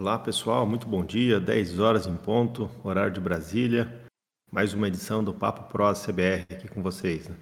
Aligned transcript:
Olá 0.00 0.18
pessoal, 0.18 0.66
muito 0.66 0.88
bom 0.88 1.04
dia, 1.04 1.38
10 1.38 1.78
horas 1.78 2.06
em 2.06 2.16
ponto, 2.16 2.70
horário 2.82 3.12
de 3.12 3.20
Brasília. 3.20 4.02
Mais 4.50 4.72
uma 4.72 4.88
edição 4.88 5.22
do 5.22 5.34
Papo 5.34 5.70
Pro 5.70 5.92
CBR 5.92 6.46
aqui 6.50 6.68
com 6.68 6.82
vocês. 6.82 7.28
Né? 7.28 7.36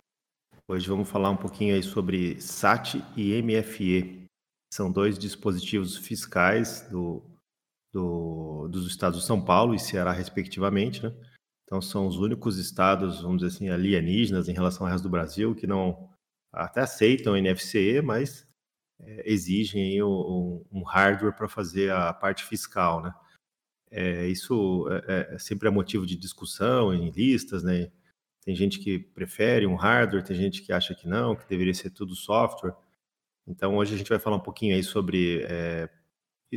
Hoje 0.66 0.88
vamos 0.88 1.08
falar 1.08 1.30
um 1.30 1.36
pouquinho 1.36 1.76
aí 1.76 1.84
sobre 1.84 2.40
SAT 2.40 2.96
e 3.16 3.40
MFE. 3.40 4.24
São 4.74 4.90
dois 4.90 5.16
dispositivos 5.16 5.98
fiscais 5.98 6.80
do, 6.90 7.22
do, 7.94 8.66
dos 8.66 8.88
estados 8.88 9.20
de 9.20 9.24
São 9.24 9.40
Paulo 9.40 9.72
e 9.72 9.78
Ceará, 9.78 10.10
respectivamente. 10.10 11.00
Né? 11.04 11.14
Então 11.62 11.80
são 11.80 12.08
os 12.08 12.18
únicos 12.18 12.58
estados, 12.58 13.22
vamos 13.22 13.40
dizer 13.40 13.54
assim, 13.54 13.68
alienígenas 13.68 14.48
em 14.48 14.52
relação 14.52 14.84
ao 14.84 14.90
resto 14.90 15.04
do 15.04 15.10
Brasil 15.10 15.54
que 15.54 15.68
não 15.68 16.10
até 16.52 16.80
aceitam 16.80 17.40
NFCE, 17.40 18.02
mas 18.02 18.47
exigem 19.24 20.02
um, 20.02 20.64
um 20.72 20.82
hardware 20.82 21.34
para 21.34 21.48
fazer 21.48 21.92
a 21.92 22.12
parte 22.12 22.44
fiscal, 22.44 23.02
né? 23.02 23.14
É, 23.90 24.26
isso 24.26 24.86
é, 24.90 25.34
é, 25.34 25.38
sempre 25.38 25.68
é 25.68 25.70
motivo 25.70 26.04
de 26.04 26.16
discussão 26.16 26.92
em 26.92 27.10
listas, 27.10 27.62
né? 27.62 27.90
Tem 28.44 28.54
gente 28.54 28.78
que 28.78 28.98
prefere 28.98 29.66
um 29.66 29.76
hardware, 29.76 30.24
tem 30.24 30.36
gente 30.36 30.62
que 30.62 30.72
acha 30.72 30.94
que 30.94 31.06
não, 31.08 31.36
que 31.36 31.48
deveria 31.48 31.74
ser 31.74 31.90
tudo 31.90 32.14
software. 32.14 32.74
Então 33.46 33.76
hoje 33.76 33.94
a 33.94 33.98
gente 33.98 34.10
vai 34.10 34.18
falar 34.18 34.36
um 34.36 34.40
pouquinho 34.40 34.74
aí 34.74 34.82
sobre, 34.82 35.42
é, 35.44 35.88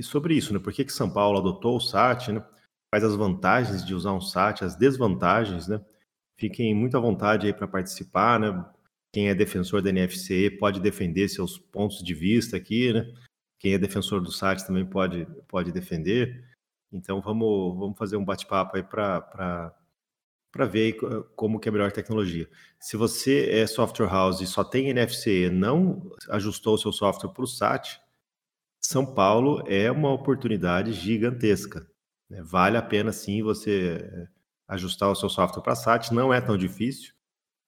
sobre 0.01 0.35
isso, 0.35 0.53
né? 0.53 0.59
Por 0.59 0.73
que, 0.73 0.85
que 0.85 0.93
São 0.93 1.11
Paulo 1.11 1.39
adotou 1.39 1.77
o 1.77 1.81
SAT, 1.81 2.29
né? 2.29 2.45
Quais 2.91 3.03
as 3.03 3.15
vantagens 3.15 3.85
de 3.85 3.95
usar 3.95 4.13
um 4.13 4.21
SAT, 4.21 4.63
as 4.63 4.75
desvantagens, 4.75 5.67
né? 5.67 5.83
Fiquem 6.37 6.73
muito 6.75 6.97
à 6.97 6.99
vontade 6.99 7.47
aí 7.47 7.53
para 7.53 7.67
participar, 7.67 8.39
né? 8.39 8.65
Quem 9.13 9.29
é 9.29 9.35
defensor 9.35 9.81
da 9.81 9.89
NFC 9.89 10.49
pode 10.59 10.79
defender 10.79 11.27
seus 11.27 11.57
pontos 11.57 12.01
de 12.03 12.13
vista 12.13 12.57
aqui, 12.57 12.93
né? 12.93 13.11
Quem 13.59 13.73
é 13.73 13.77
defensor 13.77 14.21
do 14.21 14.31
site 14.31 14.65
também 14.65 14.85
pode, 14.85 15.27
pode 15.47 15.71
defender. 15.71 16.43
Então 16.91 17.21
vamos, 17.21 17.77
vamos 17.77 17.97
fazer 17.97 18.17
um 18.17 18.25
bate-papo 18.25 18.77
aí 18.77 18.83
para 18.83 19.73
para 20.51 20.65
ver 20.65 20.97
como 21.35 21.59
que 21.59 21.69
é 21.69 21.71
a 21.71 21.71
melhor 21.71 21.91
tecnologia. 21.91 22.47
Se 22.79 22.97
você 22.97 23.49
é 23.49 23.65
software 23.65 24.09
house 24.09 24.41
e 24.41 24.47
só 24.47 24.63
tem 24.63 24.89
NFC, 24.89 25.49
não 25.49 26.11
ajustou 26.29 26.75
o 26.75 26.77
seu 26.77 26.91
software 26.91 27.31
para 27.31 27.43
o 27.43 27.47
SAT, 27.47 27.99
São 28.81 29.05
Paulo 29.05 29.63
é 29.65 29.89
uma 29.89 30.11
oportunidade 30.11 30.91
gigantesca. 30.91 31.87
Né? 32.29 32.41
Vale 32.43 32.75
a 32.75 32.81
pena 32.81 33.13
sim 33.13 33.41
você 33.41 34.27
ajustar 34.67 35.09
o 35.09 35.15
seu 35.15 35.29
software 35.29 35.63
para 35.63 35.75
SAT, 35.75 36.11
não 36.11 36.33
é 36.33 36.41
tão 36.41 36.57
difícil. 36.57 37.13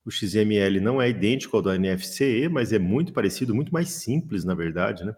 O 0.05 0.11
XML 0.11 0.79
não 0.81 1.01
é 1.01 1.09
idêntico 1.09 1.55
ao 1.55 1.61
do 1.61 1.71
NFCE, 1.71 2.49
mas 2.49 2.73
é 2.73 2.79
muito 2.79 3.13
parecido, 3.13 3.55
muito 3.55 3.71
mais 3.71 3.89
simples, 3.89 4.43
na 4.43 4.53
verdade, 4.53 5.05
né? 5.05 5.15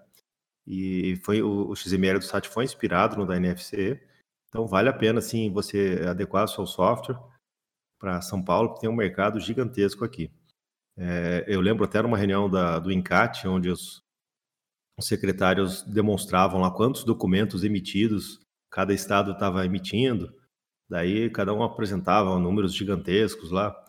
E 0.67 1.15
foi 1.23 1.41
o, 1.41 1.75
XML 1.75 2.19
do 2.19 2.25
SAT 2.25 2.47
foi 2.47 2.63
inspirado 2.63 3.15
no 3.15 3.25
da 3.25 3.39
NFCE. 3.39 3.99
Então 4.49 4.67
vale 4.67 4.89
a 4.89 4.93
pena 4.93 5.21
sim 5.21 5.51
você 5.51 6.05
adequar 6.07 6.47
seu 6.47 6.65
software 6.65 7.19
para 7.99 8.21
São 8.21 8.43
Paulo, 8.43 8.73
que 8.73 8.81
tem 8.81 8.89
um 8.89 8.95
mercado 8.95 9.39
gigantesco 9.39 10.03
aqui. 10.03 10.31
É, 10.97 11.43
eu 11.47 11.61
lembro 11.61 11.83
até 11.83 12.01
numa 12.01 12.17
reunião 12.17 12.49
da, 12.49 12.79
do 12.79 12.91
INCAT, 12.91 13.47
onde 13.47 13.69
os, 13.69 14.01
os 14.97 15.07
secretários 15.07 15.83
demonstravam 15.83 16.61
lá 16.61 16.71
quantos 16.71 17.03
documentos 17.03 17.63
emitidos 17.63 18.39
cada 18.71 18.93
estado 18.93 19.31
estava 19.31 19.65
emitindo. 19.65 20.33
Daí 20.89 21.29
cada 21.29 21.53
um 21.53 21.63
apresentava 21.63 22.37
números 22.39 22.73
gigantescos 22.73 23.51
lá. 23.51 23.84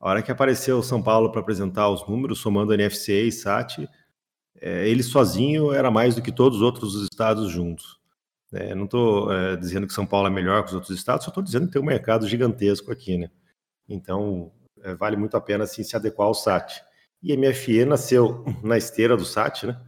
A 0.00 0.08
hora 0.08 0.22
que 0.22 0.32
apareceu 0.32 0.78
o 0.78 0.82
São 0.82 1.02
Paulo 1.02 1.30
para 1.30 1.42
apresentar 1.42 1.90
os 1.90 2.06
números, 2.08 2.38
somando 2.38 2.72
NFC 2.72 3.24
e 3.24 3.32
SAT, 3.32 3.86
é, 4.58 4.88
ele 4.88 5.02
sozinho 5.02 5.72
era 5.72 5.90
mais 5.90 6.14
do 6.14 6.22
que 6.22 6.32
todos 6.32 6.58
os 6.58 6.62
outros 6.62 6.94
estados 7.02 7.50
juntos. 7.50 8.00
É, 8.52 8.74
não 8.74 8.86
estou 8.86 9.30
é, 9.30 9.56
dizendo 9.56 9.86
que 9.86 9.92
São 9.92 10.06
Paulo 10.06 10.26
é 10.26 10.30
melhor 10.30 10.62
que 10.62 10.70
os 10.70 10.74
outros 10.74 10.96
estados, 10.96 11.24
só 11.24 11.30
estou 11.30 11.42
dizendo 11.42 11.66
que 11.66 11.74
tem 11.74 11.82
um 11.82 11.84
mercado 11.84 12.26
gigantesco 12.26 12.90
aqui, 12.90 13.18
né? 13.18 13.30
Então, 13.86 14.50
é, 14.82 14.94
vale 14.94 15.16
muito 15.16 15.36
a 15.36 15.40
pena 15.40 15.64
assim, 15.64 15.84
se 15.84 15.94
adequar 15.94 16.26
ao 16.26 16.34
SAT. 16.34 16.82
E 17.22 17.36
MFE 17.36 17.84
nasceu 17.84 18.44
na 18.64 18.78
esteira 18.78 19.16
do 19.16 19.24
SAT, 19.24 19.64
né? 19.64 19.80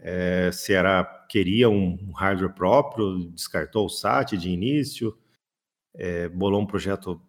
É, 0.00 0.52
Ceará 0.52 1.04
queria 1.28 1.68
um 1.68 2.12
hardware 2.12 2.54
próprio, 2.54 3.30
descartou 3.30 3.86
o 3.86 3.88
SAT 3.88 4.32
de 4.36 4.50
início, 4.50 5.16
é, 5.94 6.28
bolou 6.28 6.60
um 6.60 6.66
projeto 6.66 7.20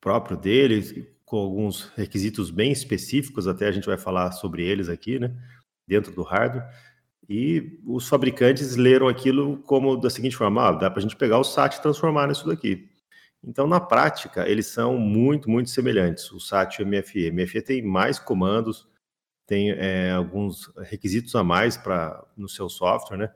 próprio 0.00 0.36
dele, 0.36 1.13
com 1.34 1.40
alguns 1.40 1.90
requisitos 1.96 2.48
bem 2.48 2.70
específicos, 2.70 3.48
até 3.48 3.66
a 3.66 3.72
gente 3.72 3.86
vai 3.86 3.98
falar 3.98 4.30
sobre 4.30 4.62
eles 4.64 4.88
aqui, 4.88 5.18
né, 5.18 5.36
dentro 5.84 6.14
do 6.14 6.22
hardware. 6.22 6.64
E 7.28 7.80
os 7.84 8.06
fabricantes 8.06 8.76
leram 8.76 9.08
aquilo 9.08 9.56
como 9.62 9.96
da 9.96 10.08
seguinte 10.08 10.36
forma: 10.36 10.68
ah, 10.68 10.70
dá 10.70 10.88
para 10.88 11.00
a 11.00 11.02
gente 11.02 11.16
pegar 11.16 11.38
o 11.38 11.42
SAT 11.42 11.74
e 11.74 11.82
transformar 11.82 12.28
nisso 12.28 12.46
daqui. 12.46 12.88
Então, 13.42 13.66
na 13.66 13.80
prática, 13.80 14.48
eles 14.48 14.68
são 14.68 14.96
muito, 14.96 15.50
muito 15.50 15.70
semelhantes, 15.70 16.30
o 16.30 16.38
SAT 16.38 16.78
e 16.78 16.82
o 16.84 16.86
MFE. 16.86 17.30
O 17.30 17.34
MFE 17.34 17.62
tem 17.62 17.82
mais 17.82 18.16
comandos, 18.16 18.86
tem 19.44 19.72
é, 19.72 20.12
alguns 20.12 20.70
requisitos 20.82 21.34
a 21.34 21.42
mais 21.42 21.76
para 21.76 22.24
no 22.36 22.48
seu 22.48 22.68
software, 22.68 23.16
né? 23.16 23.34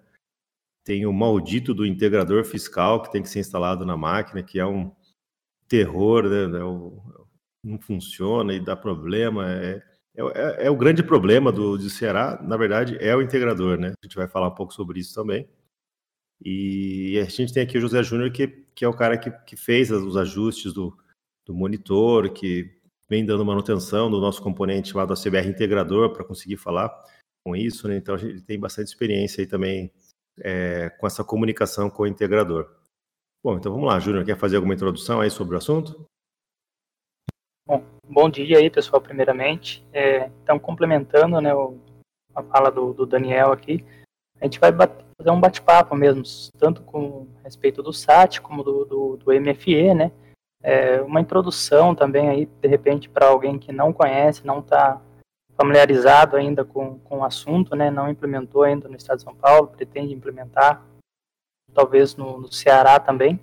Tem 0.84 1.04
o 1.04 1.12
maldito 1.12 1.74
do 1.74 1.84
integrador 1.84 2.44
fiscal 2.44 3.02
que 3.02 3.10
tem 3.10 3.22
que 3.22 3.28
ser 3.28 3.40
instalado 3.40 3.84
na 3.84 3.96
máquina, 3.96 4.40
que 4.40 4.60
é 4.60 4.64
um 4.64 4.92
terror, 5.66 6.28
né? 6.28 6.58
É 6.60 6.62
o, 6.62 7.02
não 7.62 7.78
funciona 7.80 8.52
e 8.54 8.60
dá 8.60 8.76
problema. 8.76 9.50
É, 9.50 9.82
é, 10.16 10.66
é 10.66 10.70
o 10.70 10.76
grande 10.76 11.02
problema 11.02 11.52
do, 11.52 11.76
do 11.76 11.90
Ceará, 11.90 12.40
na 12.42 12.56
verdade, 12.56 12.96
é 13.00 13.14
o 13.14 13.22
integrador, 13.22 13.78
né? 13.78 13.88
A 13.88 14.06
gente 14.06 14.16
vai 14.16 14.28
falar 14.28 14.48
um 14.48 14.54
pouco 14.54 14.72
sobre 14.72 15.00
isso 15.00 15.14
também. 15.14 15.48
E 16.44 17.18
a 17.18 17.24
gente 17.24 17.52
tem 17.52 17.62
aqui 17.62 17.78
o 17.78 17.80
José 17.80 18.02
Júnior, 18.02 18.30
que, 18.30 18.46
que 18.74 18.84
é 18.84 18.88
o 18.88 18.94
cara 18.94 19.18
que, 19.18 19.30
que 19.30 19.56
fez 19.56 19.90
os 19.90 20.16
ajustes 20.16 20.72
do, 20.72 20.96
do 21.44 21.54
monitor, 21.54 22.32
que 22.32 22.78
vem 23.08 23.24
dando 23.24 23.44
manutenção 23.44 24.10
do 24.10 24.20
nosso 24.20 24.42
componente 24.42 24.90
chamado 24.90 25.12
ACBR 25.12 25.48
Integrador 25.48 26.12
para 26.12 26.24
conseguir 26.24 26.56
falar 26.56 26.92
com 27.44 27.56
isso, 27.56 27.88
né? 27.88 27.96
Então 27.96 28.14
a 28.14 28.18
gente 28.18 28.42
tem 28.42 28.58
bastante 28.58 28.88
experiência 28.88 29.40
aí 29.40 29.46
também 29.46 29.90
é, 30.40 30.90
com 30.90 31.06
essa 31.06 31.24
comunicação 31.24 31.90
com 31.90 32.02
o 32.02 32.06
integrador. 32.06 32.68
Bom, 33.42 33.56
então 33.56 33.72
vamos 33.72 33.88
lá, 33.88 33.98
Júnior, 33.98 34.24
quer 34.24 34.36
fazer 34.36 34.56
alguma 34.56 34.74
introdução 34.74 35.20
aí 35.20 35.30
sobre 35.30 35.54
o 35.54 35.58
assunto? 35.58 36.06
Bom, 37.68 37.84
bom 38.08 38.30
dia 38.30 38.56
aí, 38.56 38.70
pessoal, 38.70 38.98
primeiramente. 38.98 39.86
É, 39.92 40.30
então, 40.42 40.58
complementando 40.58 41.38
né, 41.38 41.54
o, 41.54 41.76
a 42.34 42.42
fala 42.42 42.70
do, 42.70 42.94
do, 42.94 43.04
Daniel 43.04 43.52
aqui, 43.52 43.84
a 44.40 44.46
gente 44.46 44.58
vai 44.58 44.72
fazer 44.72 45.30
um 45.30 45.38
bate-papo 45.38 45.94
mesmo, 45.94 46.22
tanto 46.58 46.80
com 46.80 47.28
respeito 47.44 47.82
do 47.82 47.92
SAT 47.92 48.40
como 48.40 48.64
do, 48.64 48.86
do, 48.86 49.16
do 49.18 49.38
MFE, 49.38 49.92
né? 49.92 50.10
É, 50.62 51.02
uma 51.02 51.20
introdução 51.20 51.94
também 51.94 52.30
aí, 52.30 52.46
de 52.46 52.68
repente, 52.68 53.06
para 53.06 53.28
alguém 53.28 53.58
que 53.58 53.70
não 53.70 53.92
conhece, 53.92 54.46
não 54.46 54.60
está 54.60 54.98
familiarizado 55.54 56.36
ainda 56.36 56.64
com, 56.64 56.98
com 57.00 57.18
o 57.18 57.24
assunto, 57.24 57.76
né? 57.76 57.90
Não 57.90 58.08
implementou 58.08 58.62
ainda 58.62 58.88
no 58.88 58.96
estado 58.96 59.18
de 59.18 59.24
São 59.24 59.34
Paulo, 59.34 59.68
pretende 59.68 60.14
implementar, 60.14 60.82
talvez 61.74 62.16
no, 62.16 62.38
no 62.38 62.50
Ceará 62.50 62.98
também 62.98 63.38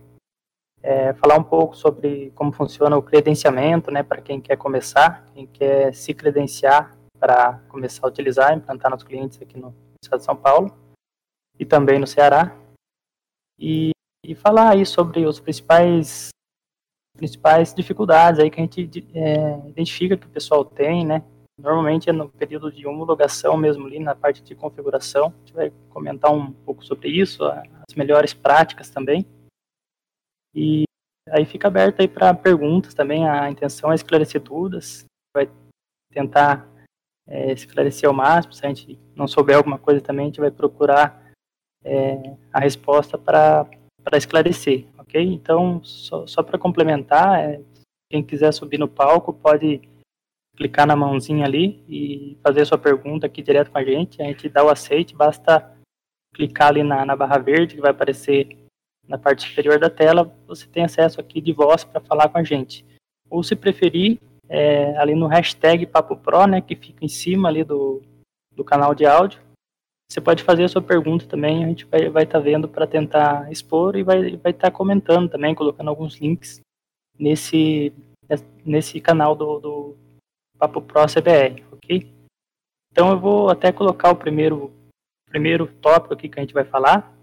é, 0.86 1.14
falar 1.16 1.36
um 1.36 1.44
pouco 1.44 1.76
sobre 1.76 2.32
como 2.36 2.52
funciona 2.52 2.96
o 2.96 3.02
credenciamento, 3.02 3.90
né, 3.90 4.04
para 4.04 4.22
quem 4.22 4.40
quer 4.40 4.56
começar, 4.56 5.26
quem 5.34 5.48
quer 5.48 5.92
se 5.96 6.14
credenciar 6.14 6.96
para 7.20 7.60
começar 7.70 8.06
a 8.06 8.10
utilizar, 8.10 8.54
implantar 8.54 8.92
nos 8.92 9.04
clientes 9.04 9.42
aqui 9.42 9.58
no 9.58 9.74
estado 10.04 10.20
de 10.20 10.26
São 10.26 10.36
Paulo 10.36 10.72
e 11.60 11.66
também 11.66 11.98
no 11.98 12.06
Ceará. 12.06 12.56
E, 13.60 13.90
e 14.24 14.36
falar 14.36 14.70
aí 14.70 14.86
sobre 14.86 15.26
os 15.26 15.40
principais 15.40 16.30
principais 17.18 17.74
dificuldades 17.74 18.42
aí 18.42 18.52
que 18.52 18.60
a 18.60 18.64
gente 18.64 19.08
é, 19.16 19.58
identifica 19.70 20.18
que 20.18 20.28
o 20.28 20.30
pessoal 20.30 20.66
tem, 20.66 21.06
né? 21.06 21.24
Normalmente 21.58 22.10
é 22.10 22.14
no 22.14 22.28
período 22.28 22.70
de 22.70 22.86
homologação 22.86 23.56
mesmo 23.56 23.88
ali, 23.88 24.00
na 24.00 24.14
parte 24.14 24.44
de 24.44 24.54
configuração. 24.54 25.28
A 25.28 25.40
gente 25.40 25.54
vai 25.54 25.74
comentar 25.90 26.32
um 26.32 26.52
pouco 26.52 26.86
sobre 26.86 27.08
isso, 27.10 27.46
as 27.46 27.96
melhores 27.96 28.34
práticas 28.34 28.90
também. 28.90 29.26
E 30.56 30.84
aí 31.30 31.46
fica 31.46 31.68
aberto 31.68 32.00
aí 32.00 32.08
para 32.08 32.34
perguntas 32.34 32.94
também. 32.94 33.28
A 33.28 33.50
intenção 33.50 33.92
é 33.92 33.96
esclarecer 33.96 34.42
todas. 34.42 35.06
Vai 35.36 35.50
tentar 36.14 36.68
é, 37.28 37.52
esclarecer 37.52 38.08
ao 38.08 38.16
máximo. 38.16 38.54
Se 38.54 38.66
a 38.66 38.70
gente 38.70 38.98
não 39.16 39.28
souber 39.28 39.58
alguma 39.58 39.78
coisa 39.78 40.00
também, 40.00 40.26
a 40.26 40.28
gente 40.28 40.40
vai 40.40 40.52
procurar 40.52 41.26
é, 41.84 42.36
a 42.52 42.60
resposta 42.60 43.18
para 43.18 43.68
esclarecer, 44.14 44.88
ok? 44.98 45.22
Então, 45.22 45.84
só, 45.84 46.26
só 46.26 46.42
para 46.42 46.58
complementar, 46.58 47.40
é, 47.40 47.62
quem 48.10 48.24
quiser 48.24 48.52
subir 48.54 48.80
no 48.80 48.88
palco 48.88 49.34
pode 49.34 49.82
clicar 50.56 50.88
na 50.88 50.96
mãozinha 50.96 51.46
ali 51.46 51.84
e 51.88 52.38
fazer 52.42 52.66
sua 52.66 52.78
pergunta 52.78 53.26
aqui 53.26 53.42
direto 53.42 53.72
com 53.72 53.78
a 53.78 53.84
gente. 53.84 54.22
A 54.22 54.26
gente 54.26 54.48
dá 54.48 54.64
o 54.64 54.70
aceite, 54.70 55.16
basta 55.16 55.76
clicar 56.34 56.70
ali 56.70 56.84
na, 56.84 57.06
na 57.06 57.16
barra 57.16 57.38
verde 57.38 57.76
que 57.76 57.82
vai 57.82 57.92
aparecer 57.92 58.65
na 59.08 59.18
parte 59.18 59.48
superior 59.48 59.80
da 59.80 59.90
tela, 59.90 60.34
você 60.48 60.66
tem 60.68 60.84
acesso 60.84 61.20
aqui 61.20 61.40
de 61.40 61.54
voz 61.54 61.84
para 61.84 62.02
falar 62.02 62.30
com 62.30 62.38
a 62.38 62.44
gente. 62.44 62.86
Ou 63.30 63.44
se 63.44 63.56
preferir, 63.56 64.20
é, 64.50 64.98
ali 64.98 65.16
no 65.16 65.28
hashtag 65.28 65.86
Papo 65.86 66.16
Pro, 66.16 66.46
né, 66.48 66.62
que 66.62 66.76
fica 66.76 67.04
em 67.04 67.08
cima 67.08 67.50
ali 67.50 67.64
do, 67.64 68.02
do 68.52 68.64
canal 68.64 68.94
de 68.94 69.06
áudio, 69.06 69.40
você 70.10 70.22
pode 70.22 70.44
fazer 70.44 70.64
a 70.64 70.70
sua 70.70 70.82
pergunta 70.82 71.26
também, 71.26 71.64
a 71.64 71.68
gente 71.68 71.86
vai 71.86 72.02
estar 72.02 72.12
vai 72.12 72.26
tá 72.26 72.40
vendo 72.40 72.68
para 72.68 72.86
tentar 72.86 73.52
expor 73.52 73.96
e 73.96 74.04
vai 74.04 74.28
estar 74.28 74.40
vai 74.44 74.54
tá 74.54 74.72
comentando 74.72 75.30
também, 75.30 75.56
colocando 75.56 75.90
alguns 75.90 76.18
links 76.18 76.62
nesse, 77.18 77.92
nesse 78.64 79.00
canal 79.02 79.36
do, 79.36 79.60
do 79.60 79.98
Papo 80.58 80.82
Pro 80.82 81.06
CBR, 81.08 81.64
ok? 81.72 82.14
Então 82.92 83.12
eu 83.12 83.20
vou 83.20 83.50
até 83.50 83.72
colocar 83.72 84.12
o 84.12 84.16
primeiro, 84.16 84.72
primeiro 85.28 85.68
tópico 85.68 86.14
aqui 86.14 86.30
que 86.30 86.40
a 86.40 86.44
gente 86.44 86.54
vai 86.54 86.64
falar 86.64 87.15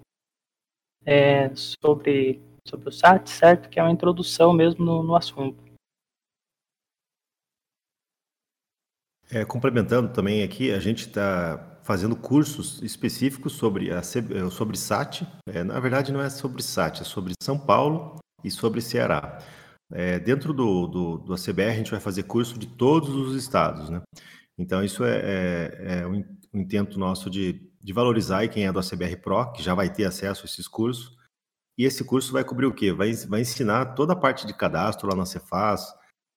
é, 1.04 1.54
sobre, 1.54 2.40
sobre 2.66 2.88
o 2.88 2.93
SAT, 2.93 3.28
certo? 3.28 3.69
Que 3.69 3.78
é 3.78 3.82
uma 3.82 3.93
introdução 3.93 4.52
mesmo 4.52 4.84
no, 4.84 5.02
no 5.02 5.16
assunto. 5.16 5.62
É, 9.31 9.44
complementando 9.44 10.12
também 10.12 10.43
aqui, 10.43 10.70
a 10.70 10.78
gente 10.78 11.06
está 11.06 11.81
fazendo 11.82 12.14
cursos 12.14 12.82
específicos 12.82 13.54
sobre, 13.54 13.90
a, 13.90 13.99
é, 13.99 14.50
sobre 14.50 14.76
SAT. 14.76 15.22
É, 15.46 15.64
na 15.64 15.81
verdade, 15.81 16.12
não 16.12 16.20
é 16.20 16.28
sobre 16.28 16.62
SAT, 16.62 17.00
é 17.00 17.04
sobre 17.04 17.32
São 17.43 17.58
Paulo 17.58 18.19
e 18.44 18.50
sobre 18.50 18.81
Ceará. 18.81 19.38
É, 19.93 20.19
dentro 20.19 20.52
do, 20.52 20.87
do, 20.87 21.19
do 21.19 21.34
ACBR, 21.34 21.70
a 21.70 21.76
gente 21.76 21.90
vai 21.90 22.00
fazer 22.00 22.22
curso 22.25 22.58
de 22.58 22.66
todos 22.66 23.14
os 23.14 23.37
estados, 23.37 23.90
né? 23.90 24.00
Então, 24.56 24.82
isso 24.82 25.04
é, 25.04 25.19
é, 25.19 25.99
é 26.00 26.06
um, 26.06 26.25
intento 26.54 26.99
nosso 26.99 27.31
de, 27.31 27.72
de 27.82 27.93
valorizar 27.93 28.46
quem 28.49 28.67
é 28.67 28.73
do 28.73 28.79
ACBR 28.79 29.17
Pro, 29.17 29.52
que 29.52 29.62
já 29.62 29.75
vai 29.75 29.93
ter 29.93 30.05
acesso 30.05 30.43
a 30.43 30.44
esses 30.44 30.69
cursos. 30.69 31.17
E 31.76 31.84
esse 31.84 32.05
curso 32.05 32.32
vai 32.32 32.44
cobrir 32.44 32.67
o 32.67 32.75
quê? 32.75 32.93
Vai, 32.93 33.12
vai 33.12 33.40
ensinar 33.40 33.94
toda 33.94 34.12
a 34.12 34.17
parte 34.17 34.46
de 34.46 34.55
cadastro 34.55 35.08
lá 35.08 35.17
na 35.17 35.26
Cefaz. 35.26 35.93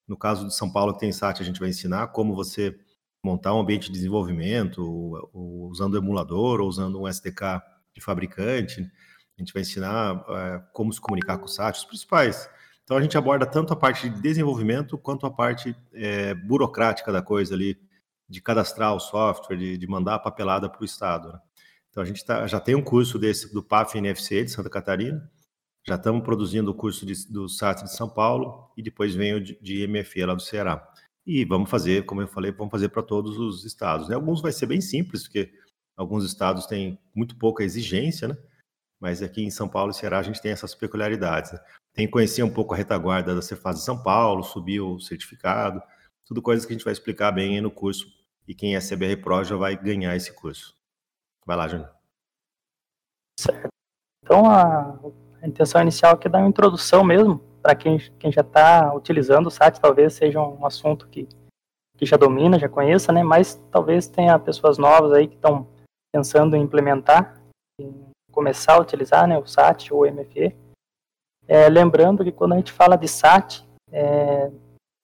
No 0.08 0.18
caso 0.18 0.48
de 0.48 0.56
São 0.56 0.72
Paulo, 0.72 0.94
que 0.94 1.00
tem 1.00 1.12
SAT, 1.12 1.42
a 1.42 1.44
gente 1.44 1.60
vai 1.60 1.70
ensinar 1.70 2.08
como 2.08 2.36
você 2.36 2.78
montar 3.24 3.54
um 3.54 3.60
ambiente 3.60 3.88
de 3.88 3.94
desenvolvimento, 3.94 4.82
ou, 4.84 5.30
ou 5.34 5.70
usando 5.70 5.98
emulador, 5.98 6.62
ou 6.62 6.68
usando 6.68 7.02
um 7.02 7.08
SDK 7.08 7.62
de 7.94 8.02
fabricante. 8.02 8.82
A 9.38 9.42
gente 9.42 9.54
vai 9.54 9.62
ensinar 9.62 10.24
é, 10.30 10.64
como 10.74 10.94
se 10.94 11.02
comunicar 11.02 11.38
com 11.38 11.46
o 11.46 11.50
SAT, 11.50 11.78
os 11.78 11.86
principais 11.86 12.50
então 12.86 12.96
a 12.96 13.02
gente 13.02 13.18
aborda 13.18 13.48
tanto 13.48 13.74
a 13.74 13.76
parte 13.76 14.08
de 14.08 14.22
desenvolvimento 14.22 14.96
quanto 14.96 15.26
a 15.26 15.32
parte 15.32 15.76
é, 15.92 16.36
burocrática 16.36 17.12
da 17.12 17.22
coisa 17.22 17.56
ali, 17.56 17.76
de 18.28 18.42
cadastrar 18.42 18.94
o 18.96 19.00
software, 19.00 19.58
de, 19.58 19.78
de 19.78 19.88
mandar 19.88 20.16
a 20.16 20.20
papelada 20.20 20.70
para 20.70 20.82
o 20.82 20.86
Estado. 20.86 21.32
Né? 21.32 21.40
Então 21.90 22.04
a 22.04 22.06
gente 22.06 22.26
tá, 22.26 22.46
já 22.48 22.60
tem 22.60 22.76
um 22.76 22.84
curso 22.84 23.18
desse 23.18 23.54
do 23.54 23.64
PAF 23.64 23.98
NFC 23.98 24.44
de 24.44 24.52
Santa 24.52 24.70
Catarina, 24.70 25.30
já 25.88 25.96
estamos 25.96 26.24
produzindo 26.24 26.72
o 26.72 26.74
curso 26.74 27.06
de, 27.06 27.14
do 27.32 27.48
SAT 27.48 27.84
de 27.84 27.96
São 27.96 28.10
Paulo 28.10 28.72
e 28.76 28.82
depois 28.82 29.14
vem 29.14 29.36
o 29.36 29.42
de, 29.42 29.58
de 29.62 29.88
MFE 29.88 30.26
lá 30.26 30.34
do 30.34 30.42
Ceará. 30.42 30.86
E 31.26 31.46
vamos 31.46 31.70
fazer, 31.70 32.06
como 32.06 32.22
eu 32.22 32.28
falei, 32.28 32.52
vamos 32.52 32.72
fazer 32.72 32.90
para 32.90 33.04
todos 33.04 33.38
os 33.38 33.64
estados. 33.66 34.10
Né? 34.10 34.16
Alguns 34.16 34.42
vai 34.42 34.52
ser 34.52 34.66
bem 34.66 34.82
simples, 34.82 35.24
porque 35.24 35.52
alguns 35.96 36.26
estados 36.26 36.66
têm 36.66 37.00
muito 37.16 37.38
pouca 37.38 37.64
exigência, 37.64 38.28
né? 38.28 38.38
Mas 39.00 39.22
aqui 39.22 39.44
em 39.44 39.52
São 39.52 39.68
Paulo 39.68 39.92
e 39.92 39.94
Ceará 39.94 40.20
a 40.20 40.24
gente 40.24 40.42
tem 40.42 40.52
essas 40.52 40.74
peculiaridades. 40.74 41.52
Né? 41.52 41.60
Tem 41.94 42.06
que 42.08 42.12
conhecer 42.12 42.42
um 42.42 42.50
pouco 42.50 42.74
a 42.74 42.78
retaguarda 42.78 43.36
da 43.36 43.42
Cefaz 43.42 43.78
de 43.78 43.84
São 43.84 44.02
Paulo, 44.02 44.44
subir 44.44 44.82
o 44.82 45.00
certificado, 45.00 45.82
tudo 46.26 46.42
coisas 46.42 46.66
que 46.66 46.74
a 46.74 46.76
gente 46.76 46.84
vai 46.84 46.94
explicar 46.94 47.32
bem 47.32 47.56
aí 47.56 47.62
no 47.62 47.72
curso. 47.72 48.06
E 48.48 48.54
quem 48.54 48.76
é 48.76 48.80
CBR 48.80 49.18
Pro 49.18 49.44
já 49.44 49.56
vai 49.56 49.76
ganhar 49.76 50.16
esse 50.16 50.34
curso. 50.34 50.76
Vai 51.46 51.56
lá, 51.56 51.68
Júnior. 51.68 51.90
Certo. 53.40 53.68
Então, 54.24 54.46
a, 54.46 55.00
a, 55.42 55.48
intenção 55.48 55.82
inicial 55.82 56.14
aqui 56.14 56.28
é 56.28 56.30
dar 56.30 56.40
uma 56.40 56.50
introdução 56.50 57.04
mesmo, 57.04 57.40
para 57.62 57.76
quem, 57.76 57.98
quem 58.20 58.32
já 58.32 58.42
está 58.42 58.94
utilizando 58.94 59.48
o 59.48 59.52
SAT, 59.52 59.80
talvez 59.80 60.14
seja 60.14 60.42
um 60.42 60.66
assunto 60.66 61.08
que, 61.08 61.28
que 61.96 62.06
já 62.06 62.18
domina, 62.18 62.60
já 62.60 62.68
conheça, 62.68 63.12
né? 63.12 63.24
Mas 63.24 63.56
talvez 63.72 64.08
tenha 64.08 64.38
pessoas 64.40 64.78
novas 64.78 65.12
aí 65.14 65.28
que 65.28 65.36
estão 65.36 65.68
pensando 66.12 66.56
em 66.56 66.62
implementar, 66.62 67.40
em 67.80 67.94
começar 68.32 68.74
a 68.74 68.82
utilizar 68.82 69.28
né, 69.28 69.38
o 69.38 69.46
SAT 69.46 69.92
ou 69.92 70.04
o 70.04 70.12
MFE. 70.12 70.56
É, 71.48 71.70
lembrando 71.70 72.24
que 72.24 72.32
quando 72.32 72.54
a 72.54 72.58
gente 72.58 72.72
fala 72.72 72.96
de 72.96 73.08
SAT, 73.08 73.64
é, 73.92 74.52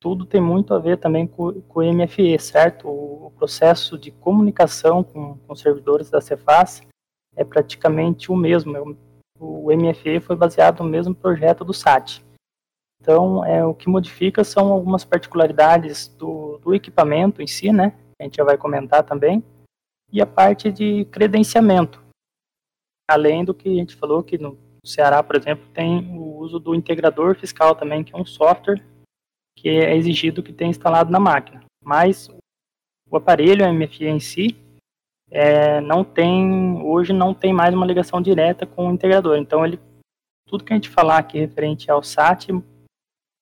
tudo 0.01 0.25
tem 0.25 0.41
muito 0.41 0.73
a 0.73 0.79
ver 0.79 0.97
também 0.97 1.27
com, 1.27 1.63
o 1.75 1.81
MFE, 1.81 2.37
certo? 2.39 2.87
O, 2.87 3.27
o 3.27 3.31
processo 3.31 3.99
de 3.99 4.09
comunicação 4.09 5.03
com, 5.03 5.37
com, 5.37 5.55
servidores 5.55 6.09
da 6.09 6.19
Cefaz 6.19 6.81
é 7.35 7.45
praticamente 7.45 8.31
o 8.31 8.35
mesmo. 8.35 8.75
É 8.75 8.81
o, 8.81 8.97
o 9.39 9.77
MFE 9.77 10.19
foi 10.19 10.35
baseado 10.35 10.83
no 10.83 10.89
mesmo 10.89 11.13
projeto 11.13 11.63
do 11.63 11.71
SAT. 11.71 12.19
Então, 12.99 13.45
é, 13.45 13.63
o 13.63 13.75
que 13.75 13.87
modifica 13.87 14.43
são 14.43 14.71
algumas 14.71 15.05
particularidades 15.05 16.07
do, 16.07 16.57
do 16.57 16.73
equipamento 16.73 17.41
em 17.41 17.47
si, 17.47 17.71
né? 17.71 17.95
A 18.19 18.23
gente 18.23 18.37
já 18.37 18.43
vai 18.43 18.57
comentar 18.57 19.03
também. 19.03 19.43
E 20.11 20.19
a 20.19 20.25
parte 20.25 20.71
de 20.71 21.05
credenciamento. 21.05 22.03
Além 23.09 23.45
do 23.45 23.53
que 23.53 23.69
a 23.69 23.73
gente 23.73 23.95
falou 23.95 24.23
que 24.23 24.37
no 24.37 24.57
Ceará, 24.83 25.21
por 25.21 25.35
exemplo, 25.35 25.67
tem 25.73 26.17
o 26.17 26.37
uso 26.37 26.59
do 26.59 26.73
integrador 26.73 27.35
fiscal 27.35 27.75
também, 27.75 28.03
que 28.03 28.15
é 28.15 28.17
um 28.17 28.25
software 28.25 28.83
que 29.55 29.69
é 29.69 29.95
exigido 29.95 30.43
que 30.43 30.53
tenha 30.53 30.69
instalado 30.69 31.11
na 31.11 31.19
máquina. 31.19 31.63
Mas 31.83 32.29
o 33.09 33.17
aparelho 33.17 33.71
MFI 33.73 34.07
em 34.07 34.19
si 34.19 34.57
é, 35.29 35.79
não 35.81 36.03
tem 36.03 36.81
hoje 36.81 37.13
não 37.13 37.33
tem 37.33 37.53
mais 37.53 37.73
uma 37.73 37.85
ligação 37.85 38.21
direta 38.21 38.65
com 38.65 38.87
o 38.87 38.91
integrador. 38.91 39.37
Então 39.37 39.65
ele 39.65 39.79
tudo 40.47 40.65
que 40.65 40.73
a 40.73 40.75
gente 40.75 40.89
falar 40.89 41.17
aqui 41.17 41.39
referente 41.39 41.89
ao 41.89 42.03
SAT, 42.03 42.49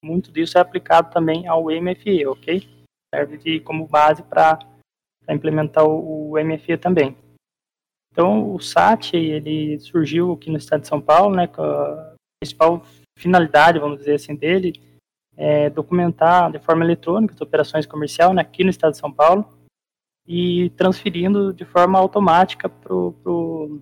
muito 0.04 0.32
disso 0.32 0.58
é 0.58 0.62
aplicado 0.62 1.12
também 1.12 1.48
ao 1.48 1.66
MFE, 1.66 2.26
ok? 2.28 2.70
Serve 3.14 3.38
de, 3.38 3.60
como 3.62 3.88
base 3.88 4.22
para 4.22 4.60
implementar 5.28 5.86
o, 5.86 6.32
o 6.32 6.44
MFE 6.44 6.78
também. 6.78 7.18
Então, 8.12 8.54
o 8.54 8.60
SAT, 8.60 9.14
ele 9.14 9.80
surgiu 9.80 10.34
aqui 10.34 10.50
no 10.52 10.58
estado 10.58 10.82
de 10.82 10.88
São 10.88 11.02
Paulo, 11.02 11.36
né, 11.36 11.50
a 11.58 12.14
principal 12.40 12.84
finalidade, 13.18 13.80
vamos 13.80 14.00
dizer 14.00 14.16
assim, 14.16 14.36
dele, 14.36 14.74
é 15.40 15.70
documentar 15.70 16.52
de 16.52 16.60
forma 16.60 16.84
eletrônica 16.84 17.34
as 17.34 17.40
operações 17.40 17.86
comerciais 17.86 18.36
né, 18.36 18.42
aqui 18.42 18.62
no 18.62 18.70
estado 18.70 18.92
de 18.92 18.98
São 18.98 19.10
Paulo 19.10 19.48
e 20.28 20.70
transferindo 20.72 21.54
de 21.54 21.64
forma 21.64 21.98
automática 21.98 22.68
para 22.68 23.78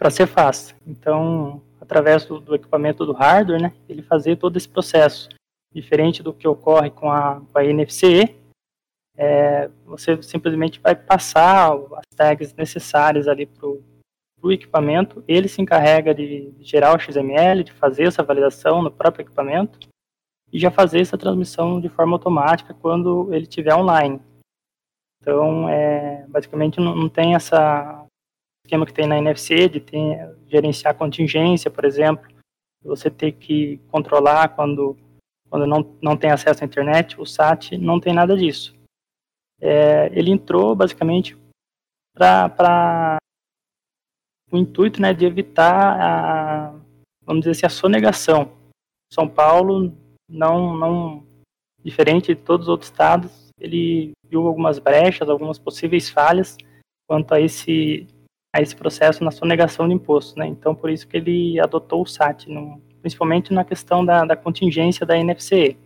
a 0.00 0.10
Cefaz. 0.10 0.74
Então, 0.84 1.62
através 1.80 2.26
do, 2.26 2.40
do, 2.40 2.56
equipamento 2.56 3.06
do 3.06 3.12
hardware, 3.12 3.62
né, 3.62 3.72
ele 3.88 4.02
fazer 4.02 4.36
todo 4.36 4.56
esse 4.56 4.68
processo. 4.68 5.28
Diferente 5.72 6.20
do 6.20 6.34
que 6.34 6.48
ocorre 6.48 6.90
com 6.90 7.08
a, 7.12 7.40
com 7.40 7.56
a 7.56 7.62
NFCE, 7.62 8.34
é, 9.16 9.70
você 9.86 10.20
simplesmente 10.20 10.80
vai 10.80 10.96
passar 10.96 11.72
as 11.72 12.16
tags 12.16 12.52
necessárias 12.54 13.28
ali 13.28 13.46
para 13.46 13.68
o 14.42 14.50
equipamento, 14.50 15.22
ele 15.28 15.46
se 15.46 15.62
encarrega 15.62 16.12
de 16.12 16.52
gerar 16.58 16.96
o 16.96 16.98
XML, 16.98 17.62
de 17.62 17.72
fazer 17.72 18.08
essa 18.08 18.24
validação 18.24 18.82
no 18.82 18.90
próprio 18.90 19.22
equipamento 19.22 19.78
e 20.52 20.58
já 20.58 20.70
fazer 20.70 21.00
essa 21.00 21.18
transmissão 21.18 21.80
de 21.80 21.88
forma 21.88 22.14
automática 22.14 22.74
quando 22.74 23.32
ele 23.32 23.44
estiver 23.44 23.74
online. 23.74 24.20
Então, 25.20 25.68
é, 25.68 26.26
basicamente 26.28 26.80
não, 26.80 26.94
não 26.94 27.08
tem 27.08 27.34
essa 27.34 28.06
esquema 28.64 28.86
que 28.86 28.92
tem 28.92 29.06
na 29.06 29.18
NFC 29.18 29.68
de 29.68 29.80
ter, 29.80 30.36
gerenciar 30.46 30.94
contingência, 30.94 31.70
por 31.70 31.84
exemplo, 31.84 32.26
você 32.82 33.10
ter 33.10 33.32
que 33.32 33.78
controlar 33.88 34.48
quando, 34.50 34.96
quando 35.48 35.66
não, 35.66 35.96
não 36.00 36.16
tem 36.16 36.30
acesso 36.30 36.64
à 36.64 36.66
internet, 36.66 37.20
o 37.20 37.26
SAT 37.26 37.72
não 37.72 38.00
tem 38.00 38.14
nada 38.14 38.36
disso 38.36 38.80
é, 39.60 40.06
ele 40.18 40.30
entrou 40.30 40.74
basicamente 40.74 41.36
para 42.14 43.18
o 44.50 44.56
intuito 44.56 45.00
né, 45.00 45.12
de 45.12 45.24
evitar 45.24 46.00
a, 46.00 46.70
vamos 47.22 47.42
dizer 47.42 47.50
assim, 47.50 47.66
a 47.66 47.70
sonegação. 47.70 48.52
São 49.12 49.28
Paulo 49.28 49.94
não, 50.30 50.76
não 50.76 51.26
diferente 51.84 52.34
de 52.34 52.40
todos 52.40 52.66
os 52.66 52.70
outros 52.70 52.90
estados, 52.90 53.50
ele 53.58 54.12
viu 54.28 54.46
algumas 54.46 54.78
brechas, 54.78 55.28
algumas 55.28 55.58
possíveis 55.58 56.08
falhas 56.08 56.56
quanto 57.06 57.34
a 57.34 57.40
esse 57.40 58.06
a 58.54 58.60
esse 58.60 58.74
processo 58.74 59.22
na 59.22 59.30
sonegação 59.30 59.86
de 59.86 59.94
impostos, 59.94 60.34
né? 60.34 60.46
Então 60.46 60.74
por 60.74 60.90
isso 60.90 61.06
que 61.06 61.16
ele 61.16 61.60
adotou 61.60 62.02
o 62.02 62.06
SAT, 62.06 62.46
no, 62.48 62.80
principalmente 63.00 63.52
na 63.52 63.64
questão 63.64 64.04
da, 64.04 64.24
da 64.24 64.36
contingência 64.36 65.06
da 65.06 65.16
NFCE. 65.16 65.76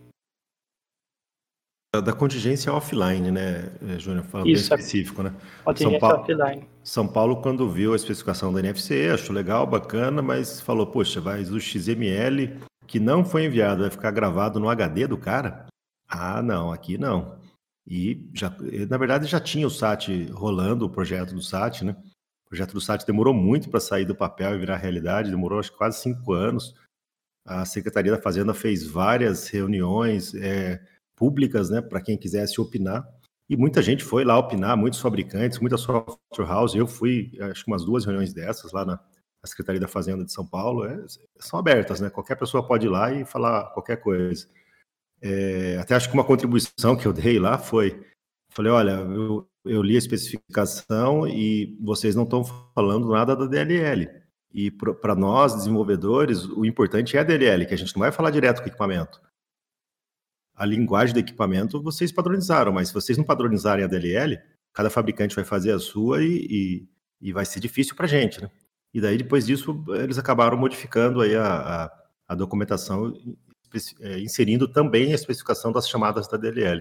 Da 2.02 2.12
contingência 2.12 2.72
offline, 2.72 3.30
né, 3.30 3.70
Júnior? 3.98 4.24
Falando 4.24 4.48
Isso, 4.48 4.68
bem 4.68 4.78
específico, 4.78 5.22
né? 5.22 5.32
Contingência 5.64 6.00
São 6.00 6.08
Paulo, 6.08 6.22
offline. 6.22 6.68
São 6.82 7.06
Paulo, 7.06 7.36
quando 7.36 7.70
viu 7.70 7.92
a 7.92 7.96
especificação 7.96 8.52
da 8.52 8.58
NFC, 8.58 9.10
achou 9.12 9.34
legal, 9.34 9.64
bacana, 9.64 10.20
mas 10.20 10.60
falou, 10.60 10.86
poxa, 10.86 11.20
mas 11.20 11.52
o 11.52 11.60
XML 11.60 12.58
que 12.86 13.00
não 13.00 13.24
foi 13.24 13.46
enviado 13.46 13.82
vai 13.82 13.90
ficar 13.90 14.10
gravado 14.10 14.60
no 14.60 14.68
HD 14.68 15.06
do 15.06 15.18
cara? 15.18 15.66
Ah, 16.08 16.42
não, 16.42 16.72
aqui 16.72 16.96
não. 16.98 17.38
E, 17.86 18.28
já, 18.32 18.54
na 18.88 18.96
verdade, 18.96 19.26
já 19.26 19.40
tinha 19.40 19.66
o 19.66 19.70
SAT 19.70 20.30
rolando, 20.32 20.86
o 20.86 20.90
projeto 20.90 21.34
do 21.34 21.42
SAT, 21.42 21.82
né? 21.82 21.96
O 22.46 22.48
projeto 22.48 22.72
do 22.72 22.80
SAT 22.80 23.04
demorou 23.04 23.34
muito 23.34 23.68
para 23.68 23.80
sair 23.80 24.04
do 24.04 24.14
papel 24.14 24.54
e 24.54 24.58
virar 24.58 24.76
realidade, 24.76 25.30
demorou 25.30 25.58
acho, 25.58 25.72
quase 25.76 26.00
cinco 26.00 26.32
anos. 26.32 26.74
A 27.44 27.64
Secretaria 27.64 28.12
da 28.12 28.22
Fazenda 28.22 28.54
fez 28.54 28.86
várias 28.86 29.48
reuniões, 29.48 30.34
é, 30.34 30.80
públicas, 31.14 31.70
né, 31.70 31.82
para 31.82 32.00
quem 32.00 32.16
quisesse 32.16 32.60
opinar. 32.60 33.06
E 33.48 33.56
muita 33.56 33.82
gente 33.82 34.02
foi 34.02 34.24
lá 34.24 34.38
opinar, 34.38 34.76
muitos 34.76 35.00
fabricantes, 35.00 35.58
muitas 35.58 35.82
software 35.82 36.50
houses. 36.50 36.76
Eu 36.76 36.86
fui, 36.86 37.32
acho 37.40 37.64
que 37.64 37.70
umas 37.70 37.84
duas 37.84 38.04
reuniões 38.04 38.32
dessas 38.32 38.72
lá 38.72 38.84
na, 38.84 38.98
na 39.44 39.48
Secretaria 39.48 39.80
da 39.80 39.86
Fazenda 39.86 40.24
de 40.24 40.32
São 40.32 40.46
Paulo. 40.46 40.86
É, 40.86 41.04
são 41.38 41.58
abertas, 41.58 42.00
né? 42.00 42.08
Qualquer 42.08 42.36
pessoa 42.36 42.66
pode 42.66 42.86
ir 42.86 42.88
lá 42.88 43.12
e 43.12 43.26
falar 43.26 43.70
qualquer 43.74 43.98
coisa. 43.98 44.48
É, 45.20 45.76
até 45.78 45.94
acho 45.94 46.08
que 46.08 46.14
uma 46.14 46.24
contribuição 46.24 46.96
que 46.96 47.06
eu 47.06 47.12
dei 47.12 47.38
lá 47.38 47.58
foi: 47.58 48.02
falei, 48.50 48.72
olha, 48.72 48.92
eu, 48.92 49.46
eu 49.64 49.82
li 49.82 49.96
a 49.96 49.98
especificação 49.98 51.28
e 51.28 51.76
vocês 51.80 52.14
não 52.14 52.24
estão 52.24 52.42
falando 52.74 53.10
nada 53.10 53.36
da 53.36 53.46
DLL. 53.46 54.08
E 54.52 54.70
para 54.70 55.14
nós, 55.14 55.54
desenvolvedores, 55.54 56.44
o 56.46 56.64
importante 56.64 57.16
é 57.16 57.20
a 57.20 57.24
DLL, 57.24 57.66
que 57.66 57.74
a 57.74 57.76
gente 57.76 57.94
não 57.94 58.00
vai 58.00 58.12
falar 58.12 58.30
direto 58.30 58.60
com 58.60 58.66
o 58.66 58.68
equipamento 58.68 59.20
a 60.54 60.64
linguagem 60.64 61.12
do 61.12 61.20
equipamento 61.20 61.82
vocês 61.82 62.12
padronizaram, 62.12 62.72
mas 62.72 62.88
se 62.88 62.94
vocês 62.94 63.18
não 63.18 63.24
padronizarem 63.24 63.84
a 63.84 63.88
DLL, 63.88 64.38
cada 64.72 64.88
fabricante 64.88 65.34
vai 65.34 65.44
fazer 65.44 65.72
a 65.72 65.78
sua 65.78 66.22
e, 66.22 66.46
e, 66.48 66.88
e 67.20 67.32
vai 67.32 67.44
ser 67.44 67.60
difícil 67.60 67.96
para 67.96 68.06
a 68.06 68.08
gente, 68.08 68.40
né? 68.40 68.50
E 68.94 69.00
daí, 69.00 69.18
depois 69.18 69.44
disso, 69.44 69.84
eles 69.88 70.18
acabaram 70.18 70.56
modificando 70.56 71.20
aí 71.20 71.34
a, 71.34 71.84
a, 71.84 72.02
a 72.28 72.34
documentação, 72.34 73.12
é, 74.00 74.20
inserindo 74.20 74.68
também 74.68 75.10
a 75.10 75.16
especificação 75.16 75.72
das 75.72 75.88
chamadas 75.88 76.28
da 76.28 76.38
DLL. 76.38 76.80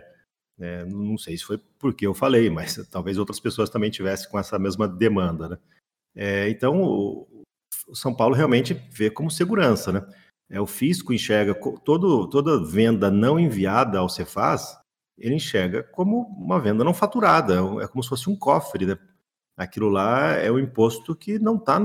É, 0.59 0.85
não 0.85 1.17
sei 1.17 1.35
se 1.35 1.43
foi 1.43 1.59
porque 1.79 2.05
eu 2.05 2.13
falei, 2.13 2.49
mas 2.49 2.75
talvez 2.91 3.17
outras 3.17 3.39
pessoas 3.39 3.69
também 3.69 3.89
tivessem 3.89 4.29
com 4.29 4.37
essa 4.37 4.59
mesma 4.59 4.87
demanda, 4.87 5.49
né? 5.49 5.57
É, 6.15 6.47
então, 6.49 6.83
o, 6.83 7.43
São 7.93 8.15
Paulo 8.15 8.35
realmente 8.35 8.75
vê 8.91 9.09
como 9.09 9.31
segurança, 9.31 9.91
né? 9.91 10.05
é, 10.53 10.61
o 10.61 10.67
fisco 10.67 11.11
enxerga 11.11 11.55
todo, 11.83 12.29
toda 12.29 12.63
venda 12.63 13.09
não 13.09 13.39
enviada 13.39 13.97
ao 13.97 14.07
Cefaz, 14.07 14.77
ele 15.17 15.33
enxerga 15.33 15.81
como 15.81 16.27
uma 16.37 16.59
venda 16.59 16.83
não 16.83 16.93
faturada, 16.93 17.55
é 17.81 17.87
como 17.87 18.03
se 18.03 18.09
fosse 18.09 18.29
um 18.29 18.35
cofre. 18.35 18.85
Né? 18.85 18.97
Aquilo 19.57 19.89
lá 19.89 20.33
é 20.33 20.51
o 20.51 20.59
imposto 20.59 21.15
que 21.15 21.37
não, 21.37 21.57
tá, 21.57 21.79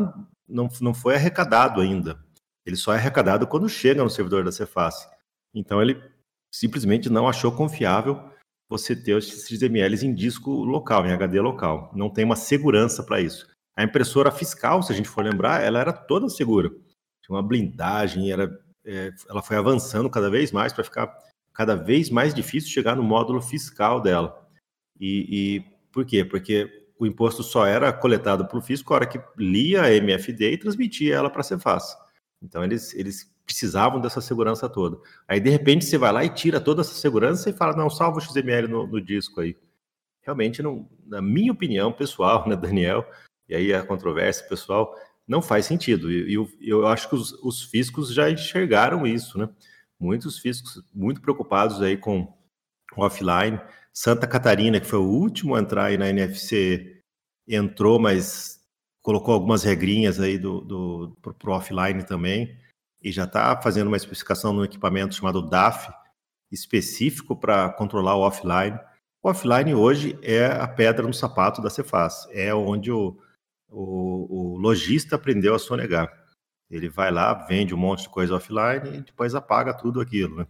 não, 0.48 0.68
não 0.80 0.94
foi 0.94 1.14
arrecadado 1.14 1.80
ainda. 1.80 2.18
Ele 2.64 2.76
só 2.76 2.92
é 2.92 2.96
arrecadado 2.96 3.46
quando 3.46 3.68
chega 3.68 4.02
no 4.02 4.10
servidor 4.10 4.44
da 4.44 4.52
Cefaz. 4.52 5.08
Então 5.54 5.80
ele 5.80 6.02
simplesmente 6.52 7.10
não 7.10 7.28
achou 7.28 7.52
confiável 7.52 8.22
você 8.68 8.94
ter 8.94 9.14
os 9.14 9.26
XMLs 9.26 10.04
em 10.04 10.14
disco 10.14 10.50
local, 10.64 11.06
em 11.06 11.12
HD 11.12 11.40
local. 11.40 11.90
Não 11.94 12.10
tem 12.10 12.24
uma 12.24 12.36
segurança 12.36 13.02
para 13.02 13.20
isso. 13.20 13.46
A 13.76 13.82
impressora 13.82 14.30
fiscal, 14.30 14.82
se 14.82 14.92
a 14.92 14.96
gente 14.96 15.08
for 15.08 15.24
lembrar, 15.24 15.62
ela 15.62 15.78
era 15.78 15.92
toda 15.92 16.28
segura 16.28 16.70
tinha 17.28 17.36
uma 17.36 17.42
blindagem, 17.42 18.32
era, 18.32 18.50
é, 18.84 19.12
ela 19.28 19.42
foi 19.42 19.56
avançando 19.56 20.08
cada 20.08 20.30
vez 20.30 20.50
mais 20.50 20.72
para 20.72 20.82
ficar 20.82 21.14
cada 21.52 21.74
vez 21.74 22.08
mais 22.08 22.32
difícil 22.32 22.70
chegar 22.70 22.96
no 22.96 23.02
módulo 23.02 23.42
fiscal 23.42 24.00
dela. 24.00 24.48
E, 24.98 25.26
e 25.30 25.60
por 25.92 26.06
quê? 26.06 26.24
Porque 26.24 26.87
o 26.98 27.06
imposto 27.06 27.42
só 27.42 27.64
era 27.64 27.92
coletado 27.92 28.46
pelo 28.46 28.60
fisco 28.60 28.92
a 28.92 28.96
hora 28.96 29.06
que 29.06 29.20
lia 29.36 29.82
a 29.82 29.94
MFD 29.94 30.52
e 30.52 30.58
transmitia 30.58 31.14
ela 31.14 31.30
para 31.30 31.40
a 31.40 31.44
Cefaz. 31.44 31.96
Então 32.42 32.64
eles, 32.64 32.94
eles 32.94 33.32
precisavam 33.44 34.00
dessa 34.00 34.20
segurança 34.20 34.68
toda. 34.68 34.98
Aí 35.26 35.40
de 35.40 35.48
repente 35.48 35.84
você 35.84 35.96
vai 35.96 36.12
lá 36.12 36.24
e 36.24 36.28
tira 36.28 36.60
toda 36.60 36.82
essa 36.82 36.94
segurança 36.94 37.48
e 37.48 37.52
fala 37.52 37.76
não 37.76 37.88
salva 37.88 38.18
o 38.18 38.20
XML 38.20 38.68
no, 38.68 38.86
no 38.86 39.00
disco 39.00 39.40
aí. 39.40 39.56
Realmente 40.22 40.62
não, 40.62 40.88
na 41.06 41.22
minha 41.22 41.52
opinião 41.52 41.92
pessoal, 41.92 42.46
né, 42.48 42.56
Daniel? 42.56 43.08
E 43.48 43.54
aí 43.54 43.72
a 43.72 43.82
controvérsia 43.82 44.46
pessoal, 44.46 44.94
não 45.26 45.40
faz 45.40 45.66
sentido. 45.66 46.10
E 46.10 46.34
eu, 46.34 46.48
eu 46.60 46.86
acho 46.86 47.08
que 47.08 47.14
os, 47.14 47.32
os, 47.42 47.62
fiscos 47.62 48.12
já 48.12 48.30
enxergaram 48.30 49.06
isso, 49.06 49.38
né? 49.38 49.48
Muitos 49.98 50.38
fiscos 50.38 50.82
muito 50.94 51.20
preocupados 51.20 51.80
aí 51.82 51.96
com 51.96 52.32
o 52.96 53.02
offline. 53.02 53.60
Santa 54.00 54.28
Catarina, 54.28 54.78
que 54.78 54.86
foi 54.86 55.00
o 55.00 55.10
último 55.10 55.56
a 55.56 55.58
entrar 55.58 55.86
aí 55.86 55.98
na 55.98 56.08
NFC, 56.08 57.02
entrou, 57.48 57.98
mas 57.98 58.60
colocou 59.02 59.34
algumas 59.34 59.64
regrinhas 59.64 60.20
aí 60.20 60.38
do, 60.38 60.60
do, 60.60 61.16
pro, 61.20 61.52
offline 61.52 62.04
também, 62.04 62.56
e 63.02 63.10
já 63.10 63.24
está 63.24 63.60
fazendo 63.60 63.88
uma 63.88 63.96
especificação 63.96 64.52
no 64.52 64.64
equipamento 64.64 65.16
chamado 65.16 65.42
DAF, 65.42 65.92
específico 66.48 67.34
para 67.34 67.70
controlar 67.70 68.14
o 68.14 68.20
offline. 68.20 68.78
O 69.20 69.30
offline 69.30 69.74
hoje 69.74 70.16
é 70.22 70.46
a 70.46 70.68
pedra 70.68 71.04
no 71.04 71.12
sapato 71.12 71.60
da 71.60 71.68
Cefaz, 71.68 72.28
é 72.30 72.54
onde 72.54 72.92
o, 72.92 73.18
o, 73.68 74.52
o 74.54 74.58
lojista 74.58 75.16
aprendeu 75.16 75.56
a 75.56 75.58
sonegar. 75.58 76.08
Ele 76.70 76.88
vai 76.88 77.10
lá, 77.10 77.34
vende 77.34 77.74
um 77.74 77.78
monte 77.78 78.02
de 78.02 78.10
coisa 78.10 78.36
offline 78.36 78.96
e 78.96 79.00
depois 79.00 79.34
apaga 79.34 79.74
tudo 79.74 80.00
aquilo. 80.00 80.36
Né? 80.36 80.46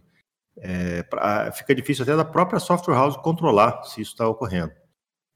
É, 0.61 1.03
pra, 1.03 1.51
fica 1.51 1.73
difícil 1.73 2.03
até 2.03 2.15
da 2.15 2.25
própria 2.25 2.59
software 2.59 2.95
house 2.95 3.15
controlar 3.17 3.83
se 3.83 4.01
isso 4.01 4.11
está 4.11 4.27
ocorrendo. 4.27 4.73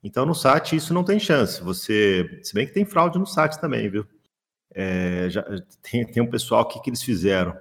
Então 0.04 0.26
no 0.26 0.36
SAT 0.36 0.74
isso 0.74 0.94
não 0.94 1.04
tem 1.04 1.20
chance. 1.20 1.62
Você, 1.64 2.40
se 2.44 2.54
bem 2.54 2.68
que 2.68 2.74
tem 2.74 2.86
fraude 2.86 3.18
no 3.18 3.26
SAT 3.26 3.58
também, 3.58 3.90
viu? 3.90 4.06
É, 4.74 5.30
já, 5.30 5.44
tem, 5.82 6.06
tem 6.06 6.22
um 6.22 6.30
pessoal 6.30 6.68
que 6.68 6.80
que 6.82 6.90
eles 6.90 7.02
fizeram. 7.02 7.58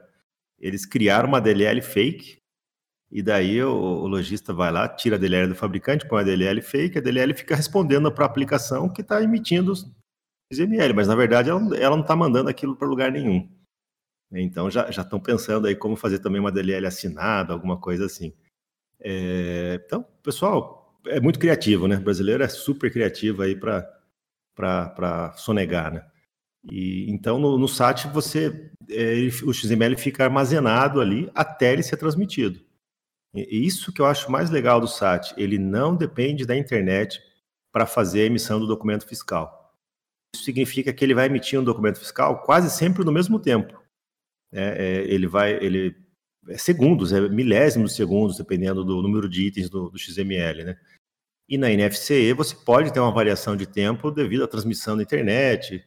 Eles 0.58 0.84
criaram 0.84 1.28
uma 1.28 1.40
DLL 1.40 1.80
fake 1.80 2.42
e 3.10 3.22
daí 3.22 3.62
o, 3.62 3.70
o 3.70 4.06
lojista 4.06 4.54
vai 4.54 4.72
lá, 4.72 4.88
tira 4.88 5.16
a 5.16 5.18
DLL 5.18 5.48
do 5.48 5.54
fabricante, 5.54 6.08
põe 6.08 6.22
a 6.22 6.24
DLL 6.24 6.62
fake, 6.62 6.98
a 6.98 7.00
DLL 7.00 7.34
fica 7.34 7.54
respondendo 7.54 8.10
para 8.10 8.24
a 8.24 8.26
aplicação 8.26 8.88
que 8.88 9.02
está 9.02 9.22
emitindo 9.22 9.74
XML, 10.52 10.94
mas 10.94 11.08
na 11.08 11.14
verdade 11.14 11.50
ela, 11.50 11.76
ela 11.76 11.96
não 11.96 12.02
está 12.02 12.16
mandando 12.16 12.48
aquilo 12.48 12.74
para 12.74 12.88
lugar 12.88 13.12
nenhum. 13.12 13.48
Então 14.40 14.70
já 14.70 14.88
estão 14.88 15.20
pensando 15.20 15.66
aí 15.66 15.76
como 15.76 15.96
fazer 15.96 16.18
também 16.18 16.40
uma 16.40 16.52
DLL 16.52 16.86
assinada, 16.86 17.52
alguma 17.52 17.78
coisa 17.78 18.06
assim. 18.06 18.32
É, 19.00 19.80
então, 19.84 20.06
pessoal, 20.22 20.98
é 21.06 21.20
muito 21.20 21.38
criativo, 21.38 21.88
né? 21.88 21.96
O 21.96 22.02
brasileiro 22.02 22.42
é 22.42 22.48
super 22.48 22.90
criativo 22.92 23.42
aí 23.42 23.56
para 23.56 25.34
sonegar, 25.36 25.92
né? 25.92 26.06
E, 26.70 27.10
então, 27.10 27.38
no, 27.38 27.58
no 27.58 27.66
SAT, 27.66 28.06
você, 28.06 28.70
é, 28.88 29.14
o 29.44 29.52
XML 29.52 29.96
fica 29.96 30.24
armazenado 30.24 31.00
ali 31.00 31.28
até 31.34 31.72
ele 31.72 31.82
ser 31.82 31.96
transmitido. 31.96 32.60
E 33.34 33.66
isso 33.66 33.92
que 33.92 34.00
eu 34.00 34.06
acho 34.06 34.30
mais 34.30 34.50
legal 34.50 34.80
do 34.80 34.86
SAT, 34.86 35.32
ele 35.36 35.58
não 35.58 35.96
depende 35.96 36.46
da 36.46 36.56
internet 36.56 37.20
para 37.72 37.86
fazer 37.86 38.22
a 38.22 38.26
emissão 38.26 38.60
do 38.60 38.66
documento 38.66 39.06
fiscal. 39.06 39.74
Isso 40.34 40.44
significa 40.44 40.92
que 40.92 41.04
ele 41.04 41.14
vai 41.14 41.26
emitir 41.26 41.58
um 41.58 41.64
documento 41.64 41.98
fiscal 41.98 42.42
quase 42.42 42.70
sempre 42.70 43.04
no 43.04 43.10
mesmo 43.10 43.40
tempo. 43.40 43.81
É, 44.52 44.84
é, 44.86 45.12
ele 45.12 45.26
vai, 45.26 45.52
ele 45.54 45.96
é 46.48 46.58
segundos, 46.58 47.12
é 47.12 47.20
milésimos 47.28 47.92
de 47.92 47.96
segundos, 47.96 48.36
dependendo 48.36 48.84
do 48.84 49.00
número 49.00 49.28
de 49.28 49.46
itens 49.46 49.70
do, 49.70 49.88
do 49.88 49.98
XML, 49.98 50.64
né? 50.64 50.76
E 51.48 51.56
na 51.56 51.68
NFCE 51.68 52.32
você 52.32 52.54
pode 52.54 52.92
ter 52.92 53.00
uma 53.00 53.12
variação 53.12 53.56
de 53.56 53.66
tempo 53.66 54.10
devido 54.10 54.44
à 54.44 54.48
transmissão 54.48 54.96
da 54.96 55.02
internet, 55.02 55.84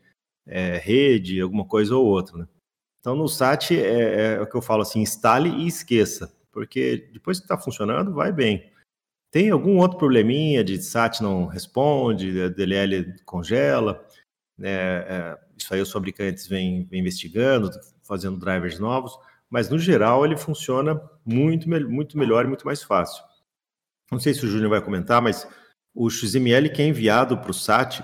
é, 0.48 0.78
rede, 0.78 1.42
alguma 1.42 1.66
coisa 1.66 1.96
ou 1.96 2.06
outra, 2.06 2.38
né? 2.38 2.48
Então 3.00 3.16
no 3.16 3.28
SAT 3.28 3.72
é, 3.72 4.36
é, 4.36 4.42
o 4.42 4.48
que 4.48 4.56
eu 4.56 4.62
falo 4.62 4.82
assim, 4.82 5.02
instale 5.02 5.50
e 5.50 5.68
esqueça, 5.68 6.34
porque 6.52 7.10
depois 7.14 7.38
que 7.40 7.46
está 7.46 7.58
funcionando, 7.58 8.14
vai 8.14 8.32
bem. 8.32 8.72
Tem 9.32 9.52
algum 9.52 9.78
outro 9.78 9.98
probleminha 9.98 10.64
de 10.64 10.82
SAT 10.82 11.22
não 11.22 11.46
responde, 11.46 12.50
DLL 12.50 13.14
congela, 13.26 14.04
né, 14.58 14.72
é, 14.72 15.40
isso 15.58 15.74
aí 15.74 15.82
os 15.82 15.92
fabricantes 15.92 16.48
vêm, 16.48 16.86
vêm, 16.86 17.00
investigando, 17.00 17.70
fazendo 18.04 18.38
drivers 18.38 18.80
novos, 18.80 19.18
mas 19.50 19.70
no 19.70 19.80
geral 19.80 20.26
ele 20.26 20.38
funciona 20.38 21.02
muito, 21.26 21.70
muito 21.70 22.18
melhor 22.18 22.46
e 22.46 22.48
muito 22.48 22.66
mais 22.66 22.84
fácil. 22.84 23.24
Não 24.12 24.20
sei 24.20 24.34
se 24.34 24.46
o 24.46 24.48
Júnior 24.48 24.70
vai 24.70 24.82
comentar, 24.82 25.22
mas 25.22 25.48
o 25.94 26.10
XML 26.10 26.70
que 26.70 26.82
é 26.82 26.88
enviado 26.88 27.38
para 27.38 27.52
o 27.52 27.54
SAT, 27.54 28.02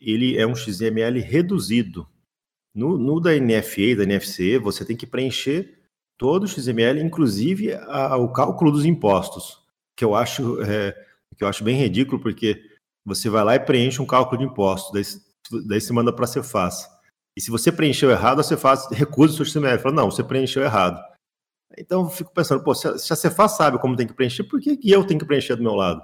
ele 0.00 0.38
é 0.38 0.46
um 0.46 0.54
XML 0.54 1.20
reduzido. 1.20 2.08
No, 2.74 2.96
no 2.96 3.20
da 3.20 3.32
NFA, 3.32 3.96
da 3.96 4.06
NFCE, 4.06 4.58
você 4.58 4.84
tem 4.84 4.96
que 4.96 5.06
preencher 5.06 5.80
todo 6.16 6.44
o 6.44 6.48
XML, 6.48 7.00
inclusive 7.00 7.74
a, 7.74 8.16
o 8.16 8.32
cálculo 8.32 8.70
dos 8.70 8.84
impostos, 8.84 9.58
que 9.96 10.04
eu 10.04 10.14
acho 10.14 10.62
é, 10.62 10.92
que 11.36 11.42
eu 11.42 11.48
acho 11.48 11.64
bem 11.64 11.76
ridículo, 11.76 12.20
porque 12.20 12.62
você 13.04 13.28
vai 13.28 13.42
lá 13.42 13.54
e 13.54 13.60
preenche 13.60 14.00
um 14.00 14.06
cálculo 14.06 14.38
de 14.38 14.44
impostos, 14.44 14.92
daí 15.66 15.80
você 15.80 15.92
manda 15.92 16.12
para 16.12 16.24
a 16.24 16.28
Cefaz. 16.28 16.88
E 17.36 17.40
se 17.40 17.50
você 17.50 17.70
preencheu 17.70 18.10
errado, 18.10 18.40
a 18.40 18.44
Cefaz 18.44 18.88
recusa 18.90 19.32
o 19.32 19.36
seu 19.36 19.44
XML. 19.44 19.78
Fala, 19.78 19.94
não, 19.94 20.10
você 20.10 20.22
preencheu 20.22 20.62
errado. 20.62 21.00
Então 21.78 22.02
eu 22.02 22.10
fico 22.10 22.32
pensando, 22.32 22.62
pô, 22.62 22.74
se 22.74 22.88
a, 22.88 23.16
Cefaz 23.16 23.52
sabe 23.52 23.78
como 23.78 23.96
tem 23.96 24.06
que 24.06 24.14
preencher, 24.14 24.44
por 24.44 24.60
que, 24.60 24.76
que 24.76 24.90
eu 24.90 25.06
tenho 25.06 25.20
que 25.20 25.26
preencher 25.26 25.56
do 25.56 25.62
meu 25.62 25.74
lado? 25.74 26.02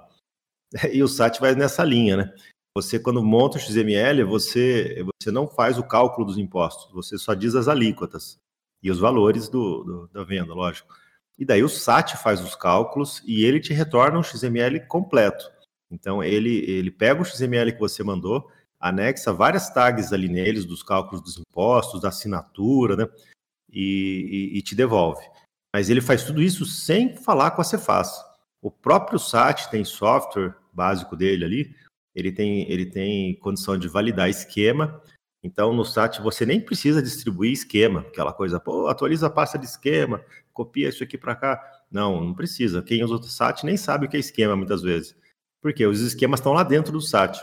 E 0.93 1.03
o 1.03 1.09
SAT 1.09 1.39
vai 1.39 1.55
nessa 1.55 1.85
linha, 1.85 2.17
né? 2.17 2.35
Você, 2.77 2.99
quando 2.99 3.25
monta 3.25 3.57
o 3.57 3.61
XML, 3.61 4.23
você, 4.25 5.03
você 5.19 5.31
não 5.31 5.47
faz 5.47 5.79
o 5.79 5.87
cálculo 5.87 6.27
dos 6.27 6.37
impostos, 6.37 6.93
você 6.93 7.17
só 7.17 7.33
diz 7.33 7.55
as 7.55 7.69
alíquotas 7.69 8.39
e 8.83 8.91
os 8.91 8.99
valores 8.99 9.49
do, 9.49 9.83
do, 9.83 10.09
da 10.09 10.25
venda, 10.25 10.53
lógico. 10.53 10.95
E 11.39 11.45
daí 11.45 11.63
o 11.63 11.69
SAT 11.69 12.17
faz 12.17 12.41
os 12.43 12.55
cálculos 12.55 13.23
e 13.27 13.45
ele 13.45 13.61
te 13.61 13.73
retorna 13.73 14.19
um 14.19 14.23
XML 14.23 14.87
completo. 14.87 15.51
Então 15.91 16.23
ele, 16.23 16.69
ele 16.71 16.91
pega 16.91 17.23
o 17.23 17.25
XML 17.25 17.73
que 17.73 17.81
você 17.81 18.03
mandou, 18.03 18.51
anexa 18.89 19.33
várias 19.33 19.71
tags 19.71 20.13
ali 20.13 20.29
neles 20.29 20.65
dos 20.65 20.83
cálculos 20.83 21.23
dos 21.23 21.39
impostos, 21.39 22.01
da 22.01 22.09
assinatura, 22.09 22.97
né? 22.97 23.09
E, 23.71 24.53
e, 24.55 24.59
e, 24.59 24.63
te 24.63 24.75
devolve. 24.75 25.25
Mas 25.75 25.91
ele 25.91 26.01
faz 26.01 26.25
tudo 26.25 26.41
isso 26.41 26.65
sem 26.65 27.17
falar 27.17 27.51
com 27.51 27.61
a 27.61 27.65
Cefaz. 27.65 28.11
O 28.63 28.71
próprio 28.71 29.19
SAT 29.19 29.69
tem 29.71 29.85
software 29.85 30.55
básico 30.73 31.15
dele 31.17 31.45
ali, 31.45 31.77
ele 32.15 32.33
tem, 32.33 32.71
ele 32.71 32.87
tem 32.87 33.39
condição 33.41 33.79
de 33.79 33.89
validar 33.89 34.31
esquema. 34.31 35.01
Então, 35.43 35.73
no 35.73 35.85
SAT, 35.85 36.21
você 36.21 36.47
nem 36.47 36.61
precisa 36.61 37.03
distribuir 37.03 37.53
esquema, 37.53 38.01
aquela 38.01 38.33
coisa, 38.33 38.59
pô, 38.59 38.89
atualiza 38.89 39.27
a 39.27 39.31
pasta 39.31 39.59
de 39.59 39.67
esquema, 39.67 40.25
copia 40.53 40.89
isso 40.89 41.05
aqui 41.05 41.19
para 41.19 41.37
cá. 41.37 41.63
Não, 41.91 42.25
não 42.25 42.35
precisa. 42.35 42.83
Quem 42.83 43.05
usa 43.05 43.15
o 43.15 43.23
SAT 43.23 43.65
nem 43.65 43.77
sabe 43.77 44.07
o 44.07 44.09
que 44.09 44.17
é 44.17 44.21
esquema, 44.21 44.57
muitas 44.57 44.83
vezes. 44.83 45.15
Porque 45.61 45.87
os 45.87 46.01
esquemas 46.01 46.41
estão 46.41 46.53
lá 46.53 46.63
dentro 46.63 46.93
do 46.93 47.01
SAT. 47.01 47.39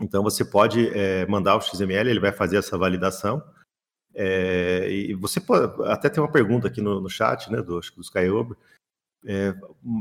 Então, 0.00 0.22
você 0.22 0.44
pode 0.44 0.88
é, 0.96 1.26
mandar 1.26 1.56
o 1.56 1.60
XML, 1.60 2.08
ele 2.08 2.20
vai 2.20 2.32
fazer 2.32 2.56
essa 2.56 2.78
validação. 2.78 3.42
É, 4.14 4.88
e 4.90 5.14
você 5.14 5.40
pode, 5.40 5.82
até 5.84 6.08
tem 6.08 6.22
uma 6.22 6.32
pergunta 6.32 6.68
aqui 6.68 6.80
no, 6.80 7.00
no 7.00 7.08
chat, 7.08 7.50
né, 7.50 7.62
do, 7.62 7.80
do 7.80 8.00
Skyober, 8.00 8.56
é, 9.26 9.54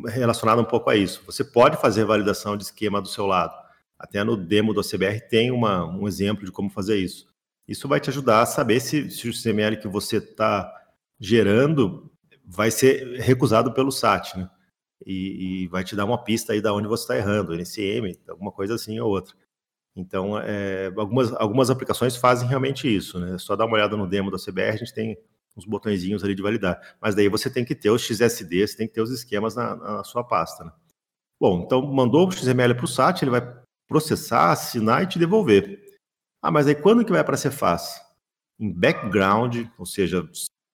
relacionada 0.07 0.61
um 0.61 0.65
pouco 0.65 0.89
a 0.89 0.95
isso. 0.95 1.23
Você 1.25 1.43
pode 1.43 1.77
fazer 1.77 2.05
validação 2.05 2.55
de 2.55 2.63
esquema 2.63 3.01
do 3.01 3.07
seu 3.07 3.25
lado. 3.25 3.53
Até 3.97 4.23
no 4.23 4.37
demo 4.37 4.73
do 4.73 4.81
CBR 4.81 5.19
tem 5.29 5.51
uma, 5.51 5.85
um 5.85 6.07
exemplo 6.07 6.45
de 6.45 6.51
como 6.51 6.69
fazer 6.69 6.97
isso. 6.97 7.27
Isso 7.67 7.87
vai 7.87 7.99
te 7.99 8.09
ajudar 8.09 8.41
a 8.41 8.45
saber 8.45 8.79
se, 8.79 9.11
se 9.11 9.27
o 9.27 9.33
XML 9.33 9.77
que 9.77 9.87
você 9.87 10.17
está 10.17 10.73
gerando 11.19 12.09
vai 12.45 12.71
ser 12.71 13.19
recusado 13.19 13.73
pelo 13.73 13.91
SAT, 13.91 14.37
né? 14.37 14.49
E, 15.05 15.63
e, 15.63 15.67
vai 15.67 15.83
te 15.83 15.95
dar 15.95 16.03
uma 16.05 16.21
pista 16.21 16.51
aí 16.51 16.61
da 16.61 16.73
onde 16.73 16.87
você 16.87 17.03
está 17.03 17.15
errando, 17.15 17.53
NCM, 17.53 18.19
alguma 18.27 18.51
coisa 18.51 18.75
assim 18.75 18.99
ou 18.99 19.09
outra. 19.09 19.33
Então, 19.95 20.39
é, 20.39 20.91
algumas, 20.95 21.33
algumas 21.33 21.69
aplicações 21.69 22.15
fazem 22.15 22.47
realmente 22.47 22.93
isso, 22.93 23.19
né? 23.19 23.37
Só 23.37 23.55
dar 23.55 23.65
uma 23.65 23.75
olhada 23.75 23.97
no 23.97 24.07
demo 24.07 24.31
da 24.31 24.37
CBR, 24.37 24.69
a 24.69 24.77
gente 24.77 24.93
tem 24.93 25.17
uns 25.57 25.65
botõezinhos 25.65 26.23
ali 26.23 26.35
de 26.35 26.41
validar. 26.41 26.79
Mas 27.01 27.15
daí 27.15 27.27
você 27.27 27.49
tem 27.49 27.65
que 27.65 27.75
ter 27.75 27.89
os 27.89 28.01
XSD, 28.01 28.67
você 28.67 28.77
tem 28.77 28.87
que 28.87 28.93
ter 28.93 29.01
os 29.01 29.11
esquemas 29.11 29.55
na, 29.55 29.75
na 29.75 30.03
sua 30.03 30.23
pasta. 30.23 30.63
Né? 30.63 30.71
Bom, 31.39 31.63
então 31.65 31.81
mandou 31.81 32.27
o 32.27 32.31
XML 32.31 32.75
para 32.75 32.85
o 32.85 32.87
SAT, 32.87 33.21
ele 33.21 33.31
vai 33.31 33.41
processar, 33.87 34.51
assinar 34.51 35.03
e 35.03 35.07
te 35.07 35.19
devolver. 35.19 35.81
Ah, 36.41 36.51
mas 36.51 36.67
aí 36.67 36.75
quando 36.75 37.03
que 37.03 37.11
vai 37.11 37.23
para 37.23 37.35
a 37.35 37.37
Cefaz? 37.37 38.01
Em 38.59 38.71
background, 38.71 39.65
ou 39.77 39.85
seja, 39.85 40.29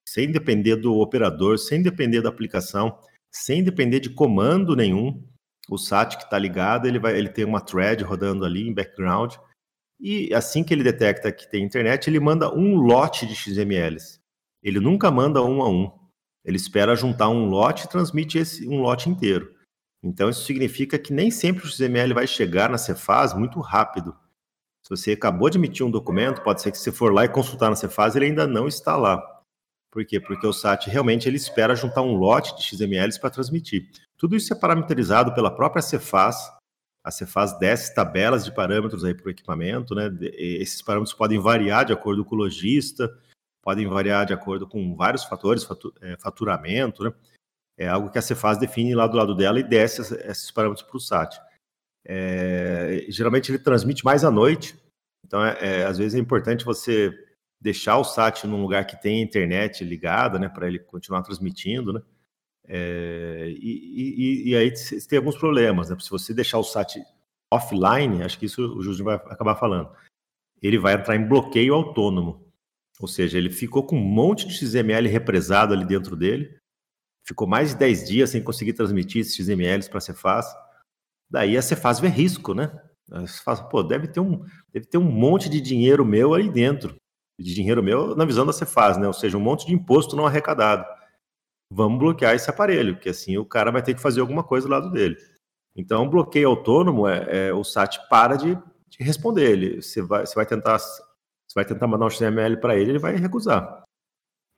sem 0.07 0.31
depender 0.31 0.75
do 0.75 0.95
operador, 0.95 1.57
sem 1.57 1.81
depender 1.81 2.21
da 2.21 2.29
aplicação, 2.29 2.99
sem 3.31 3.63
depender 3.63 3.99
de 3.99 4.09
comando 4.09 4.75
nenhum, 4.75 5.23
o 5.69 5.77
SAT 5.77 6.17
que 6.17 6.23
está 6.23 6.37
ligado, 6.37 6.87
ele 6.87 6.99
vai, 6.99 7.17
ele 7.17 7.29
tem 7.29 7.45
uma 7.45 7.61
thread 7.61 8.03
rodando 8.03 8.45
ali 8.45 8.67
em 8.67 8.73
background, 8.73 9.35
e 9.99 10.33
assim 10.33 10.63
que 10.63 10.73
ele 10.73 10.83
detecta 10.83 11.31
que 11.31 11.49
tem 11.49 11.63
internet, 11.63 12.09
ele 12.09 12.19
manda 12.19 12.53
um 12.53 12.75
lote 12.75 13.25
de 13.25 13.35
XMLs. 13.35 14.19
Ele 14.61 14.79
nunca 14.79 15.09
manda 15.09 15.41
um 15.41 15.61
a 15.61 15.69
um. 15.69 15.91
Ele 16.43 16.57
espera 16.57 16.95
juntar 16.95 17.29
um 17.29 17.45
lote 17.45 17.85
e 17.85 17.89
transmite 17.89 18.37
esse 18.37 18.67
um 18.67 18.81
lote 18.81 19.09
inteiro. 19.09 19.53
Então 20.03 20.29
isso 20.29 20.43
significa 20.43 20.99
que 20.99 21.13
nem 21.13 21.31
sempre 21.31 21.63
o 21.63 21.67
XML 21.67 22.13
vai 22.13 22.27
chegar 22.27 22.69
na 22.69 22.77
Cefaz 22.77 23.33
muito 23.33 23.59
rápido. 23.59 24.15
Se 24.83 24.89
você 24.89 25.13
acabou 25.13 25.49
de 25.49 25.57
emitir 25.57 25.83
um 25.83 25.89
documento, 25.89 26.43
pode 26.43 26.61
ser 26.61 26.71
que 26.71 26.77
você 26.77 26.91
for 26.91 27.11
lá 27.11 27.25
e 27.25 27.29
consultar 27.29 27.69
na 27.69 27.75
Cefaz, 27.75 28.15
ele 28.15 28.25
ainda 28.25 28.45
não 28.45 28.67
está 28.67 28.95
lá. 28.95 29.19
Por 29.89 30.05
quê? 30.05 30.19
Porque 30.19 30.45
o 30.45 30.53
SAT 30.53 30.87
realmente 30.87 31.27
ele 31.27 31.37
espera 31.37 31.73
juntar 31.73 32.03
um 32.03 32.15
lote 32.15 32.55
de 32.55 32.63
XMLs 32.63 33.17
para 33.17 33.31
transmitir. 33.31 33.89
Tudo 34.17 34.35
isso 34.35 34.53
é 34.53 34.55
parametrizado 34.55 35.33
pela 35.33 35.53
própria 35.53 35.81
Cefaz. 35.81 36.51
A 37.03 37.11
Cefaz 37.11 37.57
desce 37.59 37.93
tabelas 37.93 38.43
de 38.43 38.53
parâmetros 38.53 39.03
aí 39.03 39.13
para 39.13 39.27
o 39.27 39.29
equipamento, 39.29 39.93
né? 39.93 40.09
Esses 40.33 40.81
parâmetros 40.81 41.13
podem 41.13 41.39
variar 41.39 41.85
de 41.85 41.93
acordo 41.93 42.25
com 42.25 42.35
o 42.35 42.39
lojista, 42.39 43.13
podem 43.61 43.87
variar 43.87 44.25
de 44.25 44.33
acordo 44.33 44.67
com 44.67 44.95
vários 44.95 45.23
fatores, 45.23 45.67
é, 46.01 46.17
faturamento, 46.17 47.03
né? 47.03 47.13
É 47.77 47.87
algo 47.87 48.09
que 48.09 48.17
a 48.17 48.21
Cefaz 48.21 48.57
define 48.57 48.95
lá 48.95 49.05
do 49.05 49.17
lado 49.17 49.35
dela 49.35 49.59
e 49.59 49.63
desce 49.63 50.01
esses 50.01 50.49
parâmetros 50.49 50.87
para 50.87 50.97
o 50.97 50.99
SAT. 50.99 51.37
É, 52.07 53.05
geralmente 53.09 53.51
ele 53.51 53.59
transmite 53.59 54.05
mais 54.05 54.23
à 54.23 54.31
noite, 54.31 54.79
então 55.25 55.43
é, 55.43 55.57
é, 55.59 55.85
às 55.85 55.97
vezes 55.97 56.15
é 56.15 56.19
importante 56.19 56.63
você 56.63 57.11
deixar 57.59 57.97
o 57.97 58.03
SAT 58.03 58.45
num 58.45 58.61
lugar 58.61 58.85
que 58.85 59.01
tem 59.01 59.21
internet 59.21 59.83
ligada, 59.83 60.37
né, 60.37 60.47
para 60.47 60.67
ele 60.67 60.79
continuar 60.79 61.23
transmitindo, 61.23 61.91
né? 61.91 62.01
É, 62.67 63.47
e, 63.49 64.47
e, 64.47 64.49
e, 64.49 64.55
aí 64.55 64.73
tem 65.07 65.17
alguns 65.17 65.37
problemas, 65.37 65.89
né? 65.89 65.97
Se 65.99 66.09
você 66.09 66.33
deixar 66.33 66.57
o 66.57 66.63
SAT 66.63 66.97
offline, 67.51 68.23
acho 68.23 68.39
que 68.39 68.45
isso 68.45 68.61
o 68.75 68.81
Júlio 68.81 69.05
vai 69.05 69.15
acabar 69.15 69.55
falando, 69.55 69.89
ele 70.61 70.77
vai 70.77 70.95
entrar 70.95 71.15
em 71.15 71.27
bloqueio 71.27 71.73
autônomo. 71.73 72.43
Ou 72.99 73.07
seja, 73.07 73.37
ele 73.37 73.49
ficou 73.49 73.83
com 73.83 73.97
um 73.97 74.03
monte 74.03 74.47
de 74.47 74.53
XML 74.53 75.07
represado 75.07 75.73
ali 75.73 75.85
dentro 75.85 76.15
dele, 76.15 76.57
ficou 77.25 77.47
mais 77.47 77.71
de 77.71 77.77
10 77.77 78.07
dias 78.07 78.29
sem 78.29 78.41
conseguir 78.41 78.73
transmitir 78.73 79.21
esses 79.21 79.35
XMLs 79.35 79.89
para 79.89 79.97
a 79.97 80.01
Cefaz. 80.01 80.45
Daí 81.29 81.57
a 81.57 81.61
Cefaz 81.61 81.99
vê 81.99 82.07
risco, 82.07 82.53
né? 82.53 82.71
A 83.11 83.27
Cefaz, 83.27 83.59
pô, 83.61 83.83
deve 83.83 84.07
ter, 84.07 84.21
um, 84.21 84.43
deve 84.71 84.85
ter 84.87 84.97
um 84.97 85.11
monte 85.11 85.49
de 85.49 85.59
dinheiro 85.59 86.05
meu 86.05 86.33
aí 86.33 86.49
dentro. 86.49 86.95
De 87.37 87.53
dinheiro 87.53 87.83
meu 87.83 88.15
na 88.15 88.23
visão 88.23 88.45
da 88.45 88.53
Cefaz, 88.53 88.97
né? 88.97 89.07
Ou 89.07 89.13
seja, 89.13 89.37
um 89.37 89.41
monte 89.41 89.67
de 89.67 89.73
imposto 89.73 90.15
não 90.15 90.25
arrecadado. 90.25 90.85
Vamos 91.75 91.99
bloquear 91.99 92.33
esse 92.33 92.49
aparelho, 92.49 92.97
que 92.97 93.09
assim 93.09 93.37
o 93.37 93.43
cara 93.43 93.69
vai 93.69 93.83
ter 93.83 93.93
que 93.93 94.01
fazer 94.01 94.21
alguma 94.21 94.41
coisa 94.41 94.65
do 94.65 94.71
lado 94.71 94.89
dele. 94.89 95.17
Então, 95.75 96.09
bloqueio 96.09 96.47
autônomo 96.47 97.05
é, 97.05 97.47
é 97.47 97.53
o 97.53 97.65
SAT 97.65 97.97
para 98.09 98.37
de, 98.37 98.55
de 98.87 99.03
responder. 99.03 99.51
Ele, 99.51 99.81
você 99.81 100.01
vai, 100.01 100.25
você 100.25 100.33
vai 100.35 100.45
tentar 100.45 100.79
você 100.79 101.53
vai 101.53 101.65
tentar 101.65 101.85
mandar 101.85 102.05
um 102.05 102.09
XML 102.09 102.57
para 102.61 102.77
ele, 102.77 102.91
ele 102.91 102.99
vai 102.99 103.17
recusar. 103.17 103.83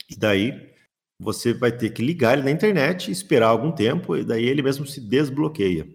E 0.08 0.16
daí 0.16 0.72
você 1.20 1.56
vai 1.56 1.72
ter 1.72 1.90
que 1.90 2.04
ligar 2.04 2.34
ele 2.34 2.44
na 2.44 2.52
internet, 2.52 3.10
esperar 3.10 3.48
algum 3.48 3.72
tempo, 3.72 4.16
e 4.16 4.24
daí 4.24 4.46
ele 4.46 4.62
mesmo 4.62 4.86
se 4.86 5.02
desbloqueia. 5.02 5.88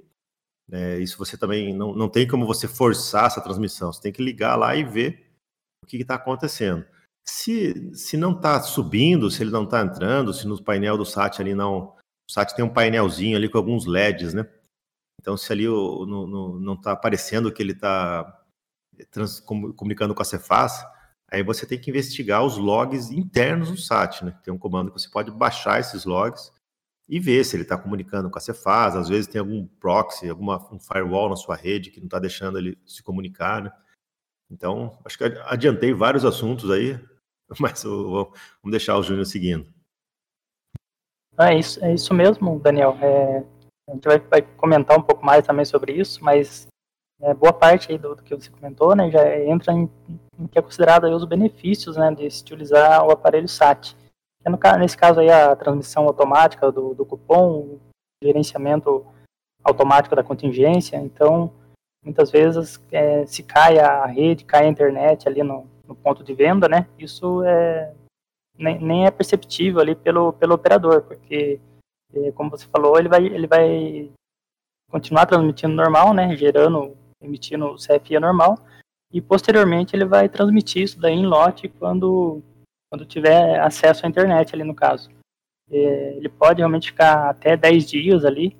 É, 0.73 0.99
isso 0.99 1.17
você 1.17 1.37
também 1.37 1.73
não, 1.73 1.95
não 1.95 2.09
tem 2.09 2.27
como 2.27 2.47
você 2.47 2.67
forçar 2.67 3.27
essa 3.27 3.41
transmissão, 3.41 3.93
você 3.93 4.03
tem 4.03 4.13
que 4.13 4.23
ligar 4.23 4.57
lá 4.57 4.75
e 4.75 4.83
ver 4.83 5.31
o 5.85 5.87
que 5.87 5.99
está 5.99 6.17
acontecendo. 6.17 6.85
Se, 7.25 7.95
se 7.95 8.17
não 8.17 8.33
está 8.33 8.61
subindo, 8.61 9.31
se 9.31 9.43
ele 9.43 9.51
não 9.51 9.65
está 9.65 9.81
entrando, 9.81 10.33
se 10.33 10.47
no 10.47 10.63
painel 10.63 10.99
do 10.99 11.07
SAT 11.07 11.41
ali 11.41 11.55
não. 11.55 11.95
O 12.29 12.33
SAT 12.33 12.55
tem 12.55 12.65
um 12.65 12.73
painelzinho 12.73 13.37
ali 13.37 13.49
com 13.49 13.59
alguns 13.59 13.87
LEDs, 13.87 14.35
né? 14.35 14.49
Então, 15.21 15.37
se 15.37 15.53
ali 15.53 15.69
o, 15.69 16.05
no, 16.05 16.27
no, 16.27 16.61
não 16.61 16.75
está 16.75 16.93
aparecendo 16.93 17.53
que 17.53 17.63
ele 17.63 17.73
está 17.73 18.43
comunicando 19.47 20.15
com 20.15 20.23
a 20.23 20.25
Cefaz, 20.25 20.85
aí 21.31 21.43
você 21.43 21.65
tem 21.65 21.81
que 21.81 21.91
investigar 21.91 22.45
os 22.45 22.59
logs 22.59 23.11
internos 23.11 23.71
do 23.71 23.77
SAT, 23.77 24.23
né? 24.23 24.39
Tem 24.43 24.53
um 24.53 24.59
comando 24.59 24.91
que 24.91 25.01
você 25.01 25.09
pode 25.09 25.31
baixar 25.31 25.79
esses 25.79 26.05
logs 26.05 26.53
e 27.09 27.21
ver 27.21 27.45
se 27.45 27.55
ele 27.55 27.63
está 27.63 27.79
comunicando 27.79 28.29
com 28.31 28.39
a 28.39 28.41
Cefaz. 28.41 28.97
Às 28.97 29.09
vezes 29.09 29.29
tem 29.29 29.39
algum 29.39 29.67
proxy, 29.67 30.29
alguma 30.29 30.57
um 30.73 30.79
firewall 30.81 31.31
na 31.31 31.37
sua 31.37 31.55
rede 31.55 31.91
que 31.91 32.01
não 32.01 32.07
está 32.07 32.19
deixando 32.19 32.59
ele 32.59 32.77
se 32.85 33.03
comunicar, 33.03 33.63
né? 33.63 33.73
Então, 34.51 34.99
acho 35.05 35.17
que 35.17 35.25
adiantei 35.47 35.95
vários 35.95 36.25
assuntos 36.25 36.71
aí, 36.71 37.01
mas 37.61 37.83
vamos 37.83 38.33
deixar 38.67 38.97
o 38.97 39.03
Júnior 39.03 39.27
seguindo. 39.27 39.67
É 41.39 41.55
isso, 41.59 41.83
é 41.85 41.95
isso 41.95 42.13
mesmo, 42.13 42.59
Daniel. 42.61 42.97
É, 43.01 43.45
a 43.89 43.95
gente 43.95 44.05
vai, 44.05 44.19
vai, 44.19 44.43
comentar 44.43 44.99
um 44.99 45.03
pouco 45.03 45.25
mais 45.25 45.47
também 45.47 45.65
sobre 45.65 45.93
isso, 45.93 46.23
mas 46.23 46.67
é, 47.21 47.33
boa 47.33 47.53
parte 47.53 47.97
do, 47.97 48.15
do, 48.15 48.23
que 48.23 48.35
você 48.35 48.51
comentou, 48.51 48.95
né, 48.95 49.11
já 49.11 49.39
entra 49.41 49.73
em, 49.73 49.91
em 50.39 50.47
que 50.47 50.59
é 50.59 50.63
considerado 50.63 51.05
os 51.05 51.25
benefícios, 51.25 51.97
né, 51.97 52.13
de 52.15 52.31
se 52.31 52.43
utilizar 52.43 53.05
o 53.07 53.11
aparelho 53.11 53.49
SAT. 53.49 53.97
É 54.45 54.51
no, 54.51 54.59
nesse 54.79 54.97
caso 54.97 55.21
aí 55.21 55.31
a 55.31 55.55
transmissão 55.57 56.05
automática 56.05 56.71
do, 56.71 56.95
do 56.95 57.07
cupom, 57.07 57.79
gerenciamento 58.23 59.07
automático 59.65 60.15
da 60.15 60.23
contingência, 60.23 60.97
então 60.97 61.53
muitas 62.05 62.31
vezes 62.31 62.81
é, 62.91 63.25
se 63.27 63.43
cai 63.43 63.79
a 63.79 64.05
rede, 64.05 64.45
cai 64.45 64.67
a 64.67 64.69
internet 64.69 65.29
ali 65.29 65.43
no, 65.43 65.67
no 65.93 65.95
ponto 65.95 66.25
de 66.25 66.35
venda, 66.35 66.69
né, 66.69 66.89
isso 66.99 67.43
é, 67.45 67.95
nem, 68.59 68.79
nem, 68.81 69.07
é 69.07 69.11
perceptível 69.11 69.81
ali 69.81 69.95
pelo, 69.95 70.33
pelo 70.33 70.55
operador, 70.55 71.03
porque 71.03 71.61
é, 72.15 72.33
como 72.33 72.51
você 72.51 72.67
falou, 72.67 72.99
ele 72.99 73.09
vai, 73.09 73.25
ele 73.25 73.47
vai 73.47 74.11
continuar 74.91 75.27
transmitindo 75.27 75.75
normal, 75.75 76.15
né, 76.15 76.35
gerando 76.37 76.97
emitindo 77.21 77.77
CFI 77.77 78.19
normal, 78.19 78.59
e 79.13 79.21
posteriormente 79.21 79.95
ele 79.95 80.05
vai 80.05 80.29
transmitir 80.29 80.83
isso 80.83 80.99
daí 80.99 81.15
em 81.15 81.27
lote 81.27 81.69
quando, 81.69 82.43
quando 82.91 83.07
tiver 83.07 83.61
acesso 83.61 84.05
à 84.05 84.09
internet 84.09 84.55
ali 84.55 84.65
no 84.65 84.75
caso. 84.75 85.11
É, 85.71 86.17
ele 86.17 86.29
pode 86.29 86.59
realmente 86.59 86.91
ficar 86.91 87.31
até 87.31 87.57
10 87.57 87.89
dias 87.89 88.25
ali, 88.25 88.57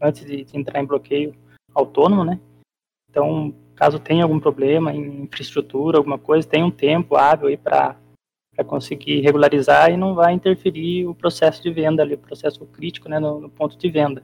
antes 0.00 0.24
de 0.24 0.46
entrar 0.56 0.80
em 0.80 0.86
bloqueio 0.86 1.34
autônomo, 1.74 2.24
né? 2.24 2.40
Então, 3.08 3.54
caso 3.74 3.98
tenha 3.98 4.22
algum 4.22 4.38
problema 4.38 4.92
em 4.92 5.22
infraestrutura, 5.22 5.98
alguma 5.98 6.18
coisa, 6.18 6.48
tem 6.48 6.62
um 6.62 6.70
tempo 6.70 7.16
hábil 7.16 7.48
aí 7.48 7.56
para 7.56 7.96
conseguir 8.66 9.20
regularizar 9.20 9.90
e 9.90 9.96
não 9.96 10.14
vai 10.14 10.32
interferir 10.32 11.06
o 11.06 11.14
processo 11.14 11.62
de 11.62 11.70
venda 11.70 12.02
ali, 12.02 12.14
o 12.14 12.18
processo 12.18 12.64
crítico 12.66 13.08
né, 13.08 13.18
no, 13.18 13.40
no 13.40 13.50
ponto 13.50 13.76
de 13.76 13.90
venda. 13.90 14.22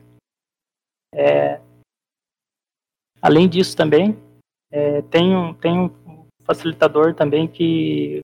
É, 1.15 1.61
Além 3.21 3.49
disso 3.49 3.77
também, 3.77 4.17
é, 4.71 5.03
tem, 5.03 5.37
um, 5.37 5.53
tem 5.53 5.79
um 5.79 6.27
facilitador 6.45 7.15
também 7.15 7.49
que 7.49 8.21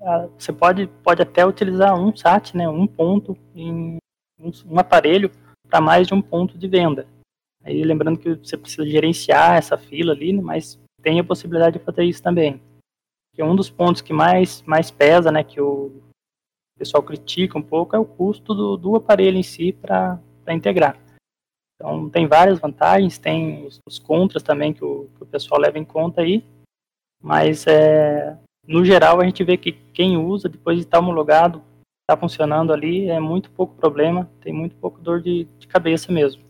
ah, 0.00 0.28
você 0.36 0.52
pode, 0.52 0.88
pode 1.02 1.22
até 1.22 1.46
utilizar 1.46 1.98
um 1.98 2.14
SAT, 2.14 2.54
né, 2.54 2.68
um 2.68 2.86
ponto 2.86 3.36
em 3.54 3.98
um, 4.40 4.50
um 4.66 4.78
aparelho 4.78 5.30
para 5.68 5.80
mais 5.80 6.08
de 6.08 6.14
um 6.14 6.20
ponto 6.20 6.58
de 6.58 6.66
venda. 6.66 7.06
Aí 7.64 7.82
lembrando 7.82 8.18
que 8.18 8.34
você 8.34 8.56
precisa 8.56 8.86
gerenciar 8.86 9.56
essa 9.56 9.76
fila 9.76 10.12
ali, 10.12 10.32
né, 10.32 10.42
mas 10.42 10.78
tem 11.00 11.18
a 11.20 11.24
possibilidade 11.24 11.78
de 11.78 11.84
fazer 11.84 12.04
isso 12.04 12.22
também. 12.22 12.60
Que 13.34 13.42
um 13.42 13.56
dos 13.56 13.70
pontos 13.70 14.02
que 14.02 14.12
mais, 14.12 14.62
mais 14.62 14.90
pesa, 14.90 15.30
né, 15.30 15.42
que 15.42 15.60
o 15.60 15.92
pessoal 16.78 17.02
critica 17.02 17.58
um 17.58 17.62
pouco, 17.62 17.94
é 17.94 17.98
o 17.98 18.04
custo 18.04 18.54
do, 18.54 18.76
do 18.76 18.96
aparelho 18.96 19.36
em 19.36 19.42
si 19.42 19.72
para 19.72 20.20
integrar. 20.48 20.98
Então 21.76 22.08
tem 22.08 22.26
várias 22.26 22.58
vantagens, 22.58 23.18
tem 23.18 23.66
os, 23.66 23.80
os 23.86 23.98
contras 23.98 24.42
também 24.42 24.72
que 24.72 24.84
o, 24.84 25.08
que 25.16 25.22
o, 25.22 25.26
pessoal 25.26 25.60
leva 25.60 25.78
em 25.78 25.84
conta 25.84 26.20
aí, 26.20 26.44
mas 27.20 27.66
é, 27.66 28.36
no 28.66 28.84
geral 28.84 29.20
a 29.20 29.24
gente 29.24 29.42
vê 29.42 29.56
que 29.56 29.72
quem 29.92 30.16
usa, 30.16 30.48
depois 30.48 30.76
de 30.78 30.84
estar 30.84 31.00
homologado, 31.00 31.62
está 32.02 32.16
funcionando 32.16 32.72
ali, 32.72 33.08
é 33.08 33.18
muito 33.18 33.50
pouco 33.50 33.74
problema, 33.74 34.30
tem 34.40 34.52
muito 34.52 34.76
pouco 34.76 35.00
dor 35.00 35.20
de, 35.20 35.44
de 35.58 35.66
cabeça 35.66 36.12
mesmo. 36.12 36.42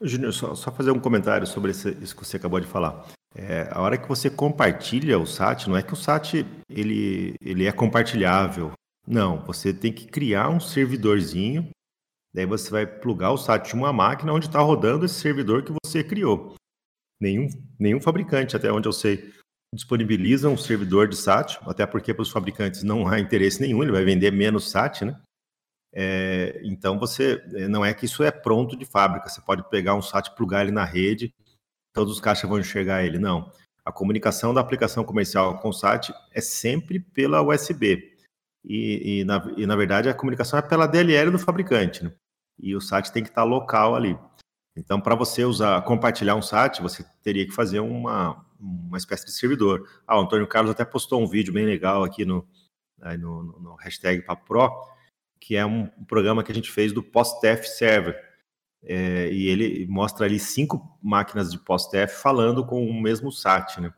Júnior, 0.00 0.32
só, 0.32 0.54
só, 0.54 0.70
fazer 0.70 0.90
um 0.90 1.00
comentário 1.00 1.46
sobre 1.46 1.72
esse, 1.72 1.90
isso 2.00 2.14
que 2.14 2.24
você 2.24 2.36
acabou 2.36 2.60
de 2.60 2.66
falar. 2.66 3.06
É, 3.34 3.68
a 3.70 3.80
hora 3.80 3.98
que 3.98 4.08
você 4.08 4.30
compartilha 4.30 5.18
o 5.18 5.26
SAT, 5.26 5.66
não 5.66 5.76
é 5.76 5.82
que 5.82 5.92
o 5.92 5.96
SAT 5.96 6.46
ele, 6.68 7.34
ele 7.40 7.66
é 7.66 7.72
compartilhável. 7.72 8.72
Não, 9.06 9.44
você 9.44 9.72
tem 9.72 9.92
que 9.92 10.06
criar 10.06 10.48
um 10.48 10.60
servidorzinho, 10.60 11.70
daí 12.34 12.46
você 12.46 12.70
vai 12.70 12.86
plugar 12.86 13.32
o 13.32 13.38
SAT 13.38 13.72
em 13.72 13.78
uma 13.78 13.92
máquina 13.92 14.32
onde 14.32 14.46
está 14.46 14.60
rodando 14.60 15.04
esse 15.04 15.14
servidor 15.14 15.62
que 15.62 15.72
você 15.84 16.04
criou. 16.04 16.54
Nenhum, 17.20 17.48
nenhum 17.78 18.00
fabricante, 18.00 18.56
até 18.56 18.70
onde 18.70 18.86
eu 18.86 18.92
sei, 18.92 19.32
disponibiliza 19.74 20.48
um 20.48 20.56
servidor 20.56 21.08
de 21.08 21.16
SAT, 21.16 21.58
até 21.62 21.86
porque 21.86 22.14
para 22.14 22.22
os 22.22 22.30
fabricantes 22.30 22.82
não 22.82 23.06
há 23.08 23.18
interesse 23.18 23.60
nenhum, 23.60 23.82
ele 23.82 23.92
vai 23.92 24.04
vender 24.04 24.30
menos 24.30 24.70
SAT, 24.70 25.02
né? 25.02 25.20
É, 25.92 26.60
então 26.64 26.98
você 26.98 27.42
não 27.68 27.84
é 27.84 27.92
que 27.94 28.04
isso 28.04 28.22
é 28.22 28.30
pronto 28.30 28.76
de 28.76 28.84
fábrica. 28.84 29.28
Você 29.28 29.40
pode 29.40 29.68
pegar 29.68 29.94
um 29.94 30.02
SAT, 30.02 30.34
plugar 30.36 30.62
ele 30.62 30.72
na 30.72 30.84
rede, 30.84 31.34
todos 31.92 32.14
os 32.14 32.20
caixas 32.20 32.48
vão 32.48 32.58
enxergar 32.58 33.04
ele. 33.04 33.18
Não. 33.18 33.50
A 33.84 33.92
comunicação 33.92 34.52
da 34.52 34.60
aplicação 34.60 35.02
comercial 35.02 35.58
com 35.58 35.70
o 35.70 35.72
SAT 35.72 36.10
é 36.32 36.40
sempre 36.40 37.00
pela 37.00 37.42
USB. 37.42 38.16
E, 38.64 39.20
e, 39.20 39.24
na, 39.24 39.52
e 39.56 39.66
na, 39.66 39.76
verdade 39.76 40.08
a 40.08 40.14
comunicação 40.14 40.58
é 40.58 40.62
pela 40.62 40.86
DLL 40.86 41.30
do 41.30 41.38
fabricante. 41.38 42.04
Né? 42.04 42.12
E 42.58 42.76
o 42.76 42.80
SAT 42.80 43.10
tem 43.10 43.22
que 43.22 43.30
estar 43.30 43.44
local 43.44 43.94
ali. 43.94 44.18
Então, 44.76 45.00
para 45.00 45.14
você 45.14 45.44
usar, 45.44 45.82
compartilhar 45.82 46.36
um 46.36 46.42
SAT, 46.42 46.80
você 46.80 47.04
teria 47.22 47.46
que 47.46 47.52
fazer 47.52 47.80
uma, 47.80 48.44
uma 48.60 48.96
espécie 48.98 49.24
de 49.24 49.32
servidor. 49.32 49.88
Ah, 50.06 50.18
o 50.18 50.22
Antônio 50.22 50.46
Carlos 50.46 50.70
até 50.70 50.84
postou 50.84 51.22
um 51.22 51.26
vídeo 51.26 51.52
bem 51.52 51.64
legal 51.64 52.04
aqui 52.04 52.24
no, 52.24 52.46
no, 53.18 53.42
no 53.58 53.74
hashtag 53.76 54.22
PaPro, 54.22 54.70
que 55.40 55.56
é 55.56 55.64
um 55.64 55.86
programa 56.06 56.42
que 56.42 56.52
a 56.52 56.54
gente 56.54 56.70
fez 56.70 56.92
do 56.92 57.02
PostF 57.02 57.68
Server. 57.68 58.16
É, 58.82 59.30
e 59.32 59.48
ele 59.48 59.86
mostra 59.88 60.26
ali 60.26 60.38
cinco 60.38 60.98
máquinas 61.02 61.50
de 61.50 61.58
PostF 61.58 62.14
falando 62.22 62.64
com 62.64 62.86
o 62.86 63.00
mesmo 63.00 63.32
SAT, 63.32 63.78
né? 63.80 63.92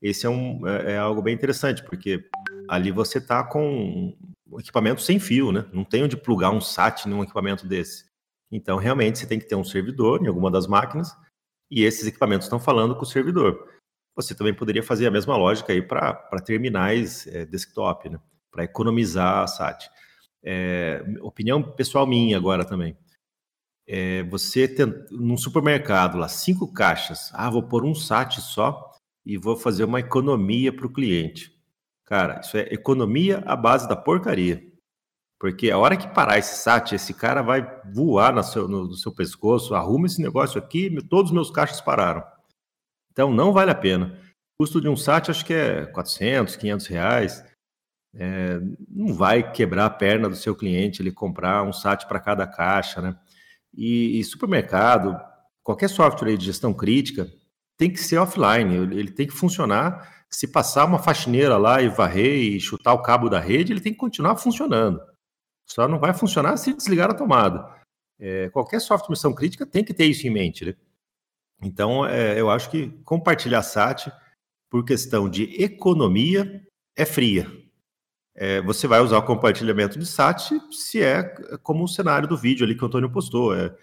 Esse 0.00 0.26
é, 0.26 0.28
um, 0.28 0.66
é, 0.66 0.92
é 0.92 0.98
algo 0.98 1.22
bem 1.22 1.34
interessante, 1.34 1.82
porque 1.84 2.24
ali 2.68 2.90
você 2.90 3.18
está 3.18 3.44
com 3.44 4.16
um 4.50 4.58
equipamento 4.58 5.00
sem 5.00 5.18
fio, 5.20 5.52
né? 5.52 5.64
Não 5.72 5.84
tem 5.84 6.02
onde 6.02 6.16
plugar 6.16 6.50
um 6.50 6.60
SAT 6.60 7.06
num 7.06 7.22
equipamento 7.22 7.66
desse. 7.66 8.04
Então, 8.50 8.76
realmente, 8.76 9.18
você 9.18 9.26
tem 9.26 9.38
que 9.38 9.48
ter 9.48 9.54
um 9.54 9.64
servidor 9.64 10.22
em 10.22 10.28
alguma 10.28 10.50
das 10.50 10.66
máquinas 10.66 11.14
e 11.70 11.84
esses 11.84 12.06
equipamentos 12.06 12.46
estão 12.46 12.60
falando 12.60 12.94
com 12.94 13.02
o 13.02 13.06
servidor. 13.06 13.66
Você 14.14 14.34
também 14.34 14.52
poderia 14.52 14.82
fazer 14.82 15.06
a 15.06 15.10
mesma 15.10 15.36
lógica 15.36 15.72
aí 15.72 15.80
para 15.80 16.12
terminais 16.44 17.26
é, 17.28 17.46
desktop, 17.46 18.10
né? 18.10 18.20
Para 18.50 18.64
economizar 18.64 19.38
a 19.38 19.46
SAT. 19.46 19.88
É, 20.44 21.04
opinião 21.20 21.62
pessoal 21.62 22.06
minha 22.06 22.36
agora 22.36 22.64
também. 22.64 22.96
É, 23.86 24.22
você 24.24 24.68
tem 24.68 24.86
num 25.10 25.36
supermercado 25.36 26.16
lá, 26.16 26.28
cinco 26.28 26.72
caixas, 26.72 27.30
ah, 27.34 27.50
vou 27.50 27.62
pôr 27.62 27.84
um 27.84 27.94
SAT 27.94 28.40
só 28.40 28.90
e 29.24 29.36
vou 29.36 29.56
fazer 29.56 29.84
uma 29.84 30.00
economia 30.00 30.72
para 30.72 30.86
o 30.86 30.92
cliente. 30.92 31.52
Cara, 32.04 32.40
isso 32.40 32.56
é 32.56 32.68
economia 32.72 33.42
à 33.46 33.56
base 33.56 33.88
da 33.88 33.96
porcaria. 33.96 34.62
Porque 35.38 35.70
a 35.70 35.78
hora 35.78 35.96
que 35.96 36.06
parar 36.06 36.38
esse 36.38 36.62
SAT, 36.62 36.92
esse 36.92 37.12
cara 37.12 37.42
vai 37.42 37.66
voar 37.92 38.32
no 38.32 38.42
seu, 38.44 38.68
no, 38.68 38.84
no 38.86 38.94
seu 38.94 39.12
pescoço, 39.12 39.74
arruma 39.74 40.06
esse 40.06 40.22
negócio 40.22 40.58
aqui, 40.58 40.88
todos 41.08 41.30
os 41.30 41.34
meus 41.34 41.50
caixas 41.50 41.80
pararam. 41.80 42.22
Então 43.10 43.32
não 43.32 43.52
vale 43.52 43.70
a 43.70 43.74
pena. 43.74 44.18
O 44.54 44.62
custo 44.62 44.80
de 44.80 44.88
um 44.88 44.96
SAT 44.96 45.30
acho 45.30 45.44
que 45.44 45.52
é 45.52 45.86
400, 45.86 46.54
500 46.54 46.86
reais. 46.86 47.44
É, 48.14 48.60
não 48.90 49.14
vai 49.14 49.52
quebrar 49.52 49.86
a 49.86 49.90
perna 49.90 50.28
do 50.28 50.36
seu 50.36 50.54
cliente 50.54 51.00
ele 51.00 51.10
comprar 51.10 51.62
um 51.62 51.72
SAT 51.72 52.06
para 52.06 52.20
cada 52.20 52.46
caixa, 52.46 53.00
né? 53.00 53.16
E, 53.74 54.20
e, 54.20 54.24
supermercado, 54.24 55.18
qualquer 55.62 55.88
software 55.88 56.36
de 56.36 56.44
gestão 56.44 56.74
crítica 56.74 57.26
tem 57.78 57.90
que 57.90 58.00
ser 58.00 58.18
offline, 58.18 58.74
ele 58.74 59.10
tem 59.10 59.26
que 59.26 59.32
funcionar. 59.32 60.24
Se 60.28 60.46
passar 60.46 60.84
uma 60.84 60.98
faxineira 60.98 61.56
lá 61.56 61.80
e 61.80 61.88
varrer 61.88 62.36
e 62.36 62.60
chutar 62.60 62.92
o 62.92 63.02
cabo 63.02 63.30
da 63.30 63.40
rede, 63.40 63.72
ele 63.72 63.80
tem 63.80 63.92
que 63.92 63.98
continuar 63.98 64.36
funcionando. 64.36 65.00
Só 65.66 65.88
não 65.88 65.98
vai 65.98 66.12
funcionar 66.12 66.58
se 66.58 66.74
desligar 66.74 67.10
a 67.10 67.14
tomada. 67.14 67.66
É, 68.20 68.50
qualquer 68.50 68.80
software 68.80 69.06
de 69.06 69.12
missão 69.12 69.34
crítica 69.34 69.64
tem 69.64 69.82
que 69.82 69.94
ter 69.94 70.04
isso 70.04 70.26
em 70.26 70.30
mente. 70.30 70.66
Né? 70.66 70.74
Então, 71.62 72.04
é, 72.06 72.38
eu 72.38 72.50
acho 72.50 72.70
que 72.70 72.88
compartilhar 73.04 73.62
SAT 73.62 74.08
por 74.70 74.84
questão 74.84 75.30
de 75.30 75.44
economia 75.62 76.62
é 76.94 77.06
fria 77.06 77.61
é, 78.34 78.60
você 78.62 78.86
vai 78.86 79.00
usar 79.00 79.18
o 79.18 79.26
compartilhamento 79.26 79.98
de 79.98 80.06
SAT 80.06 80.52
se 80.70 81.02
é 81.02 81.22
como 81.62 81.84
o 81.84 81.88
cenário 81.88 82.26
do 82.26 82.36
vídeo 82.36 82.64
ali 82.64 82.74
que 82.74 82.82
o 82.82 82.86
Antônio 82.86 83.10
postou. 83.10 83.54
É, 83.54 83.74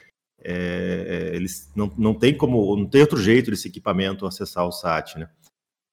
é, 0.42 0.54
é, 0.54 1.36
eles 1.36 1.72
não, 1.76 1.88
não 1.98 2.14
tem 2.18 2.36
como, 2.36 2.76
não 2.76 2.88
tem 2.88 3.02
outro 3.02 3.18
jeito 3.18 3.52
desse 3.52 3.68
equipamento 3.68 4.26
acessar 4.26 4.66
o 4.66 4.72
SAT, 4.72 5.18
né? 5.18 5.30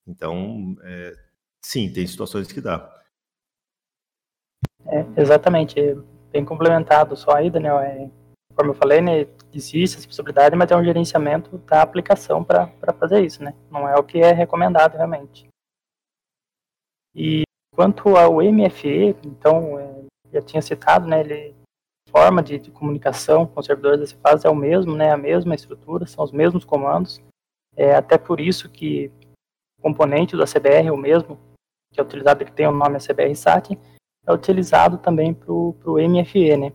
Então, 0.06 0.76
é, 0.82 1.14
sim, 1.64 1.92
tem 1.92 2.06
situações 2.06 2.50
que 2.50 2.60
dá. 2.60 2.92
É, 4.86 5.04
exatamente, 5.20 5.76
bem 6.30 6.44
complementado 6.44 7.16
só 7.16 7.32
aí, 7.32 7.50
Daniel. 7.50 7.80
É, 7.80 8.08
como 8.54 8.70
eu 8.70 8.74
falei, 8.74 9.00
né, 9.00 9.26
existe 9.52 9.98
essa 9.98 10.06
possibilidade, 10.06 10.56
mas 10.56 10.70
é 10.70 10.76
um 10.76 10.84
gerenciamento 10.84 11.58
da 11.58 11.82
aplicação 11.82 12.42
para 12.42 12.70
fazer 12.98 13.24
isso, 13.24 13.42
né? 13.42 13.52
Não 13.70 13.88
é 13.88 13.96
o 13.96 14.04
que 14.04 14.18
é 14.18 14.32
recomendado 14.32 14.94
realmente. 14.94 15.46
E 17.14 17.45
Quanto 17.76 18.16
ao 18.16 18.38
MFE, 18.38 19.14
então, 19.22 19.78
é, 19.78 20.04
já 20.32 20.40
tinha 20.40 20.62
citado, 20.62 21.06
né, 21.06 21.20
ele 21.20 21.54
forma 22.08 22.42
de, 22.42 22.58
de, 22.58 22.70
comunicação 22.70 23.46
com 23.46 23.60
os 23.60 23.66
servidores 23.66 24.00
desse 24.00 24.14
fase 24.16 24.46
é 24.46 24.50
o 24.50 24.54
mesmo, 24.54 24.96
né, 24.96 25.10
a 25.10 25.16
mesma 25.18 25.54
estrutura, 25.54 26.06
são 26.06 26.24
os 26.24 26.32
mesmos 26.32 26.64
comandos, 26.64 27.20
é 27.76 27.94
até 27.94 28.16
por 28.16 28.40
isso 28.40 28.70
que 28.70 29.12
o 29.78 29.82
componente 29.82 30.34
do 30.34 30.42
ACBR, 30.42 30.90
o 30.90 30.96
mesmo, 30.96 31.38
que 31.92 32.00
é 32.00 32.02
utilizado, 32.02 32.46
que 32.46 32.52
tem 32.52 32.66
o 32.66 32.72
nome 32.72 32.96
ACBR 32.96 33.36
SAT, 33.36 33.78
é 34.26 34.32
utilizado 34.32 34.96
também 34.96 35.34
para 35.34 35.52
o 35.52 35.74
MFE, 35.84 36.56
né. 36.56 36.72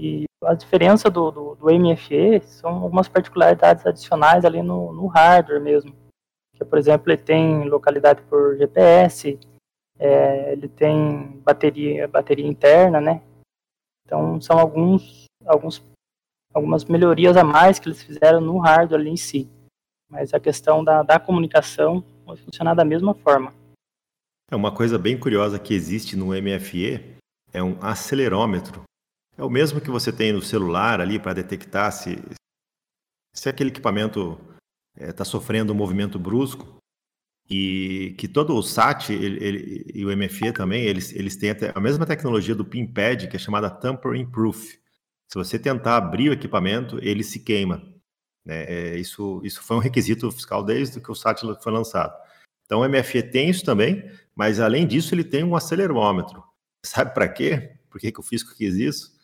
E 0.00 0.26
a 0.44 0.54
diferença 0.54 1.10
do, 1.10 1.32
do, 1.32 1.54
do, 1.56 1.66
MFE 1.66 2.40
são 2.42 2.70
algumas 2.70 3.08
particularidades 3.08 3.84
adicionais 3.84 4.44
ali 4.44 4.62
no, 4.62 4.92
no 4.92 5.06
hardware 5.06 5.60
mesmo, 5.60 5.92
que, 6.54 6.64
por 6.64 6.78
exemplo, 6.78 7.10
ele 7.10 7.20
tem 7.20 7.68
localidade 7.68 8.22
por 8.22 8.56
GPS, 8.56 9.36
é, 10.04 10.52
ele 10.52 10.68
tem 10.68 11.40
bateria, 11.44 12.06
bateria 12.06 12.46
interna, 12.46 13.00
né? 13.00 13.22
Então 14.04 14.40
são 14.40 14.58
alguns, 14.58 15.24
alguns, 15.46 15.82
algumas 16.52 16.84
melhorias 16.84 17.36
a 17.36 17.42
mais 17.42 17.78
que 17.78 17.88
eles 17.88 18.02
fizeram 18.02 18.40
no 18.40 18.58
hardware 18.58 19.00
ali 19.00 19.10
em 19.10 19.16
si. 19.16 19.48
Mas 20.10 20.34
a 20.34 20.40
questão 20.40 20.84
da, 20.84 21.02
da 21.02 21.18
comunicação 21.18 22.04
vai 22.26 22.36
funcionar 22.36 22.74
da 22.74 22.84
mesma 22.84 23.14
forma. 23.14 23.52
É 24.50 24.54
uma 24.54 24.74
coisa 24.74 24.98
bem 24.98 25.18
curiosa 25.18 25.58
que 25.58 25.72
existe 25.72 26.16
no 26.16 26.26
MFE 26.26 27.16
é 27.50 27.62
um 27.62 27.82
acelerômetro. 27.82 28.82
É 29.38 29.42
o 29.42 29.48
mesmo 29.48 29.80
que 29.80 29.90
você 29.90 30.12
tem 30.12 30.32
no 30.32 30.42
celular 30.42 31.00
ali 31.00 31.18
para 31.18 31.32
detectar 31.32 31.90
se, 31.92 32.16
se 33.34 33.48
aquele 33.48 33.70
equipamento 33.70 34.38
está 34.96 35.22
é, 35.22 35.26
sofrendo 35.26 35.72
um 35.72 35.76
movimento 35.76 36.18
brusco 36.18 36.76
e 37.48 38.14
que 38.16 38.26
todo 38.26 38.56
o 38.56 38.62
SAT 38.62 39.10
ele, 39.10 39.44
ele, 39.44 39.92
e 39.94 40.04
o 40.04 40.16
MFE 40.16 40.52
também, 40.52 40.84
eles, 40.84 41.12
eles 41.12 41.36
têm 41.36 41.50
a 41.74 41.80
mesma 41.80 42.06
tecnologia 42.06 42.54
do 42.54 42.64
PinPad, 42.64 43.26
que 43.28 43.36
é 43.36 43.38
chamada 43.38 43.70
Tampering 43.70 44.30
Proof. 44.30 44.78
Se 45.28 45.34
você 45.34 45.58
tentar 45.58 45.96
abrir 45.96 46.30
o 46.30 46.32
equipamento, 46.32 46.98
ele 47.02 47.22
se 47.22 47.40
queima. 47.40 47.82
Né? 48.44 48.64
É, 48.64 48.96
isso, 48.96 49.40
isso 49.44 49.62
foi 49.62 49.76
um 49.76 49.80
requisito 49.80 50.30
fiscal 50.30 50.64
desde 50.64 51.00
que 51.00 51.10
o 51.10 51.14
SAT 51.14 51.42
foi 51.62 51.72
lançado. 51.72 52.14
Então 52.64 52.80
o 52.80 52.88
MFE 52.88 53.22
tem 53.22 53.50
isso 53.50 53.64
também, 53.64 54.10
mas 54.34 54.58
além 54.58 54.86
disso 54.86 55.14
ele 55.14 55.24
tem 55.24 55.44
um 55.44 55.54
acelerômetro. 55.54 56.42
Sabe 56.84 57.12
para 57.12 57.28
quê? 57.28 57.76
Por 57.90 58.00
que, 58.00 58.10
que 58.10 58.20
o 58.20 58.22
fisco 58.22 58.54
quis 58.56 58.74
isso? 58.74 59.14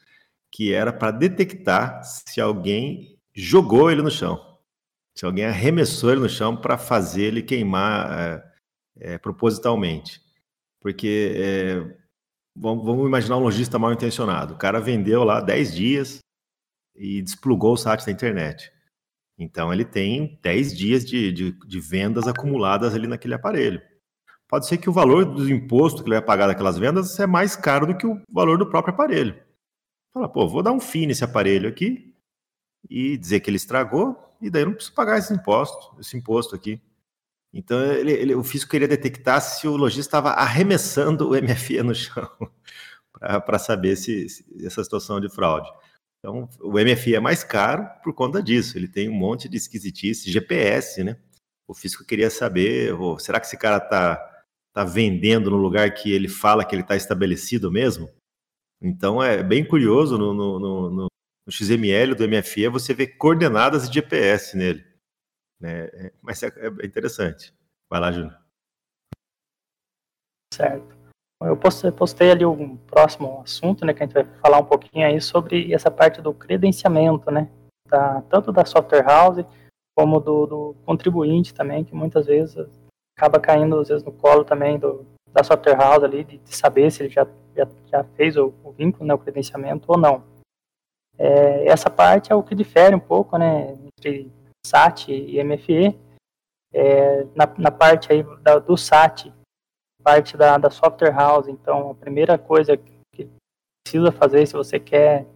Que 0.51 0.75
era 0.75 0.93
para 0.93 1.11
detectar 1.11 2.03
se 2.05 2.41
alguém 2.41 3.19
jogou 3.35 3.91
ele 3.91 4.03
no 4.03 4.11
chão 4.11 4.50
se 5.21 5.27
alguém 5.27 5.45
arremessou 5.45 6.11
ele 6.11 6.23
no 6.23 6.31
chão 6.31 6.57
para 6.57 6.79
fazer 6.79 7.25
ele 7.25 7.43
queimar 7.43 8.19
é, 8.19 8.53
é, 9.01 9.19
propositalmente. 9.19 10.19
Porque 10.81 11.35
é, 11.37 11.99
vamos, 12.57 12.87
vamos, 12.87 13.07
imaginar 13.07 13.37
um 13.37 13.43
lojista 13.43 13.79
mal 13.79 13.93
intencionado. 13.93 14.55
O 14.55 14.57
cara 14.57 14.81
vendeu 14.81 15.23
lá 15.23 15.43
10 15.43 15.75
dias, 15.75 16.21
e 16.95 17.21
desplugou 17.21 17.75
o 17.75 17.77
SAT 17.77 18.07
da 18.07 18.13
internet. 18.13 18.73
Então 19.39 19.71
ele 19.71 19.85
tem 19.85 20.39
10 20.43 20.77
dias 20.77 21.05
de, 21.05 21.31
de, 21.31 21.53
de, 21.53 21.81
vendas 21.81 22.27
acumuladas 22.27 22.95
ali 22.95 23.07
naquele 23.07 23.35
aparelho. 23.35 23.83
Pode 24.49 24.67
ser 24.67 24.79
que 24.79 24.89
o 24.89 24.93
valor 24.93 25.27
do 25.27 25.51
imposto 25.51 26.03
que 26.03 26.09
ele 26.09 26.17
vai 26.17 26.25
pagar 26.25 26.47
daquelas 26.47 26.79
vendas 26.79 27.21
é 27.21 27.27
mais 27.27 27.57
caro 27.57 27.87
do 27.87 27.97
que 27.97 28.07
o 28.07 28.23
valor 28.31 28.57
do 28.57 28.69
próprio 28.69 28.95
aparelho. 28.95 29.39
Fala, 30.15 30.31
pô, 30.31 30.49
vou 30.49 30.63
dar 30.63 30.73
um 30.73 30.81
fim 30.81 31.07
nesse 31.07 31.23
aparelho 31.23 31.69
aqui 31.69 32.17
e 32.89 33.19
dizer 33.19 33.41
que 33.41 33.51
ele 33.51 33.59
estragou, 33.59 34.30
e 34.41 34.51
daí 34.51 34.63
eu 34.63 34.67
não 34.67 34.75
preciso 34.75 34.95
pagar 34.95 35.19
esse 35.19 35.33
imposto, 35.33 36.01
esse 36.01 36.17
imposto 36.17 36.55
aqui. 36.55 36.81
Então 37.53 37.81
ele, 37.83 38.13
ele, 38.13 38.35
o 38.35 38.45
fisco 38.45 38.71
queria 38.71 38.89
detectar 38.89 39.41
se 39.41 39.67
o 39.67 39.77
lojista 39.77 40.01
estava 40.01 40.31
arremessando 40.31 41.29
o 41.29 41.33
MFE 41.33 41.83
no 41.83 41.95
chão 41.95 42.31
para 43.13 43.59
saber 43.59 43.97
se, 43.97 44.29
se 44.29 44.67
essa 44.67 44.83
situação 44.83 45.21
de 45.21 45.29
fraude. 45.29 45.69
Então, 46.21 46.49
o 46.61 46.73
MFI 46.73 47.15
é 47.15 47.21
mais 47.21 47.43
caro 47.43 47.89
por 48.03 48.15
conta 48.15 48.43
disso. 48.43 48.77
Ele 48.77 48.87
tem 48.87 49.09
um 49.09 49.15
monte 49.15 49.49
de 49.49 49.57
esquisitice, 49.57 50.31
GPS, 50.31 51.03
né? 51.03 51.17
O 51.67 51.75
fisco 51.75 52.05
queria 52.05 52.31
saber, 52.31 52.93
oh, 52.93 53.19
será 53.19 53.41
que 53.41 53.47
esse 53.47 53.57
cara 53.57 53.79
está 53.79 54.17
tá 54.73 54.85
vendendo 54.85 55.51
no 55.51 55.57
lugar 55.57 55.93
que 55.95 56.13
ele 56.13 56.29
fala 56.29 56.65
que 56.65 56.75
ele 56.75 56.83
está 56.83 56.95
estabelecido 56.95 57.73
mesmo? 57.73 58.11
Então, 58.83 59.23
é 59.23 59.43
bem 59.43 59.67
curioso 59.67 60.19
no, 60.19 60.35
no, 60.35 60.59
no, 60.91 61.10
no, 61.47 61.53
XML 61.53 62.15
do 62.15 62.29
MFI 62.29 62.69
você 62.69 62.95
vê 62.95 63.07
coordenadas 63.07 63.89
de 63.89 63.95
GPS 63.95 64.57
nele. 64.57 64.85
Né? 65.61 65.85
É, 65.87 66.13
mas 66.23 66.43
é, 66.43 66.49
é 66.49 66.87
interessante. 66.87 67.55
Vai 67.91 68.01
lá, 68.01 68.13
Júnior. 68.13 68.39
Certo. 70.53 71.01
Eu 71.43 71.57
postei, 71.57 71.91
postei, 71.91 72.31
ali 72.31 72.45
um 72.45 72.77
próximo 72.77 73.41
assunto, 73.41 73.85
né, 73.85 73.95
que 73.95 74.03
a 74.03 74.07
gente 74.07 74.13
vai 74.13 74.25
falar 74.41 74.59
um 74.59 74.65
pouquinho 74.65 75.07
aí 75.07 75.21
sobre 75.21 75.73
essa 75.73 75.91
parte 75.91 76.21
do 76.21 76.35
credenciamento, 76.35 77.31
né, 77.31 77.49
da, 77.89 78.21
tanto 78.23 78.53
da 78.53 78.65
software 78.67 79.03
house 79.03 79.45
como 79.97 80.21
do, 80.21 80.47
do, 80.47 80.77
contribuinte 80.85 81.55
também, 81.55 81.83
que 81.83 81.95
muitas 81.95 82.27
vezes 82.27 82.57
acaba 83.17 83.41
caindo 83.41 83.79
às 83.79 83.89
vezes 83.89 84.05
no 84.05 84.13
colo 84.13 84.45
também 84.45 84.79
do, 84.79 85.07
da 85.33 85.43
software 85.43 85.77
house 85.77 86.05
ali, 86.05 86.25
de, 86.25 86.39
de 86.39 86.57
saber 86.57 86.91
se 86.91 87.03
ele 87.03 87.11
já, 87.11 87.27
já, 87.57 87.67
já 87.87 88.05
fez 88.17 88.37
o, 88.37 88.53
o, 88.63 88.71
vínculo, 88.73 89.07
né, 89.07 89.15
o 89.15 89.19
credenciamento 89.19 89.87
ou 89.89 89.97
não. 89.97 90.23
É, 91.23 91.67
essa 91.67 91.91
parte 91.91 92.33
é 92.33 92.35
o 92.35 92.43
que 92.43 92.55
difere 92.55 92.97
um 92.97 93.01
pouco, 93.01 93.37
né, 93.37 93.77
entre 93.85 94.33
SAT 94.65 95.09
e 95.09 95.45
MFE. 95.45 95.95
É, 96.73 97.27
na, 97.37 97.47
na 97.59 97.71
parte 97.71 98.11
aí 98.11 98.23
da, 98.41 98.59
do 98.59 98.75
SAT, 98.75 99.31
parte 100.03 100.35
da, 100.35 100.57
da 100.57 100.71
software 100.71 101.13
house. 101.13 101.47
Então, 101.47 101.91
a 101.91 101.95
primeira 101.95 102.39
coisa 102.39 102.75
que 102.75 103.29
precisa 103.85 104.11
fazer 104.11 104.47
se 104.47 104.55
você 104.55 104.81
quer 104.81 105.27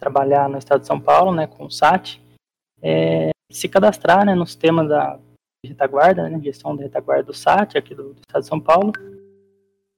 trabalhar 0.00 0.48
no 0.48 0.56
estado 0.56 0.80
de 0.80 0.86
São 0.86 0.98
Paulo, 0.98 1.34
né, 1.34 1.46
com 1.46 1.66
o 1.66 1.70
SAT, 1.70 2.18
é 2.82 3.30
se 3.52 3.68
cadastrar, 3.68 4.24
né, 4.24 4.34
no 4.34 4.46
sistema 4.46 4.82
da 4.82 5.18
retaguarda, 5.64 6.30
né, 6.30 6.40
gestão 6.40 6.74
da 6.74 6.82
retaguarda 6.82 7.24
do 7.24 7.34
SAT 7.34 7.76
aqui 7.76 7.94
do, 7.94 8.14
do 8.14 8.20
estado 8.20 8.42
de 8.42 8.48
São 8.48 8.60
Paulo, 8.60 8.92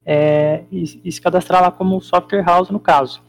é, 0.04 0.64
e, 0.72 1.00
e, 1.04 1.12
se 1.12 1.20
cadastrar 1.20 1.62
lá 1.62 1.70
como 1.70 2.00
software 2.00 2.42
house 2.42 2.70
no 2.70 2.80
caso. 2.80 3.22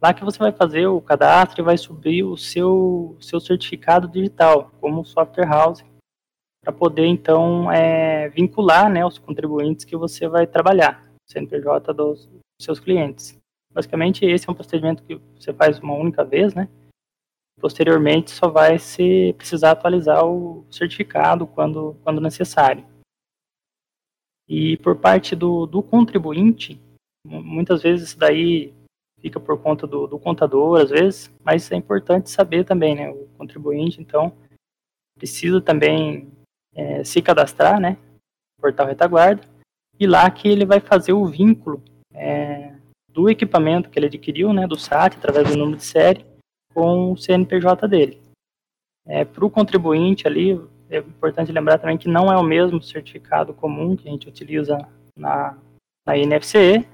Lá 0.00 0.12
que 0.12 0.24
você 0.24 0.38
vai 0.38 0.52
fazer 0.52 0.86
o 0.86 1.00
cadastro 1.00 1.60
e 1.60 1.64
vai 1.64 1.78
subir 1.78 2.22
o 2.22 2.36
seu, 2.36 3.16
seu 3.20 3.40
certificado 3.40 4.06
digital 4.06 4.70
como 4.80 5.04
software 5.04 5.48
house 5.48 5.84
para 6.62 6.72
poder 6.72 7.06
então 7.06 7.70
é, 7.70 8.28
vincular 8.28 8.90
né, 8.90 9.06
os 9.06 9.18
contribuintes 9.18 9.84
que 9.84 9.96
você 9.96 10.28
vai 10.28 10.46
trabalhar, 10.46 11.02
CNPJ 11.26 11.94
dos 11.94 12.28
seus 12.60 12.80
clientes. 12.80 13.38
Basicamente, 13.72 14.24
esse 14.24 14.48
é 14.48 14.52
um 14.52 14.54
procedimento 14.54 15.02
que 15.02 15.20
você 15.38 15.52
faz 15.52 15.78
uma 15.78 15.94
única 15.94 16.24
vez, 16.24 16.54
né? 16.54 16.68
Posteriormente, 17.60 18.30
só 18.30 18.48
vai 18.48 18.78
se 18.78 19.34
precisar 19.38 19.72
atualizar 19.72 20.24
o 20.24 20.66
certificado 20.70 21.46
quando, 21.46 21.96
quando 22.02 22.20
necessário. 22.20 22.84
E 24.48 24.76
por 24.78 24.96
parte 24.96 25.34
do, 25.34 25.66
do 25.66 25.82
contribuinte, 25.82 26.80
muitas 27.24 27.82
vezes 27.82 28.08
isso 28.08 28.18
daí 28.18 28.72
fica 29.26 29.40
por 29.40 29.58
conta 29.60 29.88
do, 29.88 30.06
do 30.06 30.20
contador, 30.20 30.80
às 30.80 30.90
vezes, 30.90 31.32
mas 31.42 31.72
é 31.72 31.74
importante 31.74 32.30
saber 32.30 32.64
também, 32.64 32.94
né? 32.94 33.10
O 33.10 33.26
contribuinte, 33.36 34.00
então, 34.00 34.32
precisa 35.18 35.60
também 35.60 36.28
é, 36.72 37.02
se 37.02 37.20
cadastrar, 37.20 37.80
né? 37.80 37.96
Portal 38.60 38.86
Retaguarda, 38.86 39.42
e 39.98 40.06
lá 40.06 40.30
que 40.30 40.46
ele 40.46 40.64
vai 40.64 40.78
fazer 40.78 41.12
o 41.12 41.26
vínculo 41.26 41.82
é, 42.14 42.72
do 43.08 43.28
equipamento 43.28 43.90
que 43.90 43.98
ele 43.98 44.06
adquiriu, 44.06 44.52
né, 44.52 44.64
do 44.64 44.78
SAT, 44.78 45.16
através 45.16 45.48
do 45.50 45.56
número 45.56 45.76
de 45.76 45.84
série, 45.84 46.24
com 46.72 47.12
o 47.12 47.16
CNPJ 47.16 47.88
dele. 47.88 48.20
É, 49.06 49.24
Para 49.24 49.44
o 49.44 49.50
contribuinte 49.50 50.26
ali, 50.26 50.60
é 50.88 50.98
importante 50.98 51.50
lembrar 51.50 51.78
também 51.78 51.98
que 51.98 52.08
não 52.08 52.32
é 52.32 52.36
o 52.36 52.44
mesmo 52.44 52.80
certificado 52.80 53.52
comum 53.52 53.96
que 53.96 54.08
a 54.08 54.10
gente 54.12 54.28
utiliza 54.28 54.78
na, 55.18 55.58
na 56.06 56.16
INFCE, 56.16 56.86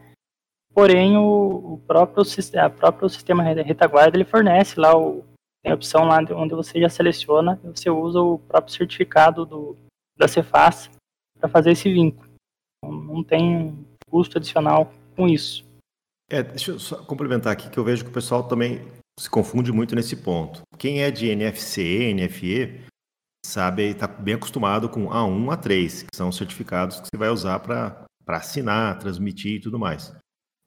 porém 0.75 1.17
o, 1.17 1.75
o 1.75 1.81
próprio, 1.87 2.25
a 2.61 2.71
próprio 2.71 3.09
sistema 3.09 3.43
retaguarda 3.43 4.17
ele 4.17 4.25
fornece 4.25 4.79
lá 4.79 4.97
o, 4.97 5.25
tem 5.63 5.73
a 5.73 5.75
opção 5.75 6.05
lá 6.05 6.19
onde 6.35 6.55
você 6.55 6.81
já 6.81 6.89
seleciona 6.89 7.61
você 7.65 7.89
usa 7.89 8.21
o 8.21 8.39
próprio 8.39 8.75
certificado 8.75 9.47
do, 9.47 9.77
da 10.19 10.27
Cefaz 10.27 10.91
para 11.39 11.49
fazer 11.49 11.73
esse 11.73 11.93
vínculo. 11.93 12.31
Então, 12.79 12.97
não 12.97 13.25
tem 13.25 13.87
custo 14.09 14.39
adicional 14.39 14.93
com 15.17 15.29
isso. 15.29 15.65
É, 16.31 16.43
deixa 16.43 16.71
eu 16.71 16.79
só 16.79 17.03
complementar 17.05 17.53
aqui 17.53 17.69
que 17.69 17.79
eu 17.79 17.85
vejo 17.85 18.05
que 18.05 18.11
o 18.11 18.15
pessoal 18.15 18.45
também 18.45 18.81
se 19.19 19.29
confunde 19.29 19.73
muito 19.73 19.95
nesse 19.95 20.17
ponto. 20.17 20.63
Quem 20.79 21.03
é 21.03 21.11
de 21.11 21.29
NFC, 21.29 22.15
NFE, 22.15 22.81
sabe, 23.45 23.91
está 23.91 24.07
bem 24.07 24.35
acostumado 24.35 24.89
com 24.89 25.09
A1, 25.09 25.47
A3, 25.47 26.07
que 26.07 26.17
são 26.17 26.29
os 26.29 26.37
certificados 26.37 27.01
que 27.01 27.09
você 27.13 27.19
vai 27.19 27.29
usar 27.29 27.61
para 27.61 28.07
assinar, 28.29 28.99
transmitir 28.99 29.57
e 29.57 29.61
tudo 29.61 29.79
mais. 29.79 30.15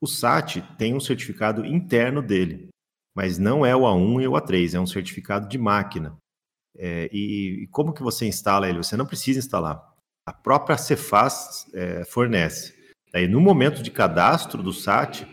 O 0.06 0.08
SAT 0.08 0.62
tem 0.78 0.94
um 0.94 1.00
certificado 1.00 1.65
interno 1.65 2.22
dele 2.22 2.70
mas 3.15 3.38
não 3.38 3.65
é 3.65 3.74
o 3.74 3.84
A1 3.84 4.24
e 4.24 4.28
o 4.28 4.34
A3, 4.34 4.74
é 4.74 4.80
um 4.80 4.86
certificado 4.86 5.48
de 5.48 5.58
máquina. 5.58 6.18
É, 6.78 7.10
e, 7.13 7.63
e, 7.63 7.68
como 7.68 7.94
que 7.94 8.04
você 8.04 8.26
instala 8.26 8.68
ele? 8.68 8.80
Você 8.80 8.98
não 8.98 9.06
precisa 9.06 9.39
instalar. 9.39 9.82
A 10.28 10.34
própria 10.34 10.78
Cefaz 10.78 11.65
é, 11.74 12.04
fornece. 12.04 12.76
Daí, 13.13 13.26
no 13.26 13.39
momento 13.39 13.82
de 13.82 13.89
cadastro 13.89 14.62
do 14.62 14.74
SAT, 14.74 15.26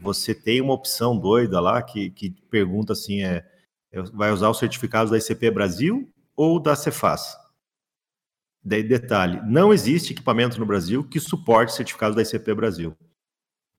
você 0.00 0.34
tem 0.34 0.62
uma 0.62 0.72
opção 0.72 1.18
doida 1.18 1.60
lá 1.60 1.82
que, 1.82 2.08
que 2.10 2.30
pergunta 2.50 2.94
assim: 2.94 3.22
é, 3.22 3.46
é 3.92 4.00
vai 4.14 4.32
usar 4.32 4.48
o 4.48 4.54
certificado 4.54 5.10
da 5.10 5.18
ICP 5.18 5.50
Brasil 5.50 6.10
ou 6.34 6.58
da 6.58 6.74
Cefaz? 6.74 7.36
Daí, 8.64 8.82
detalhe: 8.82 9.42
não 9.44 9.74
existe 9.74 10.14
equipamento 10.14 10.58
no 10.58 10.64
Brasil 10.64 11.06
que 11.06 11.20
suporte 11.20 11.74
certificado 11.74 12.14
da 12.16 12.22
ICP 12.22 12.54
Brasil. 12.54 12.96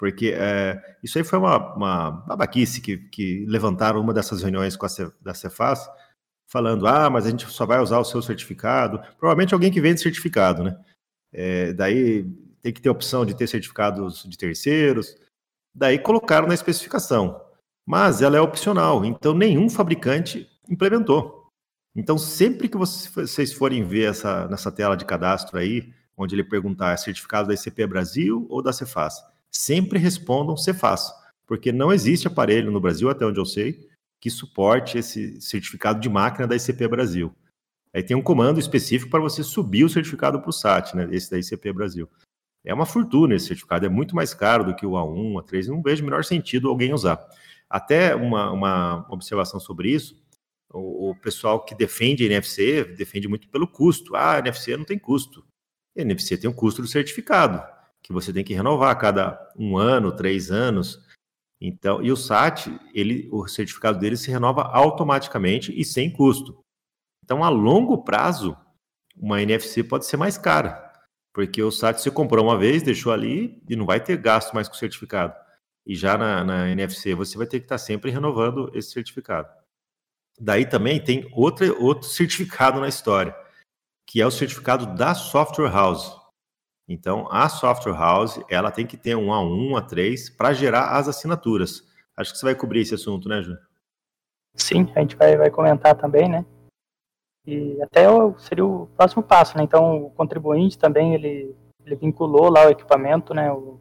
Porque 0.01 0.33
é, 0.35 0.81
isso 1.03 1.19
aí 1.19 1.23
foi 1.23 1.37
uma, 1.37 1.75
uma 1.75 2.09
babaquice 2.09 2.81
que, 2.81 2.97
que 2.97 3.45
levantaram 3.45 4.01
uma 4.01 4.11
dessas 4.11 4.41
reuniões 4.41 4.75
com 4.75 4.87
a 4.87 4.89
da 5.21 5.31
Cefaz, 5.31 5.87
falando, 6.47 6.87
ah, 6.87 7.07
mas 7.07 7.27
a 7.27 7.29
gente 7.29 7.45
só 7.45 7.67
vai 7.67 7.79
usar 7.79 7.99
o 7.99 8.03
seu 8.03 8.19
certificado. 8.19 8.97
Provavelmente 9.19 9.53
alguém 9.53 9.71
que 9.71 9.79
vende 9.79 10.01
certificado, 10.01 10.63
né? 10.63 10.75
É, 11.31 11.71
daí 11.73 12.23
tem 12.63 12.73
que 12.73 12.81
ter 12.81 12.89
opção 12.89 13.23
de 13.23 13.35
ter 13.35 13.45
certificados 13.45 14.23
de 14.27 14.35
terceiros. 14.39 15.15
Daí 15.71 15.99
colocaram 15.99 16.47
na 16.47 16.55
especificação. 16.55 17.39
Mas 17.85 18.23
ela 18.23 18.35
é 18.35 18.41
opcional, 18.41 19.05
então 19.05 19.35
nenhum 19.35 19.69
fabricante 19.69 20.49
implementou. 20.67 21.47
Então, 21.95 22.17
sempre 22.17 22.67
que 22.67 22.77
vocês 22.77 23.53
forem 23.53 23.83
ver 23.83 24.09
essa, 24.09 24.47
nessa 24.47 24.71
tela 24.71 24.97
de 24.97 25.05
cadastro 25.05 25.59
aí, 25.59 25.93
onde 26.17 26.33
ele 26.33 26.43
perguntar 26.43 26.93
é 26.93 26.97
certificado 26.97 27.49
da 27.49 27.53
ICP 27.53 27.85
Brasil 27.85 28.47
ou 28.49 28.63
da 28.63 28.73
Cefaz, 28.73 29.23
sempre 29.51 29.99
respondam 29.99 30.55
Cefaz, 30.55 31.11
porque 31.45 31.71
não 31.71 31.91
existe 31.91 32.27
aparelho 32.27 32.71
no 32.71 32.79
Brasil, 32.79 33.09
até 33.09 33.25
onde 33.25 33.39
eu 33.39 33.45
sei, 33.45 33.87
que 34.19 34.29
suporte 34.29 34.97
esse 34.97 35.41
certificado 35.41 35.99
de 35.99 36.07
máquina 36.07 36.47
da 36.47 36.55
ICP 36.55 36.87
Brasil. 36.87 37.35
Aí 37.93 38.01
tem 38.01 38.15
um 38.15 38.21
comando 38.21 38.59
específico 38.59 39.11
para 39.11 39.19
você 39.19 39.43
subir 39.43 39.83
o 39.83 39.89
certificado 39.89 40.39
para 40.39 40.49
o 40.49 40.53
SAT, 40.53 40.93
né, 40.95 41.09
esse 41.11 41.29
da 41.29 41.37
ICP 41.37 41.73
Brasil. 41.73 42.07
É 42.63 42.73
uma 42.73 42.85
fortuna 42.85 43.35
esse 43.35 43.47
certificado, 43.47 43.85
é 43.85 43.89
muito 43.89 44.15
mais 44.15 44.33
caro 44.33 44.63
do 44.63 44.75
que 44.75 44.85
o 44.85 44.91
A1, 44.91 45.33
A3, 45.43 45.67
não 45.67 45.81
vejo 45.81 46.03
o 46.03 46.05
menor 46.05 46.23
sentido 46.23 46.69
alguém 46.69 46.93
usar. 46.93 47.19
Até 47.69 48.15
uma, 48.15 48.51
uma 48.51 49.07
observação 49.09 49.59
sobre 49.59 49.89
isso, 49.91 50.21
o, 50.73 51.09
o, 51.09 51.15
pessoal 51.15 51.65
que 51.65 51.75
defende 51.75 52.23
a 52.23 52.27
NFC 52.27 52.85
defende 52.85 53.27
muito 53.27 53.49
pelo 53.49 53.67
custo. 53.67 54.15
Ah, 54.15 54.35
a 54.35 54.39
NFC 54.39 54.77
não 54.77 54.85
tem 54.85 54.97
custo. 54.97 55.43
A 55.97 56.01
NFC 56.01 56.37
tem 56.37 56.49
um 56.49 56.53
custo 56.53 56.81
do 56.81 56.87
certificado 56.87 57.61
que 58.01 58.11
você 58.11 58.33
tem 58.33 58.43
que 58.43 58.53
renovar 58.53 58.91
a 58.91 58.95
cada 58.95 59.51
um 59.57 59.77
ano, 59.77 60.11
três 60.11 60.51
anos. 60.51 60.99
Então, 61.59 62.01
e 62.01 62.11
o 62.11 62.17
SAT, 62.17 62.67
ele, 62.93 63.29
o 63.31 63.47
certificado 63.47 63.99
dele 63.99 64.17
se 64.17 64.31
renova 64.31 64.63
automaticamente 64.63 65.71
e 65.79 65.85
sem 65.85 66.11
custo. 66.11 66.59
Então, 67.23 67.43
a 67.43 67.49
longo 67.49 68.03
prazo, 68.03 68.57
uma 69.15 69.41
NFC 69.41 69.83
pode 69.83 70.05
ser 70.05 70.17
mais 70.17 70.37
cara, 70.37 70.91
porque 71.33 71.61
o 71.61 71.71
SAT 71.71 71.99
você 71.99 72.09
comprou 72.09 72.43
uma 72.43 72.57
vez, 72.57 72.81
deixou 72.81 73.11
ali 73.11 73.61
e 73.69 73.75
não 73.75 73.85
vai 73.85 74.03
ter 74.03 74.17
gasto 74.17 74.53
mais 74.53 74.67
com 74.67 74.73
o 74.73 74.77
certificado. 74.77 75.35
E 75.85 75.95
já 75.95 76.17
na, 76.17 76.43
na 76.43 76.69
NFC 76.69 77.13
você 77.13 77.37
vai 77.37 77.47
ter 77.47 77.59
que 77.59 77.65
estar 77.65 77.77
sempre 77.77 78.11
renovando 78.11 78.71
esse 78.73 78.91
certificado. 78.91 79.47
Daí 80.39 80.65
também 80.65 81.03
tem 81.03 81.29
outra, 81.33 81.71
outro 81.73 82.07
certificado 82.07 82.79
na 82.79 82.87
história, 82.87 83.35
que 84.07 84.21
é 84.21 84.25
o 84.25 84.31
certificado 84.31 84.95
da 84.95 85.13
Software 85.13 85.71
House. 85.71 86.20
Então, 86.91 87.27
a 87.31 87.47
Software 87.47 87.97
House, 87.97 88.39
ela 88.49 88.69
tem 88.69 88.85
que 88.85 88.97
ter 88.97 89.15
um 89.15 89.27
A1, 89.27 89.81
A3 89.81 90.35
para 90.35 90.51
gerar 90.51 90.97
as 90.97 91.07
assinaturas. 91.07 91.87
Acho 92.17 92.33
que 92.33 92.37
você 92.37 92.45
vai 92.45 92.55
cobrir 92.55 92.81
esse 92.81 92.93
assunto, 92.93 93.29
né, 93.29 93.41
Júnior? 93.41 93.61
Sim, 94.55 94.91
a 94.95 94.99
gente 94.99 95.15
vai, 95.15 95.37
vai 95.37 95.49
comentar 95.49 95.95
também, 95.95 96.27
né? 96.27 96.45
E 97.47 97.81
até 97.81 98.05
seria 98.39 98.65
o 98.65 98.87
próximo 98.87 99.23
passo, 99.23 99.57
né? 99.57 99.63
Então, 99.63 100.03
o 100.03 100.09
contribuinte 100.11 100.77
também, 100.77 101.13
ele, 101.13 101.55
ele 101.85 101.95
vinculou 101.95 102.49
lá 102.49 102.67
o 102.67 102.69
equipamento, 102.69 103.33
né? 103.33 103.51
O 103.51 103.79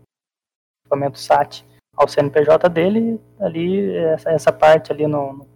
equipamento 0.84 1.18
SAT 1.18 1.64
ao 1.96 2.08
CNPJ 2.08 2.68
dele, 2.68 3.20
ali, 3.40 3.94
essa, 3.96 4.30
essa 4.30 4.52
parte 4.52 4.92
ali 4.92 5.06
no, 5.06 5.46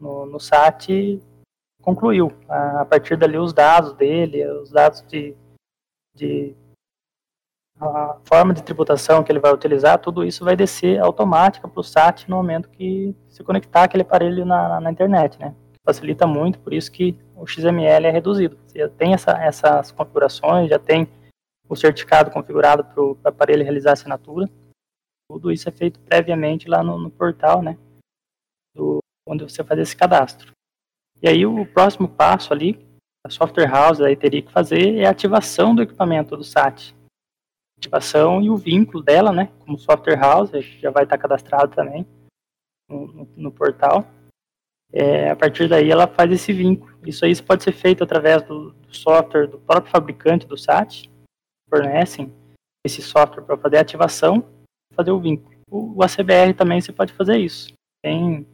no, 0.00 0.26
no 0.26 0.40
SAT 0.40 1.20
concluiu. 1.82 2.32
A, 2.48 2.80
a, 2.80 2.84
partir 2.86 3.16
dali, 3.16 3.36
os 3.36 3.52
dados 3.52 3.92
dele, 3.92 4.44
os 4.48 4.70
dados 4.70 5.02
de, 5.02 5.36
de 6.14 6.56
a 7.78 8.18
forma 8.24 8.54
de 8.54 8.62
tributação 8.62 9.22
que 9.22 9.30
ele 9.30 9.38
vai 9.38 9.52
utilizar, 9.52 9.98
tudo 9.98 10.24
isso 10.24 10.44
vai 10.44 10.56
descer 10.56 10.98
automática 10.98 11.68
para 11.68 11.80
o 11.80 11.84
SAT 11.84 12.26
no 12.28 12.36
momento 12.36 12.70
que 12.70 13.14
se 13.28 13.44
conectar 13.44 13.84
aquele 13.84 14.02
aparelho 14.02 14.44
na, 14.44 14.80
na 14.80 14.90
internet, 14.90 15.38
né? 15.38 15.54
Facilita 15.84 16.26
muito, 16.26 16.58
por 16.58 16.72
isso 16.72 16.90
que 16.90 17.16
o 17.36 17.46
XML 17.46 18.06
é 18.06 18.10
reduzido. 18.10 18.58
Você 18.66 18.78
já 18.78 18.88
tem 18.88 19.12
essa, 19.12 19.32
essas 19.32 19.92
configurações, 19.92 20.70
já 20.70 20.78
tem 20.78 21.06
o 21.68 21.76
certificado 21.76 22.30
configurado 22.30 22.84
para 22.84 23.02
o 23.02 23.18
aparelho 23.22 23.62
realizar 23.62 23.90
a 23.90 23.92
assinatura. 23.92 24.48
Tudo 25.30 25.52
isso 25.52 25.68
é 25.68 25.72
feito 25.72 26.00
previamente 26.00 26.68
lá 26.68 26.82
no, 26.82 26.98
no 26.98 27.10
portal, 27.10 27.62
né? 27.62 27.76
Do, 28.74 28.98
onde 29.28 29.44
você 29.44 29.62
faz 29.62 29.78
esse 29.80 29.94
cadastro. 29.94 30.50
E 31.22 31.28
aí 31.28 31.44
o 31.44 31.66
próximo 31.66 32.08
passo 32.08 32.52
ali, 32.52 32.84
a 33.24 33.30
software 33.30 33.70
house 33.70 34.00
aí 34.00 34.16
teria 34.16 34.42
que 34.42 34.52
fazer 34.52 34.96
é 34.96 35.06
a 35.06 35.10
ativação 35.10 35.74
do 35.74 35.82
equipamento 35.82 36.36
do 36.36 36.44
SAT 36.44 36.95
ativação 37.78 38.40
e 38.40 38.50
o 38.50 38.56
vínculo 38.56 39.02
dela, 39.02 39.32
né, 39.32 39.50
como 39.60 39.78
software 39.78 40.16
house, 40.16 40.50
já 40.80 40.90
vai 40.90 41.04
estar 41.04 41.18
cadastrado 41.18 41.74
também 41.74 42.06
no, 42.88 43.28
no, 43.36 43.52
portal. 43.52 44.06
É, 44.92 45.30
a 45.30 45.36
partir 45.36 45.68
daí 45.68 45.90
ela 45.90 46.06
faz 46.06 46.30
esse 46.30 46.52
vínculo. 46.52 46.96
Isso 47.06 47.24
aí 47.24 47.42
pode 47.42 47.62
ser 47.62 47.72
feito 47.72 48.02
através 48.02 48.42
do, 48.42 48.72
do 48.72 48.94
software 48.94 49.46
do 49.46 49.58
próprio 49.58 49.90
fabricante 49.90 50.46
do 50.46 50.56
SAT, 50.56 51.10
fornecem 51.68 52.32
esse 52.84 53.02
software 53.02 53.42
para 53.42 53.56
fazer 53.56 53.78
a 53.78 53.80
ativação 53.80 54.44
fazer 54.96 55.10
o 55.10 55.20
vínculo. 55.20 55.54
O, 55.70 55.98
o 55.98 56.02
ACBR 56.02 56.54
também 56.54 56.80
você 56.80 56.92
pode 56.92 57.12
fazer 57.12 57.36
isso. 57.36 57.72
Tem, 58.02 58.46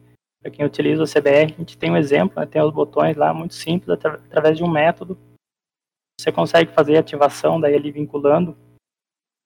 para 0.43 0.51
quem 0.51 0.67
utiliza 0.67 1.03
o 1.03 1.05
ACBR, 1.05 1.55
a 1.55 1.59
gente 1.59 1.79
tem 1.79 1.91
um 1.91 1.97
exemplo, 1.97 2.41
né, 2.41 2.47
tem 2.47 2.61
os 2.61 2.73
botões 2.73 3.17
lá, 3.17 3.33
muito 3.33 3.55
simples, 3.55 3.89
atra, 3.89 4.15
através 4.15 4.57
de 4.57 4.65
um 4.65 4.71
método. 4.71 5.17
Você 6.21 6.33
consegue 6.33 6.73
fazer 6.73 6.97
a 6.97 7.01
ativação, 7.01 7.61
daí 7.61 7.75
ali 7.75 7.91
vinculando 7.93 8.57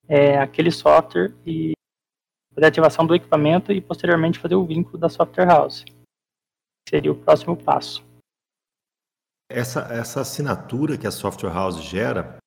é, 0.08 0.38
aquele 0.38 0.70
software 0.70 1.34
e 1.44 1.72
fazer 2.54 2.64
a 2.64 2.68
ativação 2.68 3.06
do 3.06 3.14
equipamento 3.14 3.72
e 3.72 3.80
posteriormente 3.80 4.38
fazer 4.38 4.54
o 4.54 4.64
vínculo 4.64 4.98
da 4.98 5.08
software 5.08 5.46
house. 5.46 5.84
Seria 6.88 7.12
o 7.12 7.16
próximo 7.16 7.56
passo. 7.56 8.04
Essa, 9.50 9.80
essa 9.92 10.20
assinatura 10.20 10.96
que 10.96 11.06
a 11.06 11.10
software 11.10 11.52
house 11.52 11.82
gera, 11.82 12.38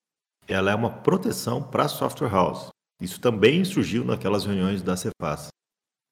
ela 0.48 0.70
é 0.70 0.74
uma 0.74 1.02
proteção 1.02 1.62
para 1.62 1.84
a 1.84 1.88
software 1.88 2.30
house. 2.30 2.68
Isso 3.00 3.20
também 3.20 3.64
surgiu 3.64 4.04
naquelas 4.04 4.44
reuniões 4.44 4.82
da 4.82 4.96
Cefaz. 4.96 5.48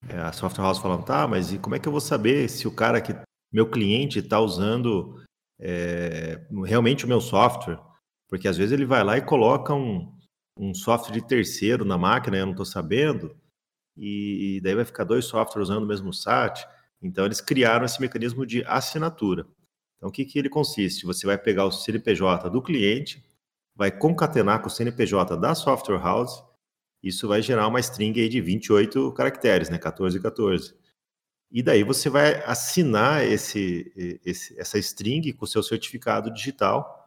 É, 0.08 0.16
a 0.18 0.32
software 0.32 0.64
house 0.64 0.78
falando, 0.78 1.04
tá, 1.04 1.26
mas 1.26 1.52
e 1.52 1.58
como 1.58 1.74
é 1.74 1.78
que 1.78 1.88
eu 1.88 1.92
vou 1.92 2.00
saber 2.00 2.48
se 2.48 2.66
o 2.68 2.74
cara 2.74 3.00
que 3.00 3.14
meu 3.52 3.68
cliente 3.68 4.20
está 4.20 4.38
usando 4.40 5.22
é, 5.60 6.46
realmente 6.64 7.04
o 7.04 7.08
meu 7.08 7.20
software? 7.20 7.78
Porque 8.28 8.48
às 8.48 8.56
vezes 8.56 8.72
ele 8.72 8.86
vai 8.86 9.02
lá 9.02 9.18
e 9.18 9.22
coloca 9.22 9.74
um, 9.74 10.17
um 10.58 10.74
software 10.74 11.14
de 11.14 11.26
terceiro 11.26 11.84
na 11.84 11.96
máquina, 11.96 12.36
eu 12.36 12.46
não 12.46 12.52
estou 12.52 12.66
sabendo, 12.66 13.36
e 13.96 14.60
daí 14.62 14.74
vai 14.74 14.84
ficar 14.84 15.04
dois 15.04 15.24
softwares 15.24 15.68
usando 15.68 15.84
o 15.84 15.86
mesmo 15.86 16.12
SAT. 16.12 16.66
Então, 17.00 17.24
eles 17.24 17.40
criaram 17.40 17.84
esse 17.84 18.00
mecanismo 18.00 18.44
de 18.44 18.64
assinatura. 18.64 19.46
Então, 19.96 20.08
o 20.08 20.12
que, 20.12 20.24
que 20.24 20.38
ele 20.38 20.48
consiste? 20.48 21.06
Você 21.06 21.26
vai 21.26 21.36
pegar 21.36 21.64
o 21.64 21.72
CNPJ 21.72 22.48
do 22.50 22.62
cliente, 22.62 23.24
vai 23.74 23.90
concatenar 23.90 24.60
com 24.60 24.68
o 24.68 24.70
CNPJ 24.70 25.36
da 25.36 25.54
software 25.54 25.98
house, 25.98 26.42
isso 27.02 27.28
vai 27.28 27.40
gerar 27.42 27.68
uma 27.68 27.80
string 27.80 28.20
aí 28.20 28.28
de 28.28 28.40
28 28.40 29.12
caracteres, 29.12 29.70
né? 29.70 29.78
14 29.78 30.18
e 30.18 30.20
14. 30.20 30.74
E 31.50 31.62
daí 31.62 31.82
você 31.82 32.10
vai 32.10 32.42
assinar 32.44 33.24
esse, 33.24 34.20
esse, 34.24 34.58
essa 34.60 34.78
string 34.78 35.32
com 35.32 35.44
o 35.44 35.48
seu 35.48 35.62
certificado 35.62 36.32
digital 36.32 36.97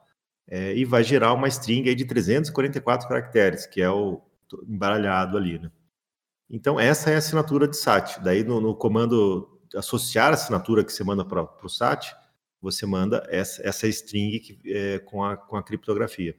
é, 0.47 0.75
e 0.75 0.85
vai 0.85 1.03
gerar 1.03 1.33
uma 1.33 1.47
string 1.47 1.87
aí 1.87 1.95
de 1.95 2.05
344 2.05 3.07
caracteres, 3.07 3.65
que 3.65 3.81
é 3.81 3.89
o 3.89 4.21
embaralhado 4.67 5.37
ali, 5.37 5.59
né? 5.59 5.71
Então, 6.49 6.77
essa 6.77 7.09
é 7.09 7.15
a 7.15 7.19
assinatura 7.19 7.65
de 7.67 7.77
SAT. 7.77 8.19
Daí, 8.19 8.43
no, 8.43 8.59
no 8.59 8.75
comando 8.75 9.61
associar 9.73 10.31
a 10.31 10.33
assinatura 10.33 10.83
que 10.83 10.91
você 10.91 11.03
manda 11.03 11.23
para 11.23 11.47
o 11.63 11.69
SAT, 11.69 12.13
você 12.61 12.85
manda 12.85 13.25
essa, 13.29 13.65
essa 13.65 13.87
string 13.87 14.39
que, 14.39 14.59
é, 14.65 14.99
com, 14.99 15.23
a, 15.23 15.37
com 15.37 15.55
a 15.55 15.63
criptografia. 15.63 16.35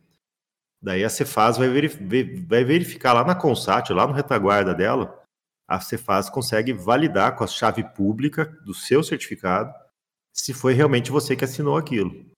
Daí 0.80 1.04
a 1.04 1.08
Cefaz 1.08 1.56
vai, 1.56 1.68
verif 1.68 1.98
vai 2.46 2.64
verificar 2.64 3.12
lá 3.12 3.24
na 3.24 3.34
Consat, 3.34 3.90
lá 3.90 4.06
no 4.06 4.12
retaguarda 4.12 4.74
dela, 4.74 5.22
a 5.66 5.80
Cefaz 5.80 6.28
consegue 6.28 6.72
validar 6.72 7.36
com 7.36 7.44
a 7.44 7.46
chave 7.46 7.84
pública 7.94 8.44
do 8.64 8.74
seu 8.74 9.02
certificado 9.02 9.72
se 10.32 10.52
foi 10.52 10.72
realmente 10.72 11.10
você 11.10 11.36
que 11.36 11.44
assinou 11.44 11.76
aquilo. 11.76 12.31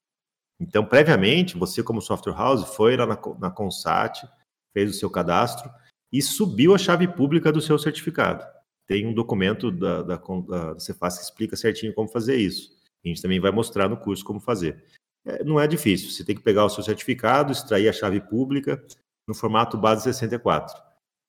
Então, 0.60 0.84
previamente, 0.84 1.56
você, 1.56 1.82
como 1.82 2.00
software 2.00 2.34
house, 2.34 2.74
foi 2.74 2.96
lá 2.96 3.06
na, 3.06 3.18
na 3.38 3.50
Consat, 3.50 4.26
fez 4.72 4.90
o 4.90 4.98
seu 4.98 5.10
cadastro 5.10 5.70
e 6.12 6.22
subiu 6.22 6.74
a 6.74 6.78
chave 6.78 7.08
pública 7.08 7.50
do 7.50 7.60
seu 7.60 7.78
certificado. 7.78 8.44
Tem 8.86 9.06
um 9.06 9.14
documento 9.14 9.70
da, 9.70 10.02
da, 10.02 10.16
da 10.16 10.78
Cefaz 10.78 11.18
que 11.18 11.24
explica 11.24 11.56
certinho 11.56 11.94
como 11.94 12.08
fazer 12.08 12.36
isso. 12.36 12.70
A 13.04 13.08
gente 13.08 13.20
também 13.20 13.40
vai 13.40 13.50
mostrar 13.50 13.88
no 13.88 13.96
curso 13.96 14.24
como 14.24 14.40
fazer. 14.40 14.84
É, 15.24 15.42
não 15.42 15.58
é 15.58 15.66
difícil, 15.66 16.10
você 16.10 16.24
tem 16.24 16.36
que 16.36 16.42
pegar 16.42 16.64
o 16.64 16.70
seu 16.70 16.82
certificado, 16.82 17.52
extrair 17.52 17.88
a 17.88 17.92
chave 17.92 18.20
pública 18.20 18.82
no 19.26 19.34
formato 19.34 19.78
base 19.78 20.02
64. 20.04 20.80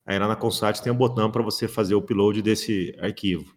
Aí 0.05 0.19
lá 0.19 0.27
na 0.27 0.35
Consat 0.35 0.81
tem 0.81 0.91
um 0.91 0.97
botão 0.97 1.31
para 1.31 1.41
você 1.41 1.67
fazer 1.67 1.95
o 1.95 1.99
upload 1.99 2.41
desse 2.41 2.95
arquivo. 2.99 3.55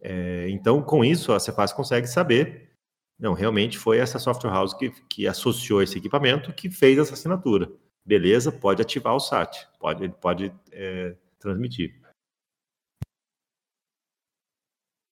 É, 0.00 0.48
então, 0.48 0.82
com 0.82 1.04
isso, 1.04 1.32
a 1.32 1.40
Cefaz 1.40 1.72
consegue 1.72 2.06
saber 2.06 2.73
não, 3.18 3.32
realmente 3.32 3.78
foi 3.78 3.98
essa 3.98 4.18
software 4.18 4.50
house 4.50 4.74
que, 4.74 4.90
que 5.08 5.26
associou 5.26 5.82
esse 5.82 5.98
equipamento 5.98 6.52
que 6.52 6.70
fez 6.70 6.98
essa 6.98 7.14
assinatura. 7.14 7.70
Beleza, 8.04 8.52
pode 8.52 8.82
ativar 8.82 9.14
o 9.14 9.20
SAT, 9.20 9.66
pode, 9.78 10.08
pode 10.20 10.52
é, 10.72 11.16
transmitir. 11.38 11.98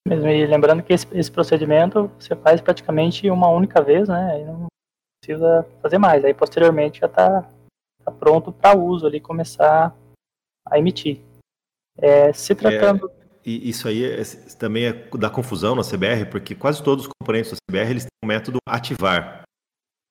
Mesmo, 0.06 0.28
e 0.28 0.44
lembrando 0.46 0.82
que 0.82 0.92
esse, 0.92 1.06
esse, 1.16 1.30
procedimento 1.30 2.08
você 2.18 2.34
faz 2.34 2.60
praticamente 2.60 3.30
uma 3.30 3.48
única 3.48 3.80
vez, 3.80 4.08
né? 4.08 4.32
Aí 4.32 4.44
não 4.44 4.66
precisa 5.22 5.62
fazer 5.80 5.96
mais. 5.96 6.24
Aí 6.24 6.34
posteriormente 6.34 7.00
já 7.00 7.06
está 7.06 7.48
tá 8.04 8.10
pronto 8.10 8.52
para 8.52 8.76
uso 8.76 9.06
ali, 9.06 9.20
começar 9.20 9.96
a 10.66 10.78
emitir. 10.78 11.20
É, 11.96 12.32
se 12.32 12.54
tratando. 12.54 13.10
É 13.10 13.21
e 13.44 13.68
isso 13.68 13.88
aí 13.88 14.04
é, 14.04 14.22
também 14.58 14.86
é 14.86 14.92
da 15.16 15.28
confusão 15.30 15.74
na 15.74 15.82
CBR, 15.82 16.30
porque 16.30 16.54
quase 16.54 16.82
todos 16.82 17.06
os 17.06 17.12
componentes 17.18 17.52
da 17.52 17.56
CBR 17.68 17.90
eles 17.90 18.04
têm 18.04 18.10
o 18.22 18.26
um 18.26 18.28
método 18.28 18.58
ativar. 18.66 19.42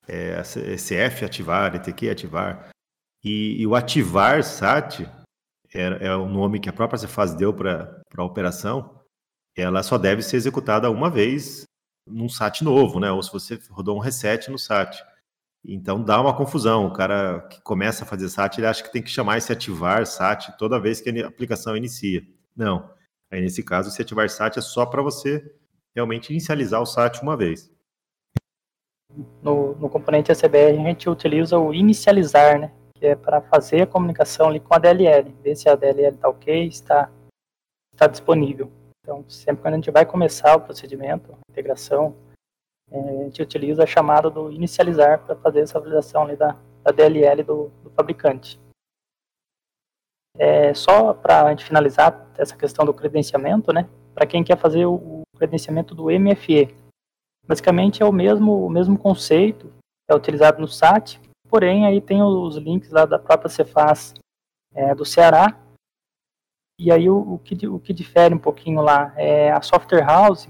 É, 0.07 0.41
CF 0.41 1.25
ativar, 1.25 1.75
ETQ 1.75 2.09
ativar. 2.09 2.69
E, 3.23 3.61
e 3.61 3.67
o 3.67 3.75
ativar 3.75 4.43
SAT 4.43 5.01
é, 5.73 6.07
é, 6.07 6.15
o 6.15 6.27
nome 6.27 6.59
que 6.59 6.69
a 6.69 6.73
própria 6.73 6.97
Cefaz 6.97 7.33
deu 7.33 7.53
para 7.53 8.01
a 8.17 8.23
operação. 8.23 8.99
Ela 9.55 9.83
só 9.83 9.97
deve 9.97 10.21
ser 10.21 10.37
executada 10.37 10.89
uma 10.89 11.09
vez 11.09 11.63
num 12.07 12.27
SAT 12.27 12.61
novo, 12.61 12.99
né? 12.99 13.11
Ou 13.11 13.21
se 13.23 13.31
você 13.31 13.59
rodou 13.69 13.95
um 13.95 14.01
reset 14.01 14.49
no 14.49 14.57
SAT. 14.57 15.01
Então 15.63 16.03
dá 16.03 16.19
uma 16.19 16.35
confusão. 16.35 16.87
O 16.87 16.93
cara 16.93 17.41
que 17.49 17.61
começa 17.61 18.03
a 18.03 18.07
fazer 18.07 18.27
SAT, 18.27 18.57
ele 18.57 18.67
acha 18.67 18.83
que 18.83 18.91
tem 18.91 19.01
que 19.01 19.09
chamar 19.09 19.37
esse 19.37 19.51
ativar 19.51 20.05
SAT 20.05 20.49
toda 20.57 20.79
vez 20.79 20.99
que 20.99 21.09
a 21.09 21.27
aplicação 21.27 21.77
inicia. 21.77 22.25
Não. 22.55 22.89
Aí, 23.31 23.41
nesse 23.41 23.63
caso, 23.63 23.89
se 23.89 24.01
ativar 24.01 24.29
SAT 24.29 24.57
é 24.57 24.61
só 24.61 24.85
para 24.85 25.01
você 25.01 25.55
realmente 25.95 26.29
inicializar 26.31 26.81
o 26.81 26.85
SAT 26.85 27.21
uma 27.21 27.37
vez. 27.37 27.71
No, 29.41 29.73
no 29.75 29.89
componente 29.89 30.31
ACBR, 30.31 30.77
a 30.79 30.89
gente 30.89 31.09
utiliza 31.09 31.57
o 31.57 31.73
inicializar, 31.73 32.59
né? 32.59 32.71
Que 32.95 33.07
é 33.07 33.15
para 33.15 33.41
fazer 33.41 33.81
a 33.81 33.87
comunicação 33.87 34.47
ali 34.47 34.59
com 34.59 34.73
a 34.73 34.77
DLL, 34.77 35.33
ver 35.41 35.55
se 35.55 35.69
a 35.69 35.75
DLL 35.75 36.15
está 36.15 36.29
ok, 36.29 36.67
está, 36.67 37.09
está 37.93 38.07
disponível. 38.07 38.71
Então, 39.01 39.25
sempre 39.27 39.61
quando 39.61 39.73
a 39.73 39.77
gente 39.77 39.91
vai 39.91 40.05
começar 40.05 40.55
o 40.55 40.61
procedimento, 40.61 41.33
a 41.33 41.51
integração, 41.51 42.15
é, 42.91 42.99
a 42.99 43.23
gente 43.23 43.41
utiliza 43.41 43.83
a 43.83 43.87
chamada 43.87 44.29
do 44.29 44.51
inicializar 44.51 45.25
para 45.25 45.35
fazer 45.37 45.61
essa 45.61 45.79
validação 45.79 46.23
ali 46.23 46.35
da, 46.35 46.57
da 46.83 46.91
DLL 46.91 47.43
do, 47.43 47.71
do 47.83 47.89
fabricante. 47.91 48.59
É, 50.37 50.73
só 50.73 51.13
para 51.13 51.43
a 51.43 51.49
gente 51.49 51.65
finalizar 51.65 52.27
essa 52.37 52.55
questão 52.55 52.85
do 52.85 52.93
credenciamento, 52.93 53.71
né? 53.73 53.87
Para 54.13 54.25
quem 54.25 54.43
quer 54.43 54.57
fazer 54.57 54.85
o 54.85 55.21
credenciamento 55.37 55.93
do 55.93 56.05
MFE, 56.05 56.73
Basicamente 57.47 58.01
é 58.01 58.05
o 58.05 58.13
mesmo, 58.13 58.65
o 58.65 58.69
mesmo 58.69 58.97
conceito, 58.97 59.73
é 60.09 60.15
utilizado 60.15 60.61
no 60.61 60.67
SAT, 60.67 61.19
porém 61.49 61.85
aí 61.85 61.99
tem 61.99 62.21
os 62.21 62.55
links 62.55 62.91
lá 62.91 63.05
da 63.05 63.19
própria 63.19 63.49
Cefaz 63.49 64.13
é, 64.73 64.93
do 64.93 65.03
Ceará, 65.03 65.59
e 66.79 66.91
aí 66.91 67.09
o, 67.09 67.33
o, 67.33 67.39
que, 67.39 67.67
o 67.67 67.79
que 67.79 67.93
difere 67.93 68.33
um 68.33 68.39
pouquinho 68.39 68.81
lá 68.81 69.13
é 69.17 69.51
a 69.51 69.61
software 69.61 70.05
house, 70.05 70.47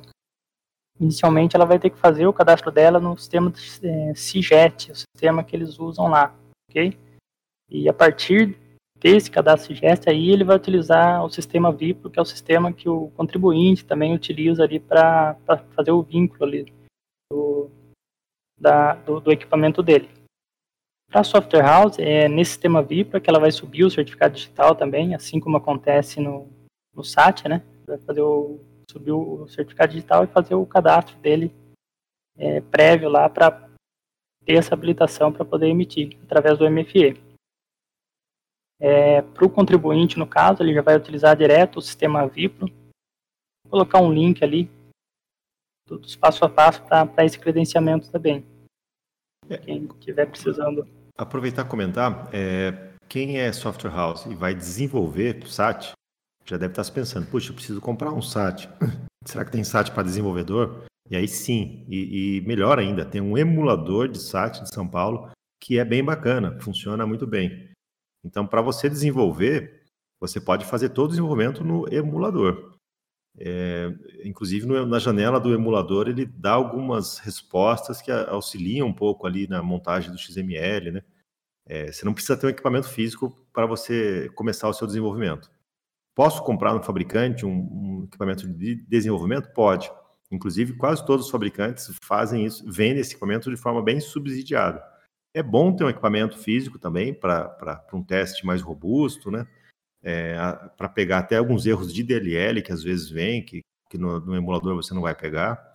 inicialmente 1.00 1.56
ela 1.56 1.66
vai 1.66 1.80
ter 1.80 1.90
que 1.90 1.98
fazer 1.98 2.28
o 2.28 2.34
cadastro 2.34 2.72
dela 2.72 3.00
no 3.00 3.18
sistema 3.18 3.52
é, 3.82 4.14
CIGET, 4.14 4.92
o 4.92 4.96
sistema 4.96 5.44
que 5.44 5.56
eles 5.56 5.80
usam 5.80 6.08
lá, 6.08 6.36
ok? 6.70 6.98
E 7.70 7.90
a 7.90 7.94
partir 7.94 8.58
desse 9.02 9.32
cadastro 9.32 9.74
CIGET 9.74 10.08
aí 10.08 10.30
ele 10.30 10.44
vai 10.44 10.56
utilizar 10.56 11.26
o 11.26 11.30
sistema 11.30 11.72
VIP, 11.72 12.08
que 12.12 12.20
é 12.20 12.22
o 12.22 12.26
sistema 12.26 12.72
que 12.72 12.88
o 12.88 13.10
contribuinte 13.18 13.84
também 13.84 14.14
utiliza 14.14 14.64
ali 14.64 14.80
para 14.80 15.36
fazer 15.76 15.92
o 15.92 16.04
vínculo 16.04 16.44
ali 16.44 16.72
do, 17.32 17.70
da, 18.58 18.94
do, 18.94 19.20
do 19.20 19.32
equipamento 19.32 19.82
dele. 19.82 20.08
Para 21.10 21.22
a 21.22 21.26
software 21.26 21.64
house, 21.64 21.98
é 21.98 22.30
nesse 22.30 22.52
sistema 22.52 22.82
VIP 22.84 23.20
que 23.20 23.30
ela 23.30 23.40
vai 23.40 23.52
subir 23.52 23.84
o 23.84 23.90
certificado 23.90 24.36
digital 24.36 24.76
também, 24.76 25.16
assim 25.16 25.40
como 25.40 25.58
acontece 25.58 26.22
no, 26.22 26.48
no 26.94 27.04
SAT, 27.04 27.48
né? 27.50 27.64
Vai 27.86 27.98
fazer 27.98 28.22
o, 28.22 28.60
subir 28.90 29.12
o 29.12 29.48
certificado 29.48 29.92
digital 29.92 30.24
e 30.24 30.28
fazer 30.28 30.54
o 30.54 30.66
cadastro 30.66 31.18
dele 31.18 31.52
é, 32.38 32.62
prévio 32.62 33.10
lá 33.10 33.28
para 33.28 33.68
ter 34.46 34.54
essa 34.54 34.74
habilitação 34.74 35.34
para 35.34 35.44
poder 35.44 35.68
emitir 35.68 36.18
através 36.24 36.58
do 36.58 36.70
MFE. 36.70 37.31
É, 38.82 39.22
para 39.22 39.46
o 39.46 39.50
contribuinte, 39.50 40.18
no 40.18 40.26
caso, 40.26 40.64
ele 40.64 40.74
já 40.74 40.82
vai 40.82 40.98
utilizar 40.98 41.38
direto 41.38 41.78
o 41.78 41.82
sistema 41.82 42.28
Vipro, 42.28 42.68
Vou 43.72 43.80
colocar 43.80 44.02
um 44.02 44.12
link 44.12 44.44
ali 44.44 44.70
dos 45.88 46.16
passo 46.16 46.44
a 46.44 46.50
passo 46.50 46.84
para 46.84 47.26
esse 47.26 47.40
credenciamento 47.40 48.12
também. 48.12 48.46
É. 49.50 49.58
Quem 49.58 49.86
estiver 49.86 50.26
precisando. 50.26 50.88
Aproveitar 51.18 51.66
e 51.66 51.70
comentar, 51.70 52.30
é, 52.34 52.92
quem 53.08 53.40
é 53.40 53.52
software 53.52 53.92
house 53.92 54.26
e 54.26 54.36
vai 54.36 54.54
desenvolver 54.54 55.46
SAT, 55.48 55.92
já 56.46 56.58
deve 56.58 56.72
estar 56.72 56.84
se 56.84 56.92
pensando, 56.92 57.28
puxa, 57.28 57.52
eu 57.52 57.56
preciso 57.56 57.82
comprar 57.82 58.12
um 58.12 58.22
SAT. 58.22 58.68
Será 59.26 59.46
que 59.46 59.52
tem 59.52 59.64
SAT 59.64 59.92
para 59.92 60.04
desenvolvedor? 60.04 60.84
E 61.10 61.16
aí 61.16 61.28
sim, 61.28 61.86
e, 61.90 62.38
e, 62.38 62.42
melhor 62.42 62.80
ainda, 62.80 63.06
tem 63.06 63.22
um 63.22 63.38
emulador 63.38 64.08
de 64.08 64.20
SAT 64.20 64.62
de 64.62 64.74
São 64.74 64.88
Paulo 64.88 65.30
que 65.62 65.78
é 65.78 65.86
bem 65.86 66.04
bacana, 66.04 66.58
funciona 66.60 67.06
muito 67.06 67.28
bem. 67.28 67.71
Então, 68.24 68.46
para 68.46 68.62
você 68.62 68.90
desenvolver, 68.90 69.84
você 70.20 70.40
pode 70.40 70.66
fazer 70.66 70.90
todo 70.90 71.06
o 71.06 71.10
desenvolvimento 71.10 71.64
no 71.64 71.92
emulador. 71.92 72.72
É, 73.38 73.88
inclusive 74.26 74.66
no, 74.66 74.86
na 74.86 75.00
janela 75.00 75.40
do 75.40 75.54
emulador 75.54 76.10
ele 76.10 76.26
dá 76.26 76.52
algumas 76.52 77.18
respostas 77.20 78.02
que 78.02 78.12
auxiliam 78.12 78.86
um 78.86 78.94
pouco 78.94 79.26
ali 79.26 79.48
na 79.48 79.64
montagem 79.64 80.12
do 80.12 80.18
XML, 80.18 80.92
né? 80.92 81.02
É, 81.66 81.92
você 81.92 82.04
não 82.04 82.14
precisa 82.14 82.36
ter 82.36 82.48
um 82.48 82.50
equipamento 82.50 82.90
físico 82.90 83.32
para 83.54 83.66
você 83.66 84.30
começar 84.36 84.68
o 84.68 84.74
seu 84.74 84.86
desenvolvimento. 84.86 85.50
Posso 86.14 86.44
comprar 86.44 86.74
no 86.74 86.84
fabricante 86.84 87.46
um, 87.46 87.52
um, 87.52 88.04
equipamento 88.04 88.48
de 88.48 88.76
desenvolvimento? 88.88 89.54
Pode. 89.54 89.90
Inclusive, 90.30 90.74
quase 90.74 91.06
todos 91.06 91.26
os 91.26 91.32
fabricantes 91.32 91.90
fazem 92.04 92.46
isso, 92.46 92.70
vendem 92.70 93.00
esse 93.00 93.12
equipamento 93.12 93.50
de 93.50 93.56
forma 93.56 93.82
bem 93.82 94.00
subsidiada. 94.02 94.84
É 95.34 95.42
bom 95.42 95.76
ter 95.76 95.84
um 95.84 95.90
equipamento 95.90 96.38
físico 96.38 96.78
também 96.78 97.14
para 97.14 97.86
um 97.94 98.04
teste 98.04 98.46
mais 98.46 98.62
robusto, 98.62 99.32
né? 99.32 99.48
é, 100.04 100.36
para 100.78 100.90
pegar 100.90 101.20
até 101.20 101.38
alguns 101.38 101.66
erros 101.66 101.94
de 101.94 102.04
DLL 102.04 102.62
que 102.62 102.72
às 102.72 102.84
vezes 102.84 103.10
vem, 103.10 103.44
que, 103.44 103.62
que 103.90 103.98
no, 103.98 104.20
no 104.20 104.36
emulador 104.36 104.76
você 104.76 104.94
não 104.94 105.02
vai 105.02 105.16
pegar. 105.16 105.74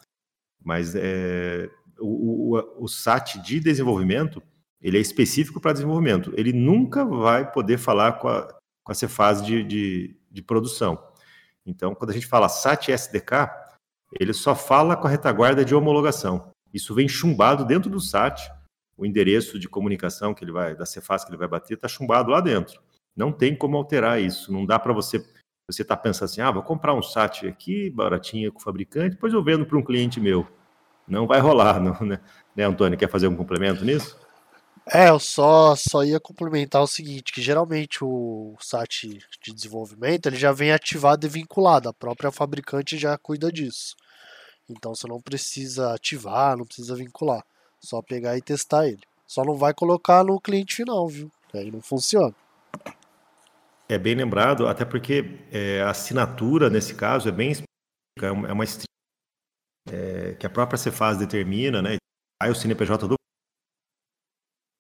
Mas 0.63 0.95
é, 0.97 1.71
o, 1.99 2.57
o, 2.57 2.85
o 2.85 2.89
SAT 2.89 3.37
de 3.37 3.61
desenvolvimento, 3.61 4.43
ele 4.81 4.99
é 4.99 5.01
específico 5.01 5.61
para 5.61 5.73
desenvolvimento. 5.73 6.33
Ele 6.37 6.53
nunca 6.53 7.05
vai 7.05 7.51
poder 7.51 7.79
falar 7.79 8.13
com 8.15 8.29
a, 8.29 8.49
com 8.85 8.93
a 8.93 8.95
Cefaz 8.95 9.45
de, 9.45 9.63
de, 9.63 10.17
de 10.31 10.43
produção. 10.43 11.01
Então, 11.65 11.95
quando 11.95 12.11
a 12.11 12.15
gente 12.15 12.27
fala 12.27 12.49
SAT 12.49 12.89
SDK, 12.89 13.51
ele 14.19 14.33
só 14.33 14.55
fala 14.55 14.97
com 14.97 15.07
a 15.07 15.11
retaguarda 15.11 15.65
de 15.65 15.75
homologação. 15.75 16.51
Isso 16.73 16.95
vem 16.95 17.09
chumbado 17.09 17.65
dentro 17.65 17.91
do 17.91 18.01
SAT, 18.01 18.49
o 18.97 19.05
endereço 19.05 19.59
de 19.59 19.69
comunicação 19.69 20.33
que 20.35 20.45
ele 20.45 20.53
vai 20.53 20.75
da 20.75 20.87
Cefaz 20.87 21.25
que 21.25 21.31
ele 21.31 21.37
vai 21.37 21.49
bater 21.49 21.75
está 21.75 21.89
chumbado 21.89 22.31
lá 22.31 22.41
dentro. 22.41 22.81
Não 23.17 23.33
tem 23.33 23.57
como 23.57 23.77
alterar 23.77 24.21
isso. 24.21 24.53
Não 24.53 24.65
dá 24.65 24.79
para 24.79 24.93
você. 24.93 25.25
Você 25.69 25.83
está 25.83 25.97
pensando 25.97 26.27
assim, 26.27 26.41
ah, 26.41 26.51
vou 26.51 26.63
comprar 26.63 26.95
um 26.95 27.03
SAT 27.03 27.45
aqui, 27.45 27.91
baratinho 27.91 28.53
com 28.53 28.61
o 28.61 28.63
fabricante, 28.63 29.17
depois 29.17 29.33
eu 29.33 29.43
vendo 29.43 29.67
para 29.67 29.77
um 29.77 29.83
cliente 29.83 30.21
meu. 30.21 30.47
Não 31.09 31.27
vai 31.27 31.41
rolar, 31.41 31.81
não, 31.83 31.99
né? 32.07 32.21
né, 32.55 32.65
Antônio? 32.65 32.99
Quer 32.99 33.11
fazer 33.11 33.27
um 33.27 33.35
complemento 33.37 33.85
nisso? 33.85 34.17
É, 34.89 35.09
eu 35.09 35.19
só, 35.19 35.75
só 35.75 36.05
ia 36.05 36.21
complementar 36.21 36.81
o 36.81 36.87
seguinte, 36.87 37.33
que 37.33 37.43
geralmente 37.43 38.05
o 38.05 38.55
SAT 38.61 39.19
de 39.43 39.53
desenvolvimento 39.53 40.27
ele 40.27 40.37
já 40.37 40.53
vem 40.53 40.71
ativado 40.71 41.27
e 41.27 41.29
vinculado, 41.29 41.89
a 41.89 41.93
própria 41.93 42.31
fabricante 42.31 42.97
já 42.97 43.19
cuida 43.19 43.51
disso. 43.51 43.97
Então 44.69 44.95
você 44.95 45.09
não 45.09 45.21
precisa 45.21 45.93
ativar, 45.93 46.57
não 46.57 46.65
precisa 46.65 46.95
vincular, 46.95 47.45
só 47.87 48.03
pegar 48.03 48.37
e 48.37 48.43
testar 48.43 48.87
ele. 48.87 49.03
Só 49.27 49.45
não 49.45 49.55
vai 49.55 49.73
colocar 49.73 50.25
no 50.25 50.41
cliente 50.41 50.77
final, 50.77 51.09
viu? 51.09 51.31
Aí 51.55 51.71
não 51.71 51.81
funciona. 51.81 52.35
É 53.89 53.97
bem 53.97 54.15
lembrado, 54.15 54.67
até 54.67 54.85
porque 54.85 55.39
é, 55.51 55.81
a 55.81 55.91
assinatura, 55.91 56.69
nesse 56.69 56.95
caso, 56.95 57.29
é 57.29 57.33
bem 57.33 57.53
é 58.21 58.31
uma 58.31 58.65
é, 59.89 60.35
que 60.35 60.47
a 60.47 60.51
própria 60.51 60.79
Cefaz 60.79 61.19
determina, 61.19 61.81
né? 61.81 61.97
Aí 62.43 62.51
o 62.51 62.55
CNPJ 62.55 63.07
do 63.07 63.17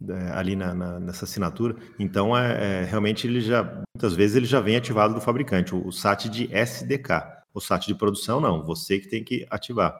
é, 0.08 0.30
ali 0.32 0.56
na, 0.56 0.74
na, 0.74 1.00
nessa 1.00 1.24
assinatura. 1.24 1.76
Então, 1.98 2.36
é, 2.36 2.82
é, 2.82 2.84
realmente 2.84 3.26
ele 3.26 3.40
já 3.40 3.62
muitas 3.94 4.14
vezes 4.14 4.36
ele 4.36 4.46
já 4.46 4.60
vem 4.60 4.76
ativado 4.76 5.14
do 5.14 5.20
fabricante, 5.20 5.74
o, 5.74 5.86
o, 5.86 5.92
SAT 5.92 6.28
de 6.28 6.54
SDK. 6.54 7.44
O 7.54 7.60
SAT 7.60 7.86
de 7.86 7.94
produção 7.94 8.40
não, 8.40 8.62
você 8.62 8.98
que 8.98 9.08
tem 9.08 9.24
que 9.24 9.46
ativar. 9.50 9.96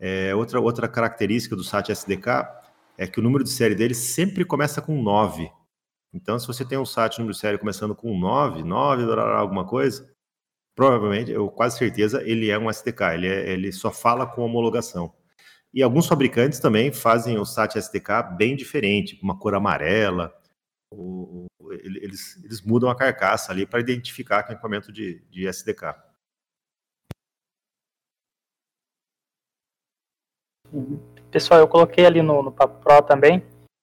É, 0.00 0.34
outra 0.34 0.60
outra 0.60 0.88
característica 0.88 1.56
do 1.56 1.64
SAT 1.64 1.90
SDK 1.90 2.46
é 2.96 3.06
que 3.06 3.20
o 3.20 3.22
número 3.22 3.44
de 3.44 3.50
série 3.50 3.74
dele 3.74 3.94
sempre 3.94 4.44
começa 4.44 4.82
com 4.82 5.00
9. 5.00 5.50
Então, 6.12 6.38
se 6.38 6.46
você 6.46 6.64
tem 6.64 6.78
um 6.78 6.86
SAT 6.86 7.18
número 7.18 7.34
sério 7.34 7.58
começando 7.58 7.94
com 7.94 8.18
9, 8.18 8.62
9, 8.62 9.04
alguma 9.20 9.66
coisa, 9.66 10.08
provavelmente, 10.74 11.30
eu 11.30 11.48
quase 11.48 11.78
certeza, 11.78 12.22
ele 12.22 12.50
é 12.50 12.58
um 12.58 12.70
SDK, 12.70 13.14
ele, 13.14 13.26
é, 13.26 13.50
ele 13.50 13.72
só 13.72 13.92
fala 13.92 14.26
com 14.26 14.42
homologação. 14.42 15.12
E 15.72 15.82
alguns 15.82 16.06
fabricantes 16.06 16.60
também 16.60 16.90
fazem 16.92 17.38
o 17.38 17.44
SAT 17.44 17.76
SDK 17.76 18.36
bem 18.36 18.56
diferente, 18.56 19.18
uma 19.22 19.38
cor 19.38 19.54
amarela, 19.54 20.32
eles, 21.70 22.42
eles 22.42 22.62
mudam 22.62 22.88
a 22.88 22.96
carcaça 22.96 23.52
ali 23.52 23.66
para 23.66 23.80
identificar 23.80 24.42
que 24.42 24.50
é 24.50 24.54
equipamento 24.54 24.90
de, 24.90 25.22
de 25.30 25.46
SDK. 25.46 25.94
Pessoal, 31.30 31.60
eu 31.60 31.68
coloquei 31.68 32.06
ali 32.06 32.22
no, 32.22 32.42
no 32.42 32.52
Papo 32.52 32.82
Pro 32.82 33.02
também 33.02 33.42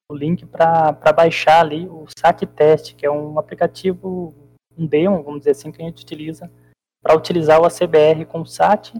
o 0.09 0.15
link 0.15 0.45
para 0.45 1.13
baixar 1.15 1.61
ali 1.61 1.87
o 1.87 2.05
SAT 2.17 2.45
Test, 2.45 2.95
que 2.95 3.05
é 3.05 3.11
um 3.11 3.39
aplicativo, 3.39 4.33
um 4.77 4.85
demo, 4.85 5.23
vamos 5.23 5.39
dizer 5.39 5.51
assim, 5.51 5.71
que 5.71 5.81
a 5.81 5.85
gente 5.85 6.03
utiliza 6.03 6.51
para 7.01 7.15
utilizar 7.15 7.59
o 7.59 7.65
ACBR 7.65 8.25
com 8.25 8.41
o 8.41 8.45
SAT 8.45 8.93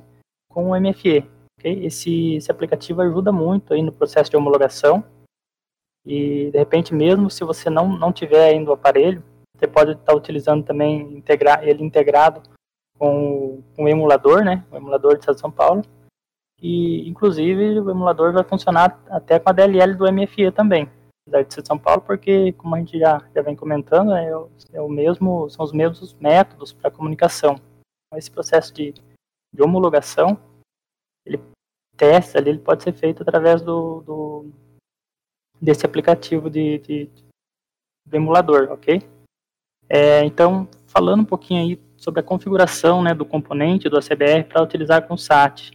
com 0.50 0.72
o 0.72 0.80
MFE. 0.80 1.30
Okay? 1.60 1.86
Esse, 1.86 2.36
esse 2.36 2.50
aplicativo 2.50 3.02
ajuda 3.02 3.32
muito 3.32 3.74
aí 3.74 3.84
no 3.84 3.92
processo 3.92 4.32
de 4.32 4.38
homologação 4.38 5.04
e, 6.06 6.50
de 6.52 6.58
repente, 6.58 6.94
mesmo 6.94 7.30
se 7.30 7.44
você 7.44 7.70
não, 7.70 7.88
não 7.98 8.14
tiver 8.14 8.50
ainda 8.50 8.70
o 8.70 8.74
aparelho, 8.74 9.24
você 9.58 9.68
pode 9.68 9.92
estar 9.92 10.14
utilizando 10.14 10.64
também 10.64 11.02
integrar, 11.18 11.68
ele 11.68 11.84
integrado 11.84 12.42
com, 12.98 13.62
com 13.76 13.88
emulador, 13.88 14.44
né? 14.44 14.64
o 14.72 14.76
emulador 14.76 15.18
de 15.18 15.40
São 15.40 15.52
Paulo, 15.52 15.82
e, 16.62 17.08
inclusive, 17.08 17.80
o 17.80 17.90
emulador 17.90 18.32
vai 18.32 18.44
funcionar 18.44 19.00
até 19.10 19.40
com 19.40 19.50
a 19.50 19.54
DLL 19.54 19.96
do 19.96 20.12
MFE 20.12 20.52
também, 20.52 20.90
da 21.28 21.42
de 21.42 21.66
São 21.66 21.78
Paulo, 21.78 22.02
porque, 22.02 22.54
como 22.54 22.76
a 22.76 22.80
gente 22.80 22.98
já, 22.98 23.22
já 23.34 23.42
vem 23.42 23.56
comentando, 23.56 24.14
é 24.14 24.36
o, 24.36 24.50
é 24.74 24.82
o 24.82 24.90
mesmo, 24.90 25.50
são 25.50 25.66
os 25.66 25.72
mesmos 25.72 26.14
métodos 26.16 26.72
para 26.72 26.92
comunicação. 26.92 27.56
Então, 28.08 28.18
esse 28.18 28.32
processo 28.32 28.74
de, 28.74 28.94
de 29.54 29.64
homologação, 29.64 30.38
ele 31.26 31.42
testa 31.98 32.38
ali, 32.38 32.50
ele 32.50 32.60
pode 32.60 32.84
ser 32.84 32.94
feito 32.94 33.22
através 33.22 33.62
do, 33.62 34.02
do 34.02 34.52
desse 35.62 35.86
aplicativo 35.86 36.50
de, 36.50 36.80
de, 36.80 37.10
do 38.06 38.16
emulador, 38.16 38.70
ok? 38.72 39.02
É, 39.88 40.24
então, 40.26 40.68
falando 40.88 41.22
um 41.22 41.26
pouquinho 41.26 41.62
aí 41.62 41.82
sobre 41.96 42.20
a 42.20 42.24
configuração 42.24 43.02
né, 43.02 43.14
do 43.14 43.26
componente 43.26 43.90
do 43.90 43.98
ACBR 43.98 44.44
para 44.44 44.62
utilizar 44.62 45.08
com 45.08 45.18
SAT 45.18 45.75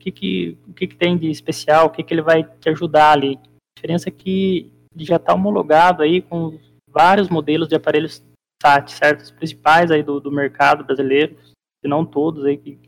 que, 0.00 0.12
que, 0.12 0.58
o 0.68 0.74
que, 0.74 0.86
que 0.88 0.96
tem 0.96 1.16
de 1.16 1.30
especial, 1.30 1.86
o 1.86 1.90
que, 1.90 2.02
que 2.02 2.12
ele 2.12 2.22
vai 2.22 2.44
te 2.44 2.68
ajudar 2.68 3.12
ali. 3.12 3.36
A 3.36 3.48
diferença 3.76 4.08
é 4.08 4.12
que 4.12 4.72
já 4.96 5.16
está 5.16 5.34
homologado 5.34 6.02
aí 6.02 6.22
com 6.22 6.58
vários 6.88 7.28
modelos 7.28 7.68
de 7.68 7.74
aparelhos 7.74 8.22
SAT, 8.62 8.90
certo? 8.90 9.20
Os 9.20 9.30
principais 9.30 9.90
aí 9.90 10.02
do, 10.02 10.20
do 10.20 10.30
mercado 10.30 10.84
brasileiro, 10.84 11.36
se 11.80 11.88
não 11.88 12.06
todos 12.06 12.44
aí 12.44 12.56
que, 12.56 12.78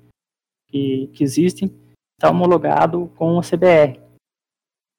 que, 0.69 1.09
que 1.09 1.25
existem. 1.25 1.71
está 2.19 2.31
homologado 2.31 3.13
com 3.17 3.39
a 3.39 3.43
CBR. 3.43 4.01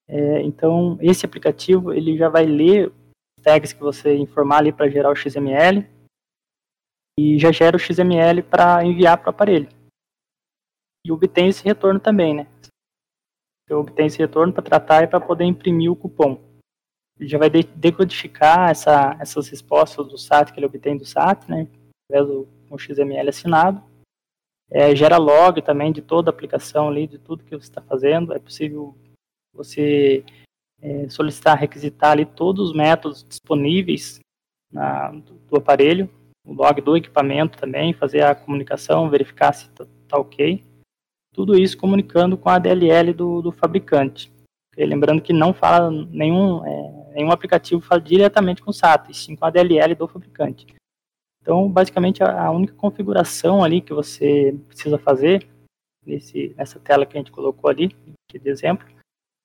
É, 0.08 0.41
então, 0.41 0.97
esse 1.01 1.26
aplicativo 1.26 1.93
ele 1.93 2.18
já 2.18 2.30
vai 2.30 2.45
ler 2.45 2.88
os 2.88 3.43
tags 3.43 3.74
que 3.74 3.80
você 3.80 4.16
informar 4.16 4.60
ali 4.60 4.72
para 4.72 4.89
gerar 4.89 5.12
o 5.12 5.16
XML 5.16 5.86
e 7.20 7.39
já 7.39 7.51
gera 7.51 7.76
o 7.76 7.80
XML 7.80 8.43
para 8.43 8.86
enviar 8.86 9.18
para 9.18 9.28
o 9.28 9.30
aparelho. 9.32 9.68
E 11.08 11.12
obtém 11.12 11.47
esse 11.47 11.64
retorno 11.64 12.01
também, 12.01 12.36
né? 12.36 12.47
Você 13.66 13.74
obtém 13.74 14.08
esse 14.08 14.18
retorno 14.18 14.51
para 14.51 14.62
tratar 14.62 15.03
e 15.03 15.08
para 15.08 15.22
poder 15.22 15.45
imprimir 15.45 15.89
o 15.89 15.95
cupom. 15.95 16.38
Ele 17.18 17.30
já 17.30 17.38
vai 17.38 17.49
decodificar 17.49 18.70
essa, 18.70 19.16
essas 19.18 19.47
respostas 19.47 20.05
do 20.05 20.18
SAT 20.18 20.51
que 20.51 20.60
ele 20.60 20.66
obtém 20.66 20.97
do 20.97 21.05
SAT, 21.05 21.47
né? 21.47 21.66
Através 22.12 22.28
do 22.30 22.78
XML 22.78 23.30
assinado. 23.30 23.82
É, 24.70 24.93
gera 24.93 25.16
log 25.16 25.62
também 25.62 25.93
de 25.93 26.01
toda 26.01 26.30
a 26.30 26.34
aplicação 26.34 26.89
ali, 26.89 27.08
de 27.08 27.18
tudo 27.18 27.45
que 27.45 27.55
você 27.55 27.70
está 27.70 27.82
fazendo. 27.82 28.34
É 28.34 28.39
possível 28.39 28.93
você 29.53 30.26
é, 30.82 31.08
solicitar, 31.08 31.58
requisitar 31.58 32.12
ali 32.12 32.26
todos 32.26 32.72
os 32.72 32.76
métodos 32.76 33.24
disponíveis 33.24 34.20
na, 34.70 35.12
do, 35.12 35.36
do, 35.36 35.58
aparelho, 35.58 36.10
o 36.45 36.53
log 36.53 36.82
do 36.82 36.97
equipamento 36.97 37.58
também, 37.58 37.93
fazer 37.93 38.24
a 38.24 38.36
comunicação, 38.36 39.10
verificar 39.10 39.53
se 39.53 39.68
está 39.68 39.86
tá 40.10 40.18
ok. 40.18 40.66
Tudo 41.38 41.56
isso 41.56 41.78
comunicando 41.78 42.36
com 42.36 42.50
a 42.50 42.58
DLL 42.58 43.14
do, 43.14 43.44
do 43.44 43.52
fabricante. 43.52 44.34
E 44.76 44.84
lembrando 44.84 45.22
que 45.22 45.32
não 45.32 45.54
fala 45.54 45.92
nenhum, 45.92 46.66
é, 46.66 47.14
nenhum 47.14 47.32
aplicativo 47.32 47.80
fala 47.80 48.02
diretamente 48.02 48.60
com 48.60 48.72
o 48.72 48.74
SATA, 48.74 49.12
e 49.12 49.14
sim 49.14 49.36
com 49.36 49.46
a 49.46 49.52
DLL 49.52 49.94
do 49.94 50.08
fabricante. 50.08 50.66
Então, 51.40 51.70
basicamente, 51.70 52.24
a 52.24 52.50
única 52.50 52.74
configuração 52.74 53.64
ali 53.64 53.82
que 53.82 53.94
você 53.94 54.60
precisa 54.68 54.98
fazer 54.98 55.48
nesse, 56.04 56.56
nessa 56.58 56.80
tela 56.80 57.06
que 57.06 57.16
a 57.16 57.20
gente 57.20 57.32
colocou 57.32 57.70
ali, 57.70 57.96
de 58.34 58.50
exemplo, 58.50 58.88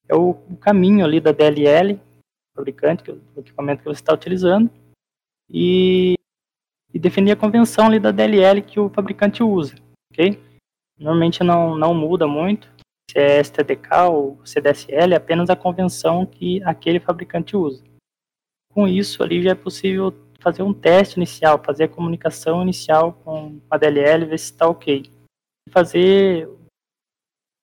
é 0.09 0.15
o, 0.15 0.31
o 0.31 0.57
caminho 0.57 1.05
ali 1.05 1.21
da 1.21 1.31
DLL, 1.31 2.01
fabricante, 2.57 3.03
que 3.03 3.11
é 3.11 3.15
o 3.15 3.41
equipamento 3.41 3.83
que 3.83 3.89
você 3.89 4.01
está 4.01 4.15
utilizando, 4.15 4.71
e, 5.51 6.15
e, 6.95 6.99
definir 6.99 7.33
a 7.33 7.37
convenção 7.37 7.85
ali 7.85 8.01
da 8.01 8.11
DLL 8.11 8.63
que 8.63 8.81
o 8.81 8.89
fabricante 8.89 9.43
usa, 9.43 9.75
ok? 10.11 10.52
Normalmente 11.03 11.43
não, 11.43 11.77
não 11.77 11.93
muda 11.93 12.29
muito, 12.29 12.71
se 13.11 13.19
é 13.19 13.41
STDK 13.43 14.09
ou 14.09 14.41
CDSL, 14.45 15.13
é 15.13 15.17
apenas 15.17 15.51
a 15.51 15.57
convenção 15.57 16.25
que 16.25 16.63
aquele 16.63 17.01
fabricante 17.01 17.57
usa. 17.57 17.83
Com 18.73 18.87
isso, 18.87 19.23
ali 19.23 19.43
já 19.43 19.51
é 19.51 19.55
possível 19.55 20.15
fazer 20.41 20.63
um 20.63 20.73
teste 20.73 21.19
inicial, 21.19 21.63
fazer 21.63 21.85
a 21.85 21.89
comunicação 21.89 22.63
inicial 22.63 23.13
com 23.25 23.61
a 23.69 23.77
DLL, 23.77 24.27
ver 24.27 24.39
se 24.39 24.53
está 24.53 24.69
ok. 24.69 25.03
E 25.69 25.71
fazer 25.71 26.49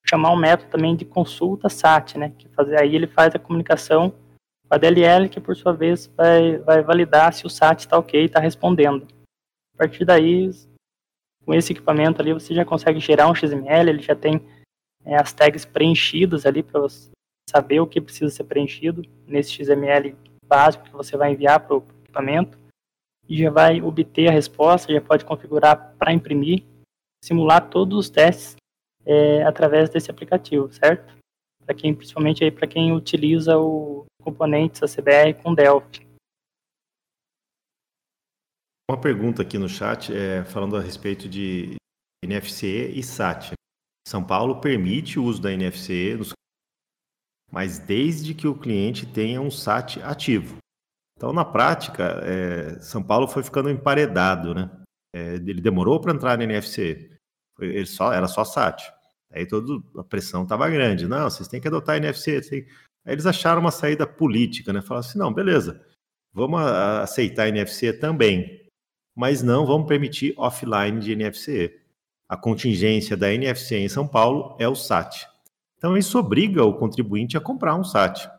chamar 0.07 0.31
um 0.31 0.37
método 0.37 0.71
também 0.71 0.95
de 0.95 1.05
consulta 1.05 1.69
SAT, 1.69 2.15
né? 2.17 2.33
Que 2.37 2.49
fazer 2.49 2.79
aí 2.79 2.95
ele 2.95 3.07
faz 3.07 3.33
a 3.35 3.39
comunicação 3.39 4.11
com 4.11 4.75
a 4.75 4.77
DLL, 4.77 5.29
que 5.29 5.39
por 5.39 5.55
sua 5.55 5.73
vez 5.73 6.07
vai, 6.07 6.57
vai 6.57 6.81
validar 6.81 7.33
se 7.33 7.45
o 7.45 7.49
SAT 7.49 7.79
está 7.79 7.97
ok, 7.97 8.25
está 8.25 8.39
respondendo. 8.39 9.07
A 9.75 9.77
partir 9.77 10.05
daí, 10.05 10.49
com 11.49 11.55
esse 11.55 11.73
equipamento 11.73 12.21
ali, 12.21 12.31
você 12.31 12.53
já 12.53 12.63
consegue 12.63 12.99
gerar 12.99 13.27
um 13.27 13.33
XML, 13.33 13.89
ele 13.89 14.03
já 14.03 14.15
tem 14.15 14.39
é, 15.03 15.15
as 15.15 15.33
tags 15.33 15.65
preenchidas 15.65 16.45
ali 16.45 16.61
para 16.61 16.79
você 16.79 17.09
saber 17.49 17.79
o 17.79 17.87
que 17.87 17.99
precisa 17.99 18.29
ser 18.29 18.43
preenchido 18.43 19.01
nesse 19.25 19.53
XML 19.53 20.15
básico 20.45 20.83
que 20.83 20.91
você 20.91 21.17
vai 21.17 21.31
enviar 21.31 21.59
para 21.59 21.75
o 21.75 21.83
equipamento 22.03 22.55
e 23.27 23.35
já 23.35 23.49
vai 23.49 23.81
obter 23.81 24.27
a 24.27 24.31
resposta, 24.31 24.93
já 24.93 25.01
pode 25.01 25.25
configurar 25.25 25.95
para 25.97 26.13
imprimir, 26.13 26.63
simular 27.25 27.67
todos 27.67 27.97
os 27.97 28.09
testes 28.11 28.55
é, 29.03 29.41
através 29.41 29.89
desse 29.89 30.11
aplicativo, 30.11 30.71
certo? 30.71 31.17
Para 31.65 31.73
quem, 31.73 31.95
principalmente 31.95 32.43
aí 32.43 32.51
para 32.51 32.67
quem 32.67 32.91
utiliza 32.91 33.57
o 33.57 34.05
componentes 34.21 34.83
ACBR 34.83 35.33
com 35.41 35.55
Delphi. 35.55 36.08
Uma 38.89 38.99
pergunta 38.99 39.43
aqui 39.43 39.59
no 39.59 39.69
chat, 39.69 40.11
é, 40.11 40.43
falando 40.43 40.75
a 40.75 40.81
respeito 40.81 41.29
de 41.29 41.75
NFC 42.23 42.89
e 42.89 43.03
SAT. 43.03 43.51
São 44.07 44.23
Paulo 44.23 44.59
permite 44.59 45.19
o 45.19 45.25
uso 45.25 45.39
da 45.39 45.53
NFC, 45.53 46.15
nos... 46.17 46.33
mas 47.51 47.77
desde 47.77 48.33
que 48.33 48.47
o 48.47 48.57
cliente 48.57 49.05
tenha 49.05 49.39
um 49.39 49.51
SAT 49.51 49.97
ativo. 49.97 50.57
Então, 51.15 51.31
na 51.31 51.45
prática, 51.45 52.19
é, 52.23 52.79
São 52.79 53.03
Paulo 53.03 53.27
foi 53.27 53.43
ficando 53.43 53.69
emparedado, 53.69 54.55
né? 54.55 54.71
É, 55.15 55.35
ele 55.35 55.61
demorou 55.61 56.01
para 56.01 56.11
entrar 56.11 56.35
no 56.35 56.43
NFC, 56.45 57.15
ele 57.59 57.85
só, 57.85 58.11
era 58.11 58.27
só 58.27 58.43
SAT. 58.43 58.91
Aí 59.31 59.45
toda 59.45 59.83
a 59.99 60.03
pressão 60.03 60.41
estava 60.41 60.67
grande. 60.67 61.07
Não, 61.07 61.29
vocês 61.29 61.47
têm 61.47 61.61
que 61.61 61.67
adotar 61.67 61.97
NFC. 61.97 62.65
Aí 63.05 63.13
eles 63.13 63.27
acharam 63.27 63.61
uma 63.61 63.69
saída 63.69 64.07
política, 64.07 64.73
né? 64.73 64.81
Falaram 64.81 65.07
assim: 65.07 65.19
não, 65.19 65.31
beleza, 65.31 65.79
vamos 66.33 66.59
aceitar 66.59 67.49
NFC 67.49 67.93
também, 67.93 68.58
mas 69.19 69.43
não 69.43 69.65
vamos 69.65 69.85
permitir 69.85 70.33
offline 70.37 70.99
de 70.99 71.11
NFC 71.11 71.79
a 72.29 72.37
contingência 72.37 73.17
da 73.17 73.33
NFC 73.33 73.75
em 73.75 73.89
São 73.89 74.07
Paulo 74.07 74.55
é 74.59 74.67
o 74.69 74.75
SAT. 74.75 75.27
Então, 75.77 75.97
isso 75.97 76.19
obriga 76.19 76.63
o 76.63 76.75
contribuinte 76.75 77.35
a 77.35 77.41
comprar 77.41 77.75
um 77.75 77.83
SAT 77.83 78.29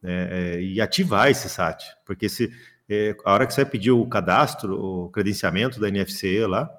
né, 0.00 0.28
é, 0.30 0.60
e 0.62 0.80
ativar 0.80 1.28
esse 1.28 1.48
SAT, 1.48 1.84
porque 2.04 2.28
se 2.28 2.52
é, 2.88 3.16
a 3.24 3.32
hora 3.32 3.46
que 3.46 3.52
você 3.52 3.64
pedir 3.64 3.90
o 3.90 4.06
cadastro, 4.06 4.80
o 4.80 5.10
credenciamento 5.10 5.80
da 5.80 5.88
NFC 5.88 6.46
lá, 6.46 6.70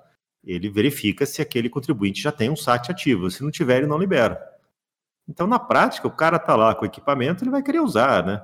ele 0.42 0.70
verifica 0.70 1.26
se 1.26 1.42
aquele 1.42 1.70
contribuinte 1.70 2.22
já 2.22 2.32
tem 2.32 2.50
um 2.50 2.56
SAT 2.56 2.90
ativo. 2.90 3.30
Se 3.30 3.44
não 3.44 3.52
tiver, 3.52 3.80
ele 3.80 3.88
não 3.88 3.98
libera. 3.98 4.42
Então, 5.28 5.46
na 5.46 5.60
prática, 5.60 6.08
o 6.08 6.12
cara 6.12 6.38
está 6.38 6.56
lá 6.56 6.74
com 6.74 6.84
o 6.84 6.88
equipamento, 6.88 7.44
ele 7.44 7.52
vai 7.52 7.62
querer 7.62 7.82
usar, 7.82 8.26
né? 8.26 8.42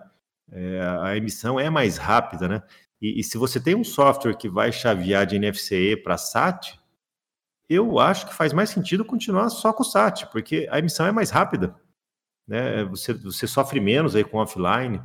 É, 0.52 0.82
a 1.02 1.16
emissão 1.16 1.58
é 1.58 1.70
mais 1.70 1.98
rápida, 1.98 2.50
né? 2.50 2.62
E, 3.04 3.20
e, 3.20 3.24
se 3.24 3.38
você 3.38 3.60
tem 3.60 3.76
um 3.76 3.84
software 3.84 4.38
que 4.38 4.48
vai 4.48 4.72
chavear 4.72 5.26
de 5.26 5.36
NFC 5.36 5.98
para 6.02 6.18
SAT, 6.18 6.80
eu 7.68 8.00
acho 8.00 8.26
que 8.26 8.34
faz 8.34 8.54
mais 8.54 8.70
sentido 8.70 9.04
continuar 9.04 9.50
só 9.50 9.74
com 9.74 9.84
o 9.84 9.86
SAT, 9.86 10.28
porque 10.28 10.70
a 10.72 10.80
emissão 10.80 11.06
é 11.06 11.12
mais 11.12 11.30
rápida. 11.30 11.76
Né? 12.48 12.86
Você, 12.86 13.14
você 13.14 13.46
sofre 13.46 13.82
menos 13.82 14.16
aí 14.16 14.24
com 14.24 14.38
offline, 14.38 15.02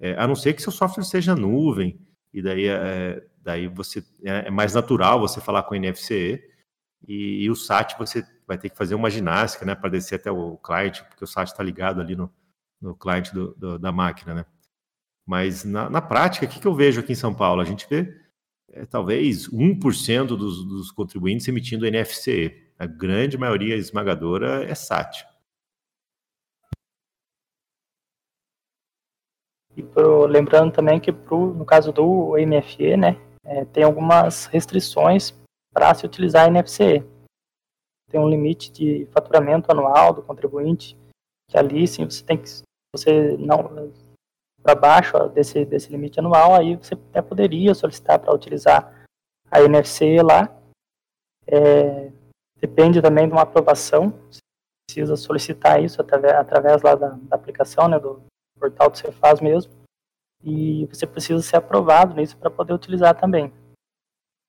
é, 0.00 0.14
a 0.14 0.26
não 0.26 0.34
ser 0.34 0.54
que 0.54 0.62
seu 0.62 0.72
software 0.72 1.04
seja 1.04 1.34
nuvem, 1.34 2.00
e 2.32 2.40
daí, 2.40 2.68
é, 2.68 3.22
daí 3.42 3.68
você 3.68 4.02
é, 4.24 4.48
é 4.48 4.50
mais 4.50 4.72
natural 4.72 5.20
você 5.20 5.38
falar 5.38 5.62
com 5.64 5.74
NFC, 5.74 6.42
e, 7.06 7.44
e, 7.44 7.50
o 7.50 7.54
SAT 7.54 7.98
você 7.98 8.26
vai 8.46 8.56
ter 8.56 8.70
que 8.70 8.78
fazer 8.78 8.94
uma 8.94 9.10
ginástica 9.10 9.66
né, 9.66 9.74
para 9.74 9.90
descer 9.90 10.14
até 10.14 10.30
o 10.30 10.56
cliente, 10.56 11.04
porque 11.04 11.24
o 11.24 11.26
SAT 11.26 11.48
está 11.48 11.62
ligado 11.62 12.00
ali 12.00 12.16
no, 12.16 12.32
no 12.80 12.96
cliente 12.96 13.34
do, 13.34 13.54
do, 13.56 13.78
da 13.78 13.92
máquina. 13.92 14.32
Né? 14.32 14.46
Mas 15.26 15.64
na, 15.64 15.90
na 15.90 16.00
prática, 16.00 16.46
o 16.46 16.48
que, 16.48 16.60
que 16.60 16.66
eu 16.66 16.74
vejo 16.74 17.00
aqui 17.00 17.12
em 17.12 17.16
São 17.16 17.34
Paulo? 17.34 17.60
A 17.60 17.64
gente 17.64 17.86
vê 17.88 18.14
é, 18.72 18.86
talvez 18.86 19.48
1% 19.48 20.26
dos, 20.28 20.64
dos 20.64 20.92
contribuintes 20.92 21.48
emitindo 21.48 21.86
NFC. 21.86 22.70
A 22.78 22.86
grande 22.86 23.36
maioria 23.36 23.74
esmagadora 23.74 24.64
é 24.64 24.74
SAT. 24.74 25.26
E 29.76 29.82
pro, 29.82 30.26
lembrando 30.26 30.72
também 30.72 31.00
que 31.00 31.12
pro, 31.12 31.52
no 31.52 31.64
caso 31.64 31.92
do 31.92 32.34
MFE, 32.36 32.96
né, 32.96 33.20
é, 33.44 33.64
tem 33.64 33.82
algumas 33.82 34.46
restrições 34.46 35.34
para 35.72 35.92
se 35.94 36.06
utilizar 36.06 36.48
NFC. 36.48 37.04
Tem 38.10 38.20
um 38.20 38.28
limite 38.28 38.70
de 38.70 39.06
faturamento 39.12 39.70
anual 39.70 40.14
do 40.14 40.22
contribuinte, 40.22 40.96
que 41.50 41.58
ali 41.58 41.86
sim 41.88 42.04
você 42.04 42.24
tem 42.24 42.38
que 42.38 42.48
você 42.94 43.36
não 43.38 43.92
para 44.66 44.74
baixo 44.74 45.28
desse, 45.28 45.64
desse 45.64 45.92
limite 45.92 46.18
anual, 46.18 46.56
aí 46.56 46.74
você 46.74 46.94
até 46.94 47.22
poderia 47.22 47.72
solicitar 47.72 48.18
para 48.18 48.34
utilizar 48.34 49.06
a 49.48 49.62
NFC 49.62 50.20
lá. 50.20 50.52
É, 51.46 52.10
depende 52.60 53.00
também 53.00 53.28
de 53.28 53.32
uma 53.32 53.42
aprovação, 53.42 54.10
você 54.28 54.40
precisa 54.88 55.16
solicitar 55.16 55.80
isso 55.80 56.00
através, 56.00 56.34
através 56.34 56.82
lá 56.82 56.96
da, 56.96 57.10
da 57.10 57.36
aplicação, 57.36 57.86
né, 57.86 58.00
do 58.00 58.20
portal 58.58 58.90
do 58.90 58.98
Cefaz 58.98 59.40
mesmo, 59.40 59.72
e 60.42 60.84
você 60.86 61.06
precisa 61.06 61.40
ser 61.42 61.58
aprovado 61.58 62.16
nisso 62.16 62.36
para 62.36 62.50
poder 62.50 62.72
utilizar 62.72 63.14
também. 63.14 63.52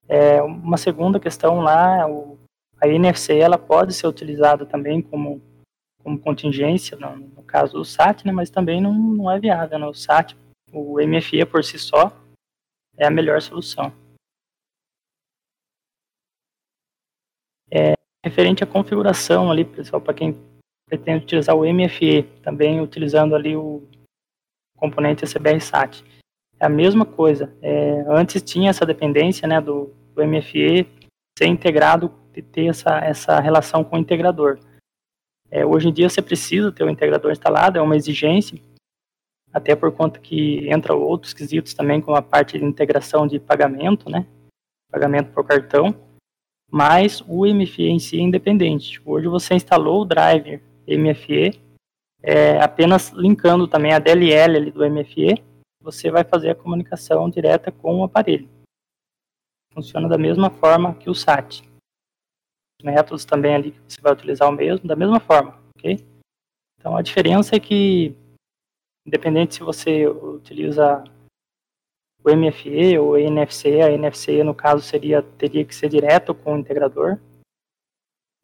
É, 0.10 0.42
uma 0.42 0.78
segunda 0.78 1.20
questão 1.20 1.60
lá, 1.60 2.10
o, 2.10 2.40
a 2.82 2.88
NFC 2.88 3.38
ela 3.38 3.60
pode 3.60 3.94
ser 3.94 4.08
utilizada 4.08 4.66
também 4.66 5.00
como 5.00 5.40
como 6.08 6.18
contingência, 6.18 6.98
no, 6.98 7.18
no 7.18 7.44
caso 7.44 7.74
do 7.74 7.84
SAT, 7.84 8.24
né, 8.24 8.32
mas 8.32 8.50
também 8.50 8.80
não, 8.80 8.94
não 8.94 9.30
é 9.30 9.38
viável. 9.38 9.78
Né? 9.78 9.86
O 9.86 9.94
SAT, 9.94 10.38
o 10.72 11.06
MFE 11.06 11.46
por 11.46 11.62
si 11.66 11.78
só, 11.78 12.16
é 12.96 13.06
a 13.06 13.12
melhor 13.12 13.42
solução. 13.42 13.92
É, 17.70 17.96
referente 18.24 18.64
à 18.64 18.68
configuração 18.68 19.52
ali, 19.52 19.66
pessoal, 19.66 20.02
para 20.02 20.14
quem 20.14 20.34
pretende 20.88 21.26
utilizar 21.26 21.54
o 21.54 21.66
MFE, 21.66 22.24
também 22.42 22.80
utilizando 22.80 23.36
ali 23.36 23.58
o 23.58 23.86
componente 24.78 25.26
CBR 25.26 25.60
SAT. 25.60 26.06
É 26.58 26.68
a 26.68 26.70
mesma 26.70 27.06
coisa. 27.06 27.54
É, 27.62 28.06
antes 28.08 28.42
tinha 28.42 28.70
essa 28.70 28.86
dependência 28.86 29.46
né, 29.46 29.60
do, 29.60 29.94
do 30.16 30.26
MFE 30.26 30.88
ser 31.38 31.48
integrado, 31.48 32.14
e 32.34 32.42
ter 32.42 32.68
essa, 32.68 33.00
essa 33.00 33.40
relação 33.42 33.84
com 33.84 33.98
o 33.98 34.00
integrador. 34.00 34.58
É, 35.50 35.66
hoje 35.66 35.88
em 35.88 35.94
dia 35.94 36.10
você 36.10 36.22
precisa 36.22 36.72
ter 36.72 36.84
o 36.84 36.90
integrador 36.90 37.32
instalado, 37.32 37.78
é 37.78 37.82
uma 37.82 37.96
exigência, 37.96 38.60
até 39.54 39.76
por 39.76 39.92
conta 39.92 40.20
que 40.20 40.70
entra 40.70 40.94
outros 40.94 41.34
quesitos 41.34 41.74
também, 41.74 42.02
como 42.02 42.18
a 42.18 42.22
parte 42.22 42.58
de 42.58 42.66
integração 42.66 43.26
de 43.26 43.40
pagamento, 43.40 44.10
né? 44.10 44.26
Pagamento 44.92 45.32
por 45.32 45.46
cartão, 45.46 45.96
mas 46.70 47.22
o 47.28 47.46
MFE 47.46 47.88
em 47.88 48.00
si 48.00 48.18
é 48.18 48.22
independente. 48.22 49.02
Hoje 49.06 49.28
você 49.28 49.54
instalou 49.56 50.02
o 50.02 50.06
driver 50.06 50.62
MFE, 50.88 51.60
é, 52.22 52.60
apenas 52.62 53.10
linkando 53.12 53.68
também 53.68 53.94
a 53.94 54.00
DLL 54.00 54.72
do 54.72 54.90
MFE, 54.90 55.44
você 55.82 56.12
vai 56.12 56.24
fazer 56.24 56.50
a 56.50 56.56
comunicação 56.56 57.30
direta 57.30 57.72
com 57.72 58.00
o 58.00 58.04
aparelho. 58.04 58.50
Funciona 59.74 60.10
da 60.10 60.18
mesma 60.18 60.50
forma 60.50 60.94
que 60.96 61.10
o 61.10 61.16
SAT. 61.16 61.62
Os 62.80 62.86
métodos 62.86 63.26
também 63.26 63.56
ali 63.56 63.72
que 63.72 63.80
você 63.88 64.02
vai 64.02 64.14
utilizar 64.14 64.48
o 64.48 64.52
mesmo, 64.52 64.88
da 64.88 64.96
mesma 64.96 65.20
forma, 65.20 65.60
ok? 65.78 66.06
Então 66.80 66.96
a 66.96 67.02
diferença 67.02 67.56
é 67.56 67.60
que, 67.60 68.16
independente 69.06 69.56
se 69.56 69.64
você 69.64 70.08
utiliza 70.08 71.04
o 72.24 72.36
MFE 72.36 72.98
ou 73.00 73.12
o 73.12 73.18
NFC, 73.18 73.82
a 73.82 73.92
NFC 73.92 74.44
no 74.44 74.54
caso 74.54 74.84
seria 74.84 75.22
teria 75.22 75.66
que 75.66 75.74
ser 75.74 75.90
direto 75.90 76.36
com 76.36 76.54
o 76.54 76.58
integrador. 76.58 77.20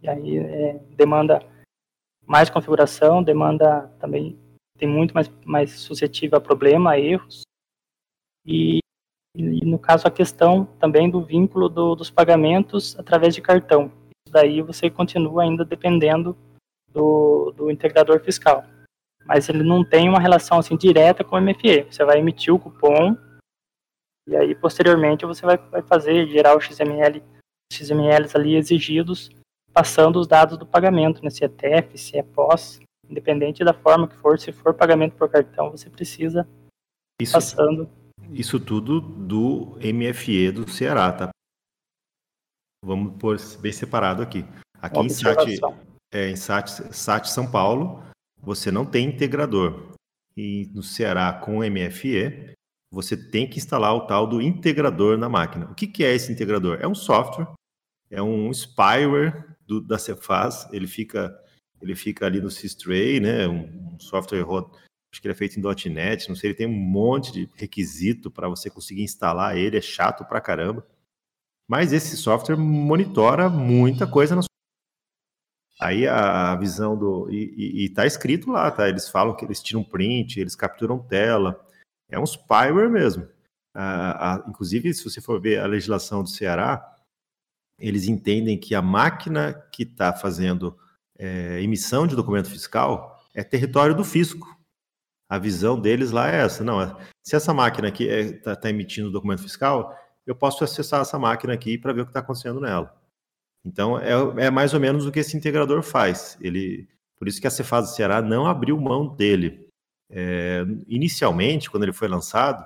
E 0.02 0.10
aí 0.10 0.38
é, 0.38 0.74
demanda 0.96 1.46
mais 2.26 2.50
configuração, 2.50 3.22
demanda 3.22 3.88
também 4.00 4.38
tem 4.78 4.88
muito 4.88 5.14
mais, 5.14 5.30
mais 5.46 5.80
suscetível 5.80 6.38
a 6.38 6.42
problema, 6.42 6.92
a 6.92 7.00
erros. 7.00 7.44
E, 8.46 8.80
e 9.36 9.66
no 9.66 9.80
caso 9.80 10.08
a 10.08 10.12
questão 10.12 10.66
também 10.80 11.10
do 11.10 11.24
vínculo 11.24 11.70
do, 11.70 11.96
dos 11.96 12.10
pagamentos 12.10 12.98
através 13.00 13.36
de 13.36 13.42
cartão. 13.42 13.92
Daí 14.34 14.64
você 14.64 14.90
continua 14.90 15.44
ainda 15.44 15.64
dependendo 15.64 16.36
do, 16.92 17.54
do 17.56 17.70
integrador 17.70 18.20
fiscal. 18.20 18.66
Mas 19.26 19.48
ele 19.48 19.64
não 19.64 19.86
tem 19.86 20.10
uma 20.10 20.20
relação 20.20 20.58
assim 20.58 20.76
direta 20.76 21.24
com 21.24 21.36
o 21.36 21.42
MFE. 21.42 21.84
Você 21.90 22.04
vai 22.04 22.18
emitir 22.18 22.54
o 22.54 22.60
cupom 22.60 23.16
e 24.28 24.36
aí 24.36 24.56
posteriormente 24.56 25.26
você 25.26 25.46
vai, 25.46 25.58
vai 25.58 25.84
fazer, 25.84 26.28
gerar 26.28 26.56
o 26.56 26.60
XML, 26.60 27.22
XMLs 27.72 28.36
ali 28.36 28.56
exigidos, 28.56 29.30
passando 29.72 30.20
os 30.20 30.28
dados 30.28 30.58
do 30.58 30.66
pagamento, 30.66 31.24
né? 31.24 31.30
se 31.30 31.44
é 31.44 31.48
TEF, 31.48 31.98
se 31.98 32.18
é 32.18 32.24
POS, 32.24 32.80
independente 33.08 33.64
da 33.64 33.74
forma 33.74 34.08
que 34.08 34.16
for, 34.16 34.40
se 34.40 34.52
for 34.52 34.74
pagamento 34.74 35.16
por 35.16 35.30
cartão, 35.30 35.72
você 35.72 35.90
precisa 35.90 36.48
isso, 37.22 37.34
passando. 37.34 37.90
Isso 38.32 38.60
tudo 38.60 39.00
do 39.00 39.78
MFE 39.84 40.52
do 40.52 40.70
Ceará, 40.70 41.12
tá? 41.12 41.30
Vamos 42.84 43.16
pôr 43.18 43.38
bem 43.62 43.72
separado 43.72 44.22
aqui. 44.22 44.46
Aqui 44.82 45.00
em 45.00 45.10
SAT, 45.10 45.60
é, 46.12 46.30
em 46.30 46.36
SAT, 46.36 46.68
SAT 46.92 47.28
São 47.28 47.50
Paulo, 47.50 48.04
você 48.42 48.70
não 48.70 48.86
tem 48.86 49.08
integrador. 49.08 49.94
E 50.36 50.70
no 50.74 50.84
Ceará, 50.84 51.32
com 51.32 51.64
MFE, 51.64 52.54
você 52.92 53.16
tem 53.16 53.50
que 53.50 53.58
instalar 53.58 53.96
o 53.96 54.06
tal 54.06 54.28
do 54.28 54.42
integrador 54.42 55.18
na 55.18 55.30
máquina. 55.30 55.72
O 55.72 55.74
que, 55.74 55.88
que 55.88 56.04
é 56.04 56.14
esse 56.14 56.30
integrador? 56.30 56.80
É 56.82 56.88
um 56.88 56.94
software, 56.94 57.48
é 58.12 58.22
um 58.22 58.52
spyware 58.52 59.56
do, 59.66 59.80
da 59.80 59.98
Cefaz, 59.98 60.68
ele 60.74 60.88
fica 60.88 61.34
ele 61.82 61.96
fica 61.96 62.26
ali 62.26 62.40
no 62.40 62.50
Systray, 62.50 63.20
né? 63.20 63.48
Um, 63.48 63.94
um 63.94 64.00
software, 64.00 64.42
acho 64.42 65.22
que 65.22 65.28
ele 65.28 65.34
é 65.34 65.38
feito 65.38 65.60
em 65.60 65.90
.NET, 65.90 66.30
não 66.30 66.36
sei, 66.36 66.50
ele 66.50 66.58
tem 66.58 66.68
um 66.68 66.72
monte 66.72 67.32
de 67.32 67.50
requisito 67.56 68.32
para 68.32 68.48
você 68.48 68.70
conseguir 68.70 69.04
instalar 69.04 69.58
ele, 69.58 69.78
é 69.78 69.82
chato 69.82 70.26
pra 70.26 70.40
caramba. 70.40 70.86
Mas 71.68 71.94
esse 71.94 72.18
software 72.18 72.58
monitora 72.58 73.50
muita 73.50 74.06
coisa 74.06 74.36
na 74.36 74.42
sua 74.42 74.54
Aí 75.84 76.08
a 76.08 76.56
visão 76.56 76.98
do. 76.98 77.30
E, 77.30 77.86
está 77.86 78.06
escrito 78.06 78.50
lá, 78.50 78.72
tá? 78.72 78.88
Eles 78.88 79.10
falam 79.10 79.36
que 79.36 79.44
eles 79.44 79.62
tiram 79.62 79.84
print, 79.84 80.40
eles 80.40 80.56
capturam 80.56 80.98
tela. 80.98 81.60
É 82.10 82.18
um 82.18 82.26
spyware 82.26 82.90
mesmo. 82.90 83.28
Ah, 83.74 84.36
ah, 84.36 84.44
inclusive, 84.48 84.94
se 84.94 85.04
você 85.04 85.20
for 85.20 85.42
ver 85.42 85.60
a 85.60 85.66
legislação 85.66 86.24
do 86.24 86.30
Ceará, 86.30 86.96
eles 87.78 88.08
entendem 88.08 88.58
que 88.58 88.76
a 88.76 88.82
máquina 88.82 89.54
que 89.74 89.84
está 89.84 90.14
fazendo 90.14 90.78
é, 91.18 91.60
emissão 91.62 92.08
de 92.08 92.16
documento 92.16 92.50
fiscal 92.50 93.22
é 93.34 93.44
território 93.44 93.96
do 93.96 94.06
fisco. 94.06 94.48
A 95.28 95.38
visão 95.38 95.80
deles 95.80 96.12
lá 96.12 96.32
é 96.32 96.44
essa. 96.44 96.64
Não, 96.64 96.82
é, 96.82 96.96
se 97.22 97.36
essa 97.36 97.54
máquina 97.54 97.90
aqui 97.90 98.06
está 98.06 98.52
é, 98.52 98.56
tá 98.56 98.70
emitindo 98.70 99.12
documento 99.12 99.42
fiscal, 99.42 99.98
eu 100.26 100.36
posso 100.36 100.64
acessar 100.64 101.02
essa 101.02 101.20
máquina 101.20 101.54
aqui 101.54 101.78
para 101.78 101.94
ver 101.94 102.02
o 102.02 102.06
que 102.06 102.10
está 102.10 102.20
acontecendo 102.20 102.60
nela. 102.60 102.96
Então, 103.66 103.98
é, 103.98 104.46
é, 104.46 104.52
mais 104.52 104.74
ou 104.74 104.80
menos 104.80 105.06
o 105.06 105.12
que 105.12 105.20
esse 105.20 105.38
integrador 105.38 105.82
faz. 105.82 106.38
Ele, 106.42 106.88
por 107.18 107.28
isso 107.28 107.40
que 107.40 107.48
a 107.48 107.52
Cefaz 107.52 107.90
do 107.90 107.96
Ceará 107.96 108.22
não 108.22 108.46
abriu 108.46 108.80
mão 108.80 109.16
dele. 109.16 109.68
É, 110.10 110.64
inicialmente, 110.88 111.70
quando 111.70 111.84
ele 111.84 111.94
foi 111.94 112.08
lançado, 112.08 112.66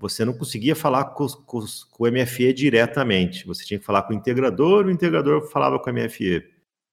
você 0.00 0.24
não 0.24 0.36
conseguia 0.36 0.74
falar 0.74 1.04
com, 1.06 1.26
com, 1.28 1.60
com, 1.90 2.04
o 2.04 2.10
MFE 2.10 2.52
diretamente. 2.52 3.46
Você 3.46 3.64
tinha 3.64 3.78
que 3.78 3.86
falar 3.86 4.02
com 4.02 4.12
o 4.12 4.16
integrador, 4.16 4.86
o 4.86 4.90
integrador 4.90 5.48
falava 5.48 5.78
com 5.78 5.90
o 5.90 5.92
MFE. 5.92 6.44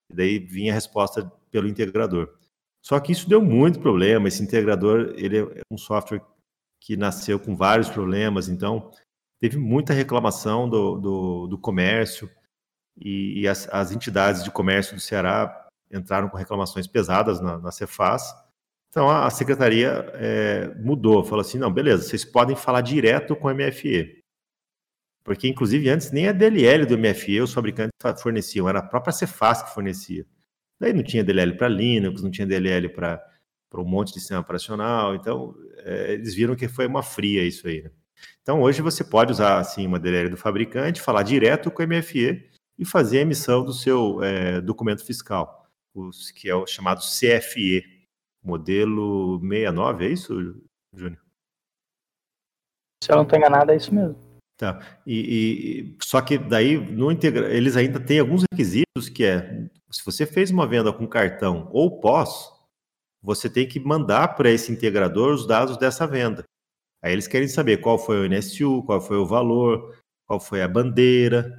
E 0.09 0.13
daí 0.13 0.39
vinha 0.39 0.73
a 0.73 0.75
resposta 0.75 1.31
pelo 1.49 1.67
integrador. 1.67 2.33
Só 2.83 2.99
que 2.99 3.11
isso 3.11 3.29
deu 3.29 3.41
muito 3.41 3.79
problema. 3.79 4.27
Esse 4.27 4.43
integrador 4.43 5.13
ele 5.15 5.39
é 5.39 5.61
um 5.71 5.77
software 5.77 6.21
que 6.79 6.97
nasceu 6.97 7.39
com 7.39 7.55
vários 7.55 7.89
problemas, 7.89 8.49
então 8.49 8.91
teve 9.41 9.57
muita 9.57 9.91
reclamação 9.91 10.69
do, 10.69 10.99
do, 10.99 11.47
do 11.47 11.57
comércio 11.57 12.29
e, 12.95 13.41
e 13.41 13.47
as, 13.47 13.67
as, 13.69 13.91
entidades 13.91 14.43
de 14.43 14.51
comércio 14.51 14.95
do 14.95 15.01
Ceará 15.01 15.67
entraram 15.91 16.29
com 16.29 16.37
reclamações 16.37 16.85
pesadas 16.85 17.41
na, 17.41 17.57
na 17.57 17.71
Cefaz. 17.71 18.23
Então 18.89 19.09
a, 19.09 19.25
a 19.25 19.29
secretaria 19.31 20.11
é, 20.13 20.67
mudou, 20.75 21.23
falou 21.23 21.41
assim: 21.41 21.57
não, 21.57 21.73
beleza, 21.73 22.03
vocês 22.03 22.23
podem 22.23 22.55
falar 22.55 22.81
direto 22.81 23.35
com 23.35 23.47
o 23.47 23.53
MFE. 23.53 24.21
Porque, 25.23 25.47
inclusive, 25.47 25.89
antes 25.89 26.11
nem 26.11 26.27
a 26.27 26.31
DLL 26.31 26.85
do 26.85 26.97
MFE 26.97 27.41
os 27.41 27.53
fabricantes 27.53 27.93
forneciam, 28.21 28.67
era 28.69 28.79
a 28.79 28.83
própria 28.83 29.13
Cefaz 29.13 29.61
que 29.61 29.73
fornecia. 29.73 30.25
Daí 30.79 30.93
não 30.93 31.03
tinha 31.03 31.23
DLL 31.23 31.55
para 31.57 31.67
Linux, 31.67 32.23
não 32.23 32.31
tinha 32.31 32.47
DLL 32.47 32.89
para 32.89 33.21
um 33.75 33.85
monte 33.85 34.13
de 34.13 34.19
sistema 34.19 34.41
operacional, 34.41 35.13
então 35.13 35.55
é, 35.77 36.13
eles 36.13 36.33
viram 36.33 36.55
que 36.55 36.67
foi 36.67 36.87
uma 36.87 37.03
fria 37.03 37.43
isso 37.43 37.67
aí. 37.67 37.83
Né? 37.83 37.91
Então, 38.41 38.61
hoje 38.61 38.81
você 38.81 39.03
pode 39.03 39.31
usar 39.31 39.59
assim, 39.59 39.85
uma 39.85 39.99
DLL 39.99 40.29
do 40.29 40.37
fabricante, 40.37 41.01
falar 41.01 41.23
direto 41.23 41.69
com 41.69 41.83
o 41.83 41.87
MFE 41.87 42.49
e 42.77 42.85
fazer 42.85 43.19
a 43.19 43.21
emissão 43.21 43.63
do 43.63 43.73
seu 43.73 44.23
é, 44.23 44.59
documento 44.61 45.05
fiscal, 45.05 45.69
os, 45.93 46.31
que 46.31 46.49
é 46.49 46.55
o 46.55 46.65
chamado 46.65 47.01
CFE, 47.01 47.83
modelo 48.43 49.39
69, 49.39 50.05
é 50.05 50.09
isso, 50.09 50.61
Júnior? 50.93 51.21
Se 53.03 53.11
eu 53.11 53.15
não 53.15 53.23
estou 53.23 53.37
enganado, 53.37 53.71
é 53.71 53.75
isso 53.75 53.93
mesmo. 53.93 54.15
Tá. 54.57 54.79
E, 55.07 55.17
e, 55.17 55.97
só 56.03 56.21
que 56.21 56.37
daí 56.37 56.77
no 56.77 57.11
integra... 57.11 57.51
eles 57.51 57.75
ainda 57.75 57.99
têm 57.99 58.19
alguns 58.19 58.43
requisitos 58.51 59.09
que 59.09 59.23
é 59.23 59.67
se 59.91 60.05
você 60.05 60.25
fez 60.25 60.51
uma 60.51 60.65
venda 60.65 60.93
com 60.93 61.07
cartão 61.07 61.69
ou 61.71 61.99
pós, 61.99 62.51
você 63.21 63.49
tem 63.49 63.67
que 63.67 63.79
mandar 63.79 64.35
para 64.35 64.49
esse 64.49 64.71
integrador 64.71 65.33
os 65.33 65.45
dados 65.45 65.77
dessa 65.77 66.07
venda. 66.07 66.43
Aí 67.01 67.13
eles 67.13 67.27
querem 67.27 67.47
saber 67.47 67.77
qual 67.77 67.97
foi 67.97 68.19
o 68.19 68.29
NSU, 68.29 68.83
qual 68.83 69.01
foi 69.01 69.17
o 69.17 69.25
valor, 69.25 69.95
qual 70.25 70.39
foi 70.39 70.61
a 70.61 70.67
bandeira, 70.67 71.51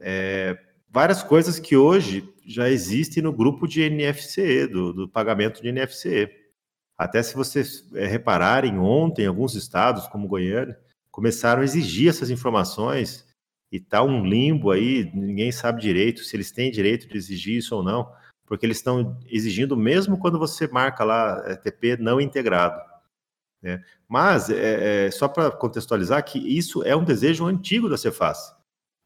é, 0.00 0.58
várias 0.90 1.22
coisas 1.22 1.58
que 1.58 1.76
hoje 1.76 2.28
já 2.46 2.68
existem 2.68 3.22
no 3.22 3.32
grupo 3.32 3.66
de 3.66 3.88
NFCE, 3.88 4.66
do, 4.66 4.92
do 4.92 5.08
pagamento 5.08 5.62
de 5.62 5.70
NFCE. 5.70 6.28
Até 6.96 7.22
se 7.22 7.34
vocês 7.34 7.88
é, 7.94 8.06
repararem, 8.06 8.78
ontem, 8.78 9.22
em 9.22 9.26
alguns 9.26 9.54
estados, 9.54 10.08
como 10.08 10.26
Goiânia, 10.26 10.78
começaram 11.10 11.62
a 11.62 11.64
exigir 11.64 12.08
essas 12.08 12.30
informações 12.30 13.26
e 13.70 13.78
tá 13.78 14.02
um 14.02 14.24
limbo 14.24 14.70
aí, 14.70 15.10
ninguém 15.14 15.52
sabe 15.52 15.80
direito 15.80 16.24
se 16.24 16.34
eles 16.34 16.50
têm 16.50 16.70
direito 16.70 17.06
de 17.06 17.16
exigir 17.16 17.58
isso 17.58 17.76
ou 17.76 17.82
não, 17.82 18.10
porque 18.46 18.64
eles 18.64 18.78
estão 18.78 19.18
exigindo 19.26 19.76
mesmo 19.76 20.18
quando 20.18 20.38
você 20.38 20.66
marca 20.66 21.04
lá 21.04 21.42
é, 21.46 21.54
TP 21.54 21.96
não 21.98 22.20
integrado. 22.20 22.80
Né? 23.62 23.82
Mas, 24.08 24.50
é, 24.50 25.06
é, 25.06 25.10
só 25.10 25.28
para 25.28 25.50
contextualizar, 25.50 26.24
que 26.24 26.38
isso 26.38 26.82
é 26.84 26.94
um 26.94 27.04
desejo 27.04 27.46
antigo 27.46 27.88
da 27.88 27.96
Cefaz. 27.96 28.54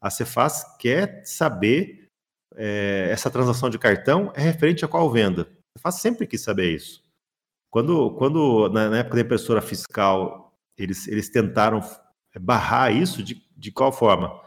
A 0.01 0.09
Cefaz 0.09 0.63
quer 0.77 1.23
saber 1.25 2.07
é, 2.55 3.07
essa 3.11 3.31
transação 3.31 3.69
de 3.69 3.79
cartão 3.79 4.31
é 4.35 4.41
referente 4.41 4.85
a 4.85 4.87
qual 4.87 5.09
venda. 5.11 5.43
A 5.43 5.79
Cefaz 5.79 5.95
sempre 5.95 6.27
quis 6.27 6.41
saber 6.41 6.73
isso. 6.73 7.03
Quando, 7.71 8.11
quando 8.11 8.69
na, 8.69 8.89
na 8.89 8.97
época 8.99 9.15
da 9.15 9.21
impressora 9.21 9.61
fiscal, 9.61 10.53
eles, 10.77 11.07
eles 11.07 11.29
tentaram 11.29 11.81
barrar 12.39 12.95
isso 12.95 13.23
de, 13.23 13.41
de 13.57 13.71
qual 13.71 13.91
forma? 13.91 14.41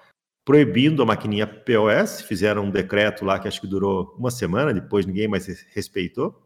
Proibindo 0.45 1.03
a 1.03 1.07
maquininha 1.07 1.47
POS, 1.47 2.21
fizeram 2.21 2.65
um 2.65 2.71
decreto 2.71 3.25
lá 3.25 3.39
que 3.39 3.49
acho 3.49 3.61
que 3.61 3.67
durou 3.67 4.15
uma 4.17 4.31
semana, 4.31 4.73
depois 4.73 5.05
ninguém 5.05 5.27
mais 5.27 5.47
respeitou. 5.75 6.46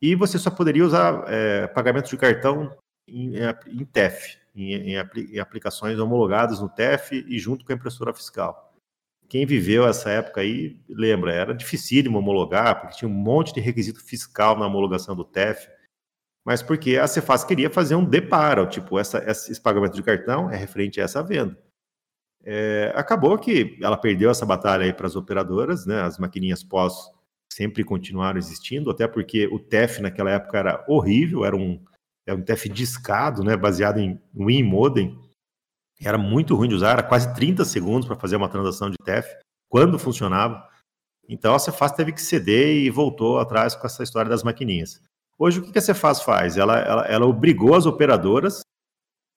E 0.00 0.14
você 0.14 0.38
só 0.38 0.50
poderia 0.50 0.84
usar 0.84 1.24
é, 1.28 1.66
pagamento 1.66 2.08
de 2.08 2.16
cartão 2.16 2.74
em, 3.06 3.34
em 3.66 3.84
TEF, 3.84 4.38
em, 4.54 4.72
em, 4.72 4.94
em, 4.96 5.38
aplicações 5.38 5.98
homologadas 5.98 6.60
no 6.60 6.68
TEF 6.68 7.12
e 7.12 7.38
junto 7.38 7.64
com 7.64 7.72
a 7.72 7.74
impressora 7.74 8.14
fiscal. 8.14 8.74
quem 9.28 9.44
viveu 9.46 9.86
essa 9.86 10.10
época 10.10 10.40
aí 10.40 10.80
lembra, 10.88 11.32
era 11.32 11.54
dificílimo 11.54 12.18
homologar, 12.18 12.80
porque 12.80 12.96
tinha 12.96 13.08
um 13.08 13.12
monte 13.12 13.52
de 13.52 13.60
requisito 13.60 14.02
fiscal 14.02 14.58
na 14.58 14.66
homologação 14.66 15.14
do 15.14 15.24
TEF, 15.24 15.68
mas 16.44 16.62
porque 16.62 16.96
a 16.96 17.06
Cefaz 17.06 17.44
queria 17.44 17.70
fazer 17.70 17.94
um 17.94 18.04
deparo, 18.04 18.66
tipo, 18.66 18.98
essa, 18.98 19.18
esse 19.30 19.60
pagamento 19.60 19.94
de 19.94 20.02
cartão 20.02 20.50
é 20.50 20.56
referente 20.56 21.00
a 21.00 21.04
essa 21.04 21.22
venda. 21.22 21.56
É, 22.42 22.92
acabou 22.96 23.38
que 23.38 23.78
ela 23.82 23.98
perdeu 23.98 24.30
essa 24.30 24.46
batalha 24.46 24.84
aí 24.84 24.92
para 24.92 25.06
as 25.06 25.14
operadoras, 25.14 25.84
né? 25.84 26.00
As 26.00 26.18
maquininhas 26.18 26.64
pós 26.64 27.10
sempre 27.60 27.84
continuaram 27.84 28.38
existindo, 28.38 28.90
até 28.90 29.06
porque 29.06 29.46
o 29.48 29.58
TEF 29.58 30.00
naquela 30.00 30.30
época 30.30 30.56
era 30.56 30.82
horrível, 30.88 31.44
era 31.44 31.54
um, 31.54 31.78
era 32.26 32.34
um 32.34 32.40
TEF 32.40 32.70
discado, 32.70 33.44
né? 33.44 33.54
Baseado 33.54 33.98
em 33.98 34.18
Win 34.34 34.62
Modem. 34.62 35.20
Era 36.00 36.16
muito 36.16 36.56
ruim 36.56 36.70
de 36.70 36.74
usar, 36.74 36.92
era 36.92 37.02
quase 37.02 37.34
30 37.34 37.66
segundos 37.66 38.06
para 38.06 38.16
fazer 38.16 38.36
uma 38.36 38.48
transação 38.48 38.88
de 38.88 38.96
TEF, 39.04 39.28
quando 39.68 39.98
funcionava. 39.98 40.66
Então 41.28 41.54
a 41.54 41.58
Cefaz 41.58 41.92
teve 41.92 42.12
que 42.12 42.22
ceder 42.22 42.76
e 42.76 42.88
voltou 42.88 43.38
atrás 43.38 43.74
com 43.74 43.86
essa 43.86 44.02
história 44.02 44.30
das 44.30 44.42
maquininhas. 44.42 45.02
Hoje, 45.38 45.60
o 45.60 45.62
que 45.62 45.78
a 45.78 45.82
Cefaz 45.82 46.22
faz? 46.22 46.56
Ela, 46.56 46.78
ela, 46.78 47.06
ela 47.06 47.26
obrigou 47.26 47.74
as 47.74 47.84
operadoras 47.84 48.62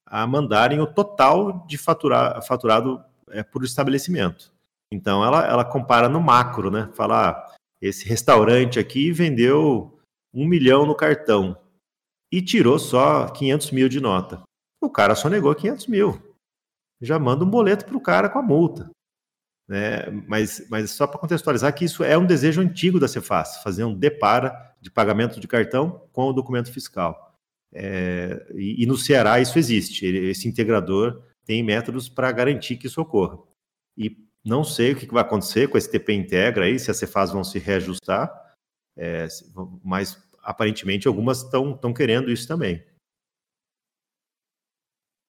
a 0.08 0.26
mandarem 0.26 0.80
o 0.80 0.88
total 0.88 1.66
de 1.68 1.78
faturar, 1.78 2.42
faturado 2.46 3.04
é, 3.32 3.44
por 3.44 3.66
estabelecimento. 3.66 4.54
Então, 4.90 5.26
ela, 5.26 5.46
ela 5.46 5.66
compara 5.66 6.08
no 6.08 6.22
macro, 6.22 6.72
né? 6.72 6.90
Fala, 6.94 7.30
ah, 7.30 7.54
esse 7.86 8.08
restaurante 8.08 8.80
aqui 8.80 9.12
vendeu 9.12 10.00
um 10.34 10.48
milhão 10.48 10.86
no 10.86 10.96
cartão 10.96 11.58
e 12.32 12.42
tirou 12.42 12.80
só 12.80 13.28
500 13.28 13.72
mil 13.72 13.90
de 13.90 14.00
nota. 14.00 14.42
O 14.82 14.90
cara 14.90 15.16
só 15.16 15.30
negou 15.30 15.54
500 15.54 15.88
mil 15.88 16.34
já 17.04 17.20
manda 17.20 17.44
um 17.44 17.50
boleto 17.50 17.86
para 17.86 17.98
o 17.98 18.02
cara 18.02 18.30
com 18.30 18.40
a 18.40 18.44
multa. 18.44 18.90
Né? 19.68 20.10
Mas, 20.28 20.66
mas 20.70 20.92
só 20.92 21.06
para 21.06 21.20
contextualizar 21.20 21.74
que 21.76 21.86
isso 21.86 22.04
é 22.04 22.18
um 22.18 22.26
desejo 22.26 22.62
antigo 22.62 23.00
da 23.00 23.08
Cefaz, 23.08 23.58
fazer 23.58 23.84
um 23.84 23.94
depara 23.94 24.74
de 24.82 24.90
pagamento 24.90 25.40
de 25.40 25.48
cartão 25.48 26.08
com 26.12 26.28
o 26.28 26.34
documento 26.34 26.72
fiscal. 26.72 27.38
É, 27.74 28.46
e, 28.54 28.84
e, 28.84 28.86
no 28.86 28.98
Ceará 28.98 29.40
isso 29.40 29.58
existe, 29.58 30.06
esse 30.06 30.48
integrador 30.48 31.24
tem 31.44 31.64
métodos 31.64 32.08
para 32.08 32.32
garantir 32.32 32.78
que 32.78 32.88
isso 32.88 33.02
ocorra. 33.02 33.38
E 33.98 34.16
não 34.46 34.64
sei 34.64 34.92
o 34.92 34.96
que 34.96 35.06
vai 35.12 35.22
acontecer 35.22 35.70
com 35.70 35.78
esse 35.78 35.90
TP 35.90 36.14
Integra 36.14 36.66
aí, 36.66 36.78
se 36.78 36.92
as 36.92 36.98
Cefaz 36.98 37.32
vão 37.32 37.44
se 37.44 37.60
reajustar, 37.60 38.30
é, 38.98 39.28
mas 39.84 40.22
aparentemente 40.42 41.08
algumas 41.08 41.44
estão 41.44 41.94
querendo 41.94 42.30
isso 42.30 42.48
também. 42.48 42.84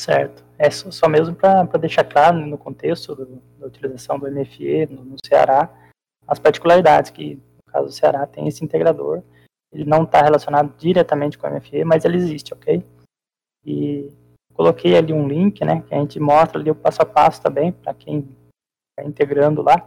Certo. 0.01 0.45
É 0.59 0.71
só, 0.71 0.91
só 0.91 1.09
mesmo 1.09 1.35
para 1.35 1.65
deixar 1.79 2.05
claro 2.05 2.39
no 2.39 2.59
contexto 2.59 3.15
do, 3.15 3.43
da 3.59 3.67
utilização 3.67 4.19
do 4.19 4.31
MFE 4.31 4.87
no, 4.87 5.05
no, 5.05 5.17
Ceará, 5.25 5.73
as 6.27 6.39
particularidades 6.39 7.11
que, 7.11 7.37
no 7.37 7.73
caso 7.73 7.87
do 7.87 7.93
Ceará, 7.93 8.27
tem 8.27 8.47
esse 8.49 8.65
integrador. 8.65 9.23
Ele 9.73 9.85
não 9.85 10.05
está 10.05 10.21
relacionado 10.21 10.77
diretamente 10.77 11.39
com 11.39 11.47
o 11.47 11.51
MFE, 11.51 11.85
mas 11.85 12.05
ele 12.05 12.17
existe, 12.17 12.53
ok? 12.53 12.85
E 13.65 14.13
coloquei 14.53 14.97
ali 14.97 15.13
um 15.13 15.27
link, 15.27 15.65
né, 15.65 15.83
que 15.83 15.95
a 15.95 15.99
gente 15.99 16.21
mostra 16.21 16.61
ali 16.61 16.71
o 16.71 16.75
passo 16.75 17.03
a 17.03 17.07
passo 17.07 17.41
também, 17.41 17.73
para 17.73 17.95
quem 17.95 18.29
integrando 19.03 19.63
lá, 19.63 19.87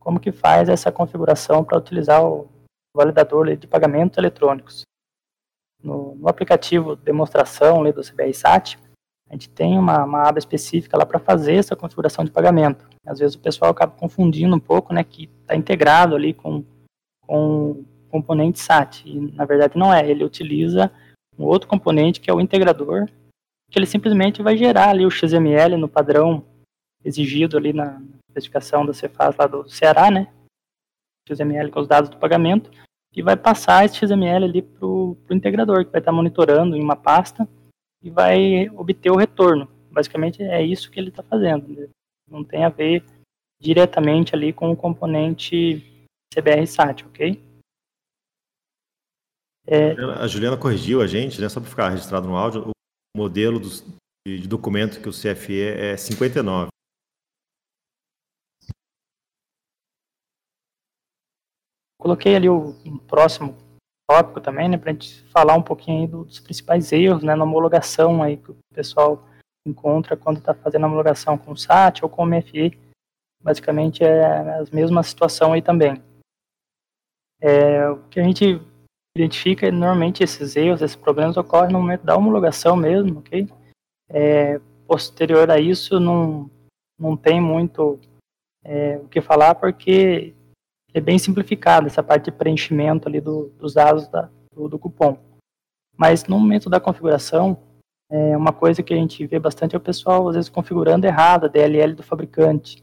como 0.00 0.20
que 0.20 0.32
faz 0.32 0.68
essa 0.68 0.90
configuração 0.90 1.64
para 1.64 1.78
utilizar 1.78 2.24
o 2.24 2.48
validador 2.94 3.56
de 3.56 3.66
pagamentos 3.66 4.18
eletrônicos. 4.18 4.82
No, 5.82 6.14
no 6.14 6.28
aplicativo 6.28 6.94
demonstração 6.94 7.82
do 7.90 8.02
CBR 8.02 8.34
SAT, 8.34 8.78
a 9.28 9.34
gente 9.34 9.48
tem 9.48 9.78
uma, 9.78 10.04
uma 10.04 10.28
aba 10.28 10.38
específica 10.38 10.96
lá 10.96 11.06
para 11.06 11.18
fazer 11.18 11.54
essa 11.54 11.74
configuração 11.74 12.24
de 12.24 12.30
pagamento. 12.30 12.86
Às 13.06 13.18
vezes 13.18 13.34
o 13.34 13.40
pessoal 13.40 13.70
acaba 13.70 13.92
confundindo 13.96 14.54
um 14.54 14.60
pouco, 14.60 14.92
né, 14.92 15.02
que 15.02 15.30
está 15.40 15.56
integrado 15.56 16.14
ali 16.14 16.34
com, 16.34 16.62
com 17.22 17.82
componente 18.10 18.60
SAT, 18.60 19.06
e 19.06 19.18
na 19.32 19.46
verdade 19.46 19.78
não 19.78 19.92
é, 19.92 20.08
ele 20.08 20.22
utiliza 20.22 20.92
um 21.38 21.44
outro 21.44 21.66
componente 21.66 22.20
que 22.20 22.30
é 22.30 22.34
o 22.34 22.40
integrador, 22.40 23.08
que 23.70 23.78
ele 23.78 23.86
simplesmente 23.86 24.42
vai 24.42 24.54
gerar 24.54 24.90
ali 24.90 25.06
o 25.06 25.10
XML 25.10 25.78
no 25.78 25.88
padrão 25.88 26.44
exigido 27.02 27.56
ali 27.56 27.72
na 27.72 28.00
especificação 28.32 28.84
da 28.84 28.92
Cefaz 28.92 29.36
lá 29.36 29.46
do 29.46 29.68
Ceará, 29.68 30.10
né, 30.10 30.32
XML 31.28 31.70
com 31.70 31.80
os 31.80 31.88
dados 31.88 32.10
do 32.10 32.16
pagamento, 32.16 32.70
e 33.14 33.22
vai 33.22 33.36
passar 33.36 33.84
esse 33.84 33.96
XML 33.96 34.44
ali 34.44 34.62
para 34.62 34.86
o 34.86 35.16
integrador, 35.30 35.84
que 35.84 35.92
vai 35.92 36.00
estar 36.00 36.10
tá 36.10 36.16
monitorando 36.16 36.76
em 36.76 36.82
uma 36.82 36.96
pasta, 36.96 37.46
e 38.02 38.10
vai 38.10 38.68
obter 38.70 39.10
o 39.10 39.16
retorno. 39.16 39.68
Basicamente 39.90 40.42
é 40.42 40.62
isso 40.62 40.90
que 40.90 40.98
ele 40.98 41.10
está 41.10 41.22
fazendo. 41.22 41.68
Né? 41.68 41.88
Não 42.28 42.42
tem 42.42 42.64
a 42.64 42.68
ver 42.68 43.04
diretamente 43.60 44.34
ali 44.34 44.52
com 44.52 44.72
o 44.72 44.76
componente 44.76 46.08
CBR 46.34 46.66
SAT, 46.66 47.04
ok? 47.06 47.40
É... 49.66 49.92
A 49.92 50.26
Juliana 50.26 50.56
corrigiu 50.56 51.00
a 51.00 51.06
gente, 51.06 51.40
né, 51.40 51.48
só 51.48 51.60
para 51.60 51.70
ficar 51.70 51.88
registrado 51.90 52.26
no 52.26 52.36
áudio, 52.36 52.70
o 52.70 53.18
modelo 53.18 53.60
dos, 53.60 53.84
de 54.26 54.48
documento 54.48 55.00
que 55.00 55.08
o 55.08 55.12
CFE 55.12 55.60
é 55.60 55.96
59. 55.96 56.68
Coloquei 62.02 62.34
ali 62.34 62.48
o 62.48 62.74
próximo 63.06 63.54
tópico 64.10 64.40
também, 64.40 64.68
né, 64.68 64.76
para 64.76 64.90
a 64.90 64.92
gente 64.92 65.22
falar 65.26 65.54
um 65.54 65.62
pouquinho 65.62 66.08
dos 66.08 66.40
principais 66.40 66.90
erros, 66.90 67.22
né, 67.22 67.36
na 67.36 67.44
homologação 67.44 68.20
aí 68.20 68.36
que 68.38 68.50
o 68.50 68.56
pessoal 68.74 69.24
encontra 69.64 70.16
quando 70.16 70.38
está 70.38 70.52
fazendo 70.52 70.82
a 70.82 70.88
homologação 70.88 71.38
com 71.38 71.52
o 71.52 71.56
SAT 71.56 72.02
ou 72.02 72.08
com 72.08 72.24
o 72.24 72.26
MFI. 72.26 72.76
Basicamente 73.40 74.02
é 74.02 74.24
a 74.24 74.64
mesma 74.72 75.00
situação 75.04 75.52
aí 75.52 75.62
também. 75.62 76.02
É, 77.40 77.88
o 77.88 77.98
que 78.08 78.18
a 78.18 78.24
gente 78.24 78.60
identifica 79.16 79.70
normalmente 79.70 80.24
esses 80.24 80.56
erros, 80.56 80.82
esses 80.82 80.96
problemas 80.96 81.36
ocorrem 81.36 81.72
no 81.72 81.78
momento 81.78 82.02
da 82.02 82.16
homologação 82.16 82.74
mesmo, 82.74 83.20
ok? 83.20 83.48
É, 84.10 84.60
posterior 84.88 85.48
a 85.52 85.60
isso 85.60 86.00
não, 86.00 86.50
não 86.98 87.16
tem 87.16 87.40
muito 87.40 88.00
é, 88.64 88.96
o 88.96 89.06
que 89.06 89.20
falar 89.20 89.54
porque 89.54 90.34
é 90.94 91.00
bem 91.00 91.18
simplificado 91.18 91.86
essa 91.86 92.02
parte 92.02 92.26
de 92.26 92.32
preenchimento 92.32 93.08
ali 93.08 93.20
do, 93.20 93.48
dos 93.58 93.74
dados 93.74 94.08
da, 94.08 94.28
do, 94.54 94.68
do, 94.68 94.78
cupom. 94.78 95.18
Mas 95.96 96.24
no 96.24 96.38
momento 96.38 96.68
da 96.68 96.80
configuração, 96.80 97.56
é 98.10 98.36
uma 98.36 98.52
coisa 98.52 98.82
que 98.82 98.92
a 98.92 98.96
gente 98.96 99.26
vê 99.26 99.38
bastante 99.38 99.74
é 99.74 99.78
o 99.78 99.80
pessoal 99.80 100.28
às 100.28 100.34
vezes 100.34 100.50
configurando 100.50 101.06
errado 101.06 101.44
a 101.44 101.48
DLL 101.48 101.94
do 101.94 102.02
fabricante. 102.02 102.82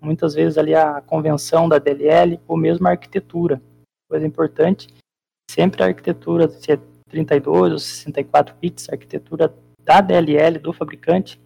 Muitas 0.00 0.34
vezes 0.34 0.58
ali 0.58 0.74
a 0.74 1.00
convenção 1.00 1.68
da 1.68 1.78
DLL 1.78 2.40
ou 2.46 2.56
mesmo 2.56 2.86
a 2.86 2.90
arquitetura. 2.90 3.60
Coisa 4.08 4.26
importante, 4.26 4.88
sempre 5.50 5.82
a 5.82 5.86
arquitetura, 5.86 6.48
se 6.48 6.72
é 6.72 6.78
32 7.08 7.72
ou 7.72 7.78
64 7.78 8.54
bits, 8.60 8.88
a 8.88 8.92
arquitetura 8.92 9.54
da 9.82 10.00
DLL 10.00 10.58
do 10.58 10.72
fabricante 10.72 11.40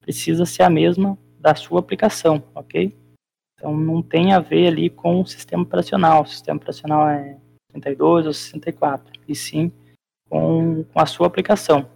precisa 0.00 0.44
ser 0.44 0.62
a 0.62 0.70
mesma 0.70 1.18
da 1.38 1.54
sua 1.54 1.80
aplicação, 1.80 2.42
ok? 2.54 2.96
Então 3.66 3.76
não 3.76 4.00
tem 4.00 4.32
a 4.32 4.38
ver 4.38 4.68
ali 4.68 4.88
com 4.88 5.20
o 5.20 5.26
sistema 5.26 5.64
operacional. 5.64 6.22
O 6.22 6.26
sistema 6.26 6.56
operacional 6.56 7.08
é 7.08 7.36
32 7.72 8.26
ou 8.26 8.32
64, 8.32 9.20
e 9.26 9.34
sim 9.34 9.72
com, 10.30 10.84
com 10.84 11.00
a 11.00 11.04
sua 11.04 11.26
aplicação. 11.26 11.90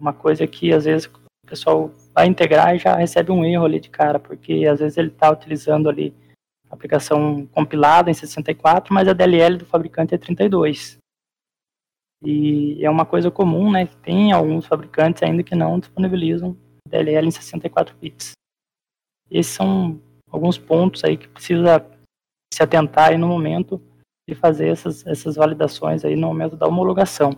Uma 0.00 0.14
coisa 0.14 0.46
que 0.46 0.72
às 0.72 0.86
vezes 0.86 1.06
o 1.44 1.46
pessoal 1.46 1.90
vai 2.14 2.26
integrar 2.26 2.74
e 2.74 2.78
já 2.78 2.96
recebe 2.96 3.30
um 3.30 3.44
erro 3.44 3.66
ali 3.66 3.78
de 3.78 3.90
cara, 3.90 4.18
porque 4.18 4.64
às 4.64 4.80
vezes 4.80 4.96
ele 4.96 5.08
está 5.08 5.30
utilizando 5.30 5.90
ali 5.90 6.14
a 6.70 6.74
aplicação 6.74 7.46
compilada 7.48 8.10
em 8.10 8.14
64, 8.14 8.94
mas 8.94 9.08
a 9.08 9.12
DLL 9.12 9.58
do 9.58 9.66
fabricante 9.66 10.14
é 10.14 10.18
32. 10.18 10.96
E 12.24 12.82
é 12.82 12.88
uma 12.88 13.04
coisa 13.04 13.30
comum, 13.30 13.70
né? 13.70 13.86
Tem 14.02 14.32
alguns 14.32 14.64
fabricantes 14.64 15.22
ainda 15.22 15.42
que 15.42 15.54
não 15.54 15.78
disponibilizam 15.78 16.56
DLL 16.88 17.26
em 17.26 17.30
64 17.30 17.94
bits. 17.98 18.32
Esses 19.30 19.52
são 19.52 20.00
alguns 20.30 20.58
pontos 20.58 21.04
aí 21.04 21.16
que 21.16 21.28
precisa 21.28 21.84
se 22.52 22.62
atentar 22.62 23.10
aí 23.10 23.18
no 23.18 23.28
momento 23.28 23.80
de 24.28 24.34
fazer 24.34 24.68
essas, 24.68 25.06
essas 25.06 25.36
validações 25.36 26.04
aí 26.04 26.14
no 26.16 26.28
momento 26.28 26.56
da 26.56 26.66
homologação. 26.66 27.32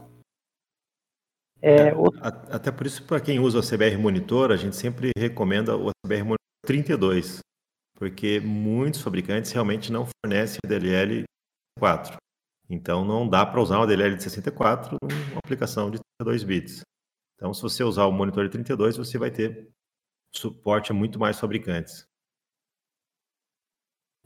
É, 1.60 1.88
é 1.88 1.94
outro... 1.94 2.20
Até 2.22 2.70
por 2.70 2.86
isso, 2.86 3.04
para 3.04 3.20
quem 3.20 3.38
usa 3.38 3.58
o 3.58 3.62
CBR 3.62 3.96
Monitor, 3.96 4.50
a 4.50 4.56
gente 4.56 4.76
sempre 4.76 5.10
recomenda 5.16 5.76
o 5.76 5.90
CBR 6.04 6.22
Monitor 6.22 6.38
32, 6.66 7.38
porque 7.96 8.40
muitos 8.40 9.00
fabricantes 9.00 9.52
realmente 9.52 9.92
não 9.92 10.06
fornecem 10.06 10.58
DLL 10.66 11.24
4. 11.78 12.16
Então 12.68 13.04
não 13.04 13.28
dá 13.28 13.44
para 13.44 13.60
usar 13.60 13.78
uma 13.78 13.86
DLL 13.86 14.16
de 14.16 14.22
64 14.22 14.96
numa 15.02 15.38
aplicação 15.38 15.90
de 15.90 15.98
32 16.20 16.42
bits. 16.42 16.82
Então, 17.36 17.52
se 17.52 17.60
você 17.60 17.82
usar 17.82 18.06
o 18.06 18.12
monitor 18.12 18.44
de 18.44 18.50
32, 18.50 18.96
você 18.96 19.18
vai 19.18 19.30
ter 19.30 19.68
suporte 20.34 20.92
a 20.92 20.94
muito 20.94 21.18
mais 21.18 21.38
fabricantes. 21.38 22.06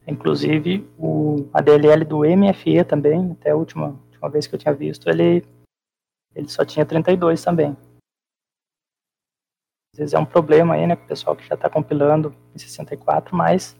Inclusive, 0.06 0.88
o, 0.96 1.50
a 1.52 1.60
DLL 1.60 2.04
do 2.04 2.20
MFE 2.20 2.84
também, 2.84 3.32
até 3.32 3.50
a 3.50 3.56
última, 3.56 3.88
última 4.04 4.30
vez 4.30 4.46
que 4.46 4.54
eu 4.54 4.58
tinha 4.58 4.72
visto, 4.72 5.08
ele, 5.08 5.44
ele 6.34 6.48
só 6.48 6.64
tinha 6.64 6.86
32 6.86 7.42
também. 7.42 7.76
Às 9.92 9.98
vezes 9.98 10.14
é 10.14 10.18
um 10.18 10.26
problema 10.26 10.74
aí, 10.74 10.86
né, 10.86 10.94
com 10.94 11.04
o 11.04 11.08
pessoal 11.08 11.34
que 11.34 11.46
já 11.46 11.54
está 11.56 11.68
compilando 11.68 12.32
em 12.54 12.58
64, 12.58 13.34
mas 13.34 13.76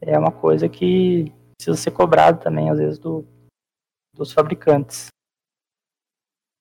é 0.00 0.18
uma 0.18 0.32
coisa 0.32 0.66
que 0.68 1.30
precisa 1.56 1.76
ser 1.76 1.90
cobrado 1.90 2.40
também, 2.40 2.70
às 2.70 2.78
vezes, 2.78 2.98
do, 2.98 3.26
dos 4.14 4.32
fabricantes. 4.32 5.08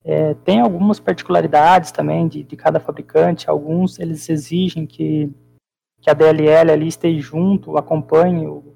É, 0.03 0.33
tem 0.33 0.59
algumas 0.59 0.99
particularidades 0.99 1.89
também 1.89 2.27
de, 2.27 2.43
de 2.43 2.57
cada 2.57 2.79
fabricante, 2.81 3.49
alguns 3.49 3.97
eles 3.97 4.27
exigem 4.27 4.85
que, 4.85 5.31
que 6.01 6.09
a 6.09 6.13
DLL 6.13 6.71
ali 6.71 6.87
esteja 6.87 7.21
junto, 7.21 7.77
acompanhe 7.77 8.45
o, 8.45 8.72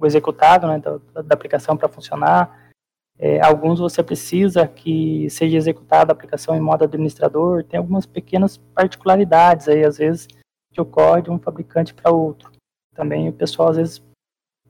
o 0.00 0.06
executado 0.06 0.66
né, 0.66 0.78
da, 0.78 1.22
da 1.22 1.34
aplicação 1.34 1.76
para 1.76 1.88
funcionar. 1.88 2.70
É, 3.18 3.44
alguns 3.44 3.78
você 3.78 4.02
precisa 4.02 4.66
que 4.66 5.28
seja 5.28 5.56
executada 5.56 6.10
a 6.10 6.14
aplicação 6.14 6.56
em 6.56 6.60
modo 6.60 6.84
administrador. 6.84 7.62
Tem 7.64 7.78
algumas 7.78 8.06
pequenas 8.06 8.56
particularidades 8.56 9.68
aí, 9.68 9.84
às 9.84 9.98
vezes, 9.98 10.26
que 10.72 10.80
ocorre 10.80 11.22
de 11.22 11.30
um 11.30 11.38
fabricante 11.38 11.92
para 11.92 12.10
outro. 12.10 12.50
Também 12.94 13.28
o 13.28 13.32
pessoal, 13.32 13.68
às 13.68 13.76
vezes, 13.76 14.02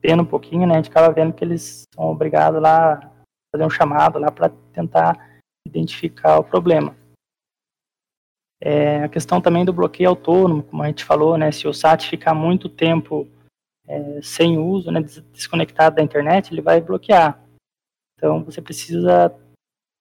pena 0.01 0.21
um 0.21 0.25
pouquinho, 0.25 0.67
né? 0.67 0.73
A 0.73 0.77
gente 0.77 0.89
acaba 0.89 1.13
vendo 1.13 1.33
que 1.33 1.45
eles 1.45 1.83
são 1.95 2.05
obrigados 2.05 2.61
lá 2.61 2.93
a 2.93 3.11
fazer 3.55 3.65
um 3.65 3.69
chamado 3.69 4.19
lá 4.19 4.29
para 4.29 4.49
tentar 4.73 5.39
identificar 5.65 6.39
o 6.39 6.43
problema. 6.43 6.93
É, 8.59 9.05
a 9.05 9.09
questão 9.09 9.39
também 9.39 9.63
do 9.63 9.73
bloqueio 9.73 10.09
autônomo, 10.09 10.61
como 10.61 10.83
a 10.83 10.87
gente 10.87 11.05
falou, 11.05 11.37
né? 11.37 11.51
Se 11.51 11.67
o 11.67 11.73
SAT 11.73 12.09
ficar 12.09 12.33
muito 12.33 12.67
tempo 12.67 13.27
é, 13.91 14.21
sem 14.21 14.57
uso, 14.57 14.89
né, 14.89 15.01
desconectado 15.33 15.97
da 15.97 16.01
internet, 16.01 16.53
ele 16.53 16.61
vai 16.61 16.79
bloquear. 16.79 17.43
Então 18.15 18.43
você 18.43 18.61
precisa 18.61 19.35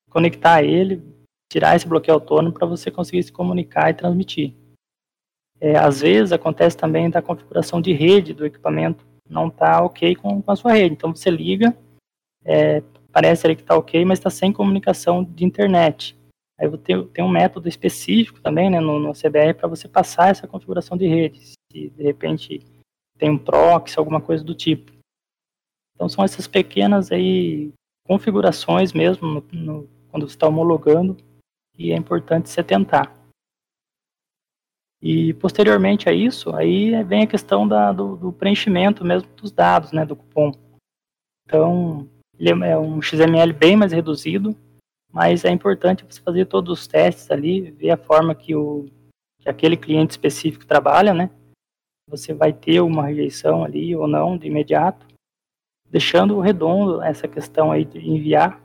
conectar 0.09 0.63
ele, 0.63 1.03
tirar 1.51 1.75
esse 1.75 1.89
bloqueio 1.89 2.15
autônomo 2.15 2.55
para 2.55 2.67
você 2.67 2.91
conseguir 2.91 3.23
se 3.25 3.33
comunicar 3.33 3.91
e 3.91 3.95
transmitir. 3.95 4.55
É, 5.61 5.77
às 5.77 6.01
vezes 6.01 6.33
acontece 6.33 6.77
também 6.77 7.11
da 7.11 7.21
configuração 7.21 7.81
de 7.81 7.93
rede 7.93 8.33
do 8.33 8.47
equipamento 8.47 9.05
não 9.29 9.47
está 9.47 9.83
ok 9.83 10.17
com, 10.17 10.43
com, 10.43 10.51
a 10.51 10.57
sua 10.57 10.73
rede. 10.73 10.95
Então 10.95 11.15
você 11.15 11.31
liga, 11.31 11.77
é, 12.45 12.83
parece 13.13 13.47
ali 13.47 13.55
que 13.55 13.63
está 13.63 13.77
ok, 13.77 14.05
mas 14.05 14.19
está 14.19 14.29
sem 14.29 14.53
comunicação 14.53 15.23
de 15.23 15.45
internet. 15.45 16.17
Aí 16.59 16.69
tem 16.79 17.25
um 17.25 17.29
método 17.29 17.69
específico 17.69 18.41
também 18.41 18.69
né, 18.69 18.81
no, 18.81 18.99
no 18.99 19.13
CBR 19.13 19.55
para 19.55 19.69
você 19.69 19.89
passar 19.89 20.31
essa 20.31 20.49
configuração 20.49 20.97
de 20.97 21.07
rede. 21.07 21.41
Se 21.73 21.89
de 21.91 22.03
repente 22.03 22.61
tem 23.21 23.31
um 23.31 23.39
proxy, 23.39 23.99
alguma 23.99 24.21
coisa 24.21 24.43
do 24.43 24.55
tipo. 24.55 24.91
Então 25.95 26.09
são 26.09 26.25
essas 26.25 26.49
pequenas 26.49 27.13
aí 27.13 27.71
configurações 28.05 28.95
mesmo 28.95 29.29
no, 29.29 29.45
no, 29.53 29.89
quando 30.09 30.27
você 30.27 30.35
está 30.35 30.49
homologando 30.49 31.19
e 31.77 31.93
é 31.93 31.97
importante 31.97 32.49
você 32.49 32.65
tentar. 32.65 33.15
E 35.03 35.35
posteriormente 35.35 36.09
a 36.09 36.13
isso, 36.13 36.55
aí 36.57 37.03
vem 37.05 37.23
a 37.23 37.27
questão 37.27 37.69
da, 37.69 37.93
do, 37.93 38.17
do, 38.17 38.33
preenchimento 38.33 39.05
mesmo 39.05 39.29
dos 39.35 39.51
dados, 39.51 39.93
né, 39.93 40.05
do 40.05 40.17
cupom. 40.17 40.53
Então, 41.47 42.09
ele 42.39 42.51
é 42.51 42.79
um 42.79 43.01
XML 43.01 43.53
bem 43.53 43.77
mais 43.77 43.93
reduzido, 43.93 44.55
mas 45.11 45.45
é 45.45 45.51
importante 45.51 46.05
você 46.05 46.21
fazer 46.21 46.47
todos 46.47 46.81
os 46.81 46.87
testes 46.87 47.31
ali, 47.31 47.71
ver 47.71 47.91
a 47.91 47.97
forma 47.97 48.35
que, 48.35 48.55
o, 48.55 48.87
que 49.39 49.49
aquele 49.49 49.77
cliente 49.77 50.11
específico 50.11 50.67
trabalha, 50.67 51.15
né? 51.15 51.31
Você 52.11 52.35
vai 52.35 52.53
ter 52.53 52.81
uma 52.81 53.07
rejeição 53.07 53.65
ali 53.65 53.97
ou 53.97 54.07
não 54.07 54.37
de 54.37 54.49
imediato 54.49 55.07
deixando 55.91 56.41
redondo 56.41 57.03
essa 57.03 57.27
questão 57.27 57.73
aí 57.73 57.85
de 57.85 57.99
enviar, 57.99 58.63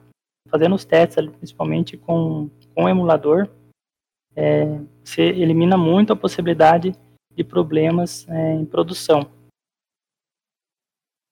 fazendo 0.47 0.75
os 0.75 0.85
testes 0.85 1.17
ali, 1.17 1.31
principalmente 1.31 1.97
com, 1.97 2.49
com 2.73 2.83
o 2.83 2.89
emulador, 2.89 3.49
é, 4.35 4.65
você 5.03 5.23
elimina 5.23 5.75
muito 5.75 6.13
a 6.13 6.15
possibilidade 6.15 6.93
de 7.33 7.43
problemas 7.43 8.27
é, 8.29 8.53
em 8.53 8.65
produção. 8.65 9.31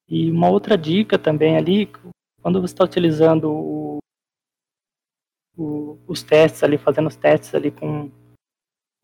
E 0.09 0.32
uma 0.32 0.49
outra 0.49 0.78
dica 0.78 1.18
também 1.20 1.55
ali, 1.55 1.88
quando 2.41 2.59
você 2.59 2.74
está 2.74 2.84
utilizando 2.84 3.51
o, 3.51 3.97
o, 5.55 5.99
os 6.07 6.24
testes 6.24 6.64
ali, 6.64 6.78
fazendo 6.78 7.07
os 7.07 7.16
testes 7.16 7.53
ali 7.53 7.72
com, 7.72 8.11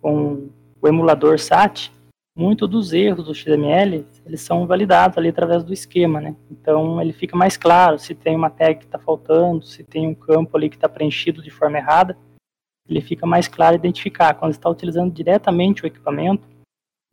com 0.02 0.50
o 0.82 0.88
emulador 0.88 1.40
SAT, 1.40 1.92
muito 2.40 2.66
dos 2.66 2.94
erros 2.94 3.26
do 3.26 3.36
XML, 3.36 4.06
eles 4.26 4.40
são 4.40 4.66
validados 4.66 5.18
ali 5.18 5.28
através 5.28 5.62
do 5.62 5.74
esquema, 5.74 6.22
né? 6.22 6.34
Então 6.50 7.02
ele 7.02 7.12
fica 7.12 7.36
mais 7.36 7.58
claro 7.58 8.00
se 8.00 8.16
tem 8.16 8.34
uma 8.34 8.50
tag 8.50 8.80
que 8.80 8.86
está 8.86 8.98
faltando, 8.98 9.66
se 9.66 9.84
tem 9.84 10.08
um 10.08 10.16
campo 10.16 10.56
ali 10.56 10.70
que 10.70 10.78
está 10.78 10.88
preenchido 10.88 11.44
de 11.44 11.52
forma 11.52 11.78
errada, 11.78 12.18
ele 12.88 13.02
fica 13.02 13.26
mais 13.26 13.50
claro 13.50 13.76
identificar. 13.76 14.34
Quando 14.36 14.54
está 14.54 14.70
utilizando 14.70 15.12
diretamente 15.12 15.84
o 15.84 15.88
equipamento, 15.88 16.48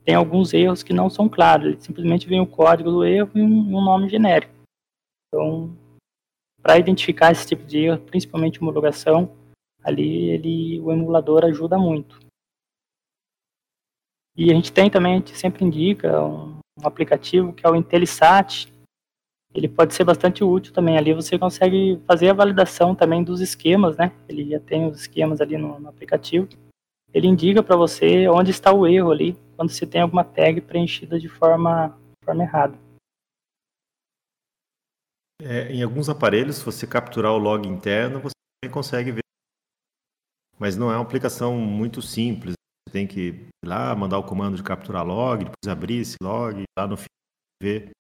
tem 0.05 0.15
alguns 0.15 0.55
erros 0.55 0.85
que 0.85 0.93
não 0.93 1.11
são 1.11 1.29
claros, 1.29 1.67
ele 1.67 1.81
simplesmente 1.81 2.29
vem 2.29 2.41
o 2.41 2.47
código 2.47 2.89
do 2.89 3.05
erro 3.05 3.33
e 3.35 3.43
um, 3.43 3.77
um 3.77 3.85
nome 3.85 4.09
genérico. 4.09 4.55
Então, 5.27 5.77
para 6.63 6.79
identificar 6.79 7.33
esse 7.33 7.45
tipo 7.45 7.65
de 7.65 7.79
erro, 7.79 7.99
principalmente 7.99 8.61
homologação, 8.61 9.33
ali 9.83 10.31
ele, 10.31 10.81
o 10.81 10.93
emulador 10.93 11.45
ajuda 11.45 11.77
muito. 11.77 12.26
E 14.37 14.51
a 14.51 14.55
gente 14.55 14.71
tem 14.71 14.91
também, 14.91 15.15
a 15.15 15.17
gente 15.17 15.37
sempre 15.37 15.65
indica 15.65 16.23
um, 16.23 16.59
um 16.79 16.87
aplicativo 16.87 17.55
que 17.55 17.67
é 17.67 17.71
o 17.71 17.75
IntelliSat. 17.75 18.71
Ele 19.55 19.67
pode 19.67 19.95
ser 19.95 20.05
bastante 20.05 20.45
útil 20.45 20.75
também. 20.75 20.99
Ali 20.99 21.15
você 21.15 21.39
consegue 21.39 21.99
fazer 22.07 22.29
a 22.29 22.35
validação 22.35 22.95
também 22.95 23.25
dos 23.25 23.41
esquemas, 23.41 23.97
né? 23.97 24.13
Ele 24.29 24.51
já 24.51 24.61
tem 24.61 24.87
os 24.87 25.01
esquemas 25.01 25.41
ali 25.41 25.57
no, 25.57 25.81
no 25.81 25.89
aplicativo. 25.89 26.47
Ele 27.15 27.27
indica 27.27 27.63
para 27.63 27.77
você 27.77 28.29
onde 28.29 28.51
está 28.51 28.71
o 28.71 28.87
erro 28.87 29.11
ali, 29.11 29.35
quando 29.57 29.71
você 29.71 29.87
tem 29.87 30.03
alguma 30.03 30.23
tag 30.23 30.61
preenchida 30.61 31.19
de 31.19 31.31
forma, 31.31 31.99
forma 32.23 32.43
errada. 32.43 32.79
É, 35.41 35.73
em 35.73 35.83
alguns 35.83 36.11
aparelhos, 36.11 36.57
se 36.57 36.65
você 36.65 36.87
capturar 36.87 37.33
o 37.33 37.39
log 37.39 37.67
interno, 37.67 38.21
você 38.21 38.71
consegue 38.71 39.13
ver. 39.13 39.23
Mas 40.59 40.77
não 40.77 40.91
é 40.91 40.95
uma 40.97 41.03
aplicação 41.03 41.57
muito 41.57 42.03
simples 42.03 42.57
tem 42.97 43.07
que 43.07 43.21
ir 43.21 43.49
lá, 43.63 43.95
mandar 43.95 44.19
o 44.19 44.25
comando 44.25 44.57
de 44.57 44.63
capturar 44.63 45.05
log, 45.05 45.45
depois 45.45 45.69
abrir 45.71 45.99
esse 45.99 46.17
log, 46.23 46.63
lá 46.79 46.87
no 46.87 46.97
fim 46.97 47.05
ver, 47.63 47.91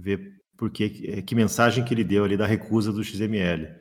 ver 0.00 0.38
porque, 0.56 1.20
que 1.22 1.34
mensagem 1.34 1.84
que 1.84 1.92
ele 1.92 2.02
deu 2.02 2.24
ali 2.24 2.38
da 2.38 2.46
recusa 2.46 2.90
do 2.90 3.04
XML. 3.04 3.76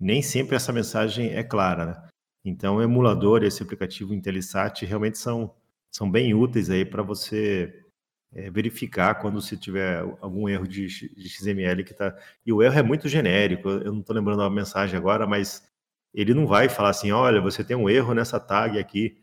Nem 0.00 0.22
sempre 0.22 0.56
essa 0.56 0.72
mensagem 0.72 1.34
é 1.34 1.44
clara, 1.44 1.84
né? 1.84 2.08
Então, 2.42 2.76
o 2.76 2.82
emulador 2.82 3.42
e 3.42 3.46
esse 3.46 3.62
aplicativo 3.62 4.14
IntelliSat 4.14 4.86
realmente 4.86 5.18
são, 5.18 5.54
são 5.94 6.10
bem 6.10 6.32
úteis 6.32 6.70
aí 6.70 6.86
para 6.86 7.02
você 7.02 7.84
é, 8.32 8.50
verificar 8.50 9.16
quando 9.16 9.42
você 9.42 9.58
tiver 9.58 9.98
algum 10.22 10.48
erro 10.48 10.66
de, 10.66 10.86
de 10.86 11.28
XML 11.28 11.84
que 11.84 11.92
está. 11.92 12.16
E 12.46 12.52
o 12.52 12.62
erro 12.62 12.78
é 12.78 12.82
muito 12.82 13.08
genérico, 13.10 13.68
eu 13.68 13.92
não 13.92 14.00
estou 14.00 14.16
lembrando 14.16 14.42
a 14.42 14.48
mensagem 14.48 14.96
agora, 14.96 15.26
mas 15.26 15.66
ele 16.14 16.32
não 16.32 16.46
vai 16.46 16.70
falar 16.70 16.90
assim: 16.90 17.12
olha, 17.12 17.42
você 17.42 17.62
tem 17.62 17.76
um 17.76 17.90
erro 17.90 18.14
nessa 18.14 18.40
tag 18.40 18.78
aqui 18.78 19.22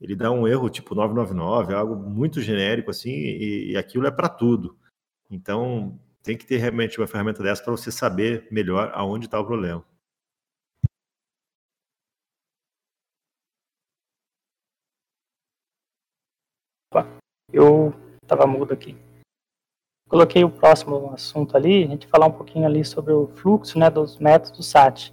ele 0.00 0.14
dá 0.14 0.30
um 0.30 0.46
erro 0.46 0.68
tipo 0.68 0.94
999, 0.94 1.74
algo 1.74 1.96
muito 1.96 2.40
genérico 2.40 2.90
assim, 2.90 3.10
e, 3.10 3.72
e 3.72 3.76
aquilo 3.76 4.06
é 4.06 4.10
para 4.10 4.28
tudo. 4.28 4.78
Então, 5.30 5.98
tem 6.22 6.36
que 6.36 6.46
ter 6.46 6.58
realmente 6.58 6.98
uma 6.98 7.06
ferramenta 7.06 7.42
dessa 7.42 7.62
para 7.62 7.72
você 7.72 7.90
saber 7.90 8.46
melhor 8.50 8.90
aonde 8.94 9.26
está 9.26 9.40
o 9.40 9.46
problema. 9.46 9.84
Eu 17.52 17.94
estava 18.22 18.46
mudo 18.46 18.72
aqui. 18.74 18.96
Coloquei 20.08 20.44
o 20.44 20.50
próximo 20.50 21.12
assunto 21.12 21.56
ali, 21.56 21.84
a 21.84 21.86
gente 21.86 22.06
falar 22.06 22.26
um 22.26 22.32
pouquinho 22.32 22.66
ali 22.66 22.84
sobre 22.84 23.12
o 23.12 23.28
fluxo 23.28 23.78
né, 23.78 23.88
dos 23.88 24.18
métodos 24.18 24.66
SAT. 24.66 25.12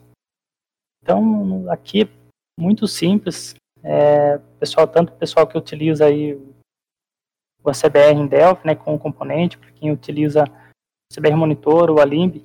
Então, 1.01 1.69
aqui 1.71 2.03
é 2.03 2.09
muito 2.59 2.88
simples, 2.88 3.55
é, 3.84 4.38
pessoal, 4.59 4.88
tanto 4.88 5.11
o 5.11 5.17
pessoal 5.17 5.45
que 5.45 5.57
utiliza 5.57 6.05
aí 6.05 6.36
o 7.63 7.69
ACBR 7.69 8.15
em 8.15 8.27
Delphi, 8.27 8.65
né, 8.65 8.75
com 8.75 8.93
o 8.93 8.99
componente, 8.99 9.57
para 9.57 9.71
quem 9.71 9.91
utiliza 9.91 10.45
o 10.45 11.15
CBR 11.15 11.36
Monitor 11.36 11.89
ou 11.91 11.99
a 11.99 12.05
Limb, 12.05 12.41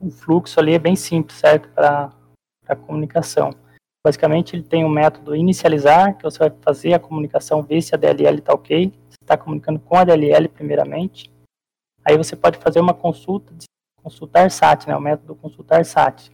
o 0.00 0.10
fluxo 0.10 0.60
ali 0.60 0.74
é 0.74 0.78
bem 0.78 0.94
simples, 0.94 1.38
certo, 1.38 1.68
para 1.70 2.12
a 2.66 2.76
comunicação. 2.76 3.54
Basicamente, 4.04 4.54
ele 4.54 4.62
tem 4.62 4.84
um 4.84 4.88
método 4.88 5.34
inicializar, 5.34 6.16
que 6.16 6.22
você 6.22 6.38
vai 6.38 6.50
fazer 6.60 6.94
a 6.94 6.98
comunicação, 7.00 7.62
ver 7.62 7.82
se 7.82 7.94
a 7.94 7.98
DLL 7.98 8.38
está 8.38 8.52
ok, 8.52 8.92
você 9.08 9.16
está 9.20 9.36
comunicando 9.36 9.80
com 9.80 9.96
a 9.96 10.04
DLL 10.04 10.48
primeiramente, 10.48 11.30
aí 12.04 12.16
você 12.16 12.36
pode 12.36 12.58
fazer 12.58 12.78
uma 12.78 12.94
consulta, 12.94 13.52
consultar 14.00 14.48
SAT, 14.50 14.86
né, 14.86 14.96
o 14.96 15.00
método 15.00 15.34
consultar 15.34 15.84
SAT. 15.84 16.30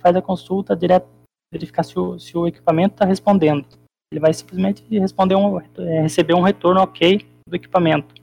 Faz 0.00 0.14
a 0.14 0.22
consulta 0.22 0.76
direto 0.76 1.08
verificar 1.52 1.82
se 1.82 1.98
o, 1.98 2.18
se 2.18 2.36
o 2.36 2.46
equipamento 2.46 2.94
está 2.94 3.04
respondendo. 3.04 3.66
Ele 4.12 4.20
vai 4.20 4.32
simplesmente 4.32 4.82
responder 4.98 5.36
um, 5.36 5.58
é, 5.58 6.02
receber 6.02 6.34
um 6.34 6.42
retorno 6.42 6.80
ok 6.80 7.26
do 7.46 7.56
equipamento. 7.56 8.14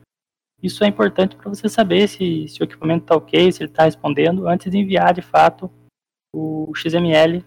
Isso 0.61 0.83
é 0.83 0.87
importante 0.87 1.35
para 1.35 1.49
você 1.49 1.69
saber 1.69 2.07
se, 2.07 2.47
se 2.47 2.61
o 2.61 2.63
equipamento 2.63 3.03
está 3.03 3.15
ok, 3.15 3.51
se 3.51 3.61
ele 3.61 3.69
está 3.69 3.83
respondendo, 3.83 4.47
antes 4.47 4.71
de 4.71 4.77
enviar 4.77 5.13
de 5.13 5.21
fato 5.21 5.69
o 6.33 6.73
XML 6.75 7.43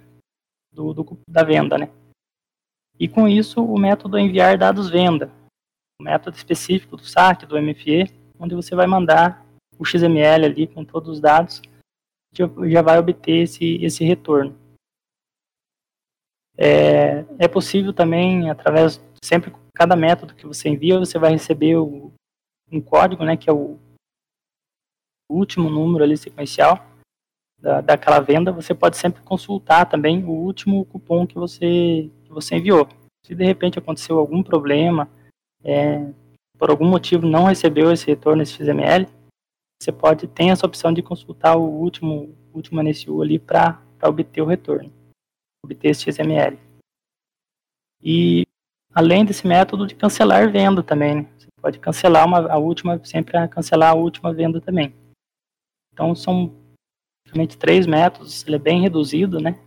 do, 0.72 0.94
do, 0.94 1.18
da 1.28 1.42
venda, 1.42 1.76
né? 1.76 1.90
E 2.98 3.08
com 3.08 3.26
isso, 3.26 3.64
o 3.64 3.78
método 3.78 4.18
enviar 4.18 4.58
dados 4.58 4.90
venda, 4.90 5.32
o 6.00 6.04
método 6.04 6.36
específico 6.36 6.96
do 6.96 7.04
SAT, 7.04 7.46
do 7.46 7.60
MFE, 7.60 8.12
onde 8.38 8.54
você 8.54 8.74
vai 8.74 8.86
mandar 8.86 9.44
o 9.78 9.84
XML 9.84 10.44
ali 10.44 10.66
com 10.66 10.84
todos 10.84 11.08
os 11.08 11.20
dados, 11.20 11.62
já 12.32 12.82
vai 12.82 12.98
obter 12.98 13.42
esse, 13.42 13.82
esse 13.82 14.04
retorno. 14.04 14.56
É, 16.62 17.24
é 17.38 17.48
possível 17.48 17.90
também, 17.90 18.50
através, 18.50 19.00
sempre 19.24 19.50
cada 19.74 19.96
método 19.96 20.34
que 20.34 20.46
você 20.46 20.68
envia, 20.68 20.98
você 20.98 21.18
vai 21.18 21.32
receber 21.32 21.76
o, 21.76 22.12
um 22.70 22.82
código, 22.82 23.24
né, 23.24 23.34
que 23.34 23.48
é 23.48 23.52
o 23.52 23.78
último 25.30 25.70
número 25.70 26.04
ali 26.04 26.18
sequencial 26.18 26.84
da, 27.58 27.80
daquela 27.80 28.20
venda, 28.20 28.52
você 28.52 28.74
pode 28.74 28.98
sempre 28.98 29.22
consultar 29.22 29.86
também 29.86 30.22
o 30.24 30.30
último 30.30 30.84
cupom 30.84 31.26
que 31.26 31.34
você, 31.34 32.10
que 32.24 32.30
você 32.30 32.56
enviou. 32.56 32.86
Se 33.24 33.34
de 33.34 33.44
repente 33.44 33.78
aconteceu 33.78 34.18
algum 34.18 34.42
problema, 34.42 35.08
é, 35.64 36.06
por 36.58 36.68
algum 36.70 36.86
motivo 36.86 37.26
não 37.26 37.44
recebeu 37.44 37.90
esse 37.90 38.06
retorno, 38.06 38.42
esse 38.42 38.52
XML, 38.52 39.06
você 39.80 39.92
pode 39.92 40.26
ter 40.26 40.48
essa 40.48 40.66
opção 40.66 40.92
de 40.92 41.02
consultar 41.02 41.56
o 41.56 41.62
último, 41.62 42.34
último 42.52 42.82
NSU 42.82 43.22
ali 43.22 43.38
para 43.38 43.80
obter 44.04 44.42
o 44.42 44.46
retorno, 44.46 44.92
obter 45.64 45.88
esse 45.88 46.10
XML. 46.10 46.58
E 48.02 48.46
além 48.94 49.24
desse 49.24 49.46
método 49.46 49.86
de 49.86 49.94
cancelar 49.94 50.50
venda 50.50 50.82
também, 50.82 51.16
né? 51.16 51.30
você 51.36 51.48
pode 51.60 51.78
cancelar 51.78 52.26
uma, 52.26 52.50
a 52.50 52.56
última, 52.56 53.02
sempre 53.04 53.46
cancelar 53.48 53.90
a 53.90 53.94
última 53.94 54.32
venda 54.32 54.60
também. 54.60 54.94
Então 55.92 56.14
são 56.14 56.54
basicamente 57.24 57.58
três 57.58 57.86
métodos, 57.86 58.44
ele 58.46 58.56
é 58.56 58.58
bem 58.58 58.80
reduzido, 58.80 59.38
né? 59.38 59.58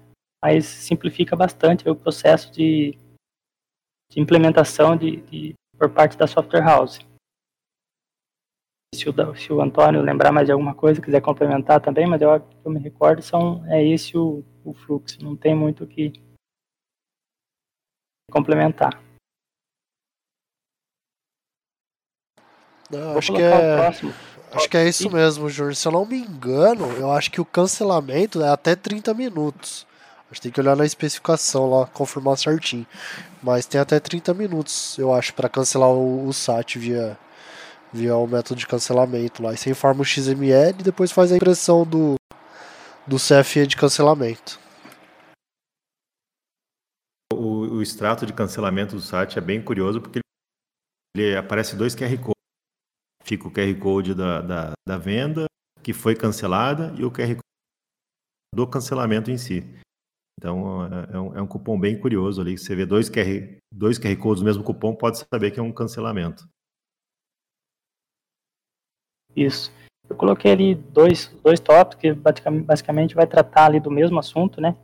Mas 0.41 0.65
simplifica 0.65 1.35
bastante 1.35 1.87
o 1.87 1.95
processo 1.95 2.51
de, 2.51 2.97
de 4.11 4.19
implementação 4.19 4.97
de, 4.97 5.17
de, 5.21 5.53
por 5.77 5.89
parte 5.89 6.17
da 6.17 6.27
software 6.27 6.63
house. 6.63 6.99
Se 8.93 9.09
o, 9.09 9.35
se 9.35 9.51
o 9.51 9.61
Antônio 9.61 10.01
lembrar 10.01 10.31
mais 10.31 10.45
de 10.45 10.51
alguma 10.51 10.73
coisa, 10.73 11.01
quiser 11.01 11.21
complementar 11.21 11.81
também, 11.81 12.07
mas 12.07 12.21
eu, 12.21 12.29
eu 12.63 12.71
me 12.71 12.79
recordo, 12.79 13.21
são, 13.21 13.63
é 13.67 13.83
esse 13.83 14.17
o, 14.17 14.43
o 14.63 14.73
fluxo, 14.73 15.17
não 15.23 15.35
tem 15.35 15.55
muito 15.55 15.83
o 15.83 15.87
que 15.87 16.13
complementar. 18.31 19.01
Não, 22.89 23.17
acho 23.17 23.33
que 23.33 23.41
é... 23.41 23.91
Acho 24.55 24.69
que 24.69 24.77
é 24.77 24.87
isso 24.87 25.09
mesmo, 25.09 25.49
Júnior. 25.49 25.75
Se 25.75 25.87
eu 25.87 25.91
não 25.91 26.05
me 26.05 26.15
engano, 26.15 26.85
eu 26.91 27.11
acho 27.11 27.31
que 27.31 27.41
o 27.41 27.45
cancelamento 27.45 28.41
é 28.43 28.49
até 28.49 28.75
30 28.75 29.11
minutos. 29.13 29.87
A 30.29 30.33
gente 30.33 30.43
tem 30.43 30.51
que 30.51 30.59
olhar 30.59 30.75
na 30.75 30.85
especificação 30.85 31.69
lá, 31.69 31.87
confirmar 31.87 32.37
certinho. 32.37 32.85
Mas 33.41 33.65
tem 33.65 33.81
até 33.81 33.99
30 33.99 34.33
minutos, 34.33 34.97
eu 34.99 35.13
acho, 35.13 35.33
para 35.33 35.49
cancelar 35.49 35.89
o, 35.89 36.27
o 36.27 36.33
SAT 36.33 36.75
via, 36.77 37.17
via 37.93 38.15
o 38.15 38.27
método 38.27 38.59
de 38.59 38.67
cancelamento 38.67 39.43
lá. 39.43 39.53
E 39.53 39.57
você 39.57 39.69
informa 39.69 40.01
o 40.01 40.05
XML 40.05 40.79
e 40.79 40.83
depois 40.83 41.11
faz 41.11 41.31
a 41.31 41.35
impressão 41.35 41.85
do, 41.85 42.15
do 43.05 43.17
CFE 43.17 43.67
de 43.67 43.77
cancelamento. 43.77 44.59
O, 47.31 47.77
o 47.77 47.81
extrato 47.81 48.25
de 48.25 48.33
cancelamento 48.33 48.95
do 48.95 49.01
SAT 49.01 49.37
é 49.37 49.41
bem 49.41 49.61
curioso 49.61 50.01
porque 50.01 50.19
ele 51.15 51.35
aparece 51.37 51.75
dois 51.75 51.95
QR 51.95 52.17
Codes 52.17 52.33
fica 53.23 53.47
o 53.47 53.51
QR 53.51 53.79
Code 53.79 54.13
da, 54.13 54.41
da, 54.41 54.71
da 54.87 54.97
venda 54.97 55.45
que 55.81 55.93
foi 55.93 56.15
cancelada 56.15 56.93
e 56.97 57.03
o 57.03 57.11
QR 57.11 57.27
Code 57.27 57.39
do 58.55 58.67
cancelamento 58.67 59.31
em 59.31 59.37
si. 59.37 59.63
Então 60.39 60.85
é, 60.85 61.15
é 61.15 61.19
um, 61.19 61.37
é 61.37 61.41
um, 61.41 61.47
cupom 61.47 61.79
bem 61.79 61.99
curioso 61.99 62.41
ali. 62.41 62.57
Você 62.57 62.75
vê 62.75 62.85
dois 62.85 63.09
QR, 63.09 63.57
dois 63.73 63.97
QR 63.97 64.15
Codes 64.17 64.41
do 64.41 64.45
mesmo 64.45 64.63
cupom, 64.63 64.95
pode 64.95 65.23
saber 65.31 65.51
que 65.51 65.59
é 65.59 65.63
um 65.63 65.71
cancelamento. 65.71 66.47
Isso. 69.35 69.71
Eu 70.09 70.15
coloquei 70.15 70.51
ali 70.51 70.75
dois, 70.75 71.33
dois 71.43 71.59
tópicos 71.59 72.01
que 72.01 72.13
basicamente 72.13 73.15
vai 73.15 73.25
tratar 73.25 73.65
ali 73.65 73.79
do 73.79 73.89
mesmo 73.89 74.19
assunto, 74.19 74.59
né? 74.59 74.75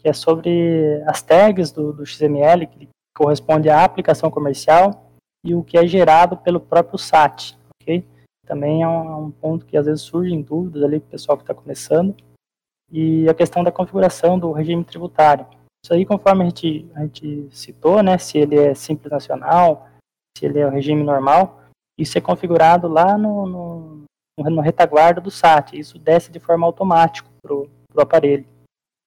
Que 0.00 0.08
é 0.08 0.12
sobre 0.12 1.02
as 1.06 1.22
tags 1.22 1.70
do, 1.70 1.92
do 1.92 2.06
XML, 2.06 2.66
que 2.66 2.88
corresponde 3.16 3.68
à 3.68 3.84
aplicação 3.84 4.30
comercial, 4.30 5.10
e 5.44 5.54
o 5.54 5.62
que 5.62 5.76
é 5.76 5.86
gerado 5.86 6.36
pelo 6.38 6.58
próprio 6.58 6.98
SAT 6.98 7.56
ok? 7.84 8.04
Também 8.46 8.82
é 8.82 8.88
um, 8.88 9.10
é 9.10 9.16
um 9.16 9.30
ponto 9.30 9.66
que 9.66 9.76
às 9.76 9.86
vezes 9.86 10.02
surgem 10.02 10.42
dúvidas 10.42 10.82
ali 10.82 10.98
para 10.98 11.08
o 11.08 11.10
pessoal 11.10 11.36
que 11.36 11.44
está 11.44 11.54
começando. 11.54 12.14
E 12.90 13.28
a 13.28 13.34
questão 13.34 13.62
da 13.62 13.72
configuração 13.72 14.38
do 14.38 14.52
regime 14.52 14.84
tributário. 14.84 15.46
Isso 15.84 15.92
aí, 15.92 16.04
conforme 16.04 16.42
a 16.42 16.46
gente, 16.46 16.90
a 16.94 17.00
gente 17.02 17.48
citou, 17.50 18.02
né, 18.02 18.16
se 18.18 18.38
ele 18.38 18.56
é 18.56 18.74
simples 18.74 19.10
nacional, 19.10 19.88
se 20.36 20.46
ele 20.46 20.58
é 20.58 20.66
o 20.66 20.70
regime 20.70 21.02
normal, 21.02 21.60
isso 21.98 22.18
é 22.18 22.20
configurado 22.20 22.88
lá 22.88 23.16
no, 23.16 23.46
no, 23.46 24.06
no 24.50 24.60
retaguarda 24.60 25.20
do 25.20 25.30
SAT. 25.30 25.74
Isso 25.74 25.98
desce 25.98 26.30
de 26.30 26.40
forma 26.40 26.66
automática 26.66 27.28
para 27.42 27.54
o 27.54 27.68
aparelho. 27.98 28.46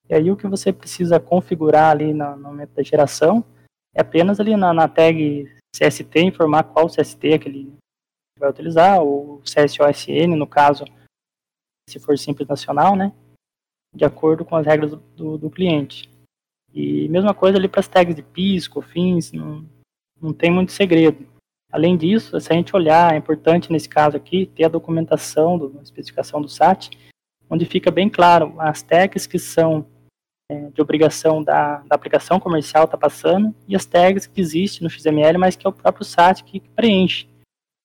E 0.09 0.15
aí 0.15 0.31
o 0.31 0.37
que 0.37 0.47
você 0.47 0.71
precisa 0.71 1.19
configurar 1.19 1.91
ali 1.91 2.13
no, 2.13 2.35
no 2.37 2.43
momento 2.43 2.71
da 2.73 2.83
geração 2.83 3.43
é 3.93 4.01
apenas 4.01 4.39
ali 4.39 4.55
na, 4.55 4.73
na 4.73 4.87
tag 4.87 5.51
CST, 5.75 6.19
informar 6.19 6.63
qual 6.63 6.87
CST 6.87 7.33
aquele, 7.33 7.73
vai 8.39 8.49
utilizar, 8.49 9.03
o 9.03 9.41
CSOSN, 9.43 10.35
no 10.35 10.47
caso, 10.47 10.85
se 11.89 11.99
for 11.99 12.17
simples 12.17 12.47
nacional, 12.47 12.95
né? 12.95 13.11
De 13.93 14.05
acordo 14.05 14.45
com 14.45 14.55
as 14.55 14.65
regras 14.65 14.91
do, 14.91 14.97
do, 15.15 15.37
do 15.37 15.49
cliente. 15.49 16.09
E 16.73 17.09
mesma 17.09 17.33
coisa 17.33 17.57
ali 17.57 17.67
para 17.67 17.79
as 17.79 17.87
tags 17.87 18.15
de 18.15 18.21
PIS, 18.21 18.67
COFINS, 18.67 19.31
não, 19.31 19.65
não 20.21 20.33
tem 20.33 20.51
muito 20.51 20.71
segredo. 20.71 21.27
Além 21.71 21.97
disso, 21.97 22.39
se 22.39 22.51
a 22.51 22.55
gente 22.55 22.75
olhar, 22.75 23.13
é 23.13 23.17
importante 23.17 23.71
nesse 23.71 23.89
caso 23.89 24.15
aqui 24.15 24.45
ter 24.45 24.63
a 24.63 24.69
documentação, 24.69 25.57
do, 25.57 25.77
a 25.79 25.83
especificação 25.83 26.41
do 26.41 26.47
SAT, 26.47 26.91
onde 27.49 27.65
fica 27.65 27.91
bem 27.91 28.09
claro 28.09 28.53
as 28.57 28.81
tags 28.81 29.27
que 29.27 29.37
são 29.37 29.85
é, 30.49 30.69
de 30.69 30.81
obrigação 30.81 31.43
da, 31.43 31.79
da 31.79 31.95
aplicação 31.95 32.39
comercial 32.39 32.85
está 32.85 32.97
passando 32.97 33.53
e 33.67 33.75
as 33.75 33.85
tags 33.85 34.25
que 34.25 34.39
existem 34.39 34.83
no 34.83 34.89
XML, 34.89 35.37
mas 35.37 35.55
que 35.55 35.67
é 35.67 35.69
o 35.69 35.73
próprio 35.73 36.05
SAT 36.05 36.43
que 36.43 36.59
preenche. 36.59 37.27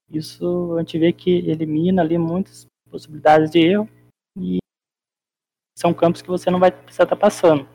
Isso 0.08 0.76
a 0.76 0.80
gente 0.80 0.98
vê 0.98 1.12
que 1.12 1.30
elimina 1.30 2.02
ali 2.02 2.18
muitas 2.18 2.66
possibilidades 2.90 3.50
de 3.50 3.58
erro 3.58 3.88
e 4.38 4.58
são 5.76 5.92
campos 5.92 6.22
que 6.22 6.28
você 6.28 6.50
não 6.50 6.60
vai 6.60 6.70
precisar 6.70 7.04
estar 7.04 7.16
passando. 7.16 7.66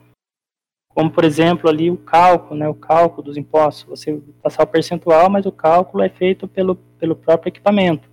Como, 0.98 1.12
por 1.12 1.22
exemplo, 1.22 1.70
ali 1.70 1.92
o 1.92 1.96
cálculo, 1.96 2.58
né, 2.58 2.68
o 2.68 2.74
cálculo 2.74 3.22
dos 3.22 3.36
impostos. 3.36 3.84
Você 3.84 4.20
passar 4.42 4.64
o 4.64 4.66
percentual, 4.66 5.30
mas 5.30 5.46
o 5.46 5.52
cálculo 5.52 6.02
é 6.02 6.08
feito 6.08 6.48
pelo, 6.48 6.74
pelo 6.74 7.14
próprio 7.14 7.50
equipamento. 7.50 8.10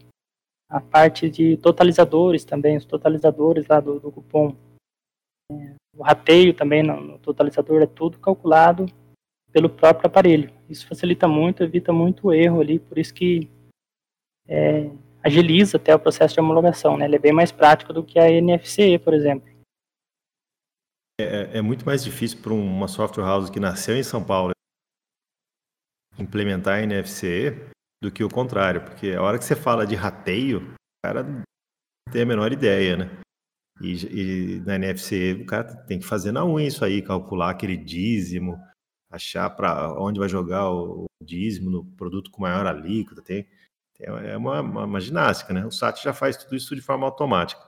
A 0.69 0.79
parte 0.79 1.27
de 1.27 1.57
totalizadores 1.57 2.45
também, 2.45 2.77
os 2.77 2.85
totalizadores 2.85 3.65
lá 3.67 3.79
do, 3.79 3.99
do 3.99 4.11
cupom. 4.11 4.55
É, 5.51 5.73
o 5.97 6.03
rateio 6.03 6.53
também 6.53 6.83
no, 6.83 7.01
no 7.01 7.17
totalizador 7.17 7.81
é 7.81 7.87
tudo 7.87 8.19
calculado 8.19 8.85
pelo 9.51 9.67
próprio 9.67 10.05
aparelho. 10.05 10.53
Isso 10.69 10.87
facilita 10.87 11.27
muito, 11.27 11.63
evita 11.63 11.91
muito 11.91 12.31
erro 12.31 12.61
ali, 12.61 12.77
por 12.77 12.99
isso 12.99 13.15
que 13.15 13.49
é, 14.47 14.91
agiliza 15.23 15.77
até 15.77 15.95
o 15.95 15.99
processo 15.99 16.35
de 16.35 16.39
homologação, 16.39 16.97
né? 16.97 17.05
Ele 17.05 17.15
é 17.15 17.19
bem 17.19 17.33
mais 17.33 17.51
prático 17.51 17.91
do 17.91 18.03
que 18.03 18.19
a 18.19 18.29
NFCE, 18.29 18.99
por 18.99 19.15
exemplo. 19.15 19.54
É, 21.19 21.57
é 21.57 21.61
muito 21.61 21.85
mais 21.85 22.03
difícil 22.03 22.41
para 22.41 22.53
uma 22.53 22.87
software 22.87 23.23
house 23.23 23.49
que 23.49 23.59
nasceu 23.59 23.95
em 23.95 24.03
São 24.03 24.23
Paulo 24.23 24.51
implementar 26.17 26.79
a 26.79 26.85
NFCE 26.85 27.69
do 28.01 28.11
que 28.11 28.23
o 28.23 28.29
contrário, 28.29 28.81
porque 28.81 29.11
a 29.11 29.21
hora 29.21 29.37
que 29.37 29.45
você 29.45 29.55
fala 29.55 29.85
de 29.85 29.95
rateio, 29.95 30.59
o 30.59 30.75
cara 31.05 31.23
não 31.23 31.43
tem 32.11 32.21
a 32.21 32.25
menor 32.25 32.51
ideia, 32.51 32.97
né? 32.97 33.17
E, 33.81 34.57
e 34.57 34.59
na 34.61 34.77
NFCE 34.77 35.41
o 35.41 35.45
cara 35.45 35.75
tem 35.85 35.99
que 35.99 36.05
fazer 36.05 36.31
na 36.31 36.45
unha 36.45 36.67
isso 36.67 36.85
aí, 36.85 37.01
calcular 37.01 37.49
aquele 37.49 37.75
dízimo, 37.75 38.57
achar 39.11 39.49
para 39.49 39.93
onde 39.99 40.19
vai 40.19 40.29
jogar 40.29 40.71
o 40.71 41.05
dízimo 41.21 41.69
no 41.69 41.85
produto 41.95 42.31
com 42.31 42.41
maior 42.41 42.65
alíquota, 42.65 43.21
tem 43.21 43.47
é 43.99 44.35
uma, 44.35 44.61
uma, 44.61 44.83
uma, 44.85 44.99
ginástica, 44.99 45.53
né? 45.53 45.65
O 45.65 45.71
SAT 45.71 46.03
já 46.03 46.13
faz 46.13 46.35
tudo 46.35 46.55
isso 46.55 46.75
de 46.75 46.81
forma 46.81 47.05
automática. 47.05 47.64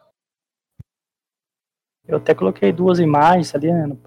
Eu 2.07 2.17
até 2.17 2.33
coloquei 2.33 2.71
duas 2.71 2.99
imagens 2.99 3.53
ali 3.53 3.71
né, 3.71 3.85
no, 3.85 3.97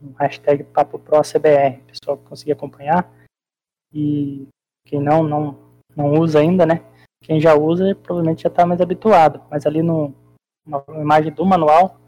no 0.00 0.12
hashtag 0.18 0.64
PapoProCBR, 0.64 1.78
o 1.78 1.84
pessoal 1.84 2.16
conseguir 2.18 2.52
acompanhar. 2.52 3.10
E 3.92 4.46
quem 4.86 5.00
não, 5.00 5.22
não, 5.22 5.58
não 5.96 6.12
usa 6.12 6.40
ainda, 6.40 6.64
né? 6.64 6.84
Quem 7.22 7.40
já 7.40 7.54
usa 7.54 7.94
provavelmente 7.94 8.42
já 8.42 8.48
está 8.48 8.66
mais 8.66 8.80
habituado. 8.80 9.42
Mas 9.50 9.66
ali 9.66 9.82
no, 9.82 10.14
uma 10.66 10.84
imagem 11.00 11.32
do 11.32 11.44
manual, 11.44 11.98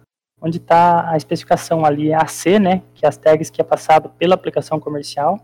onde 0.41 0.59
está 0.59 1.11
a 1.11 1.17
especificação 1.17 1.85
ali 1.85 2.13
AC, 2.13 2.59
né? 2.61 2.83
Que 2.95 3.05
é 3.05 3.09
as 3.09 3.17
tags 3.17 3.51
que 3.51 3.61
é 3.61 3.65
passado 3.65 4.11
pela 4.11 4.35
aplicação 4.35 4.79
comercial, 4.79 5.41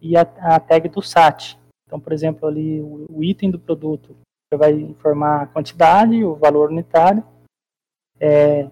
e 0.00 0.16
a, 0.16 0.22
a 0.22 0.58
tag 0.58 0.88
do 0.88 1.00
SAT, 1.00 1.56
então, 1.92 2.00
por 2.00 2.14
exemplo, 2.14 2.48
ali 2.48 2.80
o, 2.80 3.04
o 3.10 3.22
item 3.22 3.50
do 3.50 3.58
produto 3.58 4.16
você 4.48 4.56
vai 4.56 4.72
informar 4.72 5.42
a 5.42 5.46
quantidade, 5.46 6.24
o 6.24 6.34
valor 6.34 6.70
unitário, 6.70 7.22
é, 8.18 8.68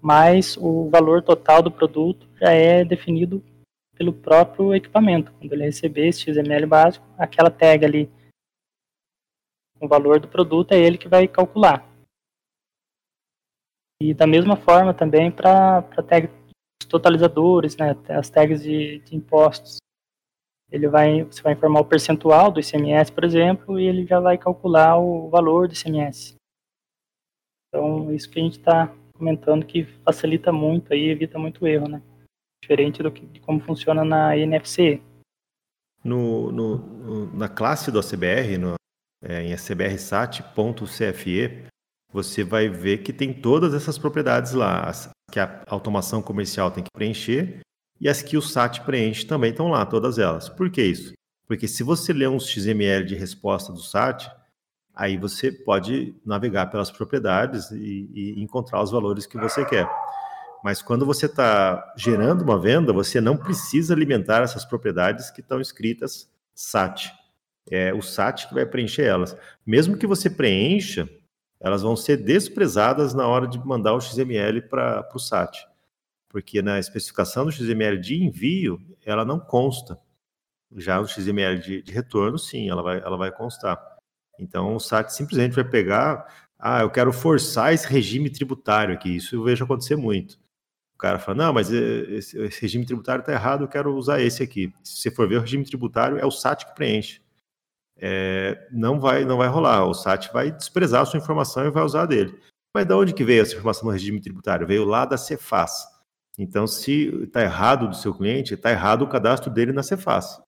mas 0.00 0.56
o 0.56 0.88
valor 0.90 1.22
total 1.22 1.62
do 1.62 1.70
produto 1.70 2.28
já 2.38 2.50
é 2.50 2.84
definido 2.84 3.42
pelo 3.94 4.12
próprio 4.12 4.74
equipamento. 4.74 5.32
Quando 5.32 5.52
ele 5.52 5.64
receber 5.64 6.08
esse 6.08 6.20
XML 6.20 6.66
básico, 6.66 7.06
aquela 7.18 7.50
tag 7.50 7.84
ali, 7.84 8.10
o 9.80 9.88
valor 9.88 10.20
do 10.20 10.28
produto 10.28 10.72
é 10.72 10.78
ele 10.78 10.98
que 10.98 11.08
vai 11.08 11.26
calcular. 11.26 11.86
E 14.00 14.12
da 14.12 14.26
mesma 14.26 14.56
forma 14.56 14.92
também 14.92 15.30
para 15.30 15.82
tag 16.06 16.28
totalizadores, 16.88 17.76
né, 17.76 17.96
as 18.10 18.30
tags 18.30 18.62
de, 18.62 19.00
de, 19.00 19.16
impostos. 19.16 19.78
Ele 20.70 20.88
vai, 20.88 21.22
você 21.24 21.42
vai 21.42 21.52
informar 21.52 21.80
o 21.80 21.84
percentual 21.84 22.50
do 22.50 22.60
ICMS, 22.60 23.12
por 23.12 23.24
exemplo, 23.24 23.78
e 23.78 23.86
ele 23.86 24.06
já 24.06 24.20
vai 24.20 24.36
calcular 24.36 24.98
o 24.98 25.28
valor 25.28 25.68
do 25.68 25.74
ICMS. 25.74 26.34
Então, 27.68 28.12
isso 28.12 28.28
que 28.28 28.40
a 28.40 28.42
gente 28.42 28.58
está 28.58 28.94
comentando 29.16 29.66
que 29.66 29.84
facilita 30.04 30.52
muito 30.52 30.94
e 30.94 31.10
evita 31.10 31.38
muito 31.38 31.66
erro, 31.66 31.88
né? 31.88 32.02
Diferente 32.62 33.02
do 33.02 33.10
que, 33.10 33.26
de 33.26 33.40
como 33.40 33.60
funciona 33.60 34.04
na 34.04 34.36
NFC. 34.36 35.00
No, 36.04 36.52
no, 36.52 36.76
no, 36.78 37.36
na 37.36 37.48
classe 37.48 37.90
do 37.90 37.98
ACBR, 37.98 38.58
no, 38.58 38.74
é, 39.22 39.42
em 39.42 39.52
acbrsat.cfe, 39.52 40.46
você 42.12 42.44
vai 42.44 42.68
ver 42.68 42.98
que 42.98 43.12
tem 43.12 43.32
todas 43.32 43.74
essas 43.74 43.98
propriedades 43.98 44.52
lá, 44.52 44.84
as, 44.84 45.10
que 45.30 45.40
a 45.40 45.62
automação 45.66 46.22
comercial 46.22 46.70
tem 46.70 46.84
que 46.84 46.90
preencher 46.94 47.60
e 48.00 48.08
as 48.08 48.22
que 48.22 48.36
o 48.36 48.42
SAT 48.42 48.80
preenche 48.84 49.26
também 49.26 49.50
estão 49.50 49.68
lá, 49.68 49.84
todas 49.84 50.18
elas. 50.18 50.48
Por 50.48 50.70
que 50.70 50.82
isso? 50.82 51.12
Porque 51.46 51.66
se 51.66 51.82
você 51.82 52.12
ler 52.12 52.28
um 52.28 52.38
XML 52.38 53.04
de 53.04 53.14
resposta 53.14 53.72
do 53.72 53.80
SAT, 53.80 54.28
aí 54.96 55.18
você 55.18 55.52
pode 55.52 56.14
navegar 56.24 56.66
pelas 56.66 56.90
propriedades 56.90 57.70
e, 57.70 58.10
e 58.14 58.42
encontrar 58.42 58.82
os 58.82 58.90
valores 58.90 59.26
que 59.26 59.36
você 59.36 59.62
quer. 59.66 59.86
Mas 60.64 60.80
quando 60.80 61.04
você 61.04 61.26
está 61.26 61.92
gerando 61.96 62.42
uma 62.42 62.58
venda, 62.58 62.92
você 62.92 63.20
não 63.20 63.36
precisa 63.36 63.94
alimentar 63.94 64.42
essas 64.42 64.64
propriedades 64.64 65.30
que 65.30 65.42
estão 65.42 65.60
escritas 65.60 66.28
SAT. 66.54 67.12
É 67.70 67.92
o 67.92 68.00
SAT 68.00 68.48
que 68.48 68.54
vai 68.54 68.64
preencher 68.64 69.04
elas. 69.04 69.36
Mesmo 69.66 69.98
que 69.98 70.06
você 70.06 70.30
preencha, 70.30 71.08
elas 71.60 71.82
vão 71.82 71.94
ser 71.94 72.16
desprezadas 72.16 73.12
na 73.12 73.26
hora 73.28 73.46
de 73.46 73.58
mandar 73.58 73.92
o 73.92 74.00
XML 74.00 74.62
para 74.62 75.08
o 75.14 75.18
SAT. 75.18 75.58
Porque 76.28 76.62
na 76.62 76.78
especificação 76.78 77.44
do 77.44 77.52
XML 77.52 77.98
de 77.98 78.22
envio, 78.22 78.80
ela 79.04 79.24
não 79.24 79.38
consta. 79.38 79.98
Já 80.74 81.00
o 81.00 81.06
XML 81.06 81.58
de, 81.60 81.82
de 81.82 81.92
retorno, 81.92 82.38
sim, 82.38 82.68
ela 82.68 82.82
vai, 82.82 82.98
ela 82.98 83.16
vai 83.16 83.30
constar. 83.30 83.95
Então 84.38 84.74
o 84.74 84.80
SAT 84.80 85.10
simplesmente 85.10 85.54
vai 85.54 85.64
pegar, 85.64 86.26
ah, 86.58 86.80
eu 86.80 86.90
quero 86.90 87.12
forçar 87.12 87.72
esse 87.72 87.86
regime 87.86 88.30
tributário 88.30 88.94
aqui. 88.94 89.16
Isso 89.16 89.36
eu 89.36 89.42
vejo 89.42 89.64
acontecer 89.64 89.96
muito. 89.96 90.38
O 90.94 90.98
cara 90.98 91.18
fala, 91.18 91.36
não, 91.38 91.52
mas 91.52 91.70
esse, 91.70 92.38
esse 92.38 92.60
regime 92.62 92.86
tributário 92.86 93.20
está 93.20 93.32
errado, 93.32 93.64
eu 93.64 93.68
quero 93.68 93.94
usar 93.94 94.20
esse 94.20 94.42
aqui. 94.42 94.72
Se 94.82 95.02
você 95.02 95.10
for 95.10 95.28
ver 95.28 95.36
o 95.36 95.40
regime 95.42 95.64
tributário, 95.64 96.18
é 96.18 96.24
o 96.24 96.30
SAT 96.30 96.64
que 96.64 96.74
preenche. 96.74 97.20
É, 97.98 98.68
não 98.70 99.00
vai 99.00 99.24
não 99.24 99.38
vai 99.38 99.48
rolar. 99.48 99.86
O 99.86 99.94
SAT 99.94 100.32
vai 100.32 100.50
desprezar 100.50 101.02
a 101.02 101.04
sua 101.06 101.18
informação 101.18 101.66
e 101.66 101.70
vai 101.70 101.84
usar 101.84 102.06
dele. 102.06 102.38
Mas 102.74 102.86
de 102.86 102.94
onde 102.94 103.14
que 103.14 103.24
veio 103.24 103.42
essa 103.42 103.52
informação 103.52 103.84
no 103.86 103.90
regime 103.90 104.20
tributário? 104.20 104.66
Veio 104.66 104.84
lá 104.84 105.04
da 105.04 105.16
Cefaz. 105.16 105.86
Então, 106.38 106.66
se 106.66 107.08
está 107.24 107.42
errado 107.42 107.88
do 107.88 107.96
seu 107.96 108.12
cliente, 108.14 108.54
está 108.54 108.70
errado 108.70 109.02
o 109.02 109.08
cadastro 109.08 109.50
dele 109.50 109.72
na 109.72 109.82
Cefaz. 109.82 110.38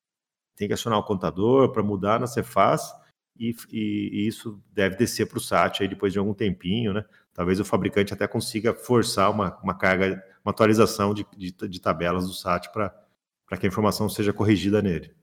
Tem 0.57 0.68
que 0.68 0.74
acionar 0.74 0.99
o 0.99 1.05
contador 1.05 1.72
para 1.72 1.82
mudar 1.82 2.20
na 2.20 2.26
Cefaz 2.26 2.93
e, 3.39 3.55
e, 3.70 4.11
e 4.12 4.26
isso 4.26 4.61
deve 4.72 4.97
descer 4.97 5.26
para 5.26 5.39
o 5.39 5.41
SAT 5.41 5.82
aí 5.82 5.89
depois 5.89 6.12
de 6.12 6.18
algum 6.18 6.34
tempinho, 6.34 6.93
né? 6.93 7.05
Talvez 7.32 7.61
o 7.61 7.64
fabricante 7.64 8.12
até 8.12 8.26
consiga 8.26 8.74
forçar 8.74 9.30
uma, 9.30 9.57
uma 9.62 9.76
carga, 9.76 10.22
uma 10.45 10.51
atualização 10.51 11.14
de, 11.14 11.24
de, 11.36 11.53
de 11.53 11.80
tabelas 11.80 12.26
do 12.26 12.34
SAT 12.34 12.68
para 12.72 12.93
que 13.59 13.66
a 13.66 13.68
informação 13.68 14.09
seja 14.09 14.32
corrigida 14.32 14.82
nele. 14.82 15.14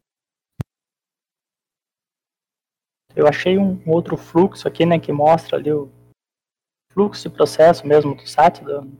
Eu 3.15 3.27
achei 3.27 3.57
um, 3.57 3.81
outro 3.85 4.17
fluxo 4.17 4.67
aqui, 4.67 4.85
né, 4.85 4.99
que 4.99 5.11
mostra 5.11 5.57
ali 5.57 5.71
o 5.71 5.89
fluxo 6.91 7.29
de 7.29 7.35
processo 7.35 7.85
mesmo 7.85 8.15
do 8.15 8.27
SAT, 8.27 8.61
do, 8.61 8.91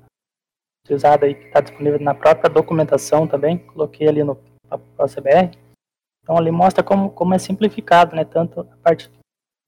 utilizado 0.86 1.26
aí, 1.26 1.36
que 1.36 1.45
está 1.45 1.61
disponível 1.61 1.99
na 1.99 2.13
própria 2.13 2.49
documentação 2.49 3.28
também, 3.28 3.57
coloquei 3.57 4.07
ali 4.07 4.24
no 4.24 4.36
CBR. 5.07 5.57
Então 6.26 6.36
ali 6.36 6.49
mostra 6.49 6.84
como, 6.84 7.11
como 7.11 7.36
é 7.36 7.38
simplificado, 7.38 8.15
né? 8.15 8.26
Tanto 8.26 8.61
a 8.61 8.78
parte 8.78 9.11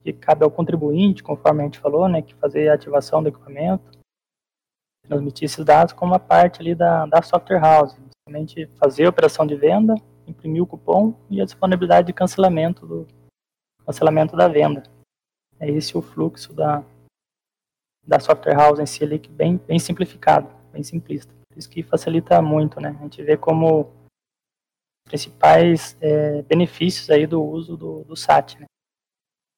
que 0.01 0.11
cabe 0.11 0.43
ao 0.43 0.49
contribuinte, 0.49 1.21
conforme 1.21 1.61
a 1.61 1.65
gente 1.65 1.77
falou, 1.77 2.09
né? 2.09 2.23
Que 2.23 2.33
fazer 2.33 2.69
a 2.69 2.73
ativação 2.73 3.21
do 3.21 3.29
equipamento, 3.29 3.91
transmitir 5.07 5.45
esses 5.45 5.63
dados, 5.63 5.93
como 5.93 6.15
a 6.15 6.19
parte 6.19 6.59
ali 6.59 6.73
da, 6.73 7.05
da 7.05 7.21
software 7.21 7.59
house. 7.59 7.95
Somente 8.27 8.65
fazer 8.79 9.05
a 9.05 9.09
operação 9.09 9.45
de 9.45 9.55
venda, 9.55 9.93
imprimir 10.25 10.63
o 10.63 10.65
cupom 10.65 11.13
e 11.29 11.39
a 11.39 11.45
disponibilidade 11.45 12.07
de 12.07 12.13
cancelamento 12.13 12.87
do 12.87 13.07
cancelamento 13.85 14.35
da 14.35 14.47
venda. 14.47 14.81
É 15.59 15.69
esse 15.69 15.95
o 15.95 16.01
fluxo 16.01 16.55
da, 16.55 16.83
da 18.03 18.19
software 18.19 18.55
house 18.55 18.79
em 18.79 18.85
si 18.87 19.03
ali, 19.03 19.19
que 19.19 19.29
bem, 19.29 19.57
bem 19.57 19.77
simplificado, 19.77 20.49
bem 20.73 20.81
simplista. 20.81 21.31
Isso 21.55 21.69
que 21.69 21.83
facilita 21.83 22.41
muito, 22.41 22.81
né? 22.81 22.97
A 22.99 23.03
gente 23.03 23.21
vê 23.21 23.37
como 23.37 23.91
principais 25.07 25.97
é, 26.01 26.41
benefícios 26.43 27.09
aí 27.09 27.25
do 27.25 27.43
uso 27.43 27.75
do, 27.75 28.03
do 28.03 28.15
SAT. 28.15 28.59
Né? 28.59 28.65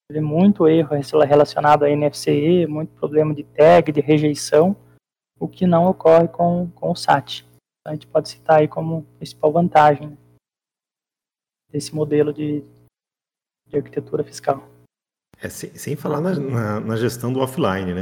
Teve 0.09 0.21
muito 0.21 0.67
erro 0.67 0.95
relacionado 1.25 1.83
a 1.83 1.89
NFCE, 1.89 2.65
muito 2.67 2.93
problema 2.95 3.33
de 3.33 3.43
tag, 3.43 3.91
de 3.91 4.01
rejeição, 4.01 4.75
o 5.39 5.47
que 5.47 5.67
não 5.67 5.85
ocorre 5.85 6.27
com, 6.27 6.69
com 6.71 6.91
o 6.91 6.95
SAT. 6.95 7.41
Então, 7.41 7.91
a 7.91 7.93
gente 7.93 8.07
pode 8.07 8.29
citar 8.29 8.59
aí 8.59 8.67
como 8.67 9.03
principal 9.17 9.51
vantagem 9.51 10.09
né, 10.09 10.17
desse 11.69 11.93
modelo 11.93 12.33
de, 12.33 12.63
de 13.67 13.77
arquitetura 13.77 14.23
fiscal. 14.23 14.67
É, 15.37 15.47
sem, 15.47 15.73
sem 15.75 15.95
falar 15.95 16.19
na, 16.19 16.35
na, 16.35 16.79
na, 16.79 16.95
gestão 16.97 17.31
do 17.31 17.39
offline, 17.39 17.93
né? 17.93 18.01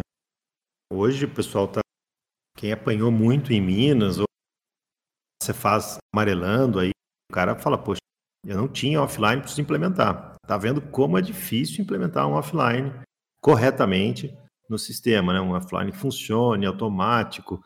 Hoje 0.91 1.25
o 1.25 1.33
pessoal 1.33 1.67
tá. 1.67 1.81
Quem 2.57 2.71
apanhou 2.71 3.11
muito 3.11 3.53
em 3.53 3.61
Minas, 3.61 4.17
ou 4.17 4.25
você 5.39 5.53
faz 5.53 5.97
amarelando 6.11 6.79
aí, 6.79 6.89
o 7.29 7.33
cara 7.33 7.55
fala, 7.55 7.77
poxa, 7.77 7.99
eu 8.45 8.55
não 8.55 8.67
tinha 8.67 9.01
offline, 9.01 9.41
preciso 9.41 9.61
implementar. 9.61 10.35
Tá 10.45 10.57
vendo 10.57 10.81
como 10.81 11.17
é 11.17 11.21
difícil 11.21 11.83
implementar 11.83 12.27
um 12.27 12.33
offline 12.33 12.93
corretamente 13.41 14.33
no 14.69 14.77
sistema, 14.77 15.33
né? 15.33 15.41
Um 15.41 15.51
offline 15.51 15.91
que 15.91 15.97
funcione, 15.97 16.65
automático, 16.65 17.61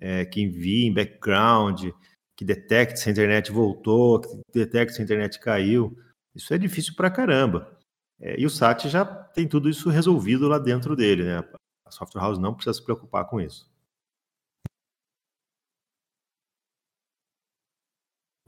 é, 0.00 0.24
que 0.24 0.42
envie 0.42 0.86
em 0.86 0.92
background, 0.92 1.90
que 2.36 2.44
detecte 2.44 3.00
se 3.00 3.08
a 3.08 3.12
internet 3.12 3.50
voltou, 3.50 4.20
que 4.20 4.28
detecte 4.52 4.94
se 4.94 5.00
a 5.00 5.04
internet 5.04 5.38
caiu. 5.40 5.96
Isso 6.34 6.52
é 6.52 6.58
difícil 6.58 6.94
pra 6.94 7.10
caramba. 7.10 7.78
É, 8.20 8.38
e 8.38 8.44
o 8.44 8.50
SAT 8.50 8.88
já 8.88 9.04
tem 9.04 9.48
tudo 9.48 9.68
isso 9.68 9.88
resolvido 9.88 10.46
lá 10.46 10.58
dentro 10.58 10.94
dele, 10.94 11.24
né? 11.24 11.38
A 11.86 11.90
software 11.90 12.22
house 12.22 12.38
não 12.38 12.54
precisa 12.54 12.74
se 12.74 12.84
preocupar 12.84 13.26
com 13.26 13.40
isso. 13.40 13.69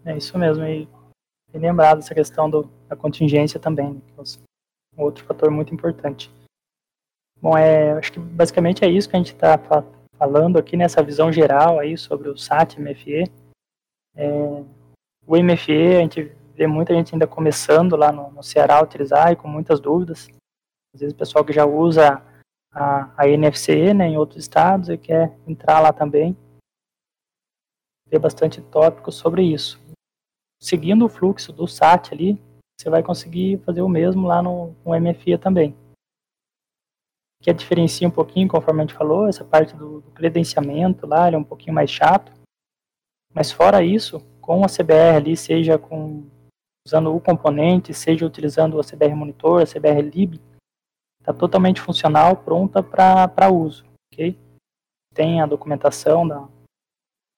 É 0.05 0.17
isso 0.17 0.37
mesmo. 0.37 0.65
E, 0.65 0.89
e 1.53 1.59
lembrado 1.59 1.99
essa 1.99 2.15
questão 2.15 2.51
do, 2.51 2.65
da 2.89 2.97
contingência 2.97 3.61
também, 3.61 3.95
né, 3.95 4.01
que 4.07 4.21
é 4.21 4.23
um 4.97 5.03
outro 5.05 5.25
fator 5.25 5.51
muito 5.51 5.73
importante. 5.73 6.31
Bom, 7.41 7.57
é, 7.57 7.93
acho 7.93 8.13
que 8.13 8.21
basicamente 8.21 8.85
é 8.85 8.89
isso 8.89 9.09
que 9.09 9.17
a 9.17 9.19
gente 9.19 9.33
está 9.33 9.59
falando 10.17 10.59
aqui 10.59 10.77
nessa 10.77 11.03
visão 11.03 11.33
geral 11.33 11.79
aí 11.79 11.97
sobre 11.97 12.29
o 12.29 12.37
SAT 12.37 12.79
MFE. 12.79 13.31
É, 14.15 14.29
o 15.27 15.37
MFE, 15.37 15.97
a 15.97 16.01
gente 16.01 16.23
vê 16.55 16.67
muita 16.67 16.95
gente 16.95 17.15
ainda 17.15 17.27
começando 17.27 17.97
lá 17.97 18.13
no, 18.13 18.31
no 18.31 18.43
Ceará 18.43 18.79
a 18.79 18.83
utilizar 18.83 19.33
e 19.33 19.37
com 19.37 19.49
muitas 19.49 19.81
dúvidas. 19.81 20.29
Às 20.95 21.01
vezes 21.01 21.15
o 21.15 21.19
pessoal 21.19 21.45
que 21.45 21.53
já 21.53 21.65
usa 21.65 22.23
a, 22.73 23.11
a 23.17 23.27
né, 23.27 24.09
em 24.09 24.17
outros 24.17 24.45
estados 24.45 24.89
e 24.89 24.97
quer 24.97 25.37
entrar 25.47 25.81
lá 25.81 25.93
também. 25.93 26.37
Vê 28.07 28.19
bastante 28.19 28.61
tópico 28.61 29.11
sobre 29.11 29.43
isso 29.43 29.82
seguindo 30.63 31.05
o 31.05 31.09
fluxo 31.09 31.53
do 31.53 31.67
SAT 31.67 32.13
ali, 32.13 32.41
você 32.79 32.89
vai 32.89 33.03
conseguir 33.03 33.59
fazer 33.65 33.83
o 33.83 33.89
mesmo 33.89 34.27
lá 34.29 34.41
no, 34.41 34.77
no 34.85 34.99
MFA 34.99 35.37
também. 35.37 35.75
Que 37.43 37.51
a 37.51 37.53
diferencia 37.53 38.07
um 38.07 38.13
pouquinho, 38.13 38.49
conforme 38.49 38.81
a 38.81 38.87
gente 38.87 38.97
falou, 38.97 39.27
essa 39.27 39.45
parte 39.45 39.75
do, 39.75 40.01
do 40.01 40.11
credenciamento 40.13 41.05
lá, 41.05 41.27
ele 41.27 41.35
é 41.35 41.39
um 41.39 41.45
pouquinho 41.45 41.75
mais 41.75 41.91
chato. 41.91 42.33
Mas 43.35 43.51
fora 43.51 43.83
isso, 43.83 44.21
com 44.41 44.65
a 44.65 44.69
CBR 44.69 45.17
ali, 45.17 45.37
seja 45.37 45.77
com 45.77 46.25
usando 46.87 47.15
o 47.15 47.21
componente, 47.21 47.93
seja 47.93 48.25
utilizando 48.25 48.79
a 48.79 48.85
CBR 48.85 49.15
Monitor, 49.17 49.63
a 49.63 49.67
CBR 49.67 50.03
Lib, 50.03 50.41
está 51.21 51.33
totalmente 51.33 51.81
funcional, 51.81 52.37
pronta 52.37 52.83
para 52.83 53.51
uso, 53.51 53.85
ok? 54.13 54.39
Tem 55.15 55.41
a 55.41 55.47
documentação, 55.47 56.27
da, 56.27 56.41
no 56.41 56.51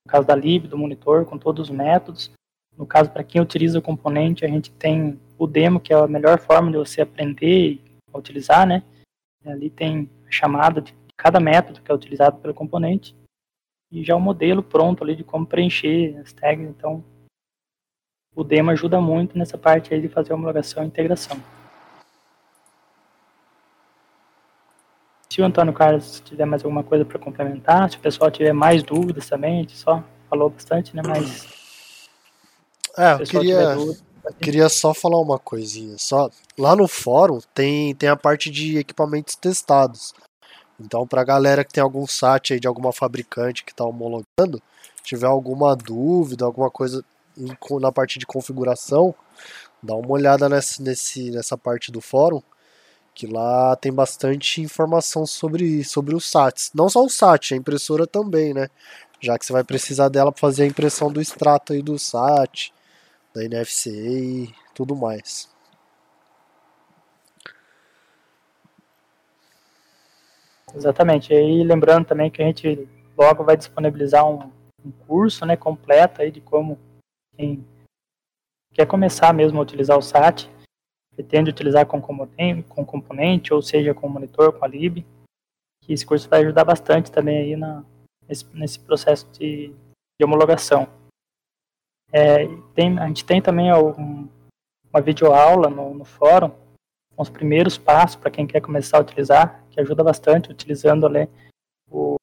caso 0.09 0.27
da 0.27 0.35
Lib, 0.35 0.67
do 0.67 0.79
monitor, 0.79 1.27
com 1.27 1.39
todos 1.39 1.69
os 1.69 1.75
métodos, 1.75 2.31
no 2.77 2.87
caso, 2.87 3.11
para 3.11 3.25
quem 3.25 3.41
utiliza 3.41 3.79
o 3.79 3.83
componente, 3.83 4.45
a 4.45 4.49
gente 4.49 4.71
tem 4.73 5.19
o 5.39 5.47
demo, 5.47 5.81
que 5.81 5.93
é 5.93 5.97
a 5.97 6.09
melhor 6.09 6.39
forma 6.41 6.71
de 6.71 6.77
você 6.77 7.01
aprender 7.01 7.81
a 8.13 8.19
utilizar, 8.19 8.67
né? 8.67 8.83
Ali 9.45 9.71
tem 9.71 10.11
a 10.27 10.31
chamada 10.31 10.81
de 10.81 10.95
cada 11.17 11.39
método 11.39 11.81
que 11.81 11.91
é 11.91 11.95
utilizado 11.95 12.39
pelo 12.39 12.55
componente 12.55 13.15
e 13.91 14.03
já 14.03 14.17
o 14.17 14.21
modelo 14.21 14.63
pronto 14.63 15.05
ali 15.05 15.15
de 15.15 15.23
como 15.23 15.47
preencher 15.47 16.17
as 16.19 16.33
tags. 16.33 16.69
Então, 16.69 17.05
o 18.35 18.43
demo 18.43 18.71
ajuda 18.71 19.01
muito 19.01 19.39
nessa 19.39 19.57
parte 19.57 19.95
aí 19.95 20.01
de 20.01 20.09
fazer 20.09 20.33
homologação 20.33 20.83
e 20.83 20.87
integração. 20.87 21.41
Se 25.31 25.41
o 25.41 25.45
Antônio 25.45 25.73
Carlos 25.73 26.21
tiver 26.21 26.45
mais 26.45 26.65
alguma 26.65 26.85
coisa 26.85 27.05
para 27.05 27.19
complementar, 27.19 27.91
se 27.91 27.97
o 27.97 28.01
pessoal 28.01 28.31
tiver 28.31 28.53
mais 28.53 28.83
dúvidas 28.83 29.29
também, 29.29 29.59
a 29.59 29.63
gente 29.63 29.77
só 29.77 30.03
falou 30.29 30.51
bastante, 30.51 30.95
né? 30.95 31.03
Mas. 31.07 31.64
É, 32.97 33.15
eu 33.15 33.27
queria, 33.27 33.75
dúvida, 33.75 34.05
queria 34.41 34.69
só 34.69 34.95
falar 34.95 35.21
uma 35.21 35.39
coisinha. 35.39 35.97
Só 35.99 36.31
lá 36.57 36.77
no 36.77 36.87
fórum 36.87 37.41
tem, 37.53 37.95
tem 37.95 38.09
a 38.09 38.17
parte 38.17 38.51
de 38.51 38.79
equipamentos 38.79 39.35
testados. 39.35 40.15
Então, 40.81 41.07
para 41.07 41.21
a 41.21 41.25
galera 41.25 41.65
que 41.65 41.73
tem 41.73 41.83
algum 41.83 42.07
site 42.07 42.53
aí 42.53 42.61
de 42.61 42.67
alguma 42.67 42.93
fabricante 42.93 43.65
que 43.65 43.73
está 43.73 43.85
homologando, 43.85 44.63
tiver 45.03 45.27
alguma 45.27 45.77
dúvida, 45.77 46.45
alguma 46.45 46.71
coisa 46.71 47.05
na 47.81 47.93
parte 47.93 48.19
de 48.19 48.27
configuração, 48.27 49.15
dá 49.83 49.95
uma 49.95 50.11
olhada 50.11 50.49
nessa, 50.49 50.83
nesse, 50.83 51.31
nessa 51.31 51.59
parte 51.59 51.93
do 51.93 52.01
fórum, 52.01 52.43
que 53.15 53.27
lá 53.27 53.77
tem 53.77 53.93
bastante 53.93 54.61
informação 54.61 55.27
sobre, 55.27 55.85
sobre 55.85 56.15
os 56.15 56.29
SATs. 56.29 56.71
Não 56.75 56.89
só 56.89 57.05
o 57.05 57.11
SAT, 57.11 57.53
a 57.53 57.57
impressora 57.57 58.07
também, 58.07 58.53
né? 58.53 58.69
Já 59.21 59.39
que 59.39 59.47
você 59.47 59.53
vai 59.53 59.65
precisar 59.65 60.09
dela 60.09 60.33
para 60.33 60.41
fazer 60.41 60.65
a 60.65 60.67
impressão 60.67 61.11
do 61.13 61.21
extrato 61.21 61.73
aí 61.73 61.83
do 61.83 61.99
SAT, 61.99 62.73
da 63.35 63.45
NFC 63.45 63.91
e 63.91 64.55
tudo 64.75 64.95
mais. 64.95 65.53
Exatamente. 70.75 71.33
E 71.33 71.65
lembrando 71.65 72.07
também 72.07 72.31
que 72.31 72.43
a 72.43 72.47
gente 72.47 72.89
logo 73.17 73.45
vai 73.45 73.57
disponibilizar 73.57 74.29
um, 74.29 74.51
um 74.85 74.91
curso 75.07 75.45
né, 75.45 75.57
completo 75.57 76.23
aí 76.23 76.31
de 76.31 76.41
como 76.41 76.79
quem 77.37 77.65
quer 78.73 78.87
começar 78.87 79.33
mesmo 79.33 79.59
a 79.59 79.63
utilizar 79.63 79.97
o 79.97 80.03
SAT, 80.03 80.49
pretende 81.15 81.51
utilizar 81.51 81.87
com 81.87 82.01
componente, 82.01 82.69
com 82.69 82.85
componente 82.85 83.55
ou 83.55 83.63
seja 83.63 83.95
com 83.95 84.09
monitor, 84.09 84.53
com 84.53 84.65
a 84.65 84.69
lib, 84.69 85.05
que 85.81 85.93
esse 85.93 86.05
curso 86.05 86.29
vai 86.29 86.41
ajudar 86.41 86.65
bastante 86.65 87.11
também 87.11 87.39
aí 87.39 87.57
na, 87.57 87.85
nesse, 88.27 88.45
nesse 88.53 88.81
processo 88.81 89.31
de, 89.33 89.69
de 90.19 90.25
homologação. 90.25 90.89
É, 92.17 92.47
tem, 92.77 92.97
a 92.97 93.09
gente 93.09 93.25
tem 93.25 93.43
também 93.43 93.75
um, 93.75 94.29
uma 94.89 95.03
videoaula 95.03 95.69
no, 95.69 95.93
no 95.95 96.05
fórum 96.05 96.49
com 97.17 97.23
os 97.23 97.29
primeiros 97.29 97.77
passos 97.77 98.15
para 98.15 98.31
quem 98.31 98.47
quer 98.47 98.61
começar 98.61 98.99
a 98.99 99.01
utilizar, 99.01 99.65
que 99.69 99.81
ajuda 99.81 100.05
bastante 100.05 100.49
utilizando 100.49 101.07
ali 101.07 101.29
o, 101.91 102.15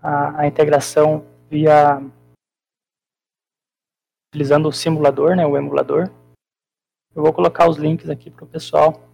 a, 0.00 0.40
a 0.40 0.46
integração 0.46 1.26
via 1.50 2.00
utilizando 4.32 4.68
o 4.68 4.72
simulador, 4.72 5.36
né, 5.36 5.46
o 5.46 5.58
emulador. 5.58 6.10
Eu 7.14 7.22
vou 7.22 7.34
colocar 7.34 7.68
os 7.68 7.76
links 7.76 8.08
aqui 8.08 8.30
para 8.30 8.44
o 8.44 8.48
pessoal, 8.48 9.06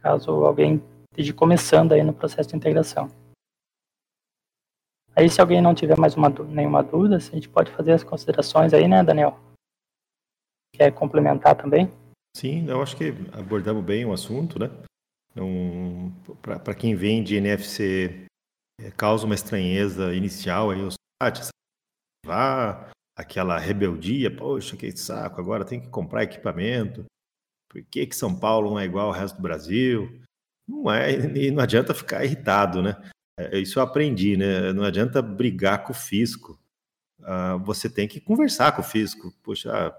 caso 0.00 0.44
alguém 0.44 0.82
esteja 1.12 1.32
começando 1.32 1.92
aí 1.92 2.02
no 2.02 2.12
processo 2.12 2.48
de 2.48 2.56
integração. 2.56 3.08
Aí 5.14 5.28
se 5.28 5.40
alguém 5.40 5.60
não 5.60 5.74
tiver 5.74 5.98
mais 5.98 6.16
uma, 6.16 6.28
nenhuma 6.28 6.82
dúvida, 6.82 7.16
a 7.16 7.20
gente 7.20 7.48
pode 7.48 7.70
fazer 7.72 7.92
as 7.92 8.02
considerações 8.02 8.72
aí, 8.72 8.88
né, 8.88 9.04
Daniel? 9.04 9.38
Quer 10.74 10.92
complementar 10.92 11.54
também? 11.54 11.90
Sim, 12.34 12.66
eu 12.68 12.80
acho 12.80 12.96
que 12.96 13.12
abordamos 13.32 13.84
bem 13.84 14.06
o 14.06 14.12
assunto, 14.12 14.58
né? 14.58 14.70
Um, 15.36 16.10
Para 16.40 16.74
quem 16.74 16.94
vem 16.94 17.22
de 17.22 17.36
NFC, 17.36 18.26
é, 18.80 18.90
causa 18.90 19.26
uma 19.26 19.34
estranheza 19.34 20.14
inicial 20.14 20.70
aí 20.70 20.82
os 20.82 20.94
sites, 21.22 21.48
vá 22.24 22.90
aquela 23.16 23.58
rebeldia, 23.58 24.34
poxa, 24.34 24.76
que 24.76 24.90
saco, 24.96 25.40
agora 25.40 25.64
tem 25.64 25.80
que 25.80 25.88
comprar 25.88 26.22
equipamento. 26.22 27.04
Por 27.70 27.82
que, 27.84 28.06
que 28.06 28.16
São 28.16 28.38
Paulo 28.38 28.70
não 28.70 28.78
é 28.78 28.84
igual 28.84 29.08
ao 29.08 29.12
resto 29.12 29.36
do 29.36 29.42
Brasil? 29.42 30.20
Não 30.68 30.90
é, 30.90 31.12
e 31.12 31.50
não 31.50 31.62
adianta 31.62 31.94
ficar 31.94 32.24
irritado, 32.24 32.82
né? 32.82 32.96
É, 33.50 33.58
isso 33.58 33.78
eu 33.78 33.82
aprendi, 33.82 34.36
né? 34.36 34.72
Não 34.72 34.84
adianta 34.84 35.22
brigar 35.22 35.84
com 35.84 35.92
o 35.92 35.96
fisco. 35.96 36.58
Uh, 37.20 37.58
você 37.64 37.88
tem 37.88 38.08
que 38.08 38.20
conversar 38.20 38.72
com 38.72 38.82
o 38.82 38.84
fisco. 38.84 39.32
Poxa, 39.42 39.94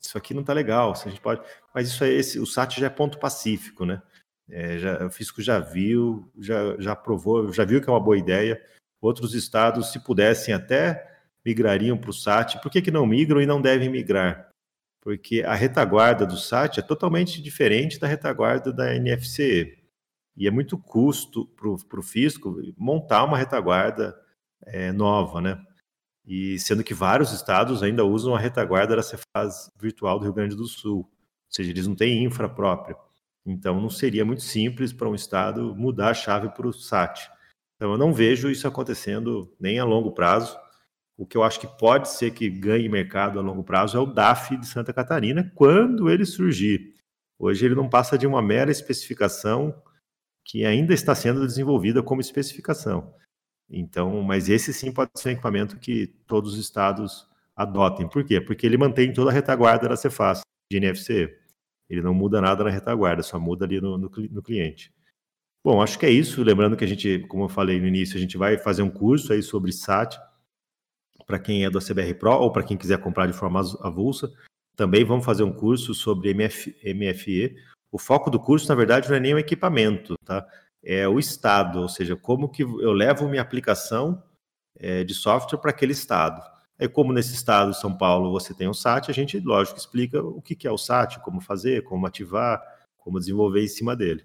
isso 0.00 0.18
aqui 0.18 0.34
não 0.34 0.42
tá 0.42 0.52
legal, 0.52 0.94
se 0.94 1.06
a 1.06 1.10
gente 1.10 1.20
pode. 1.20 1.42
Mas 1.74 1.88
isso 1.88 2.02
é 2.04 2.10
esse, 2.10 2.38
o 2.38 2.46
SAT 2.46 2.80
já 2.80 2.86
é 2.86 2.90
ponto 2.90 3.18
pacífico, 3.18 3.84
né? 3.84 4.02
É, 4.50 4.78
já, 4.78 5.06
o 5.06 5.10
fisco 5.10 5.40
já 5.40 5.60
viu, 5.60 6.30
já, 6.38 6.76
já 6.78 6.92
aprovou, 6.92 7.52
já 7.52 7.64
viu 7.64 7.80
que 7.80 7.88
é 7.88 7.92
uma 7.92 8.00
boa 8.00 8.18
ideia. 8.18 8.60
Outros 9.00 9.34
estados, 9.34 9.92
se 9.92 10.00
pudessem 10.00 10.54
até 10.54 11.10
migrariam 11.44 11.96
para 11.96 12.10
o 12.10 12.12
SAT. 12.12 12.60
Por 12.60 12.70
que, 12.70 12.82
que 12.82 12.90
não 12.90 13.06
migram 13.06 13.40
e 13.40 13.46
não 13.46 13.60
devem 13.60 13.88
migrar? 13.88 14.48
Porque 15.00 15.42
a 15.42 15.54
retaguarda 15.54 16.24
do 16.24 16.36
SAT 16.36 16.78
é 16.78 16.82
totalmente 16.82 17.42
diferente 17.42 17.98
da 17.98 18.06
retaguarda 18.06 18.72
da 18.72 18.94
NFC. 18.94 19.76
E 20.36 20.46
é 20.46 20.50
muito 20.50 20.78
custo 20.78 21.46
para 21.46 21.68
o 21.68 22.02
fisco 22.02 22.56
montar 22.76 23.24
uma 23.24 23.36
retaguarda 23.36 24.18
é, 24.64 24.92
nova, 24.92 25.40
né? 25.40 25.62
E 26.24 26.58
sendo 26.58 26.84
que 26.84 26.94
vários 26.94 27.32
estados 27.32 27.82
ainda 27.82 28.04
usam 28.04 28.34
a 28.34 28.38
retaguarda 28.38 28.96
da 28.96 29.02
Cefaz 29.02 29.70
virtual 29.78 30.18
do 30.18 30.24
Rio 30.24 30.32
Grande 30.32 30.56
do 30.56 30.66
Sul. 30.66 30.98
Ou 30.98 31.08
seja, 31.48 31.70
eles 31.70 31.86
não 31.86 31.94
têm 31.94 32.24
infra 32.24 32.48
própria. 32.48 32.96
Então 33.44 33.80
não 33.80 33.90
seria 33.90 34.24
muito 34.24 34.42
simples 34.42 34.92
para 34.92 35.08
um 35.08 35.14
estado 35.14 35.74
mudar 35.74 36.10
a 36.10 36.14
chave 36.14 36.48
para 36.50 36.66
o 36.66 36.72
SAT. 36.72 37.28
Então 37.76 37.92
eu 37.92 37.98
não 37.98 38.12
vejo 38.12 38.48
isso 38.48 38.68
acontecendo 38.68 39.52
nem 39.58 39.78
a 39.78 39.84
longo 39.84 40.12
prazo. 40.12 40.56
O 41.16 41.26
que 41.26 41.36
eu 41.36 41.42
acho 41.42 41.60
que 41.60 41.66
pode 41.66 42.08
ser 42.08 42.30
que 42.30 42.48
ganhe 42.48 42.88
mercado 42.88 43.38
a 43.38 43.42
longo 43.42 43.64
prazo 43.64 43.96
é 43.96 44.00
o 44.00 44.06
DAF 44.06 44.56
de 44.56 44.66
Santa 44.66 44.92
Catarina, 44.92 45.52
quando 45.54 46.08
ele 46.08 46.24
surgir. 46.24 46.94
Hoje 47.38 47.66
ele 47.66 47.74
não 47.74 47.88
passa 47.88 48.16
de 48.16 48.26
uma 48.26 48.40
mera 48.40 48.70
especificação 48.70 49.74
que 50.44 50.64
ainda 50.64 50.92
está 50.92 51.14
sendo 51.14 51.46
desenvolvida 51.46 52.02
como 52.02 52.20
especificação. 52.20 53.14
Então, 53.70 54.22
mas 54.22 54.48
esse 54.48 54.72
sim 54.72 54.92
pode 54.92 55.10
ser 55.16 55.30
um 55.30 55.32
equipamento 55.32 55.78
que 55.78 56.08
todos 56.26 56.54
os 56.54 56.58
estados 56.58 57.26
adotem. 57.56 58.08
Por 58.08 58.24
quê? 58.24 58.40
Porque 58.40 58.66
ele 58.66 58.76
mantém 58.76 59.12
toda 59.12 59.30
a 59.30 59.32
retaguarda 59.32 59.88
da 59.88 59.96
Cefaz 59.96 60.40
de 60.70 60.76
NFC. 60.76 61.38
Ele 61.88 62.02
não 62.02 62.14
muda 62.14 62.40
nada 62.40 62.64
na 62.64 62.70
retaguarda, 62.70 63.22
só 63.22 63.38
muda 63.38 63.64
ali 63.64 63.80
no, 63.80 63.96
no, 63.96 64.10
no 64.30 64.42
cliente. 64.42 64.92
Bom, 65.64 65.80
acho 65.80 65.98
que 65.98 66.06
é 66.06 66.10
isso. 66.10 66.42
Lembrando 66.42 66.76
que 66.76 66.84
a 66.84 66.88
gente, 66.88 67.20
como 67.28 67.44
eu 67.44 67.48
falei 67.48 67.80
no 67.80 67.86
início, 67.86 68.16
a 68.16 68.20
gente 68.20 68.36
vai 68.36 68.58
fazer 68.58 68.82
um 68.82 68.90
curso 68.90 69.32
aí 69.32 69.42
sobre 69.42 69.72
SAT 69.72 70.18
para 71.26 71.38
quem 71.38 71.64
é 71.64 71.70
do 71.70 71.78
CBR 71.78 72.14
Pro 72.14 72.32
ou 72.32 72.50
para 72.50 72.64
quem 72.64 72.76
quiser 72.76 72.98
comprar 72.98 73.26
de 73.26 73.32
forma 73.32 73.60
avulsa. 73.80 74.30
Também 74.74 75.04
vamos 75.04 75.24
fazer 75.24 75.44
um 75.44 75.52
curso 75.52 75.94
sobre 75.94 76.30
MF, 76.30 76.74
MFE. 76.94 77.54
O 77.92 77.98
foco 77.98 78.30
do 78.30 78.40
curso, 78.40 78.66
na 78.68 78.74
verdade, 78.74 79.08
não 79.10 79.16
é 79.16 79.20
nem 79.20 79.34
o 79.34 79.38
equipamento, 79.38 80.14
tá? 80.24 80.46
É 80.82 81.06
o 81.06 81.18
estado, 81.18 81.80
ou 81.80 81.88
seja, 81.88 82.16
como 82.16 82.48
que 82.48 82.62
eu 82.62 82.92
levo 82.92 83.28
minha 83.28 83.42
aplicação 83.42 84.22
é, 84.76 85.04
de 85.04 85.14
software 85.14 85.58
para 85.58 85.70
aquele 85.70 85.92
estado. 85.92 86.42
É 86.78 86.88
como 86.88 87.12
nesse 87.12 87.34
estado, 87.34 87.74
São 87.74 87.96
Paulo, 87.96 88.32
você 88.32 88.54
tem 88.54 88.66
o 88.66 88.74
SAT, 88.74 89.10
a 89.10 89.12
gente, 89.12 89.38
lógico, 89.38 89.78
explica 89.78 90.20
o 90.20 90.40
que 90.40 90.66
é 90.66 90.72
o 90.72 90.78
SAT, 90.78 91.18
como 91.18 91.40
fazer, 91.40 91.84
como 91.84 92.06
ativar, 92.06 92.60
como 92.96 93.20
desenvolver 93.20 93.62
em 93.62 93.68
cima 93.68 93.94
dele. 93.94 94.24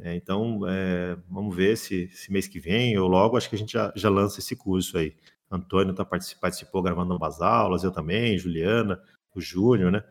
É, 0.00 0.14
então, 0.14 0.60
é, 0.66 1.16
vamos 1.28 1.54
ver 1.54 1.76
se, 1.76 2.08
se, 2.08 2.32
mês 2.32 2.48
que 2.48 2.58
vem 2.58 2.96
ou 2.98 3.08
logo, 3.08 3.36
acho 3.36 3.48
que 3.48 3.56
a 3.56 3.58
gente 3.58 3.72
já, 3.72 3.92
já 3.94 4.08
lança 4.08 4.40
esse 4.40 4.56
curso 4.56 4.96
aí. 4.96 5.14
Antônio 5.50 5.94
tá, 5.94 6.04
participou 6.04 6.82
gravando 6.82 7.14
umas 7.14 7.42
aulas, 7.42 7.84
eu 7.84 7.92
também, 7.92 8.38
Juliana, 8.38 9.00
o 9.34 9.40
Júnior, 9.40 9.92
né? 9.92 10.02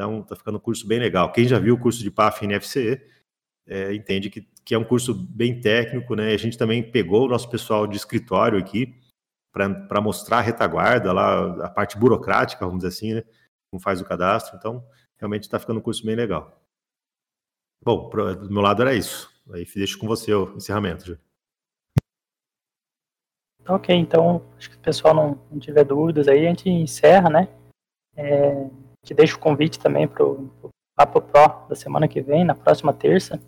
Então 0.00 0.22
tá 0.22 0.34
ficando 0.34 0.56
um 0.56 0.60
curso 0.60 0.86
bem 0.86 0.98
legal. 0.98 1.30
Quem 1.30 1.46
já 1.46 1.58
viu 1.58 1.74
o 1.74 1.78
curso 1.78 2.02
de 2.02 2.10
PAF 2.10 2.42
NFC 2.42 3.06
é, 3.66 3.94
entende 3.94 4.30
que, 4.30 4.48
que 4.64 4.74
é 4.74 4.78
um 4.78 4.84
curso 4.84 5.12
bem 5.12 5.60
técnico, 5.60 6.14
né? 6.14 6.32
A 6.32 6.38
gente 6.38 6.56
também 6.56 6.82
pegou 6.82 7.26
o 7.26 7.28
nosso 7.28 7.50
pessoal 7.50 7.86
de 7.86 7.98
escritório 7.98 8.58
aqui 8.58 8.98
para 9.52 10.00
mostrar 10.00 10.38
a 10.38 10.40
retaguarda 10.40 11.12
lá, 11.12 11.66
a 11.66 11.68
parte 11.68 11.98
burocrática, 11.98 12.64
vamos 12.64 12.82
dizer 12.82 12.88
assim, 12.88 13.14
né? 13.14 13.24
Como 13.70 13.82
faz 13.82 14.00
o 14.00 14.04
cadastro. 14.06 14.56
Então, 14.56 14.82
realmente 15.18 15.42
está 15.42 15.58
ficando 15.58 15.80
um 15.80 15.82
curso 15.82 16.04
bem 16.04 16.16
legal. 16.16 16.58
Bom, 17.84 18.08
pro, 18.08 18.34
do 18.34 18.50
meu 18.50 18.62
lado 18.62 18.80
era 18.80 18.94
isso. 18.94 19.30
Aí 19.52 19.66
deixo 19.74 19.98
com 19.98 20.06
você 20.06 20.32
o 20.32 20.56
encerramento, 20.56 21.04
Júlio. 21.04 21.20
Ok, 23.68 23.94
então, 23.94 24.42
acho 24.56 24.70
que 24.70 24.76
o 24.76 24.80
pessoal 24.80 25.14
não, 25.14 25.38
não 25.50 25.58
tiver 25.58 25.84
dúvidas 25.84 26.26
aí, 26.26 26.46
a 26.46 26.48
gente 26.48 26.70
encerra, 26.70 27.28
né? 27.28 27.48
É, 28.16 28.70
te 29.04 29.14
deixo 29.14 29.36
o 29.36 29.40
convite 29.40 29.78
também 29.78 30.06
para 30.06 30.24
o 30.24 30.70
Papo 30.96 31.20
Pro 31.22 31.66
da 31.68 31.74
semana 31.74 32.06
que 32.06 32.20
vem, 32.20 32.44
na 32.44 32.54
próxima 32.54 32.92
terça. 32.92 33.40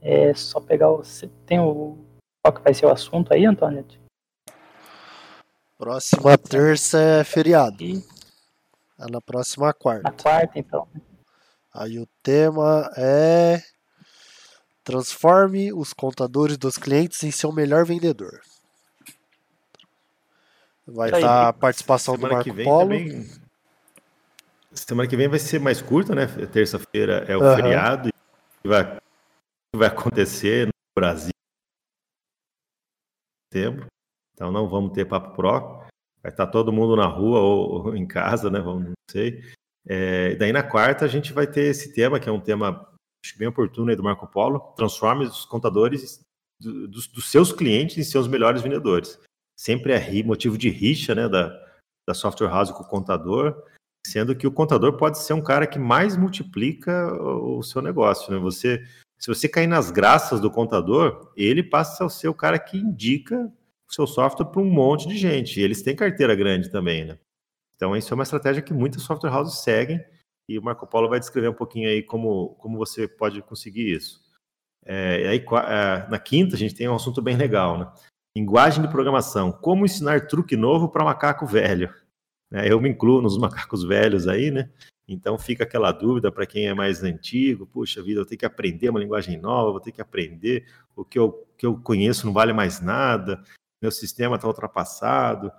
É 0.00 0.34
só 0.34 0.60
pegar 0.60 0.90
o. 0.90 1.02
Tem 1.46 1.60
o. 1.60 1.98
Qual 2.42 2.54
que 2.54 2.62
vai 2.62 2.74
ser 2.74 2.86
o 2.86 2.90
assunto 2.90 3.32
aí, 3.32 3.44
Antônio? 3.44 3.86
Próxima 5.78 6.36
terça 6.38 6.98
é 6.98 7.24
feriado. 7.24 7.82
E... 7.82 8.02
É 8.98 9.10
na 9.10 9.20
próxima 9.20 9.72
quarta. 9.72 10.02
Na 10.02 10.12
quarta, 10.12 10.58
então. 10.58 10.88
Aí 11.72 11.98
o 11.98 12.06
tema 12.22 12.90
é. 12.96 13.62
Transforme 14.84 15.72
os 15.72 15.92
contadores 15.92 16.58
dos 16.58 16.76
clientes 16.76 17.22
em 17.22 17.30
seu 17.30 17.52
melhor 17.52 17.84
vendedor. 17.84 18.40
Vai 20.84 21.10
estar 21.10 21.20
tá 21.20 21.48
a 21.48 21.52
participação 21.52 22.16
Semana 22.16 22.42
do 22.42 22.48
Marco 22.48 22.64
Polo. 22.64 22.88
Também... 22.88 23.41
semana 24.74 25.08
que 25.08 25.16
vem 25.16 25.28
vai 25.28 25.38
ser 25.38 25.60
mais 25.60 25.80
curta, 25.80 26.14
né? 26.14 26.26
Terça-feira 26.52 27.24
é 27.28 27.36
o 27.36 27.42
uhum. 27.42 27.56
feriado 27.56 28.08
e 28.64 28.68
vai, 28.68 28.98
vai 29.74 29.88
acontecer 29.88 30.66
no 30.66 30.72
Brasil 30.94 31.30
em 33.52 33.58
setembro. 33.58 33.86
Então 34.34 34.50
não 34.50 34.68
vamos 34.68 34.92
ter 34.92 35.04
papo 35.04 35.34
pro. 35.34 35.82
Vai 36.22 36.30
estar 36.30 36.46
todo 36.46 36.72
mundo 36.72 36.96
na 36.96 37.06
rua 37.06 37.40
ou, 37.40 37.86
ou 37.86 37.96
em 37.96 38.06
casa, 38.06 38.50
né? 38.50 38.60
Vamos, 38.60 38.84
não 38.84 38.92
sei. 39.10 39.42
É, 39.86 40.36
daí 40.36 40.52
na 40.52 40.62
quarta 40.62 41.04
a 41.04 41.08
gente 41.08 41.32
vai 41.32 41.46
ter 41.46 41.64
esse 41.64 41.92
tema, 41.92 42.20
que 42.20 42.28
é 42.28 42.32
um 42.32 42.40
tema 42.40 42.88
acho 43.24 43.38
bem 43.38 43.48
oportuno 43.48 43.90
aí 43.90 43.96
do 43.96 44.02
Marco 44.02 44.26
Polo. 44.26 44.60
Transforme 44.76 45.24
os 45.24 45.44
contadores 45.44 46.20
do, 46.60 46.88
dos, 46.88 47.06
dos, 47.08 47.30
seus 47.30 47.52
clientes 47.52 47.98
em 47.98 48.04
seus 48.04 48.28
melhores 48.28 48.62
vendedores. 48.62 49.18
Sempre 49.58 49.92
é 49.92 50.22
motivo 50.22 50.56
de 50.56 50.70
rixa, 50.70 51.14
né? 51.14 51.28
Da, 51.28 51.48
da 52.08 52.14
software 52.14 52.48
house 52.48 52.70
com 52.70 52.82
o 52.82 52.88
contador, 52.88 53.62
sendo 54.06 54.34
que 54.34 54.46
o 54.46 54.52
contador 54.52 54.96
pode 54.96 55.18
ser 55.18 55.32
um 55.32 55.42
cara 55.42 55.66
que 55.66 55.78
mais 55.78 56.16
multiplica 56.16 57.12
o 57.14 57.62
seu 57.62 57.80
negócio, 57.80 58.32
né? 58.32 58.38
Você, 58.38 58.82
se 59.18 59.28
você 59.28 59.48
cair 59.48 59.66
nas 59.66 59.90
graças 59.90 60.40
do 60.40 60.50
contador, 60.50 61.32
ele 61.36 61.62
passa 61.62 62.04
a 62.04 62.08
ser 62.08 62.28
o 62.28 62.34
cara 62.34 62.58
que 62.58 62.76
indica 62.76 63.50
o 63.88 63.94
seu 63.94 64.06
software 64.06 64.46
para 64.46 64.60
um 64.60 64.70
monte 64.70 65.08
de 65.08 65.16
gente. 65.16 65.60
E 65.60 65.62
eles 65.62 65.82
têm 65.82 65.94
carteira 65.94 66.34
grande 66.34 66.70
também, 66.70 67.04
né? 67.04 67.18
Então, 67.76 67.96
isso 67.96 68.12
é 68.12 68.14
uma 68.14 68.22
estratégia 68.22 68.62
que 68.62 68.72
muitas 68.72 69.02
software 69.02 69.32
houses 69.32 69.58
seguem 69.58 70.04
e 70.48 70.58
o 70.58 70.62
Marco 70.62 70.86
Polo 70.86 71.08
vai 71.08 71.20
descrever 71.20 71.48
um 71.48 71.54
pouquinho 71.54 71.88
aí 71.88 72.02
como, 72.02 72.54
como 72.56 72.78
você 72.78 73.06
pode 73.06 73.40
conseguir 73.42 73.92
isso. 73.92 74.20
É, 74.84 75.28
aí, 75.28 75.38
é, 75.38 76.08
na 76.10 76.18
quinta, 76.18 76.56
a 76.56 76.58
gente 76.58 76.74
tem 76.74 76.88
um 76.88 76.94
assunto 76.94 77.22
bem 77.22 77.36
legal, 77.36 77.78
né? 77.78 77.92
Linguagem 78.36 78.82
de 78.82 78.88
programação. 78.88 79.52
Como 79.52 79.84
ensinar 79.84 80.26
truque 80.26 80.56
novo 80.56 80.88
para 80.88 81.04
macaco 81.04 81.46
velho? 81.46 81.92
É, 82.52 82.70
eu 82.70 82.80
me 82.80 82.88
incluo 82.88 83.22
nos 83.22 83.38
macacos 83.38 83.84
velhos 83.84 84.28
aí, 84.28 84.50
né? 84.50 84.68
Então 85.08 85.38
fica 85.38 85.64
aquela 85.64 85.90
dúvida 85.90 86.30
para 86.30 86.46
quem 86.46 86.68
é 86.68 86.74
mais 86.74 87.02
antigo, 87.02 87.66
puxa 87.66 88.02
vida, 88.02 88.20
eu 88.20 88.26
tenho 88.26 88.38
que 88.38 88.46
aprender 88.46 88.88
uma 88.88 89.00
linguagem 89.00 89.38
nova, 89.38 89.72
vou 89.72 89.80
ter 89.80 89.92
que 89.92 90.00
aprender, 90.00 90.66
o 90.94 91.04
que 91.04 91.18
eu, 91.18 91.46
que 91.58 91.66
eu 91.66 91.76
conheço 91.76 92.26
não 92.26 92.32
vale 92.32 92.52
mais 92.52 92.80
nada, 92.80 93.42
meu 93.80 93.90
sistema 93.90 94.36
está 94.36 94.46
ultrapassado, 94.46 95.50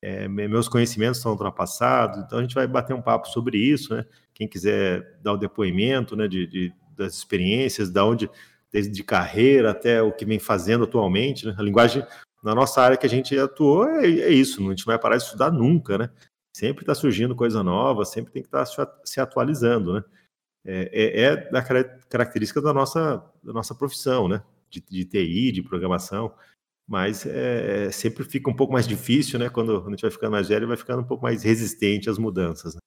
é, 0.00 0.28
meus 0.28 0.68
conhecimentos 0.68 1.18
estão 1.18 1.32
ultrapassados, 1.32 2.18
então 2.18 2.38
a 2.38 2.42
gente 2.42 2.54
vai 2.54 2.66
bater 2.66 2.94
um 2.94 3.02
papo 3.02 3.28
sobre 3.28 3.58
isso, 3.58 3.94
né? 3.94 4.04
Quem 4.34 4.48
quiser 4.48 5.18
dar 5.22 5.34
o 5.34 5.36
depoimento 5.36 6.16
né, 6.16 6.26
de, 6.26 6.46
de 6.46 6.72
das 6.96 7.14
experiências, 7.14 7.90
da 7.90 8.04
onde 8.04 8.30
desde 8.72 9.02
carreira 9.04 9.70
até 9.70 10.02
o 10.02 10.12
que 10.12 10.24
vem 10.24 10.38
fazendo 10.38 10.84
atualmente. 10.84 11.46
Né? 11.46 11.54
A 11.58 11.62
linguagem, 11.62 12.04
na 12.42 12.54
nossa 12.54 12.80
área 12.80 12.96
que 12.96 13.06
a 13.06 13.08
gente 13.08 13.38
atuou, 13.38 13.86
é, 13.86 14.06
é 14.06 14.30
isso, 14.30 14.60
a 14.66 14.70
gente 14.70 14.86
não 14.86 14.92
vai 14.92 14.98
parar 14.98 15.16
de 15.16 15.24
estudar 15.24 15.50
nunca, 15.50 15.98
né? 15.98 16.10
Sempre 16.54 16.82
está 16.82 16.94
surgindo 16.94 17.34
coisa 17.34 17.62
nova, 17.62 18.04
sempre 18.04 18.32
tem 18.32 18.42
que 18.42 18.48
estar 18.48 18.64
tá 18.64 19.00
se 19.04 19.20
atualizando, 19.20 19.94
né? 19.94 20.04
É, 20.64 20.90
é, 20.92 21.22
é 21.22 21.50
da 21.50 21.62
característica 22.08 22.60
da 22.60 22.72
nossa, 22.72 23.24
da 23.42 23.52
nossa 23.52 23.74
profissão, 23.74 24.28
né? 24.28 24.42
De, 24.70 24.80
de 24.80 25.04
TI, 25.04 25.52
de 25.52 25.62
programação, 25.62 26.32
mas 26.86 27.24
é, 27.26 27.90
sempre 27.90 28.24
fica 28.24 28.50
um 28.50 28.54
pouco 28.54 28.72
mais 28.72 28.86
difícil, 28.86 29.38
né? 29.38 29.48
Quando 29.48 29.84
a 29.86 29.90
gente 29.90 30.02
vai 30.02 30.10
ficando 30.10 30.32
mais 30.32 30.48
velho, 30.48 30.68
vai 30.68 30.76
ficando 30.76 31.00
um 31.02 31.06
pouco 31.06 31.22
mais 31.22 31.42
resistente 31.42 32.10
às 32.10 32.18
mudanças. 32.18 32.74
Né? 32.74 32.80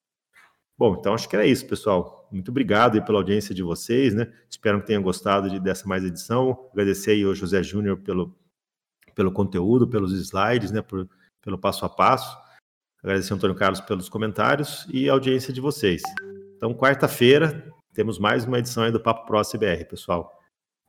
Bom, 0.78 0.96
então 1.00 1.14
acho 1.14 1.28
que 1.28 1.36
era 1.36 1.46
isso, 1.46 1.66
pessoal. 1.68 2.28
Muito 2.32 2.52
obrigado 2.52 3.02
pela 3.04 3.20
audiência 3.20 3.56
de 3.56 3.64
vocês, 3.64 4.14
né? 4.14 4.32
Espero 4.50 4.80
que 4.82 4.88
tenham 4.88 5.02
gostado 5.02 5.50
de, 5.50 5.60
dessa 5.60 5.88
mais 5.88 6.04
edição. 6.04 6.70
Agradecer 6.72 7.12
aí 7.12 7.24
ao 7.24 7.34
José 7.34 7.64
Júnior 7.64 7.98
pelo, 7.98 8.38
pelo 9.16 9.32
conteúdo, 9.32 9.88
pelos 9.88 10.12
slides, 10.14 10.72
né? 10.72 10.82
Por, 10.82 11.10
pelo 11.42 11.58
passo 11.58 11.86
a 11.86 11.90
passo. 11.90 12.38
Agradecer 13.06 13.34
ao 13.34 13.38
Antônio 13.38 13.56
Carlos 13.56 13.80
pelos 13.82 14.10
comentários 14.10 14.88
e 14.92 15.08
a 15.08 15.14
audiência 15.14 15.54
de 15.54 15.62
vocês. 15.62 16.02
Então, 16.58 16.74
quarta-feira, 16.74 17.72
temos 17.94 18.18
mais 18.18 18.46
uma 18.46 18.58
edição 18.58 18.92
do 18.92 19.00
Papo 19.00 19.28
Pro 19.28 19.40
CBR, 19.44 19.86
pessoal. 19.86 20.34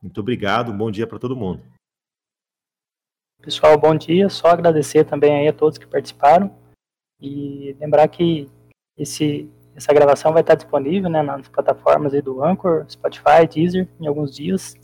Muito 0.01 0.19
obrigado, 0.19 0.73
bom 0.73 0.89
dia 0.89 1.05
para 1.05 1.19
todo 1.19 1.35
mundo. 1.35 1.61
Pessoal, 3.39 3.77
bom 3.77 3.95
dia. 3.95 4.29
Só 4.29 4.47
agradecer 4.47 5.03
também 5.03 5.47
a 5.47 5.53
todos 5.53 5.77
que 5.77 5.85
participaram 5.85 6.57
e 7.21 7.77
lembrar 7.79 8.07
que 8.07 8.49
esse 8.97 9.47
essa 9.75 9.93
gravação 9.93 10.33
vai 10.33 10.41
estar 10.41 10.55
disponível 10.55 11.11
né, 11.11 11.21
nas 11.21 11.47
plataformas 11.47 12.19
do 12.23 12.43
Anchor, 12.43 12.83
Spotify, 12.89 13.45
Deezer, 13.47 13.87
em 13.99 14.07
alguns 14.07 14.35
dias. 14.35 14.75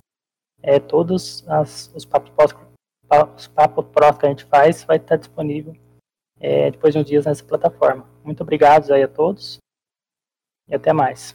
É, 0.62 0.80
todos 0.80 1.44
as, 1.48 1.92
os 1.96 2.06
papos 2.06 2.32
os 3.36 3.48
papos 3.48 3.86
que 4.20 4.26
a 4.28 4.30
gente 4.30 4.46
faz 4.46 4.84
vai 4.84 4.98
estar 4.98 5.16
disponível 5.16 5.76
é, 6.44 6.70
depois 6.70 6.94
de 6.94 7.00
uns 7.00 7.06
dias 7.06 7.26
nessa 7.26 7.44
plataforma. 7.44 8.06
Muito 8.22 8.44
obrigado 8.44 8.92
aí 8.94 9.02
a 9.02 9.08
todos 9.08 9.58
e 10.68 10.76
até 10.76 10.92
mais. 10.92 11.34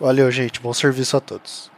Valeu, 0.00 0.28
gente. 0.32 0.60
Bom 0.60 0.74
serviço 0.74 1.16
a 1.16 1.20
todos. 1.20 1.71